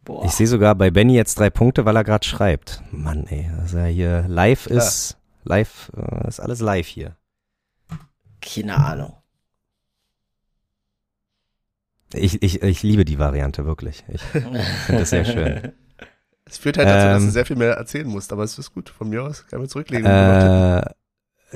Boah. 0.05 0.24
Ich 0.24 0.32
sehe 0.32 0.47
sogar 0.47 0.74
bei 0.74 0.90
Benny 0.90 1.14
jetzt 1.14 1.39
drei 1.39 1.51
Punkte, 1.51 1.85
weil 1.85 1.94
er 1.97 2.02
gerade 2.02 2.27
schreibt. 2.27 2.82
Mann, 2.90 3.27
ey, 3.27 3.48
ja 3.73 3.85
hier 3.85 4.24
live 4.27 4.69
Ja. 4.69 4.78
ist, 4.78 5.19
live, 5.44 5.93
äh, 5.97 6.27
ist 6.27 6.40
alles 6.40 6.60
live 6.60 6.86
hier. 6.89 7.16
Keine 8.40 8.77
Ahnung. 8.77 9.16
Ich, 12.14 12.43
ich, 12.43 12.62
ich 12.62 12.82
liebe 12.82 13.05
die 13.05 13.19
Variante 13.19 13.64
wirklich. 13.64 14.02
Ich 14.09 14.20
finde 14.23 14.60
das 14.89 15.10
sehr 15.10 15.24
schön. 15.24 15.73
Es 16.44 16.59
führt 16.59 16.77
halt 16.77 16.89
dazu, 16.89 17.06
dass 17.06 17.23
Ähm, 17.23 17.27
du 17.28 17.32
sehr 17.32 17.47
viel 17.47 17.56
mehr 17.56 17.74
erzählen 17.74 18.06
musst, 18.06 18.31
aber 18.32 18.43
es 18.43 18.59
ist 18.59 18.74
gut. 18.74 18.90
Von 18.90 19.09
mir 19.09 19.23
aus 19.23 19.47
kann 19.47 19.60
man 19.60 19.69
zurücklegen. 19.69 20.05
Äh, 20.05 20.82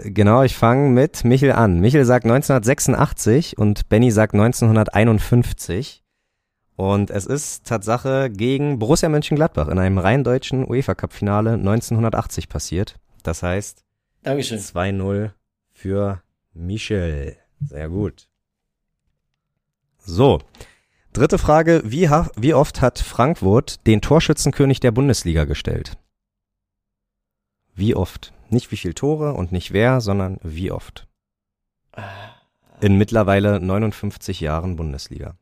genau, 0.05 0.43
ich 0.43 0.57
fange 0.57 0.91
mit 0.91 1.25
Michel 1.25 1.53
an. 1.53 1.81
Michel 1.81 2.05
sagt 2.05 2.25
1986 2.25 3.59
und 3.59 3.89
Benny 3.89 4.11
sagt 4.11 4.35
1951. 4.35 6.03
Und 6.77 7.11
es 7.11 7.25
ist 7.25 7.67
Tatsache 7.67 8.31
gegen 8.31 8.79
Borussia 8.79 9.09
Mönchengladbach 9.09 9.69
in 9.69 9.79
einem 9.79 9.99
rein 9.99 10.25
deutschen 10.25 10.69
UEFA 10.69 10.95
Cup 10.95 11.13
Finale 11.13 11.55
1980 11.55 12.49
passiert. 12.49 12.97
Das 13.23 13.43
heißt 13.43 13.83
Dankeschön. 14.23 14.59
2-0 14.59 15.31
für 15.73 16.23
Michel. 16.53 17.37
Sehr 17.61 17.89
gut. 17.89 18.29
So. 19.99 20.41
Dritte 21.13 21.39
Frage. 21.39 21.83
Wie, 21.85 22.11
wie 22.37 22.55
oft 22.55 22.83
hat 22.83 22.99
Frankfurt 22.99 23.87
den 23.87 24.03
Torschützenkönig 24.03 24.81
der 24.81 24.91
Bundesliga 24.91 25.45
gestellt? 25.45 25.97
Wie 27.75 27.95
oft? 27.95 28.33
Nicht 28.49 28.71
wie 28.71 28.77
viel 28.77 28.95
Tore 28.95 29.35
und 29.35 29.53
nicht 29.53 29.73
wer, 29.73 30.01
sondern 30.01 30.39
wie 30.43 30.71
oft? 30.71 31.07
In 32.81 32.97
mittlerweile 32.97 33.61
59 33.61 34.41
Jahren 34.41 34.77
Bundesliga. 34.77 35.37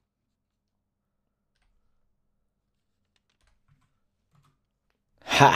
Ha! 5.26 5.52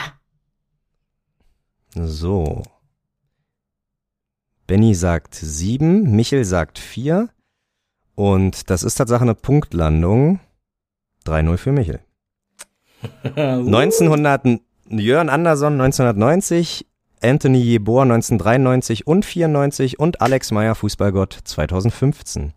So. 1.94 2.62
Benny 4.66 4.94
sagt 4.94 5.34
sieben, 5.34 6.14
Michel 6.14 6.44
sagt 6.44 6.78
vier. 6.78 7.30
Und 8.14 8.68
das 8.70 8.82
ist 8.82 8.96
tatsächlich 8.96 9.22
eine 9.22 9.34
Punktlandung. 9.34 10.40
3-0 11.24 11.56
für 11.56 11.72
Michel. 11.72 12.00
1900, 13.22 14.60
Jörn 14.90 15.28
Anderson 15.28 15.74
1990, 15.74 16.87
Anthony 17.22 17.58
Jeboer 17.58 18.02
1993 18.02 19.06
und 19.06 19.24
94 19.24 19.98
und 19.98 20.20
Alex 20.20 20.50
Meyer 20.50 20.74
Fußballgott 20.74 21.38
2015. 21.44 22.52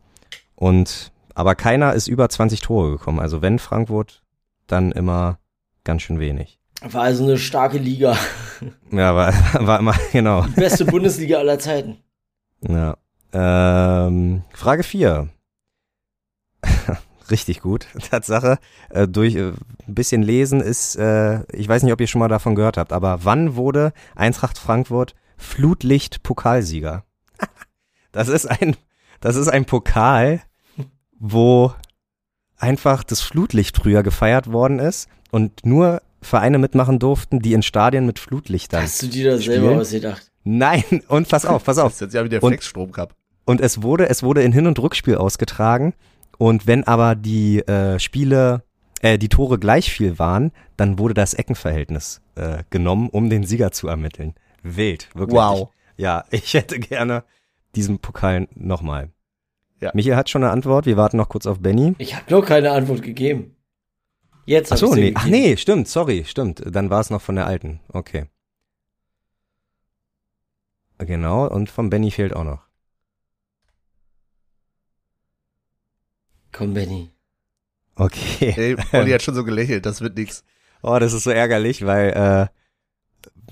Und, 0.56 1.12
aber 1.34 1.56
keiner 1.56 1.94
ist 1.94 2.08
über 2.08 2.30
20 2.30 2.62
Tore 2.62 2.92
gekommen. 2.92 3.20
Also 3.20 3.42
wenn 3.42 3.60
Frankfurt, 3.60 4.22
dann 4.68 4.92
immer 4.92 5.40
ganz 5.84 6.04
schön 6.04 6.20
wenig. 6.20 6.60
War 6.82 7.04
also 7.04 7.24
eine 7.24 7.38
starke 7.38 7.78
Liga. 7.78 8.18
Ja, 8.92 9.16
war, 9.16 9.34
war 9.66 9.80
immer, 9.80 9.96
genau. 10.12 10.44
Die 10.44 10.52
beste 10.52 10.86
Bundesliga 10.86 11.40
aller 11.40 11.58
Zeiten. 11.58 11.98
Ja. 12.68 12.96
Ähm, 13.34 14.44
Frage 14.54 14.84
4. 14.84 15.30
richtig 17.32 17.62
gut. 17.62 17.88
Tatsache, 18.12 18.58
äh, 18.90 19.08
durch 19.08 19.36
äh, 19.36 19.50
ein 19.50 19.56
bisschen 19.96 20.22
lesen 20.24 20.62
ist, 20.62 20.96
äh, 20.96 21.44
ich 21.54 21.68
weiß 21.68 21.84
nicht, 21.84 21.94
ob 21.94 22.02
ihr 22.02 22.08
schon 22.08 22.20
mal 22.20 22.28
davon 22.28 22.56
gehört 22.56 22.78
habt, 22.78 22.94
aber 22.94 23.24
wann 23.24 23.56
wurde 23.56 23.94
Eintracht 24.16 24.58
Frankfurt 24.58 25.16
Flutlicht-Pokalsieger? 25.38 27.04
das 28.12 28.28
ist 28.28 28.46
ein, 28.46 28.76
das 29.20 29.36
ist 29.36 29.48
ein 29.48 29.66
Pokal, 29.66 30.42
wo 31.20 31.74
einfach 32.58 33.04
das 33.04 33.22
Flutlicht 33.22 33.78
früher 33.78 34.04
gefeiert 34.04 34.52
worden 34.52 34.80
ist 34.80 35.10
und 35.32 35.66
nur 35.66 36.02
Vereine 36.22 36.60
mitmachen 36.60 37.00
durften, 37.00 37.40
die 37.40 37.54
in 37.54 37.64
Stadien 37.64 38.06
mit 38.06 38.20
Flutlichtern. 38.20 38.84
Hast 38.84 39.02
du 39.02 39.08
dir 39.08 39.32
das 39.32 39.44
selber 39.44 39.66
Spielen? 39.68 39.80
ausgedacht? 39.80 40.32
Nein, 40.44 40.84
und 41.08 41.28
pass 41.30 41.46
auf, 41.46 41.64
pass 41.64 41.78
Das 41.78 41.86
auf. 41.86 41.94
ist 41.94 42.02
jetzt 42.02 42.14
ja 42.14 42.24
wie 42.24 42.30
der 42.30 42.44
Und- 42.44 42.52
Flex-Strom 42.52 42.92
Cup. 42.92 43.16
Und 43.44 43.60
es 43.60 43.82
wurde, 43.82 44.08
es 44.08 44.22
wurde 44.22 44.44
in 44.44 44.52
Hin- 44.52 44.68
und 44.68 44.78
Rückspiel 44.78 45.16
ausgetragen. 45.16 45.94
Und 46.42 46.66
wenn 46.66 46.86
aber 46.86 47.14
die 47.14 47.60
äh, 47.68 48.00
Spiele, 48.00 48.64
äh, 49.02 49.20
die 49.20 49.30
Tore 49.30 49.60
gleich 49.60 49.92
viel 49.92 50.18
waren, 50.18 50.52
dann 50.76 50.98
wurde 50.98 51.14
das 51.14 51.36
Eckenverhältnis 51.36 52.20
äh, 52.34 52.64
genommen, 52.72 53.10
um 53.10 53.30
den 53.30 53.44
Sieger 53.44 53.72
zu 53.72 53.88
ermitteln. 53.88 54.34
Wild, 54.64 55.10
wirklich. 55.14 55.38
Wow. 55.38 55.70
Ich, 55.98 56.02
ja, 56.02 56.26
ich 56.32 56.56
hätte 56.56 56.80
gerne 56.80 57.26
diesen 57.76 58.00
Pokal 58.00 58.48
nochmal. 58.56 59.12
Ja. 59.82 59.92
Michael 59.94 60.16
hat 60.16 60.32
schon 60.32 60.44
eine 60.44 60.52
Antwort. 60.52 60.88
Wir 60.88 60.98
warten 60.98 61.18
noch 61.18 61.30
kurz 61.30 61.46
auf 61.46 61.60
Benny. 61.60 61.94
Ich 62.00 62.16
habe 62.16 62.26
noch 62.34 62.44
keine 62.44 62.72
Antwort 62.72 63.04
gegeben. 63.04 63.56
Jetzt 64.48 64.72
Ach 64.72 64.78
so, 64.78 64.96
nee, 64.96 65.12
ach 65.14 65.28
nee, 65.28 65.58
stimmt, 65.58 65.90
sorry, 65.90 66.24
stimmt. 66.26 66.64
Dann 66.66 66.90
war 66.90 67.02
es 67.02 67.12
noch 67.12 67.22
von 67.22 67.36
der 67.36 67.46
alten. 67.46 67.82
Okay. 67.90 68.26
Genau, 70.98 71.48
und 71.48 71.70
von 71.70 71.92
Benny 71.92 72.10
fehlt 72.10 72.36
auch 72.36 72.46
noch. 72.46 72.71
Komm, 76.52 76.74
Benny. 76.74 77.12
Okay. 77.96 78.54
Ey, 78.56 78.78
Olli 78.94 79.12
hat 79.12 79.22
schon 79.22 79.36
so 79.36 79.44
gelächelt, 79.44 79.86
das 79.86 80.02
wird 80.02 80.18
nix. 80.18 80.44
Oh, 80.82 80.98
das 81.00 81.14
ist 81.14 81.24
so 81.24 81.30
ärgerlich, 81.30 81.86
weil 81.86 82.50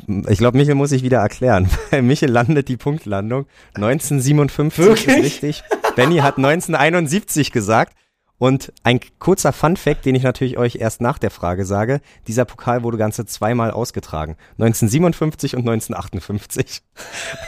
äh, 0.08 0.30
ich 0.30 0.40
glaube, 0.40 0.58
Michel 0.58 0.76
muss 0.76 0.90
sich 0.90 1.04
wieder 1.04 1.20
erklären. 1.20 1.70
Bei 1.92 2.02
Michel 2.02 2.32
landet 2.32 2.68
die 2.68 2.78
Punktlandung 2.78 3.46
1957 3.76 4.78
Wirklich? 4.78 5.08
ist 5.08 5.24
richtig. 5.24 5.64
Benny 5.96 6.18
hat 6.18 6.38
1971 6.38 7.52
gesagt. 7.52 7.96
Und 8.40 8.72
ein 8.84 9.02
kurzer 9.20 9.52
Fun-Fact, 9.52 10.06
den 10.06 10.16
ich 10.16 10.24
natürlich 10.24 10.58
euch 10.58 10.78
erst 10.78 11.02
nach 11.02 11.20
der 11.20 11.30
Frage 11.30 11.66
sage, 11.66 12.00
dieser 12.26 12.46
Pokal 12.46 12.84
wurde 12.84 12.98
ganze 12.98 13.26
zweimal 13.26 13.70
ausgetragen. 13.70 14.38
1957 14.54 15.56
und 15.58 15.68
1958. 15.68 16.82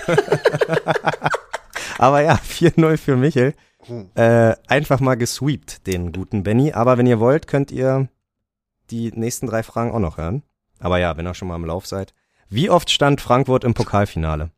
Aber 1.97 2.21
ja, 2.21 2.33
4-0 2.35 2.97
für 2.97 3.15
Michel. 3.15 3.53
Äh, 4.15 4.55
einfach 4.67 4.99
mal 4.99 5.15
gesweept, 5.15 5.87
den 5.87 6.11
guten 6.11 6.43
Benny. 6.43 6.73
Aber 6.73 6.97
wenn 6.97 7.07
ihr 7.07 7.19
wollt, 7.19 7.47
könnt 7.47 7.71
ihr 7.71 8.09
die 8.89 9.11
nächsten 9.11 9.47
drei 9.47 9.63
Fragen 9.63 9.91
auch 9.91 9.99
noch 9.99 10.17
hören. 10.17 10.43
Aber 10.79 10.97
ja, 10.99 11.15
wenn 11.17 11.25
ihr 11.27 11.33
schon 11.33 11.47
mal 11.47 11.55
im 11.55 11.65
Lauf 11.65 11.85
seid. 11.87 12.13
Wie 12.49 12.69
oft 12.69 12.89
stand 12.89 13.21
Frankfurt 13.21 13.63
im 13.63 13.73
Pokalfinale? 13.73 14.51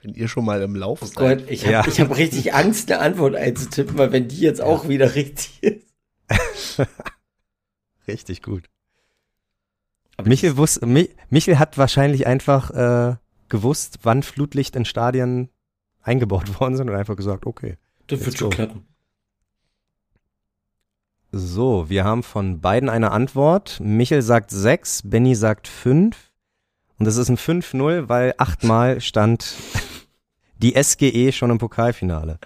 Wenn 0.00 0.14
ihr 0.14 0.28
schon 0.28 0.44
mal 0.44 0.62
im 0.62 0.76
Lauf 0.76 1.02
Oh 1.02 1.06
seid. 1.06 1.40
Gott, 1.40 1.50
ich 1.50 1.62
habe 1.62 1.72
Ja. 1.72 1.86
ich 1.86 2.00
hab 2.00 2.16
richtig 2.16 2.54
Angst, 2.54 2.90
eine 2.90 3.00
Antwort 3.00 3.34
einzutippen, 3.34 3.98
weil 3.98 4.12
wenn 4.12 4.28
die 4.28 4.40
jetzt 4.40 4.60
auch 4.60 4.88
wieder 4.88 5.14
richtig 5.14 5.62
ist. 5.62 5.84
Richtig 8.06 8.42
gut. 8.42 8.68
Aber 10.16 10.28
Michel, 10.28 10.56
wus 10.56 10.80
Mi 10.80 11.10
Michel 11.30 11.58
hat 11.58 11.76
wahrscheinlich 11.78 12.26
einfach 12.26 12.70
äh, 12.70 13.16
gewusst, 13.48 13.98
wann 14.02 14.22
Flutlicht 14.22 14.76
in 14.76 14.84
Stadien 14.84 15.50
eingebaut 16.02 16.60
worden 16.60 16.76
sind 16.76 16.88
und 16.88 16.96
einfach 16.96 17.16
gesagt, 17.16 17.46
okay. 17.46 17.76
Das 18.06 18.24
wird 18.24 18.38
schon 18.38 18.50
klappen. 18.50 18.86
So, 21.30 21.90
wir 21.90 22.04
haben 22.04 22.22
von 22.22 22.60
beiden 22.60 22.88
eine 22.88 23.10
Antwort. 23.10 23.80
Michel 23.80 24.22
sagt 24.22 24.50
sechs, 24.50 25.02
Benny 25.04 25.34
sagt 25.34 25.68
fünf. 25.68 26.30
Und 26.98 27.04
das 27.04 27.16
ist 27.16 27.28
ein 27.28 27.36
5-0, 27.36 28.08
weil 28.08 28.34
achtmal 28.38 29.00
stand 29.00 29.54
die 30.58 30.74
SGE 30.82 31.32
schon 31.32 31.50
im 31.50 31.58
Pokalfinale. 31.58 32.38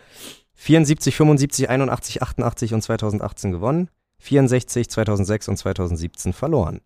74, 0.54 1.16
75, 1.16 1.70
81, 1.70 2.22
88 2.22 2.74
und 2.74 2.82
2018 2.82 3.52
gewonnen. 3.52 3.88
64, 4.18 4.90
2006 4.90 5.48
und 5.48 5.56
2017 5.56 6.32
verloren. 6.32 6.80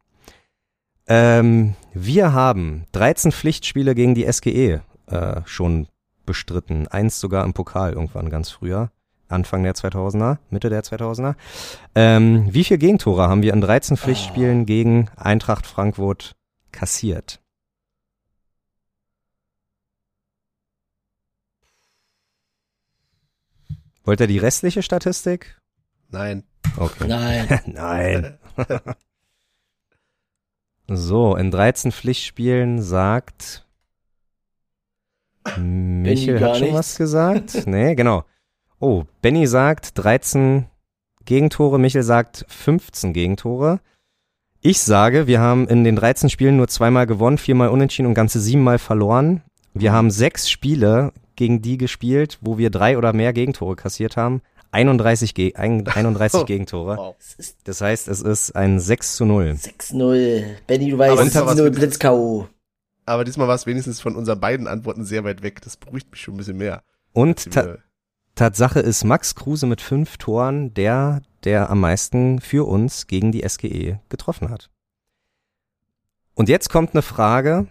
Ähm, 1.06 1.74
wir 1.92 2.32
haben 2.32 2.84
13 2.92 3.32
Pflichtspiele 3.32 3.94
gegen 3.94 4.14
die 4.14 4.30
SGE 4.30 4.82
äh, 5.06 5.40
schon 5.44 5.88
bestritten. 6.26 6.88
Eins 6.88 7.20
sogar 7.20 7.44
im 7.44 7.54
Pokal 7.54 7.92
irgendwann 7.92 8.28
ganz 8.30 8.50
früher. 8.50 8.90
Anfang 9.28 9.62
der 9.62 9.74
2000er, 9.74 10.38
Mitte 10.50 10.70
der 10.70 10.82
2000er. 10.84 11.34
Ähm, 11.94 12.52
wie 12.52 12.64
viele 12.64 12.78
Gegentore 12.78 13.28
haben 13.28 13.42
wir 13.42 13.52
in 13.52 13.60
13 13.60 13.96
Pflichtspielen 13.96 14.66
gegen 14.66 15.08
Eintracht 15.16 15.66
Frankfurt 15.66 16.36
kassiert? 16.70 17.40
Wollt 24.04 24.20
ihr 24.20 24.28
die 24.28 24.38
restliche 24.38 24.84
Statistik? 24.84 25.58
Nein. 26.10 26.44
Okay. 26.76 27.08
Nein. 27.08 27.60
Nein. 27.66 28.38
so, 30.86 31.34
in 31.34 31.50
13 31.50 31.90
Pflichtspielen 31.90 32.80
sagt 32.80 33.65
Michel 35.58 36.38
gar 36.38 36.50
hat 36.50 36.56
schon 36.56 36.66
nichts. 36.66 36.78
was 36.78 36.96
gesagt. 36.96 37.62
nee, 37.66 37.94
genau. 37.94 38.24
Oh, 38.78 39.04
Benny 39.22 39.46
sagt 39.46 39.96
13 39.98 40.66
Gegentore, 41.24 41.78
Michel 41.78 42.02
sagt 42.02 42.44
15 42.48 43.12
Gegentore. 43.12 43.80
Ich 44.60 44.80
sage, 44.80 45.26
wir 45.26 45.40
haben 45.40 45.66
in 45.68 45.84
den 45.84 45.96
13 45.96 46.28
Spielen 46.30 46.56
nur 46.56 46.68
zweimal 46.68 47.06
gewonnen, 47.06 47.38
viermal 47.38 47.68
unentschieden 47.68 48.06
und 48.08 48.14
ganze 48.14 48.40
siebenmal 48.40 48.78
verloren. 48.78 49.42
Wir 49.74 49.92
haben 49.92 50.10
sechs 50.10 50.48
Spiele 50.50 51.12
gegen 51.36 51.62
die 51.62 51.78
gespielt, 51.78 52.38
wo 52.40 52.58
wir 52.58 52.70
drei 52.70 52.96
oder 52.98 53.12
mehr 53.12 53.32
Gegentore 53.32 53.76
kassiert 53.76 54.16
haben. 54.16 54.40
31, 54.72 55.34
Ge 55.34 55.54
ein- 55.54 55.86
31 55.94 56.44
Gegentore. 56.46 56.96
Wow. 56.96 57.16
Das 57.64 57.80
heißt, 57.80 58.08
es 58.08 58.20
ist 58.22 58.56
ein 58.56 58.80
6 58.80 59.16
zu 59.16 59.24
0. 59.24 59.56
6-0. 59.56 60.44
Benny, 60.66 60.90
du 60.90 60.98
weißt, 60.98 61.18
das 61.18 61.26
ist 61.28 61.36
doch 61.36 61.46
was 61.46 61.56
6-0 61.58 61.62
mit- 61.64 61.74
Blitz-K.O. 61.76 62.48
Aber 63.06 63.24
diesmal 63.24 63.48
war 63.48 63.54
es 63.54 63.66
wenigstens 63.66 64.00
von 64.00 64.16
unseren 64.16 64.40
beiden 64.40 64.66
Antworten 64.66 65.04
sehr 65.04 65.24
weit 65.24 65.42
weg. 65.42 65.62
Das 65.62 65.76
beruhigt 65.76 66.10
mich 66.10 66.20
schon 66.20 66.34
ein 66.34 66.38
bisschen 66.38 66.58
mehr. 66.58 66.82
Und 67.12 67.52
ta 67.52 67.78
Tatsache 68.34 68.80
ist 68.80 69.02
Max 69.04 69.34
Kruse 69.34 69.66
mit 69.66 69.80
fünf 69.80 70.18
Toren 70.18 70.74
der, 70.74 71.22
der 71.44 71.70
am 71.70 71.80
meisten 71.80 72.40
für 72.42 72.68
uns 72.68 73.06
gegen 73.06 73.32
die 73.32 73.48
SGE 73.48 73.98
getroffen 74.10 74.50
hat. 74.50 74.68
Und 76.34 76.50
jetzt 76.50 76.68
kommt 76.68 76.92
eine 76.92 77.00
Frage, 77.00 77.68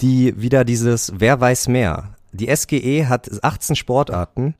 die 0.00 0.40
wieder 0.40 0.64
dieses 0.64 1.12
Wer 1.20 1.40
weiß 1.40 1.68
mehr. 1.68 2.16
Die 2.32 2.54
SGE 2.54 3.08
hat 3.08 3.30
18 3.44 3.76
Sportarten 3.76 4.54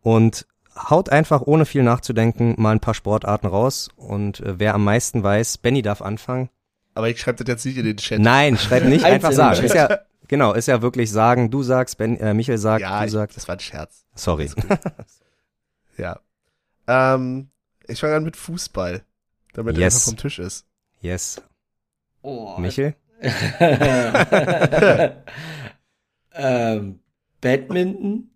und 0.00 0.46
haut 0.76 1.08
einfach 1.08 1.42
ohne 1.42 1.66
viel 1.66 1.82
nachzudenken 1.82 2.54
mal 2.58 2.70
ein 2.70 2.80
paar 2.80 2.94
Sportarten 2.94 3.46
raus 3.46 3.88
und 3.96 4.40
äh, 4.40 4.58
wer 4.58 4.74
am 4.74 4.84
meisten 4.84 5.22
weiß, 5.22 5.58
Benny 5.58 5.82
darf 5.82 6.02
anfangen. 6.02 6.50
Aber 6.96 7.10
ich 7.10 7.20
schreibe 7.20 7.44
das 7.44 7.52
jetzt 7.52 7.66
nicht 7.66 7.76
in 7.76 7.84
den 7.84 7.98
Chat. 7.98 8.18
Nein, 8.20 8.56
schreib 8.56 8.84
nicht, 8.88 9.04
einfach 9.04 9.32
sagen. 9.32 9.58
im 9.58 9.64
Ist 9.66 9.74
ja, 9.74 9.98
genau, 10.28 10.54
ist 10.54 10.66
ja 10.66 10.80
wirklich 10.80 11.10
sagen, 11.10 11.50
du 11.50 11.62
sagst, 11.62 11.98
ben, 11.98 12.16
äh, 12.18 12.32
Michael 12.32 12.56
sagt, 12.56 12.80
ja, 12.80 13.02
du 13.04 13.10
sagst. 13.10 13.36
das 13.36 13.46
war 13.46 13.56
ein 13.56 13.60
Scherz. 13.60 14.04
Sorry. 14.14 14.50
Ja. 15.98 16.20
Ähm, 16.86 17.48
ich 17.86 18.00
fange 18.00 18.16
an 18.16 18.24
mit 18.24 18.36
Fußball. 18.36 19.02
Damit 19.54 19.76
er 19.76 19.80
Yes. 19.84 19.94
einfach 19.94 20.04
vom 20.10 20.16
Tisch 20.18 20.38
ist. 20.38 20.66
Yes. 21.00 21.40
Oh. 22.20 22.58
Michel? 22.58 22.94
ähm, 26.34 27.00
Badminton? 27.40 28.30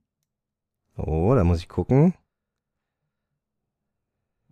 Oh, 0.97 1.35
da 1.35 1.45
muss 1.45 1.59
ich 1.59 1.69
gucken. 1.69 2.15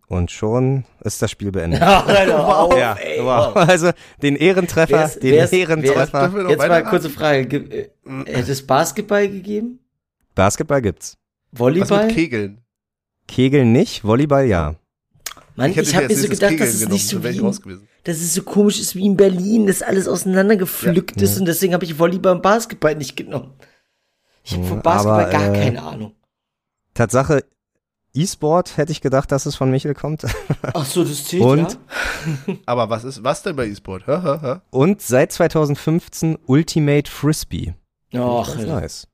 Und 0.09 0.31
schon 0.31 0.85
ist 1.05 1.21
das 1.21 1.31
Spiel 1.31 1.53
beendet. 1.53 1.83
Ach, 1.85 2.07
Alter, 2.07 2.47
auf, 2.59 2.77
ja, 2.79 2.95
ey, 2.95 3.19
wow. 3.23 3.55
wow. 3.55 3.57
Also 3.69 3.91
den 4.23 4.37
Ehrentreffer, 4.37 4.97
Wer 4.99 5.05
ist- 5.05 5.23
den 5.23 5.33
wer 5.35 5.45
ist- 5.45 5.53
wer 5.53 5.59
ist- 5.61 5.69
Ehrentreffer. 5.69 6.29
Noch 6.29 6.49
Jetzt 6.49 6.59
mal 6.59 6.69
weiterraten? 6.71 6.89
kurze 6.91 7.11
Frage. 7.11 7.47
Ge- 7.47 7.91
äh, 8.07 8.25
Hätte 8.33 8.53
es 8.53 8.67
Basketball 8.67 9.29
gegeben? 9.29 9.81
Basketball 10.35 10.81
gibt's. 10.81 11.17
Was 11.53 11.61
Volleyball? 11.61 12.07
mit 12.07 12.15
Kegeln? 12.15 12.59
Kegeln 13.27 13.73
nicht, 13.73 14.03
Volleyball 14.05 14.47
ja. 14.47 14.77
Mann, 15.57 15.71
ich, 15.73 15.77
hätte 15.77 15.95
habe 15.97 16.07
mir 16.09 16.17
so 16.17 16.29
gedacht, 16.29 16.51
Kegeln 16.53 16.59
dass 16.61 16.69
es 16.75 16.79
genommen, 16.81 16.93
nicht 16.95 17.09
so 17.09 17.19
ich 17.19 17.67
wie, 17.67 17.79
dass 18.05 18.17
es 18.19 18.33
so 18.33 18.43
komisch 18.43 18.81
ist 18.81 18.95
wie 18.95 19.05
in 19.05 19.17
Berlin, 19.17 19.67
dass 19.67 19.83
alles 19.83 20.09
auseinandergepflückt 20.09 21.21
ist 21.21 21.39
und 21.39 21.47
deswegen 21.47 21.75
habe 21.75 21.85
ich 21.85 21.99
Volleyball 21.99 22.37
und 22.37 22.43
Basketball 22.43 22.95
nicht 22.95 23.17
genommen. 23.17 23.53
Ich 24.45 24.53
habe 24.53 24.63
Ja, 24.63 24.69
von 24.71 24.83
Basketball 24.83 25.23
aber, 25.25 25.31
gar 25.33 25.55
äh, 25.55 25.59
keine 25.65 25.83
Ahnung. 25.83 26.13
Tatsache, 26.95 27.45
E-Sport 28.23 28.77
hätte 28.77 28.93
ich 28.93 29.01
gedacht, 29.01 29.31
dass 29.33 29.47
es 29.47 29.57
von 29.57 29.71
Michel 29.71 29.95
kommt. 29.95 30.25
Ach 30.75 30.85
so, 30.87 31.05
das 31.05 31.25
zählt 31.25 31.43
und- 31.43 31.79
ja. 32.47 32.55
Aber 32.67 32.91
was 32.91 33.05
ist, 33.05 33.23
was 33.25 33.43
denn 33.43 33.57
bei 33.57 33.67
E-Sport? 33.67 34.05
Und 34.71 35.03
seit 35.03 35.33
2015 35.33 36.39
Ultimate 36.47 37.11
Frisbee. 37.11 37.75
Ach, 38.15 38.49
Alter. 38.57 38.81
nice. 38.81 39.07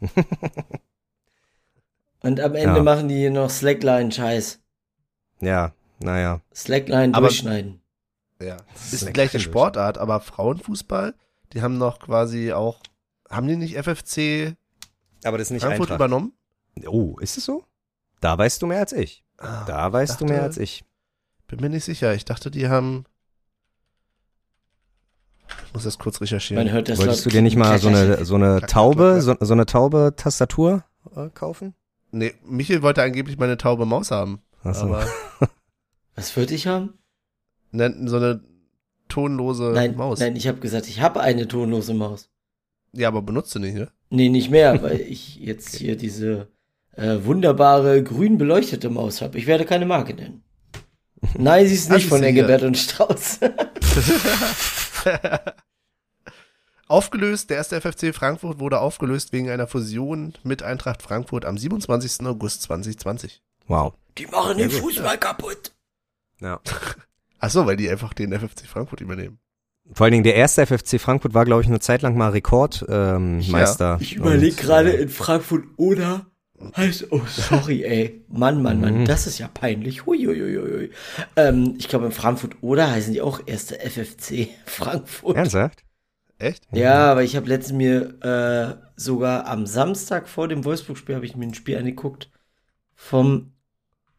Und 2.22 2.40
am 2.40 2.54
Ende 2.54 2.76
Ja. 2.78 2.82
machen 2.82 3.08
die 3.08 3.16
hier 3.16 3.30
noch 3.30 3.50
Slackline-Scheiß. 3.50 4.60
Ja, 5.40 5.72
naja. 6.00 6.40
Slackline 6.54 7.14
Aber- 7.14 7.28
durchschneiden. 7.28 7.80
Ja. 8.40 8.56
Das 8.74 8.92
Ist 8.92 9.02
die 9.02 9.06
eine 9.06 9.12
gleiche 9.12 9.40
Sportart, 9.40 9.96
aber 9.96 10.20
Frauenfußball, 10.20 11.14
die 11.52 11.62
haben 11.62 11.78
noch 11.78 11.98
quasi 12.00 12.52
auch, 12.52 12.80
haben 13.30 13.46
die 13.48 13.56
nicht 13.56 13.76
FFC 13.76 14.56
Aber 15.24 15.38
das 15.38 15.46
ist 15.48 15.52
nicht 15.52 15.62
Frankfurt 15.62 15.90
Eintracht. 15.90 15.98
übernommen? 15.98 16.32
Oh, 16.86 17.16
ist 17.20 17.38
es 17.38 17.44
so? 17.46 17.64
Da 18.26 18.36
weißt 18.36 18.60
du 18.60 18.66
mehr 18.66 18.80
als 18.80 18.92
ich. 18.92 19.22
Ah, 19.38 19.64
Da 19.66 19.92
weißt 19.92 20.20
du 20.20 20.24
dachte- 20.24 20.32
mehr 20.34 20.42
als 20.42 20.56
ich. 20.58 20.84
Bin 21.46 21.60
mir 21.60 21.68
nicht 21.68 21.84
sicher. 21.84 22.12
Ich 22.12 22.24
dachte, 22.24 22.50
die 22.50 22.66
haben. 22.68 23.04
Ich 25.64 25.72
muss 25.74 25.84
das 25.84 25.96
kurz 25.96 26.20
recherchieren. 26.20 26.64
Man 26.64 26.72
hört 26.74 26.88
das 26.88 26.98
Wolltest 26.98 27.24
du 27.24 27.30
dir 27.30 27.40
nicht 27.40 27.54
mal 27.54 27.78
so 27.78 27.86
eine, 27.86 28.24
so 28.24 28.34
eine 28.34 28.62
Taube, 28.62 29.22
so, 29.22 29.36
so 29.38 29.52
eine 29.52 29.64
Taube-Tastatur 29.64 30.82
äh, 31.14 31.28
kaufen? 31.30 31.74
Nee, 32.10 32.34
Michel 32.44 32.82
wollte 32.82 33.00
angeblich 33.04 33.38
meine 33.38 33.56
taube 33.58 33.86
Maus 33.86 34.10
haben. 34.10 34.42
Ach 34.64 34.74
so. 34.74 34.86
Aber 34.86 35.06
Was 36.16 36.36
würde 36.36 36.54
ich 36.54 36.66
haben? 36.66 36.94
ne, 37.70 37.94
so 38.08 38.16
eine 38.16 38.42
tonlose 39.08 39.70
Nein, 39.72 39.94
Maus. 39.96 40.18
nein, 40.18 40.34
ich 40.34 40.48
habe 40.48 40.58
gesagt, 40.58 40.88
ich 40.88 41.00
habe 41.00 41.20
eine 41.20 41.46
tonlose 41.46 41.94
Maus. 41.94 42.28
Ja, 42.92 43.06
aber 43.06 43.22
benutzt 43.22 43.54
du 43.54 43.60
nicht, 43.60 43.74
ne? 43.76 43.88
Nee, 44.10 44.30
nicht 44.30 44.50
mehr, 44.50 44.82
weil 44.82 45.00
ich 45.00 45.36
jetzt 45.36 45.76
hier 45.76 45.96
diese 45.96 46.48
äh, 46.96 47.24
wunderbare 47.24 48.02
grün 48.02 48.38
beleuchtete 48.38 48.90
Maus 48.90 49.22
habe. 49.22 49.38
Ich 49.38 49.46
werde 49.46 49.64
keine 49.64 49.86
Marke 49.86 50.14
nennen. 50.14 50.42
Nein, 51.36 51.66
sie 51.66 51.74
ist 51.74 51.90
nicht 51.90 52.08
von. 52.08 52.22
Engelbert 52.22 52.62
und 52.62 52.76
Strauß. 52.76 53.40
Aufgelöst, 56.88 57.50
der 57.50 57.56
erste 57.56 57.80
FFC 57.80 58.14
Frankfurt 58.14 58.60
wurde 58.60 58.78
aufgelöst 58.78 59.32
wegen 59.32 59.50
einer 59.50 59.66
Fusion 59.66 60.34
mit 60.44 60.62
Eintracht 60.62 61.02
Frankfurt 61.02 61.44
am 61.44 61.58
27. 61.58 62.24
August 62.26 62.62
2020. 62.62 63.42
Wow. 63.66 63.94
Die 64.18 64.26
machen 64.26 64.58
den 64.58 64.70
Fußball 64.70 65.18
kaputt. 65.18 65.72
Ja. 66.40 66.60
Ach 67.40 67.50
so, 67.50 67.66
weil 67.66 67.76
die 67.76 67.90
einfach 67.90 68.14
den 68.14 68.32
FFC 68.32 68.66
Frankfurt 68.66 69.00
übernehmen. 69.00 69.40
Vor 69.92 70.04
allen 70.04 70.12
Dingen 70.12 70.24
der 70.24 70.36
erste 70.36 70.64
FFC 70.64 71.00
Frankfurt 71.00 71.34
war, 71.34 71.44
glaube 71.44 71.62
ich, 71.62 71.68
eine 71.68 71.80
Zeit 71.80 72.02
lang 72.02 72.16
mal 72.16 72.30
Rekordmeister. 72.30 72.88
Ähm, 73.18 73.40
Ja. 73.40 73.98
Ich 74.00 74.14
überlege 74.14 74.54
gerade 74.56 74.96
äh, 74.96 75.02
in 75.02 75.08
Frankfurt 75.08 75.64
oder 75.76 76.26
heißt, 76.76 77.12
oh 77.12 77.22
sorry, 77.28 77.84
ey. 77.84 78.24
Mann, 78.28 78.62
Mann, 78.62 78.80
Mann, 78.80 79.00
Mhm. 79.00 79.04
das 79.04 79.26
ist 79.26 79.38
ja 79.38 79.48
peinlich. 79.48 80.06
Huiuiuiui. 80.06 80.90
Ähm, 81.36 81.74
ich 81.78 81.88
glaube 81.88 82.06
in 82.06 82.12
Frankfurt 82.12 82.56
oder 82.62 82.90
heißen 82.90 83.12
die 83.12 83.20
auch 83.22 83.40
erste 83.46 83.78
FFC 83.78 84.48
Frankfurt. 84.66 85.36
Ernsthaft? 85.36 85.84
Echt? 86.38 86.66
Ja, 86.72 87.10
aber 87.12 87.22
ich 87.24 87.34
habe 87.36 87.48
letztens 87.48 87.76
mir 87.78 88.22
äh, 88.22 88.90
sogar 88.96 89.46
am 89.46 89.66
Samstag 89.66 90.28
vor 90.28 90.48
dem 90.48 90.64
Wolfsburg-Spiel 90.64 91.14
habe 91.14 91.24
ich 91.26 91.34
mir 91.36 91.46
ein 91.46 91.54
Spiel 91.54 91.78
angeguckt 91.78 92.30
vom 92.94 93.52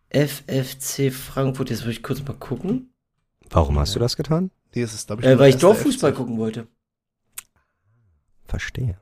FFC 0.09 1.11
Frankfurt. 1.11 1.69
Jetzt 1.69 1.81
muss 1.85 1.91
ich 1.93 2.03
kurz 2.03 2.23
mal 2.23 2.33
gucken, 2.33 2.91
Warum 3.49 3.79
hast 3.79 3.95
du 3.95 3.99
das 3.99 4.17
getan? 4.17 4.51
Nee, 4.75 4.81
es 4.81 4.93
ist, 4.93 5.09
ich, 5.09 5.23
äh, 5.23 5.39
weil 5.39 5.49
ich 5.51 5.57
Dorffußball 5.57 6.11
gucken 6.13 6.37
wollte. 6.37 6.67
Verstehe. 8.45 8.99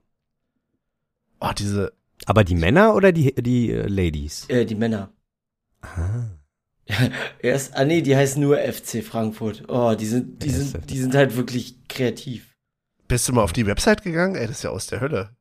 Oh, 1.40 1.52
diese, 1.58 1.94
Aber 2.26 2.44
die 2.44 2.56
Männer 2.56 2.96
oder 2.96 3.12
die, 3.12 3.36
die 3.36 3.72
äh, 3.72 3.88
Ladies? 3.88 4.46
Äh, 4.50 4.66
die 4.66 4.76
Männer. 4.76 5.12
Ah. 5.82 6.30
Erst, 7.40 7.76
ah 7.76 7.86
nee, 7.86 8.02
die 8.02 8.16
heißen 8.16 8.42
nur 8.42 8.58
FC 8.58 9.04
Frankfurt. 9.04 9.64
Oh, 9.68 9.96
die 9.96 10.06
sind, 10.06 10.44
die 10.44 10.50
sind, 10.50 10.90
die 10.90 11.00
sind 11.00 11.16
halt 11.16 11.36
wirklich 11.36 11.88
kreativ. 11.88 12.56
bist 13.08 13.28
du 13.28 13.34
mal 13.34 13.44
auf 13.44 13.54
die 13.54 13.66
Website 13.66 14.04
gegangen? 14.04 14.36
Ey, 14.36 14.48
das 14.48 14.58
ist 14.58 14.64
ja 14.64 14.70
aus 14.70 14.88
der 14.88 15.02
Hölle. 15.02 15.36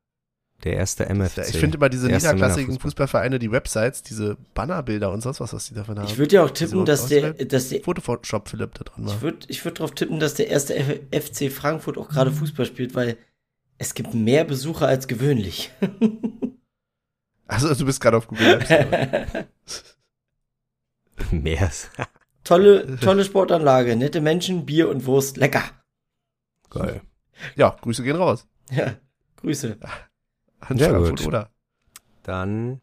Der 0.63 0.77
erste 0.77 1.05
MFC. 1.07 1.49
Ich 1.49 1.59
finde 1.59 1.77
immer 1.77 1.91
diese 1.91 2.07
niederklassigen. 2.07 2.79
Fußballvereine, 2.79 3.39
die 3.39 3.51
Websites, 3.51 4.03
diese 4.03 4.39
Bannerbilder 4.55 5.13
und 5.13 5.21
sonst 5.21 5.41
was, 5.41 5.53
was 5.53 5.67
die 5.67 5.75
davon 5.75 5.99
haben. 5.99 6.07
Ich 6.07 6.17
würde 6.17 6.37
ja 6.37 6.45
auch 6.45 6.51
tippen, 6.51 6.87
dass 6.87 7.09
der, 7.09 7.35
dass 7.35 7.69
der, 7.69 7.83
Photoshop 7.83 8.49
Philipp 8.49 8.73
da 8.75 8.85
drin 8.85 9.05
war. 9.05 9.15
ich 9.15 9.21
würde, 9.21 9.39
ich 9.49 9.65
würde 9.65 9.75
darauf 9.75 9.95
tippen, 9.95 10.21
dass 10.21 10.35
der 10.35 10.49
erste 10.49 10.75
F 10.77 11.01
FC 11.11 11.53
Frankfurt 11.53 11.99
auch 11.99 12.09
gerade 12.09 12.31
Fußball 12.31 12.65
spielt, 12.65 12.95
weil 12.95 13.19
es 13.77 13.93
gibt 13.93 14.15
mehr 14.15 14.45
Besucher 14.45 14.87
als 14.87 15.07
gewöhnlich. 15.07 15.71
Also 17.47 17.75
du 17.75 17.85
bist 17.85 18.01
gerade 18.01 18.17
auf 18.17 18.27
Google 18.27 18.59
Maps. 18.59 19.85
Mehr. 21.31 21.71
tolle, 22.43 22.97
tolle 23.01 23.25
Sportanlage, 23.25 23.97
nette 23.97 24.21
Menschen, 24.21 24.67
Bier 24.67 24.89
und 24.89 25.07
Wurst, 25.07 25.37
lecker. 25.37 25.63
Geil. 26.71 27.03
ja, 27.57 27.77
Grüße 27.81 28.03
gehen 28.03 28.17
raus. 28.17 28.47
Ja, 28.71 28.95
Grüße. 29.37 29.77
An 30.61 30.79
Sehr 30.79 30.91
Frankfurt, 30.91 31.19
gut. 31.19 31.27
oder? 31.29 31.51
Dann 32.23 32.81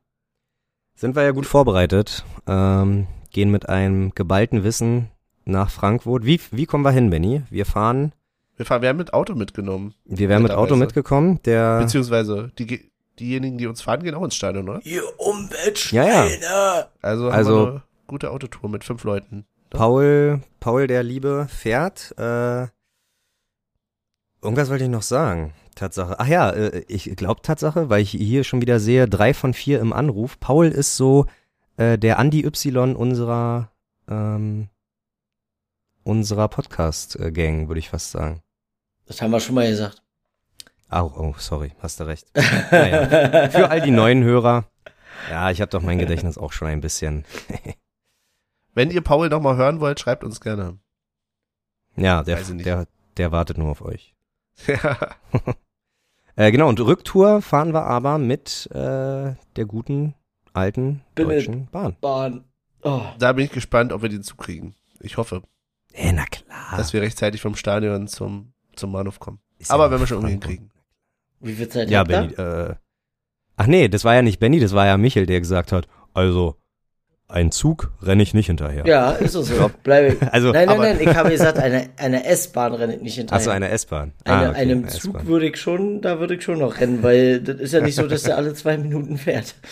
sind 0.95 1.15
wir 1.15 1.23
ja 1.23 1.31
gut 1.31 1.45
vorbereitet. 1.47 2.23
Ähm, 2.47 3.07
gehen 3.31 3.49
mit 3.51 3.67
einem 3.67 4.11
geballten 4.13 4.63
Wissen 4.63 5.09
nach 5.45 5.69
Frankfurt. 5.71 6.25
Wie, 6.25 6.39
wie 6.51 6.65
kommen 6.67 6.85
wir 6.85 6.91
hin, 6.91 7.09
Benny? 7.09 7.41
Wir 7.49 7.65
fahren, 7.65 8.13
Wir, 8.57 8.65
fahren, 8.65 8.81
wir 8.83 8.89
haben 8.89 8.97
mit 8.97 9.13
Auto 9.13 9.33
mitgenommen. 9.35 9.95
wir 10.05 10.29
wären 10.29 10.43
mit 10.43 10.51
Auto 10.51 10.75
mitgekommen. 10.75 11.41
Der, 11.43 11.79
Beziehungsweise 11.79 12.51
die, 12.59 12.90
diejenigen, 13.21 13.57
die 13.57 13.67
uns 13.67 13.81
fahren, 13.81 14.03
gehen 14.03 14.15
auch 14.15 14.23
ins 14.23 14.35
Stadion, 14.35 14.67
oder? 14.67 14.81
Ihr 14.85 15.03
Umwelt, 15.19 15.91
Ja, 15.91 16.25
ja. 16.25 16.87
Also, 17.01 17.29
Also- 17.29 17.65
eine 17.67 17.83
gute 18.07 18.31
Autotour 18.31 18.69
mit 18.69 18.83
fünf 18.83 19.03
Leuten. 19.03 19.45
Paul, 19.69 20.41
Paul 20.59 20.87
der 20.87 21.03
Liebe 21.03 21.47
fährt. 21.49 22.13
Äh, 22.17 22.67
irgendwas 24.41 24.69
wollte 24.69 24.83
ich 24.83 24.89
noch 24.89 25.01
sagen. 25.01 25.53
Tatsache. 25.75 26.19
Ach 26.19 26.27
ja, 26.27 26.49
äh, 26.51 26.83
ich 26.89 27.15
glaube 27.15 27.41
Tatsache, 27.41 27.89
weil 27.89 28.01
ich 28.01 28.11
hier 28.11 28.43
schon 28.43 28.61
wieder 28.61 28.79
sehe, 28.81 29.07
drei 29.07 29.33
von 29.33 29.53
vier 29.53 29.79
im 29.79 29.93
Anruf. 29.93 30.39
Paul 30.41 30.67
ist 30.67 30.97
so 30.97 31.25
äh, 31.77 31.97
der 31.97 32.19
Andy 32.19 32.43
Y 32.45 32.95
unserer 32.95 33.71
ähm, 34.09 34.67
unserer 36.03 36.49
Podcast-Gang, 36.49 37.67
würde 37.69 37.79
ich 37.79 37.89
fast 37.89 38.11
sagen. 38.11 38.41
Das 39.05 39.21
haben 39.21 39.31
wir 39.31 39.39
schon 39.39 39.55
mal 39.55 39.69
gesagt. 39.69 40.01
Oh, 40.91 41.11
oh, 41.15 41.33
sorry, 41.37 41.71
hast 41.81 41.99
du 41.99 42.03
recht. 42.05 42.27
Naja, 42.71 43.49
für 43.49 43.69
all 43.69 43.81
die 43.81 43.91
neuen 43.91 44.23
Hörer. 44.23 44.65
Ja, 45.29 45.51
ich 45.51 45.61
habe 45.61 45.69
doch 45.69 45.81
mein 45.81 45.99
Gedächtnis 45.99 46.37
auch 46.37 46.51
schon 46.51 46.67
ein 46.67 46.81
bisschen. 46.81 47.25
Wenn 48.73 48.91
ihr 48.91 49.01
Paul 49.01 49.29
noch 49.29 49.41
mal 49.41 49.55
hören 49.55 49.79
wollt, 49.79 49.99
schreibt 49.99 50.23
uns 50.23 50.41
gerne. 50.41 50.79
Ja, 51.95 52.23
der, 52.23 52.41
der, 52.43 52.87
der 53.17 53.31
wartet 53.31 53.57
nur 53.57 53.69
auf 53.71 53.81
euch. 53.81 54.15
Ja. 54.67 54.97
Äh, 56.37 56.49
genau, 56.53 56.69
und 56.69 56.79
Rücktour 56.79 57.41
fahren 57.41 57.73
wir 57.73 57.83
aber 57.83 58.17
mit 58.17 58.69
äh, 58.71 59.35
der 59.57 59.65
guten 59.67 60.15
alten 60.53 61.01
Bitte. 61.13 61.27
Deutschen 61.27 61.67
Bahn. 61.67 61.97
Bahn. 61.99 62.45
Oh, 62.83 63.01
da 63.19 63.33
bin 63.33 63.43
ich 63.43 63.51
gespannt, 63.51 63.91
ob 63.91 64.01
wir 64.01 64.07
den 64.07 64.23
Zug 64.23 64.37
kriegen. 64.37 64.73
Ich 65.01 65.17
hoffe, 65.17 65.43
Äh, 65.91 66.13
na 66.13 66.23
klar. 66.25 66.77
dass 66.77 66.93
wir 66.93 67.01
rechtzeitig 67.01 67.41
vom 67.41 67.55
Stadion 67.57 68.07
zum, 68.07 68.53
zum 68.77 68.93
Bahnhof 68.93 69.19
kommen. 69.19 69.39
Ist 69.59 69.69
ja 69.69 69.75
Aber 69.75 69.85
noch 69.87 69.91
wenn 69.91 69.99
wir 69.99 70.07
schon 70.07 70.17
irgendwie 70.19 70.31
hinkriegen. 70.31 70.71
Wie 71.41 71.53
viel 71.53 71.67
Zeit 71.69 71.89
Ja, 71.89 71.99
habt? 71.99 72.09
Benny. 72.09 72.33
Äh, 72.33 72.75
ach 73.57 73.67
nee, 73.67 73.87
das 73.87 74.03
war 74.05 74.15
ja 74.15 74.21
nicht 74.21 74.39
Benny, 74.39 74.59
das 74.59 74.73
war 74.73 74.85
ja 74.85 74.97
Michel, 74.97 75.25
der 75.25 75.39
gesagt 75.39 75.71
hat, 75.71 75.87
also 76.13 76.55
ein 77.27 77.51
Zug 77.51 77.93
renne 78.01 78.23
ich 78.23 78.33
nicht 78.33 78.47
hinterher. 78.47 78.85
Ja, 78.85 79.11
ist 79.11 79.35
es 79.35 79.47
so. 79.47 79.71
Bleibe. 79.83 80.17
Also, 80.33 80.51
nein, 80.51 80.65
nein, 80.67 80.69
aber- 80.77 80.83
nein, 80.93 80.99
ich 80.99 81.15
habe 81.15 81.29
gesagt, 81.31 81.57
eine, 81.59 81.89
eine 81.97 82.25
S-Bahn 82.25 82.73
renne 82.73 82.95
ich 82.97 83.01
nicht 83.01 83.15
hinterher. 83.15 83.37
Achso, 83.39 83.51
eine 83.51 83.69
S-Bahn. 83.69 84.11
Eine, 84.25 84.47
ah, 84.47 84.49
okay, 84.49 84.59
einem 84.59 84.79
eine 84.79 84.87
Zug 84.87 85.25
würde 85.25 85.47
ich 85.47 85.55
schon, 85.57 86.01
da 86.01 86.19
würde 86.19 86.35
ich 86.35 86.43
schon 86.43 86.59
noch 86.59 86.79
rennen, 86.81 87.03
weil 87.03 87.39
das 87.41 87.55
ist 87.61 87.71
ja 87.73 87.79
nicht 87.81 87.95
so, 87.95 88.05
dass 88.07 88.23
der 88.23 88.35
alle 88.35 88.53
zwei 88.53 88.77
Minuten 88.77 89.17
fährt. 89.17 89.55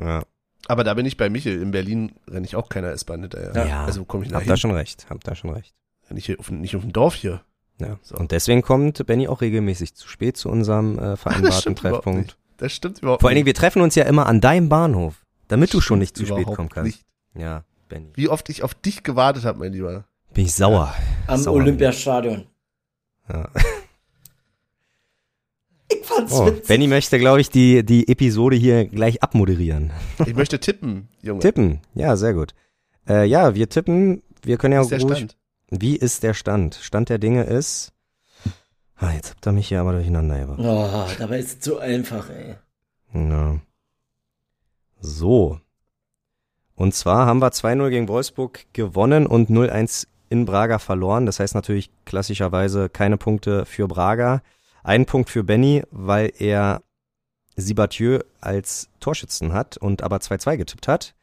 Ja, 0.00 0.22
Aber 0.68 0.84
da 0.84 0.94
bin 0.94 1.04
ich 1.04 1.16
bei 1.18 1.28
Michel. 1.28 1.60
In 1.60 1.72
Berlin 1.72 2.12
renne 2.30 2.46
ich 2.46 2.56
auch 2.56 2.68
keiner 2.70 2.90
S-Bahn 2.92 3.20
hinterher. 3.22 3.66
ja. 3.66 3.84
Also 3.84 4.04
komme 4.06 4.24
ich 4.24 4.32
hab 4.32 4.40
nach 4.42 4.46
da 4.46 4.56
schon 4.56 4.70
recht, 4.70 5.06
hab 5.10 5.22
da 5.24 5.34
schon 5.34 5.50
recht. 5.50 5.74
Nicht, 6.10 6.24
hier 6.26 6.38
auf, 6.40 6.50
nicht 6.50 6.74
auf 6.76 6.82
dem 6.82 6.92
Dorf 6.92 7.14
hier. 7.16 7.42
Ja. 7.80 7.98
So. 8.02 8.16
Und 8.16 8.30
deswegen 8.32 8.62
kommt 8.62 9.04
Benny 9.06 9.26
auch 9.28 9.40
regelmäßig 9.40 9.94
zu 9.94 10.06
spät 10.08 10.36
zu 10.36 10.48
unserem 10.48 10.98
äh, 10.98 11.16
vereinbarten 11.16 11.74
Treffpunkt. 11.74 12.18
nicht. 12.20 12.36
Das 12.58 12.72
stimmt 12.72 12.98
überhaupt 13.00 13.22
Vor 13.22 13.30
allen 13.30 13.36
Dingen, 13.36 13.44
nicht. 13.46 13.56
wir 13.56 13.60
treffen 13.60 13.80
uns 13.82 13.94
ja 13.94 14.04
immer 14.04 14.26
an 14.26 14.40
deinem 14.40 14.68
Bahnhof, 14.68 15.24
damit 15.48 15.72
du 15.72 15.80
schon 15.80 15.98
nicht 15.98 16.16
zu 16.16 16.26
spät 16.26 16.46
kommen 16.46 16.68
kannst. 16.68 16.84
Nicht. 16.98 17.04
Ja, 17.34 17.64
Benny. 17.88 18.10
Wie 18.14 18.28
oft 18.28 18.48
ich 18.50 18.62
auf 18.62 18.74
dich 18.74 19.02
gewartet 19.02 19.44
habe, 19.44 19.58
mein 19.60 19.72
Lieber. 19.72 20.04
Bin 20.34 20.44
ich 20.44 20.54
sauer. 20.54 20.94
Am 21.26 21.40
Sauer. 21.40 21.54
Olympiastadion. 21.56 22.46
Ja. 23.28 23.48
Ich 25.92 26.06
fand's 26.06 26.32
Oh, 26.32 26.46
witzig. 26.46 26.68
Benny 26.68 26.86
möchte, 26.86 27.18
glaube 27.18 27.40
ich, 27.40 27.50
die, 27.50 27.84
die 27.84 28.06
Episode 28.08 28.54
hier 28.56 28.84
gleich 28.84 29.22
abmoderieren. 29.22 29.90
Ich 30.26 30.34
möchte 30.34 30.60
tippen, 30.60 31.08
Junge. 31.22 31.40
Tippen, 31.40 31.80
ja, 31.94 32.16
sehr 32.16 32.34
gut. 32.34 32.54
Äh, 33.08 33.24
ja, 33.26 33.54
wir 33.54 33.68
tippen, 33.68 34.22
wir 34.42 34.56
können 34.56 34.74
ja 34.74 34.82
ruhig- 34.82 35.00
Stand? 35.00 35.36
Wie 35.70 35.96
ist 35.96 36.22
der 36.22 36.34
Stand? 36.34 36.74
Stand 36.74 37.08
der 37.08 37.18
Dinge 37.18 37.44
ist. 37.44 37.92
Ah, 38.96 39.12
jetzt 39.12 39.30
habt 39.30 39.46
ihr 39.46 39.52
mich 39.52 39.68
hier 39.68 39.80
aber 39.80 39.92
durcheinander 39.92 40.38
gebracht. 40.40 40.58
Oh, 40.60 41.06
dabei 41.18 41.38
ist 41.38 41.60
es 41.60 41.64
so 41.64 41.78
einfach, 41.78 42.28
ey. 42.28 42.56
Ja. 43.14 43.58
So. 45.00 45.58
Und 46.74 46.94
zwar 46.94 47.26
haben 47.26 47.40
wir 47.40 47.50
2-0 47.50 47.88
gegen 47.90 48.08
Wolfsburg 48.08 48.66
gewonnen 48.72 49.26
und 49.26 49.48
0-1 49.48 50.06
in 50.28 50.44
Braga 50.44 50.78
verloren. 50.78 51.24
Das 51.24 51.40
heißt 51.40 51.54
natürlich 51.54 51.90
klassischerweise 52.04 52.88
keine 52.88 53.16
Punkte 53.16 53.64
für 53.64 53.88
Braga. 53.88 54.42
Ein 54.82 55.06
Punkt 55.06 55.30
für 55.30 55.44
Benny, 55.44 55.82
weil 55.90 56.32
er 56.38 56.82
Sibatieu 57.56 58.20
als 58.40 58.88
Torschützen 59.00 59.52
hat 59.52 59.76
und 59.76 60.02
aber 60.02 60.16
2-2 60.18 60.56
getippt 60.56 60.88
hat. 60.88 61.14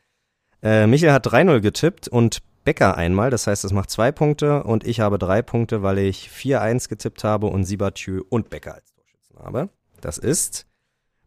Äh, 0.62 0.88
Michel 0.88 1.12
hat 1.12 1.28
3-0 1.28 1.60
getippt 1.60 2.08
und 2.08 2.40
Becker 2.68 2.98
einmal, 2.98 3.30
das 3.30 3.48
heißt, 3.48 3.64
es 3.64 3.72
macht 3.72 3.90
zwei 3.90 4.12
Punkte 4.12 4.62
und 4.64 4.86
ich 4.86 5.00
habe 5.00 5.18
drei 5.18 5.42
Punkte, 5.42 5.84
weil 5.84 6.00
ich 6.00 6.30
4-1 6.30 6.90
getippt 6.90 7.24
habe 7.24 7.48
und 7.48 7.64
Sibatieu 7.64 8.24
und 8.28 8.50
Becker 8.50 8.76
als 8.76 8.94
Torschützen 8.94 9.40
habe. 9.40 9.70
Das 10.02 10.18
ist, 10.18 10.68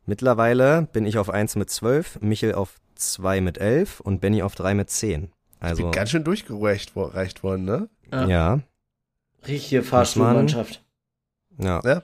mittlerweile 0.05 0.83
bin 0.93 1.07
ich 1.07 1.17
auf 1.17 1.31
1 1.31 1.57
mit 1.57 1.71
12, 1.71 2.21
Michel 2.21 2.53
auf 2.55 2.77
2 2.95 3.41
mit 3.41 3.57
11 3.57 4.01
und 4.01 4.21
Benny 4.21 4.43
auf 4.43 4.55
3 4.55 4.75
mit 4.75 4.91
10. 4.91 5.33
Also 5.61 5.85
Also, 5.87 5.91
ganz 5.93 6.11
schön 6.11 6.25
durchgereicht 6.25 6.95
wo- 6.95 7.05
reicht 7.05 7.43
worden, 7.43 7.65
ne? 7.65 7.89
ja, 8.13 8.61
Richtige 9.49 9.83
Fahrstuhlmannschaft. 9.83 10.85
ja, 11.57 11.81
Ja. 11.83 12.03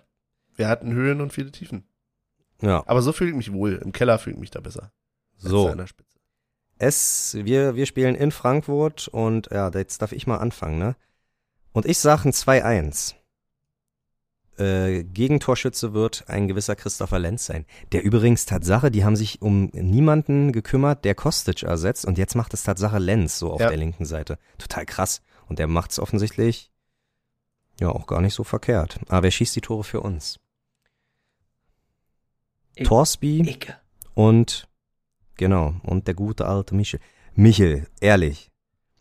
Wir 0.57 0.69
hatten 0.69 0.95
Höhen 0.95 1.21
und 1.21 1.35
viele 1.35 1.53
Tiefen. 1.53 1.85
ja. 2.63 2.83
Aber 2.87 3.03
so 3.03 3.13
fühle 3.13 3.33
ich 3.33 3.37
mich 3.37 3.53
wohl. 3.53 3.75
Im 3.85 3.93
Keller 3.93 4.19
fühle 4.19 4.37
ich 4.37 4.41
mich 4.41 4.51
da 4.51 4.61
besser. 4.61 4.93
So. 5.37 5.75
Es, 6.79 7.37
wir, 7.41 7.75
wir 7.77 7.87
spielen 7.87 8.15
in 8.15 8.31
Frankfurt 8.31 9.09
und 9.09 9.49
ja, 9.51 9.71
jetzt 9.71 10.03
darf 10.03 10.13
ich 10.13 10.27
mal 10.27 10.39
anfangen, 10.39 10.79
ne? 10.79 10.97
Und 11.73 11.87
ich 11.87 11.99
sage 11.99 12.29
ein 12.29 12.33
2-1. 12.33 13.15
Äh, 14.59 15.05
Gegentorschütze 15.05 15.93
wird 15.93 16.25
ein 16.29 16.49
gewisser 16.49 16.75
Christopher 16.77 17.19
Lenz 17.19 17.45
sein. 17.45 17.67
Der 17.93 18.03
übrigens 18.03 18.47
Tatsache, 18.47 18.91
die 18.91 19.05
haben 19.05 19.17
sich 19.17 19.43
um 19.43 19.67
niemanden 19.75 20.51
gekümmert, 20.53 21.05
der 21.05 21.15
Kostic 21.15 21.63
ersetzt 21.63 22.07
und 22.07 22.17
jetzt 22.17 22.35
macht 22.35 22.55
es 22.55 22.63
Tatsache 22.63 22.99
Lenz 22.99 23.39
so 23.39 23.53
auf 23.53 23.61
Ja. 23.61 23.69
der 23.69 23.77
linken 23.77 24.07
Seite. 24.07 24.39
Total 24.57 24.87
krass. 24.87 25.21
Und 25.49 25.59
der 25.59 25.67
macht 25.67 25.91
es 25.91 25.99
offensichtlich 25.99 26.71
ja 27.79 27.91
auch 27.91 28.07
gar 28.07 28.23
nicht 28.23 28.33
so 28.33 28.45
verkehrt. 28.45 28.99
Aber 29.09 29.25
wer 29.25 29.31
schießt 29.31 29.55
die 29.57 29.61
Tore 29.61 29.85
für 29.85 30.01
uns? 30.01 30.41
Ich- 32.75 32.89
Torsby 32.89 33.41
Icke. 33.41 33.77
und 34.15 34.69
genau, 35.37 35.75
und 35.83 36.07
der 36.07 36.15
gute 36.15 36.47
alte 36.47 36.75
Michel. 36.75 37.01
Michel, 37.35 37.87
ehrlich, 38.01 38.51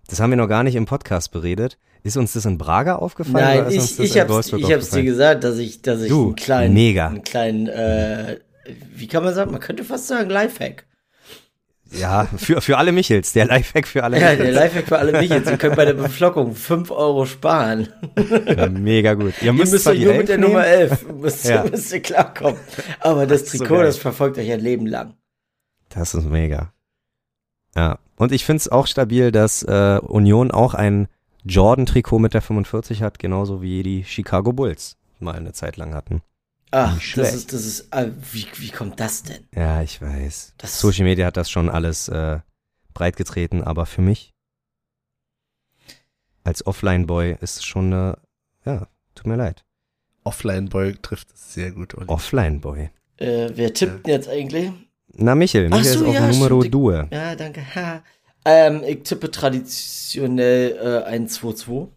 das 0.07 0.19
haben 0.19 0.29
wir 0.31 0.37
noch 0.37 0.47
gar 0.49 0.63
nicht 0.63 0.75
im 0.75 0.85
Podcast 0.85 1.31
beredet. 1.31 1.77
Ist 2.03 2.17
uns 2.17 2.33
das 2.33 2.45
in 2.45 2.57
Braga 2.59 2.97
aufgefallen? 2.97 3.65
Nein, 3.65 3.71
ich, 3.71 3.99
ich 3.99 4.19
hab's, 4.19 4.53
ich 4.53 4.71
hab's 4.71 4.89
dir 4.91 5.03
gesagt, 5.03 5.43
dass 5.43 5.57
ich, 5.57 5.81
dass 5.81 6.01
ich 6.01 6.09
Du, 6.09 6.25
einen 6.27 6.35
kleinen, 6.35 6.73
mega. 6.75 7.07
einen 7.07 7.23
kleinen, 7.23 7.67
äh, 7.67 8.39
wie 8.95 9.07
kann 9.07 9.23
man 9.23 9.33
sagen, 9.33 9.51
man 9.51 9.59
könnte 9.59 9.83
fast 9.83 10.07
sagen 10.07 10.29
Lifehack. 10.29 10.85
Ja, 11.91 12.27
für, 12.37 12.61
für 12.61 12.77
alle 12.77 12.91
Michels, 12.91 13.31
der 13.33 13.45
Lifehack 13.45 13.87
für 13.87 14.03
alle 14.03 14.19
Ja, 14.19 14.29
der 14.35 14.37
Michels. 14.37 14.55
Lifehack 14.55 14.87
für 14.87 14.97
alle 14.99 15.11
mich 15.13 15.29
jetzt. 15.29 15.49
Ihr 15.49 15.57
könnt 15.57 15.75
bei 15.75 15.85
der 15.85 15.93
Beflockung 15.93 16.53
5 16.53 16.91
Euro 16.91 17.25
sparen. 17.25 17.87
Ja, 18.47 18.67
mega 18.69 19.13
gut. 19.13 19.33
Ihr 19.41 19.47
Ihr 19.47 19.53
müsst, 19.53 19.71
müsst 19.71 19.83
zwar 19.85 19.93
euch 19.93 19.99
die 19.99 20.05
nur 20.05 20.13
Elf 20.13 20.19
mit 20.21 20.29
der 20.29 20.37
nehmen. 20.37 20.49
Nummer 20.51 20.65
11, 20.67 21.05
müsst, 21.21 21.45
Ja. 21.47 21.63
müsst 21.63 21.93
ihr 21.93 22.01
klarkommen. 22.01 22.59
Aber 22.99 23.25
das 23.27 23.43
Das 23.43 23.51
so 23.53 23.57
Trikot, 23.59 23.75
geil. 23.77 23.85
das 23.85 23.97
verfolgt 23.97 24.37
euch 24.37 24.51
ein 24.51 24.59
Leben 24.59 24.87
lang. 24.87 25.13
Das 25.95 26.13
ist 26.13 26.25
mega. 26.25 26.71
Ja, 27.75 27.97
und 28.17 28.31
ich 28.31 28.45
find's 28.45 28.67
auch 28.69 28.85
stabil, 28.87 29.31
dass 29.31 29.63
äh, 29.63 29.99
Union 30.03 30.51
auch 30.51 30.73
ein 30.75 31.07
Jordan-Trikot 31.43 32.19
mit 32.19 32.33
der 32.33 32.41
45 32.41 33.01
hat, 33.01 33.17
genauso 33.19 33.61
wie 33.61 33.81
die 33.83 34.03
Chicago 34.03 34.53
Bulls 34.53 34.97
mal 35.19 35.35
eine 35.35 35.53
Zeit 35.53 35.77
lang 35.77 35.93
hatten. 35.93 36.21
Ach, 36.71 36.99
das 37.15 37.33
ist, 37.33 37.53
das 37.53 37.65
ist, 37.65 37.93
äh, 37.93 38.11
wie, 38.31 38.45
wie 38.57 38.69
kommt 38.69 38.99
das 38.99 39.23
denn? 39.23 39.47
Ja, 39.55 39.81
ich 39.81 40.01
weiß. 40.01 40.53
Das- 40.57 40.79
Social 40.79 41.05
Media 41.05 41.25
hat 41.27 41.37
das 41.37 41.49
schon 41.49 41.69
alles 41.69 42.07
äh, 42.09 42.39
breitgetreten, 42.93 43.63
aber 43.63 43.85
für 43.85 44.01
mich 44.01 44.33
als 46.43 46.65
Offline-Boy 46.65 47.37
ist 47.41 47.57
es 47.57 47.63
schon 47.63 47.93
eine, 47.93 48.17
ja, 48.65 48.87
tut 49.15 49.27
mir 49.27 49.35
leid. 49.35 49.63
Offline-Boy 50.23 50.97
trifft 51.01 51.33
es 51.33 51.53
sehr 51.53 51.71
gut. 51.71 51.93
Offline-Boy. 52.07 52.89
Äh, 53.17 53.51
wer 53.55 53.73
tippt 53.73 54.05
denn 54.05 54.13
jetzt 54.13 54.27
eigentlich? 54.29 54.71
Na, 55.17 55.35
Michel, 55.35 55.69
Ach 55.71 55.77
Michel 55.77 55.93
so, 55.93 56.03
ist 56.03 56.09
auf 56.09 56.13
ja, 56.13 56.27
Numero 56.27 56.61
stimmt. 56.61 56.73
Due. 56.73 57.07
Ja, 57.11 57.35
danke. 57.35 57.61
Ha. 57.75 58.01
Ähm, 58.45 58.83
ich 58.85 59.03
tippe 59.03 59.31
traditionell 59.31 61.03
äh, 61.07 61.17
1-2-2. 61.17 61.87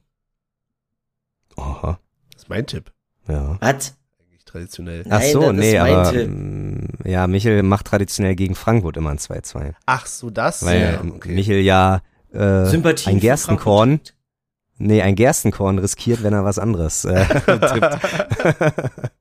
Aha, 1.56 1.98
Das 2.32 2.42
ist 2.44 2.48
mein 2.48 2.66
Tipp. 2.66 2.92
ja. 3.28 3.58
Was? 3.60 3.96
Eigentlich 4.20 4.44
traditionell. 4.44 5.04
Ach 5.10 5.18
Nein, 5.18 5.32
so, 5.32 5.40
das 5.40 5.50
ist 5.50 5.56
nee, 5.58 5.78
mein 5.78 5.94
aber 5.94 6.10
Tipp. 6.12 6.28
mm, 6.30 6.86
ja, 7.08 7.26
Michel 7.26 7.62
macht 7.64 7.86
traditionell 7.86 8.34
gegen 8.36 8.54
Frankfurt 8.54 8.96
immer 8.96 9.10
ein 9.10 9.18
2-2. 9.18 9.74
Ach 9.86 10.06
so, 10.06 10.30
das? 10.30 10.64
Weil 10.64 10.80
ja, 10.80 11.00
okay. 11.14 11.34
Michel 11.34 11.60
ja 11.60 12.00
äh, 12.32 12.64
Sympathie 12.66 13.10
ein 13.10 13.20
Gerstenkorn, 13.20 14.00
nee, 14.78 15.02
ein 15.02 15.16
Gerstenkorn 15.16 15.78
riskiert, 15.78 16.22
wenn 16.22 16.32
er 16.32 16.44
was 16.44 16.58
anderes 16.58 17.04
äh, 17.04 17.26
tippt. 17.44 17.98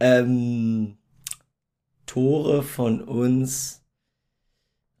Ähm, 0.00 0.97
Tore 2.18 2.64
von 2.64 3.00
uns. 3.00 3.80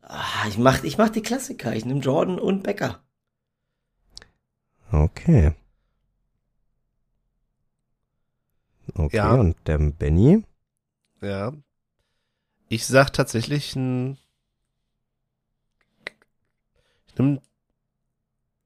Ah, 0.02 0.46
ich 0.48 0.56
mach, 0.56 0.84
ich 0.84 0.98
mach 0.98 1.08
die 1.08 1.20
Klassiker. 1.20 1.74
Ich 1.74 1.84
nehme 1.84 1.98
Jordan 1.98 2.38
und 2.38 2.62
Becker. 2.62 3.02
Okay. 4.92 5.52
Okay, 8.94 9.16
Ja. 9.16 9.34
und 9.34 9.56
der 9.66 9.78
Benny? 9.78 10.44
Ja. 11.20 11.52
Ich 12.68 12.86
sag 12.86 13.10
tatsächlich 13.12 13.74
ein. 13.74 14.16
Ich 17.08 17.18
nehm, 17.18 17.40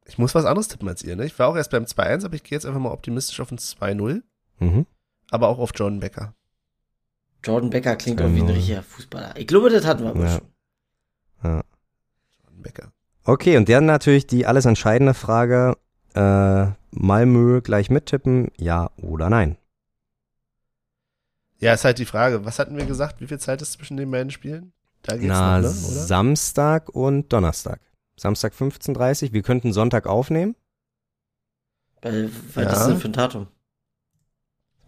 Ich 0.04 0.18
muss 0.18 0.34
was 0.34 0.44
anderes 0.44 0.68
tippen 0.68 0.88
als 0.88 1.02
ihr, 1.02 1.16
ne? 1.16 1.24
Ich 1.24 1.38
war 1.38 1.48
auch 1.48 1.56
erst 1.56 1.70
beim 1.70 1.84
2-1, 1.84 2.26
aber 2.26 2.34
ich 2.34 2.42
gehe 2.44 2.54
jetzt 2.56 2.66
einfach 2.66 2.80
mal 2.80 2.92
optimistisch 2.92 3.40
auf 3.40 3.50
ein 3.50 3.58
2-0. 3.58 4.22
Mhm. 4.58 4.86
Aber 5.30 5.48
auch 5.48 5.58
auf 5.58 5.72
Jordan 5.74 6.00
Becker. 6.00 6.34
Jordan 7.44 7.70
Becker 7.70 7.96
klingt 7.96 8.20
Zwei 8.20 8.26
auch 8.26 8.34
wie 8.34 8.40
ein 8.40 8.48
richtiger 8.48 8.82
Fußballer. 8.82 9.36
Ich 9.36 9.46
glaube, 9.46 9.70
das 9.70 9.84
hatten 9.84 10.04
wir 10.04 10.10
aber 10.10 10.24
Ja. 10.24 10.30
schon. 10.30 10.46
Jordan 11.42 11.62
Becker. 12.62 12.92
Okay, 13.24 13.56
und 13.56 13.68
dann 13.68 13.86
natürlich 13.86 14.26
die 14.26 14.46
alles 14.46 14.64
entscheidende 14.64 15.14
Frage, 15.14 15.76
äh, 16.14 16.66
Malmö 16.90 17.60
gleich 17.62 17.90
mittippen, 17.90 18.50
ja 18.58 18.90
oder 18.96 19.30
nein? 19.30 19.56
Ja, 21.58 21.72
ist 21.74 21.84
halt 21.84 21.98
die 21.98 22.04
Frage. 22.06 22.44
Was 22.44 22.58
hatten 22.58 22.76
wir 22.76 22.84
gesagt? 22.86 23.20
Wie 23.20 23.26
viel 23.28 23.38
Zeit 23.38 23.62
ist 23.62 23.72
zwischen 23.72 23.96
den 23.96 24.10
beiden 24.10 24.30
Spielen? 24.30 24.72
Da 25.02 25.14
geht's 25.16 25.26
Na, 25.28 25.60
noch, 25.60 25.62
ne? 25.62 25.68
Oder? 25.68 26.06
Samstag 26.06 26.88
und 26.88 27.32
Donnerstag. 27.32 27.80
Samstag 28.16 28.52
15.30 28.52 29.32
wir 29.32 29.42
könnten 29.42 29.72
Sonntag 29.72 30.06
aufnehmen. 30.06 30.56
Weil, 32.02 32.30
was 32.54 32.64
Ja. 32.64 32.72
ist 32.72 32.86
denn 32.88 32.96
für 32.98 33.08
ein 33.08 33.12
Datum? 33.12 33.46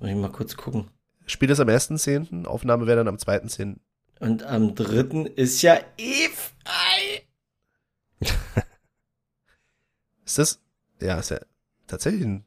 Muss 0.01 0.10
ich 0.10 0.16
mal 0.16 0.32
kurz 0.32 0.56
gucken. 0.56 0.90
Spiel 1.26 1.51
ist 1.51 1.60
am 1.60 1.68
1.10., 1.68 2.44
Aufnahme 2.46 2.86
wäre 2.86 2.98
dann 2.98 3.09
am 3.09 3.16
2.10. 3.16 3.76
Und 4.20 4.42
am 4.44 4.74
dritten 4.74 5.26
ist 5.26 5.62
ja 5.62 5.76
frei. 6.64 7.22
Ist 10.24 10.38
das? 10.38 10.60
Ja, 11.01 11.18
ist 11.18 11.30
ja 11.30 11.38
tatsächlich 11.86 12.22
ein. 12.24 12.44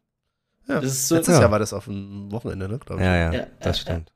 Ja, 0.68 0.76
Das 0.82 0.86
ist 0.92 1.08
so- 1.08 1.16
letztes 1.16 1.36
Ja. 1.36 1.42
Jahr 1.42 1.52
war 1.52 1.60
das 1.60 1.74
auf 1.74 1.86
dem 1.86 2.32
Wochenende, 2.32 2.68
ne, 2.68 2.80
glaube 2.80 3.02
ich. 3.02 3.06
Ja, 3.06 3.16
ja, 3.16 3.32
Ja, 3.34 3.48
das 3.60 3.78
ja, 3.78 3.82
stimmt. 3.82 4.12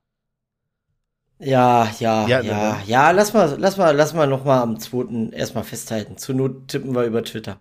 Ja, 1.38 1.86
ja, 2.00 2.28
Ja, 2.28 2.42
ja, 2.42 2.74
ne, 2.78 2.84
ja, 2.88 3.12
ne? 3.12 3.18
lass 3.18 3.34
mal, 3.34 3.56
lass 3.60 3.78
mal, 3.78 3.96
lass 3.96 4.14
mal 4.14 4.28
noch 4.28 4.44
mal 4.46 4.62
am 4.62 4.80
zweiten 4.80 5.32
erstmal 5.32 5.64
festhalten. 5.64 6.18
Zur 6.18 6.36
Not 6.36 6.68
tippen 6.70 6.94
wir 6.96 7.04
über 7.06 7.24
Twitter. 7.24 7.60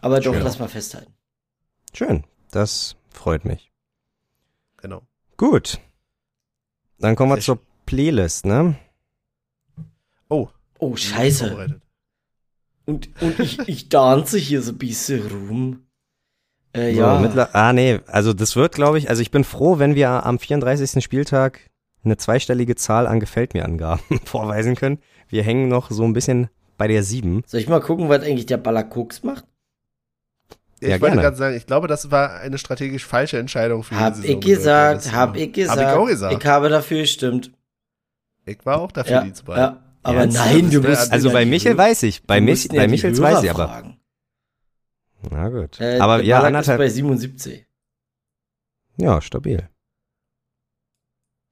Aber 0.00 0.20
doch, 0.20 0.34
Schön. 0.34 0.42
lass 0.42 0.58
mal 0.58 0.68
festhalten. 0.68 1.14
Schön, 1.94 2.24
das 2.50 2.96
freut 3.10 3.44
mich. 3.44 3.72
Genau. 4.78 5.02
Gut. 5.36 5.78
Dann 7.02 7.16
kommen 7.16 7.32
wir 7.32 7.36
Sehr 7.36 7.42
zur 7.56 7.58
Playlist, 7.84 8.46
ne? 8.46 8.76
Oh, 10.28 10.48
Oh, 10.78 10.96
scheiße. 10.96 11.80
Und, 12.86 13.08
und 13.20 13.38
ich, 13.38 13.58
ich 13.68 13.88
dance 13.88 14.36
hier 14.38 14.62
so 14.62 14.72
ein 14.72 14.78
bisschen 14.78 15.26
rum. 15.48 15.86
Äh, 16.72 16.94
So, 16.94 17.00
ja. 17.00 17.20
mittler- 17.20 17.50
ah, 17.54 17.72
nee, 17.72 18.00
also 18.06 18.32
das 18.32 18.56
wird, 18.56 18.74
glaube 18.74 18.98
ich, 18.98 19.08
also 19.10 19.20
ich 19.22 19.30
bin 19.30 19.44
froh, 19.44 19.78
wenn 19.78 19.94
wir 19.94 20.24
am 20.26 20.38
34. 20.40 21.02
Spieltag 21.04 21.70
eine 22.04 22.16
zweistellige 22.16 22.74
Zahl 22.74 23.06
an 23.06 23.20
Gefällt 23.20 23.54
mir 23.54 23.64
Angaben 23.64 24.02
vorweisen 24.24 24.74
können. 24.74 24.98
Wir 25.28 25.42
hängen 25.44 25.68
noch 25.68 25.90
so 25.90 26.02
ein 26.04 26.12
bisschen 26.14 26.48
bei 26.78 26.88
der 26.88 27.04
7. 27.04 27.42
Soll 27.46 27.60
ich 27.60 27.68
mal 27.68 27.80
gucken, 27.80 28.08
was 28.08 28.22
eigentlich 28.24 28.46
der 28.46 28.56
Baller 28.56 28.82
Koks 28.84 29.22
macht? 29.22 29.44
Ich 30.82 30.88
Ja, 30.88 31.00
wollte 31.00 31.16
gerade 31.18 31.36
sagen, 31.36 31.56
ich 31.56 31.64
glaube, 31.66 31.86
das 31.86 32.10
war 32.10 32.40
eine 32.40 32.58
strategisch 32.58 33.06
falsche 33.06 33.38
Entscheidung 33.38 33.84
für 33.84 33.94
Hab 33.98 34.14
die 34.14 34.20
ich 34.20 34.26
Saison. 34.26 34.40
gesagt, 34.40 34.96
Das- 35.06 35.12
hab 35.12 35.36
ich 35.36 35.52
gesagt. 35.52 35.78
Hab 35.80 35.88
ich 35.88 35.94
auch 35.96 36.06
gesagt. 36.06 36.42
Ich 36.42 36.46
habe 36.48 36.68
dafür 36.68 36.98
gestimmt. 37.02 37.52
Ich 38.44 38.66
war 38.66 38.80
auch 38.80 38.90
dafür, 38.90 39.12
Ja, 39.12 39.22
die 39.22 39.32
zu 39.32 39.44
behalten. 39.44 39.76
ja. 39.76 39.82
Aber 40.02 40.18
Ernst? 40.22 40.36
nein, 40.36 40.68
du 40.70 40.80
musst. 40.80 41.12
Also 41.12 41.28
ja 41.28 41.32
bei 41.34 41.46
Michel 41.46 41.78
weiß 41.78 42.02
ich, 42.02 42.24
bei, 42.26 42.40
Mich, 42.40 42.64
ja 42.64 42.74
bei 42.74 42.88
Michels 42.88 43.20
Hörer 43.20 43.32
weiß 43.34 43.44
ich 43.44 43.50
aber. 43.50 43.68
fragen. 43.68 44.00
Na 45.30 45.48
gut. 45.48 45.80
Äh, 45.80 46.00
aber 46.00 46.20
ja, 46.24 46.38
Ballack 46.40 46.62
ist 46.62 46.68
anderthalb, 46.68 46.78
bei 46.78 46.88
77. 46.88 47.64
ja, 48.96 49.20
stabil. 49.20 49.68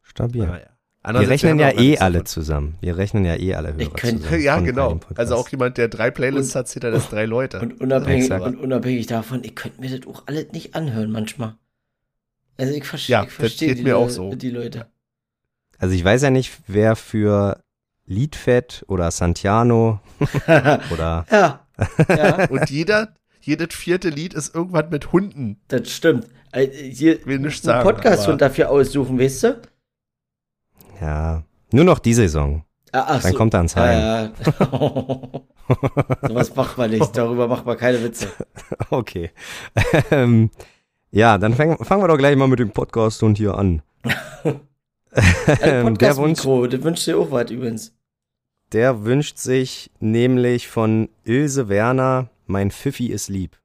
Stabil. 0.03 0.45
Naja. 0.47 0.67
Wir 1.03 1.29
rechnen 1.29 1.59
ja 1.59 1.71
eh 1.73 1.99
alle 1.99 2.25
zusammen. 2.25 2.77
Wir 2.81 2.97
rechnen 2.99 3.25
ja 3.25 3.35
eh 3.37 3.55
alle 3.55 3.75
Ich 3.79 3.87
Hörer 3.89 3.95
könnte- 3.97 4.23
zusammen. 4.23 4.43
Ja, 4.43 4.61
genau. 4.61 5.01
Also 5.15 5.35
auch 5.37 5.49
jemand, 5.49 5.79
der 5.79 5.89
drei 5.89 6.11
Playlists 6.11 6.55
hat, 6.55 6.69
zählt 6.69 6.85
er 6.85 6.91
das 6.91 7.09
drei 7.09 7.25
Leute. 7.25 7.59
Und 7.61 7.81
unabhängig, 7.81 8.25
Exakt. 8.25 8.45
und 8.45 8.57
unabhängig 8.59 9.07
davon, 9.07 9.43
ich 9.43 9.55
könnte 9.55 9.81
mir 9.81 9.97
das 9.99 10.07
auch 10.07 10.25
alles 10.27 10.53
nicht 10.53 10.75
anhören 10.75 11.11
manchmal. 11.11 11.55
Also 12.59 12.75
ich, 12.75 12.85
verste 12.85 13.11
Ja, 13.13 13.21
ich 13.23 13.29
das 13.29 13.35
verstehe 13.37 13.69
geht 13.69 13.79
die, 13.79 13.83
mir 13.85 13.97
auch 13.97 14.07
Le- 14.09 14.13
so. 14.13 14.35
die 14.35 14.51
Leute. 14.51 14.87
Also 15.79 15.95
ich 15.95 16.05
weiß 16.05 16.21
ja 16.21 16.31
nicht, 16.31 16.53
wer 16.67 16.95
für 16.97 17.63
Liedfett 18.05 18.85
oder 18.87 19.11
Santiano 19.11 20.01
oder 20.93 21.25
Ja, 21.31 21.67
ja, 22.09 22.45
Und 22.51 22.69
jeder, 22.69 23.15
jedes 23.41 23.75
vierte 23.75 24.11
Lied 24.11 24.35
ist 24.35 24.55
irgendwann 24.55 24.91
mit 24.91 25.13
Hunden. 25.13 25.61
das 25.69 25.91
stimmt. 25.91 26.27
Äh, 26.53 26.67
Hier 26.67 27.25
Will 27.25 27.39
einen 27.39 27.51
sagen, 27.51 27.85
Podcast 27.89 28.25
aber- 28.25 28.33
und 28.35 28.43
dafür 28.43 28.69
aussuchen, 28.69 29.19
weißt 29.19 29.45
du? 29.45 29.61
Ja, 31.01 31.43
nur 31.73 31.85
noch 31.85 31.99
die 31.99 32.15
Saison. 32.15 32.65
Ah, 32.93 33.05
ach 33.07 33.23
Dann 33.23 33.33
so. 33.33 33.39
kommt 33.39 33.55
er 33.55 33.59
ans 33.59 33.77
Heim. 33.77 33.99
Ja, 33.99 34.23
ja. 34.25 34.31
Sowas 36.29 36.55
macht 36.57 36.77
man 36.77 36.91
nicht. 36.91 37.17
Darüber 37.17 37.47
macht 37.47 37.65
man 37.65 37.77
keine 37.77 38.03
Witze. 38.03 38.29
Okay. 38.91 39.31
Ähm, 40.11 40.51
ja, 41.13 41.39
dann 41.39 41.55
fang, 41.55 41.77
fangen 41.85 42.03
wir 42.03 42.09
doch 42.09 42.17
gleich 42.19 42.37
mal 42.37 42.49
mit 42.49 42.59
dem 42.59 42.71
Podcast 42.71 43.23
und 43.23 43.37
hier 43.39 43.55
an. 43.57 43.83
Ein 44.03 44.61
Ähm, 45.63 45.99
der, 45.99 46.17
Wunsch, 46.17 46.41
Podcast-Mikro, 46.43 46.67
das 46.69 46.83
wünscht 46.83 47.07
dir 47.07 47.19
auch 47.19 47.31
was 47.31 47.51
übrigens. 47.51 47.93
der 48.73 49.05
wünscht 49.05 49.39
sich 49.39 49.91
nämlich 50.01 50.69
von 50.69 51.09
Ilse 51.25 51.69
Werner, 51.69 52.29
mein 52.47 52.71
Pfiffi 52.71 53.07
ist 53.09 53.29
lieb. 53.29 53.59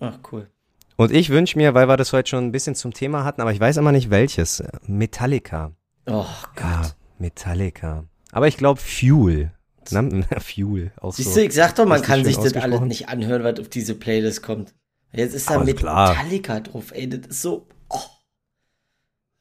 Ach, 0.00 0.18
cool. 0.32 0.48
Und 0.96 1.12
ich 1.12 1.30
wünsche 1.30 1.58
mir, 1.58 1.72
weil 1.74 1.88
wir 1.88 1.96
das 1.96 2.12
heute 2.12 2.28
schon 2.30 2.44
ein 2.44 2.52
bisschen 2.52 2.74
zum 2.74 2.92
Thema 2.94 3.24
hatten, 3.24 3.40
aber 3.40 3.52
ich 3.52 3.60
weiß 3.60 3.76
immer 3.78 3.92
nicht 3.92 4.10
welches. 4.10 4.62
Metallica. 4.86 5.72
Oh 6.06 6.26
Gott. 6.54 6.64
Ja, 6.64 6.90
Metallica. 7.18 8.04
Aber 8.32 8.48
ich 8.48 8.56
glaube 8.56 8.80
Fuel. 8.80 9.52
Fuel. 10.40 10.92
Auch 11.00 11.12
Siehst 11.14 11.34
so. 11.34 11.40
du, 11.40 11.46
ich 11.46 11.54
sag 11.54 11.74
doch, 11.76 11.86
man 11.86 12.02
kann 12.02 12.24
sich 12.24 12.36
das 12.36 12.54
alles 12.54 12.80
nicht 12.80 13.08
anhören, 13.08 13.44
was 13.44 13.60
auf 13.60 13.68
diese 13.68 13.94
Playlist 13.94 14.42
kommt. 14.42 14.74
Jetzt 15.12 15.34
ist 15.34 15.48
da 15.48 15.56
Aber 15.56 15.64
mit 15.64 15.78
klar. 15.78 16.10
Metallica 16.10 16.60
drauf, 16.60 16.92
ey, 16.92 17.08
das 17.08 17.30
ist 17.30 17.42
so. 17.42 17.66
Oh. 17.88 18.00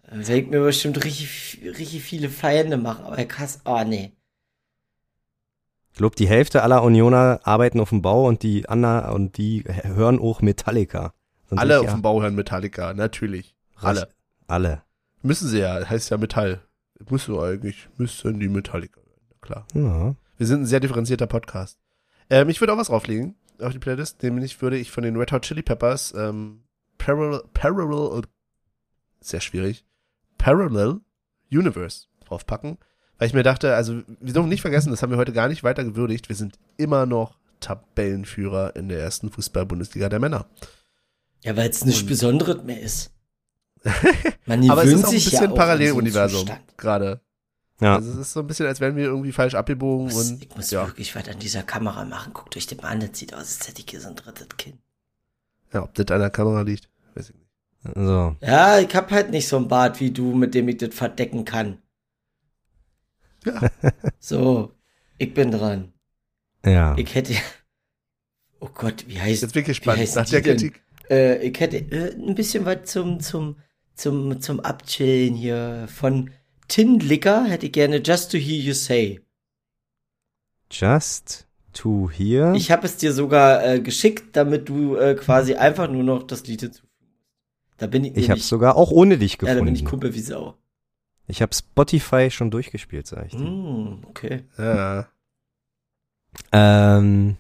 Da 0.04 0.18
werd 0.18 0.30
ich 0.30 0.48
mir 0.48 0.62
bestimmt 0.62 1.04
richtig, 1.04 1.60
richtig 1.64 2.04
viele 2.04 2.30
Feinde 2.30 2.78
machen, 2.78 3.06
aber 3.06 3.24
krass, 3.26 3.62
oh 3.66 3.84
nee. 3.86 4.14
Ich 5.92 5.98
glaube, 5.98 6.16
die 6.16 6.28
Hälfte 6.28 6.62
aller 6.62 6.84
Unioner 6.84 7.40
arbeiten 7.44 7.80
auf 7.80 7.90
dem 7.90 8.02
Bau 8.02 8.28
und 8.28 8.44
die 8.44 8.68
anderen 8.68 9.14
und 9.14 9.38
die 9.38 9.64
hören 9.66 10.20
auch 10.20 10.42
Metallica. 10.42 11.14
Sind 11.48 11.58
Alle 11.58 11.80
sich 11.80 11.88
auf 11.88 11.94
dem 11.94 12.02
Bau 12.02 12.22
hören 12.22 12.36
Metallica, 12.36 12.94
natürlich. 12.94 13.56
Alle. 13.76 14.10
Alle. 14.48 14.85
Müssen 15.26 15.48
sie 15.50 15.60
ja, 15.60 15.90
heißt 15.90 16.12
ja 16.12 16.18
Metall. 16.18 16.62
Müssen 17.10 17.38
eigentlich, 17.40 17.90
müssen 17.98 18.40
die 18.40 18.48
Metallica 18.48 19.02
klar. 19.42 19.66
Ja. 19.74 20.16
Wir 20.38 20.48
sind 20.48 20.62
ein 20.62 20.66
sehr 20.66 20.80
differenzierter 20.80 21.26
Podcast. 21.26 21.80
Ähm, 22.30 22.48
ich 22.50 22.62
würde 22.62 22.74
auch 22.74 22.78
was 22.78 22.88
drauflegen 22.88 23.36
auf 23.60 23.72
die 23.74 23.80
Playlist, 23.80 24.22
nämlich 24.22 24.62
würde 24.62 24.78
ich 24.78 24.92
von 24.92 25.04
den 25.04 25.16
Red 25.16 25.32
Hot 25.32 25.42
Chili 25.44 25.64
Peppers 25.64 26.14
ähm, 26.16 26.64
Parallel, 27.00 27.42
Parallel, 27.54 28.24
sehr 29.20 29.42
schwierig, 29.42 29.84
Parallel 30.38 31.00
Universe 31.52 32.06
draufpacken, 32.26 32.78
weil 33.18 33.28
ich 33.28 33.34
mir 33.34 33.44
dachte, 33.44 33.76
also 33.76 34.02
wir 34.20 34.34
dürfen 34.34 34.50
nicht 34.50 34.62
vergessen, 34.62 34.92
das 34.92 35.02
haben 35.02 35.12
wir 35.12 35.18
heute 35.18 35.34
gar 35.34 35.48
nicht 35.48 35.64
weiter 35.64 35.84
gewürdigt, 35.84 36.30
wir 36.30 36.36
sind 36.36 36.60
immer 36.78 37.06
noch 37.06 37.40
Tabellenführer 37.62 38.76
in 38.76 38.90
der 38.90 39.00
ersten 39.00 39.32
Fußball-Bundesliga 39.32 40.10
der 40.10 40.20
Männer. 40.20 40.46
Ja, 41.44 41.56
weil 41.56 41.70
es 41.70 41.84
nichts 41.86 42.02
Und- 42.02 42.08
Besonderes 42.10 42.64
mehr 42.64 42.82
ist. 42.82 43.12
Man 44.46 44.70
Aber 44.70 44.84
es 44.84 44.92
ist 44.94 45.06
auch 45.06 45.10
ein 45.10 45.14
ja 45.14 45.20
bisschen 45.20 45.44
einen 45.46 45.56
Paralleluniversum 45.56 46.50
gerade. 46.78 47.22
Ja. 47.82 47.96
Also 47.96 48.12
es 48.12 48.18
ist 48.18 48.34
so 48.34 48.40
ein 48.40 48.48
bisschen, 48.48 48.66
als 48.68 48.80
wären 48.80 48.96
wir 48.96 49.06
irgendwie 49.06 49.34
falsch 49.34 49.54
abgebogen 49.54 50.08
Ich 50.08 50.14
muss, 50.14 50.32
und 50.32 50.44
ich 50.44 50.56
muss 50.56 50.72
ja. 50.72 50.86
wirklich 50.88 51.16
was 51.16 51.28
an 51.28 51.40
dieser 51.40 51.64
Kamera 51.64 52.06
machen. 52.06 52.34
Guckt 52.34 52.56
euch 52.56 52.68
den 52.68 52.78
mal 52.78 52.90
an, 52.90 53.02
das 53.02 53.10
sieht 53.14 53.34
aus, 53.34 53.42
als 53.42 53.68
hätte 53.68 53.82
ich 53.82 53.90
hier 53.90 54.00
so 54.00 54.08
ein 54.08 54.16
drittes 54.16 54.48
Kind. 54.58 54.78
ja, 55.74 55.84
ob 55.84 55.94
das 55.94 56.08
an 56.10 56.20
der 56.20 56.30
Kamera 56.30 56.62
liegt, 56.62 56.90
weiß 57.16 57.30
ich 57.30 57.36
nicht. 57.36 57.46
So. 57.96 58.36
Ja, 58.42 58.80
ich 58.80 58.96
hab 58.96 59.12
halt 59.12 59.30
nicht 59.30 59.48
so 59.48 59.58
ein 59.58 59.68
Bart 59.68 60.00
wie 60.00 60.12
du, 60.12 60.34
mit 60.34 60.56
dem 60.56 60.68
ich 60.70 60.78
das 60.78 60.96
verdecken 60.96 61.46
kann. 61.46 61.80
Ja. 63.46 63.62
So, 64.20 64.74
ich 65.20 65.34
bin 65.34 65.52
dran. 65.52 65.94
Ja. 66.66 66.98
Ich 66.98 67.14
hätte. 67.14 67.36
Oh 68.60 68.70
Gott, 68.74 69.06
wie 69.08 69.22
heißt 69.22 69.44
Jetzt 69.44 69.54
bin 69.54 69.62
ich 69.62 69.68
Wie 69.68 69.72
gespannt 69.72 70.16
nach 70.16 70.28
der? 70.28 70.42
Kritik. 70.42 70.82
Äh, 71.10 71.48
ich 71.48 71.60
hätte 71.60 71.78
äh, 71.78 72.16
ein 72.16 72.34
bisschen 72.34 72.66
was 72.66 72.86
zum, 72.86 73.20
zum, 73.20 73.58
zum, 73.96 74.40
zum 74.42 74.60
Abchillen 74.60 75.34
hier. 75.36 75.88
Von 75.94 76.32
Tin 76.68 77.00
Licker 77.00 77.46
hätte 77.46 77.66
ich 77.68 77.72
gerne 77.72 78.02
Just 78.04 78.32
to 78.32 78.38
Hear 78.38 78.58
You 78.58 78.74
Say. 78.74 79.22
Just 80.72 81.48
to 81.74 82.10
hear. 82.10 82.54
Ich 82.56 82.72
habe 82.72 82.86
es 82.86 82.98
dir 82.98 83.14
sogar 83.14 83.66
äh, 83.66 83.80
geschickt, 83.80 84.36
damit 84.36 84.68
du 84.70 84.96
äh, 84.96 85.16
quasi 85.16 85.56
einfach 85.56 85.90
nur 85.90 86.04
noch 86.04 86.24
das 86.24 86.48
Lied 86.48 86.62
hinzufügen 86.62 86.90
musst. 87.10 87.78
Da 87.78 87.88
bin 87.88 88.06
ich, 88.06 88.16
Ich 88.18 88.30
habe 88.30 88.40
sogar 88.40 88.76
auch 88.78 88.92
ohne 88.92 89.18
dich 89.18 89.34
Ja, 89.34 89.38
gefunden. 89.40 89.60
da 89.60 89.66
bin 89.66 89.76
ich 89.76 89.86
Kumpel 89.86 90.14
wie 90.16 90.22
Sau. 90.22 90.56
ich 91.28 91.42
habe 91.42 91.54
Spotify 91.54 92.32
schon 92.32 92.50
durchgespielt, 92.52 93.06
sag 93.08 93.26
ich 93.28 93.34
dir. 93.34 93.40
Hm, 93.46 94.04
okay. 94.08 94.44
Ja. 94.58 95.08
Ähm, 96.52 97.36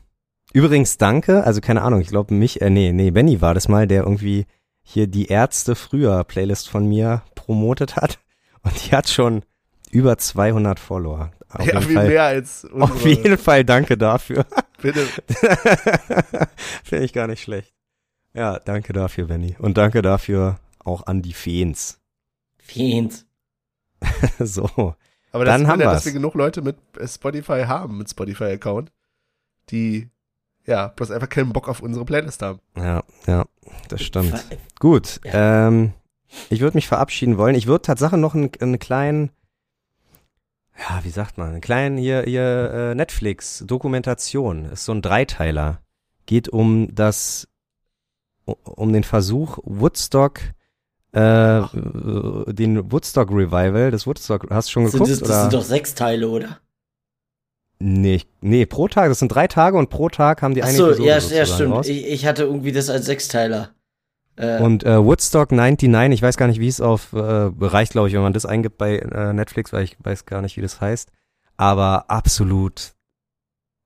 übrigens 0.53 0.97
danke, 0.97 1.43
also 1.43 1.61
keine 1.61 1.81
Ahnung, 1.81 2.01
ich 2.01 2.07
glaube 2.07 2.33
mich, 2.33 2.61
äh, 2.61 2.69
nee, 2.69 2.91
nee, 2.93 3.11
Benny 3.11 3.41
war 3.41 3.53
das 3.53 3.67
mal, 3.67 3.87
der 3.87 4.03
irgendwie 4.03 4.45
hier 4.85 5.07
die 5.07 5.25
Ärzte 5.25 5.75
früher 5.75 6.23
Playlist 6.23 6.69
von 6.69 6.87
mir 6.87 7.23
promotet 7.33 7.97
hat 7.97 8.19
und 8.61 8.85
die 8.85 8.95
hat 8.95 9.09
schon 9.09 9.43
über 9.91 10.17
200 10.17 10.79
Follower. 10.79 11.31
Auf 11.49 11.65
ja, 11.65 11.73
jeden 11.73 11.85
viel 11.85 11.95
Fall. 11.95 12.07
mehr 12.07 12.23
als 12.23 12.63
unsere. 12.65 12.83
Auf 12.83 13.05
jeden 13.05 13.37
Fall 13.37 13.65
danke 13.65 13.97
dafür. 13.97 14.45
Bitte. 14.81 15.05
Finde 16.83 17.05
ich 17.05 17.13
gar 17.13 17.27
nicht 17.27 17.41
schlecht. 17.41 17.73
Ja, 18.33 18.59
danke 18.59 18.93
dafür, 18.93 19.25
Benny. 19.25 19.55
Und 19.59 19.77
danke 19.77 20.01
dafür 20.01 20.59
auch 20.79 21.07
an 21.07 21.21
die 21.21 21.33
Fans. 21.33 21.99
Fiends. 22.57 23.25
so. 24.39 24.95
Aber 25.31 25.45
das 25.45 25.53
Dann 25.53 25.61
ist 25.63 25.67
haben 25.67 25.81
ja, 25.81 25.91
dass 25.91 26.05
wir 26.05 26.11
genug 26.11 26.35
Leute 26.35 26.61
mit 26.61 26.77
Spotify 27.05 27.63
haben, 27.67 27.97
mit 27.97 28.09
Spotify-Account, 28.09 28.91
die 29.69 30.09
ja 30.65 30.87
bloß 30.87 31.11
einfach 31.11 31.29
keinen 31.29 31.53
Bock 31.53 31.67
auf 31.69 31.81
unsere 31.81 32.05
Playlist 32.05 32.41
haben. 32.41 32.59
Ja, 32.77 33.03
ja, 33.27 33.45
das 33.89 34.01
stimmt. 34.03 34.29
Ver- 34.29 34.57
Gut, 34.79 35.19
ähm, 35.25 35.93
ich 36.49 36.59
würde 36.61 36.77
mich 36.77 36.87
verabschieden 36.87 37.37
wollen. 37.37 37.55
Ich 37.55 37.67
würde 37.67 37.83
Tatsache 37.83 38.17
noch 38.17 38.33
einen, 38.35 38.51
einen 38.59 38.79
kleinen, 38.79 39.31
ja, 40.77 41.03
wie 41.03 41.09
sagt 41.09 41.37
man, 41.37 41.49
einen 41.49 41.61
kleinen 41.61 41.97
hier, 41.97 42.23
hier 42.23 42.71
äh, 42.91 42.95
Netflix-Dokumentation. 42.95 44.65
Ist 44.65 44.85
so 44.85 44.91
ein 44.91 45.01
Dreiteiler. 45.01 45.81
Geht 46.25 46.49
um 46.49 46.93
das, 46.93 47.47
um 48.45 48.91
den 48.91 49.03
Versuch 49.03 49.59
Woodstock, 49.63 50.39
äh, 51.13 51.59
äh, 51.59 52.53
den 52.53 52.91
Woodstock 52.91 53.29
Revival, 53.29 53.91
das 53.91 54.05
Woodstock, 54.05 54.47
hast 54.49 54.67
du 54.69 54.71
schon 54.73 54.85
geguckt? 54.85 55.09
das, 55.09 55.19
das 55.19 55.29
oder? 55.29 55.41
sind 55.41 55.53
doch 55.53 55.63
sechs 55.63 55.95
Teile, 55.95 56.27
oder? 56.27 56.59
Nee, 57.79 58.21
nee, 58.41 58.65
pro 58.65 58.87
Tag, 58.87 59.09
das 59.09 59.19
sind 59.19 59.29
drei 59.29 59.47
Tage 59.47 59.77
und 59.77 59.89
pro 59.89 60.09
Tag 60.09 60.41
haben 60.41 60.53
die 60.53 60.63
eine 60.63 60.71
Achso, 60.71 60.87
Episode 60.87 61.07
ja, 61.07 61.17
ja, 61.17 61.45
stimmt. 61.45 61.87
Ich, 61.87 62.07
ich 62.07 62.25
hatte 62.25 62.43
irgendwie 62.43 62.71
das 62.71 62.89
als 62.89 63.05
Sechsteiler. 63.05 63.71
Äh, 64.37 64.61
Und 64.61 64.83
äh, 64.83 65.03
Woodstock 65.03 65.51
99, 65.51 66.19
ich 66.19 66.21
weiß 66.21 66.37
gar 66.37 66.47
nicht, 66.47 66.59
wie 66.59 66.67
es 66.67 66.81
auf 66.81 67.13
äh, 67.13 67.19
reicht, 67.19 67.93
glaube 67.93 68.07
ich, 68.07 68.13
wenn 68.13 68.21
man 68.21 68.33
das 68.33 68.45
eingibt 68.45 68.77
bei 68.77 68.97
äh, 68.97 69.33
Netflix, 69.33 69.71
weil 69.71 69.83
ich 69.83 69.97
weiß 70.03 70.25
gar 70.25 70.41
nicht, 70.41 70.57
wie 70.57 70.61
das 70.61 70.81
heißt. 70.81 71.11
Aber 71.57 72.09
absolut 72.09 72.95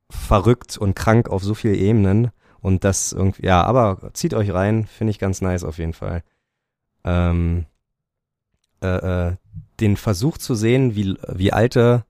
verrückt 0.10 0.78
und 0.78 0.96
krank 0.96 1.30
auf 1.30 1.44
so 1.44 1.54
vielen 1.54 1.76
Ebenen. 1.76 2.32
Und 2.62 2.84
das 2.84 3.14
irgendwie, 3.14 3.46
ja, 3.46 3.64
aber 3.64 4.12
zieht 4.14 4.34
euch 4.34 4.52
rein, 4.52 4.86
finde 4.88 5.12
ich 5.12 5.20
ganz 5.20 5.42
nice 5.42 5.64
auf 5.64 5.78
jeden 5.78 5.94
Fall. 5.94 6.24
Ähm, 7.04 7.66
äh, 8.82 9.28
äh, 9.28 9.36
den 9.80 9.96
Versuch 9.98 10.38
zu 10.38 10.56
sehen, 10.56 10.96
wie, 10.96 11.16
wie 11.28 11.54
alte 11.54 12.04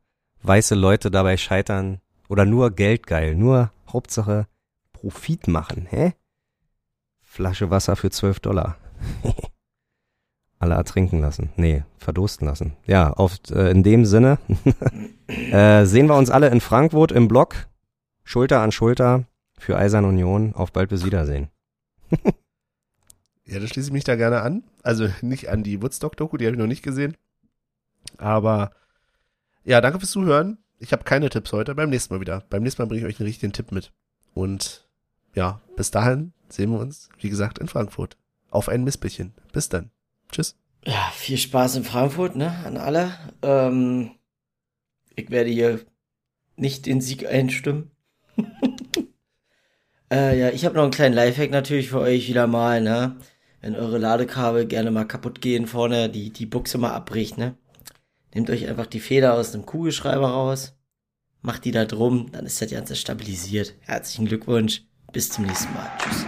weiße 0.43 0.75
Leute 0.75 1.11
dabei 1.11 1.37
scheitern 1.37 1.99
oder 2.27 2.45
nur 2.45 2.71
Geld 2.71 3.07
geil, 3.07 3.35
nur 3.35 3.71
Hauptsache 3.91 4.47
Profit 4.93 5.47
machen, 5.47 5.87
hä? 5.89 6.13
Flasche 7.21 7.69
Wasser 7.69 7.95
für 7.95 8.09
12 8.09 8.39
Dollar. 8.39 8.77
Alle 10.59 10.75
ertrinken 10.75 11.21
lassen. 11.21 11.49
Nee, 11.55 11.83
verdursten 11.97 12.45
lassen. 12.47 12.73
Ja, 12.85 13.13
auf, 13.13 13.37
äh, 13.49 13.71
in 13.71 13.81
dem 13.81 14.05
Sinne 14.05 14.39
äh, 15.27 15.85
sehen 15.85 16.07
wir 16.07 16.17
uns 16.17 16.29
alle 16.29 16.49
in 16.49 16.59
Frankfurt 16.59 17.13
im 17.13 17.29
Block. 17.29 17.55
Schulter 18.25 18.59
an 18.59 18.73
Schulter 18.73 19.23
für 19.57 19.77
Eisern 19.77 20.03
Union. 20.03 20.53
Auf 20.53 20.73
bald 20.73 20.89
bis 20.89 21.05
Wiedersehen. 21.05 21.47
Ja, 23.45 23.59
da 23.59 23.67
schließe 23.67 23.87
ich 23.87 23.93
mich 23.93 24.03
da 24.03 24.15
gerne 24.15 24.41
an. 24.41 24.63
Also 24.83 25.07
nicht 25.21 25.49
an 25.49 25.63
die 25.63 25.81
Woodstock-Doku, 25.81 26.37
die 26.37 26.45
habe 26.45 26.55
ich 26.55 26.59
noch 26.59 26.67
nicht 26.67 26.83
gesehen. 26.83 27.15
Aber 28.17 28.71
ja, 29.69 29.81
danke 29.81 29.99
fürs 29.99 30.09
Zuhören. 30.09 30.57
Ich 30.79 30.91
habe 30.93 31.03
keine 31.03 31.29
Tipps 31.29 31.53
heute. 31.53 31.75
Beim 31.75 31.91
nächsten 31.91 32.11
Mal 32.11 32.21
wieder. 32.21 32.43
Beim 32.49 32.63
nächsten 32.63 32.81
Mal 32.81 32.87
bringe 32.87 33.01
ich 33.01 33.05
euch 33.07 33.19
einen 33.19 33.27
richtigen 33.27 33.53
Tipp 33.53 33.71
mit. 33.71 33.91
Und 34.33 34.87
ja, 35.35 35.61
bis 35.75 35.91
dahin 35.91 36.33
sehen 36.49 36.71
wir 36.71 36.79
uns, 36.79 37.09
wie 37.19 37.29
gesagt, 37.29 37.59
in 37.59 37.67
Frankfurt. 37.67 38.17
Auf 38.49 38.67
ein 38.67 38.83
Missbällchen. 38.83 39.33
Bis 39.53 39.69
dann. 39.69 39.91
Tschüss. 40.31 40.55
Ja, 40.85 41.11
viel 41.13 41.37
Spaß 41.37 41.75
in 41.75 41.83
Frankfurt, 41.83 42.35
ne, 42.35 42.51
an 42.65 42.77
alle. 42.77 43.13
Ähm, 43.43 44.11
ich 45.15 45.29
werde 45.29 45.51
hier 45.51 45.81
nicht 46.55 46.87
den 46.87 46.99
Sieg 46.99 47.27
einstimmen. 47.27 47.91
äh, 50.11 50.39
ja, 50.39 50.49
ich 50.49 50.65
habe 50.65 50.75
noch 50.75 50.83
einen 50.83 50.91
kleinen 50.91 51.13
Lifehack 51.13 51.51
natürlich 51.51 51.89
für 51.89 51.99
euch 51.99 52.27
wieder 52.27 52.47
mal, 52.47 52.81
ne. 52.81 53.17
Wenn 53.61 53.75
eure 53.75 53.99
Ladekabel 53.99 54.65
gerne 54.65 54.89
mal 54.89 55.05
kaputt 55.05 55.41
gehen 55.41 55.67
vorne, 55.67 56.09
die, 56.09 56.31
die 56.31 56.47
Buchse 56.47 56.79
mal 56.79 56.93
abbricht, 56.93 57.37
ne. 57.37 57.55
Nehmt 58.33 58.49
euch 58.49 58.67
einfach 58.67 58.85
die 58.87 58.99
Feder 58.99 59.33
aus 59.33 59.51
dem 59.51 59.65
Kugelschreiber 59.65 60.29
raus, 60.29 60.75
macht 61.41 61.65
die 61.65 61.71
da 61.71 61.85
drum, 61.85 62.31
dann 62.31 62.45
ist 62.45 62.61
das 62.61 62.69
Ganze 62.69 62.95
stabilisiert. 62.95 63.73
Herzlichen 63.81 64.25
Glückwunsch, 64.25 64.83
bis 65.11 65.29
zum 65.29 65.45
nächsten 65.45 65.73
Mal. 65.73 65.91
Tschüss. 65.97 66.25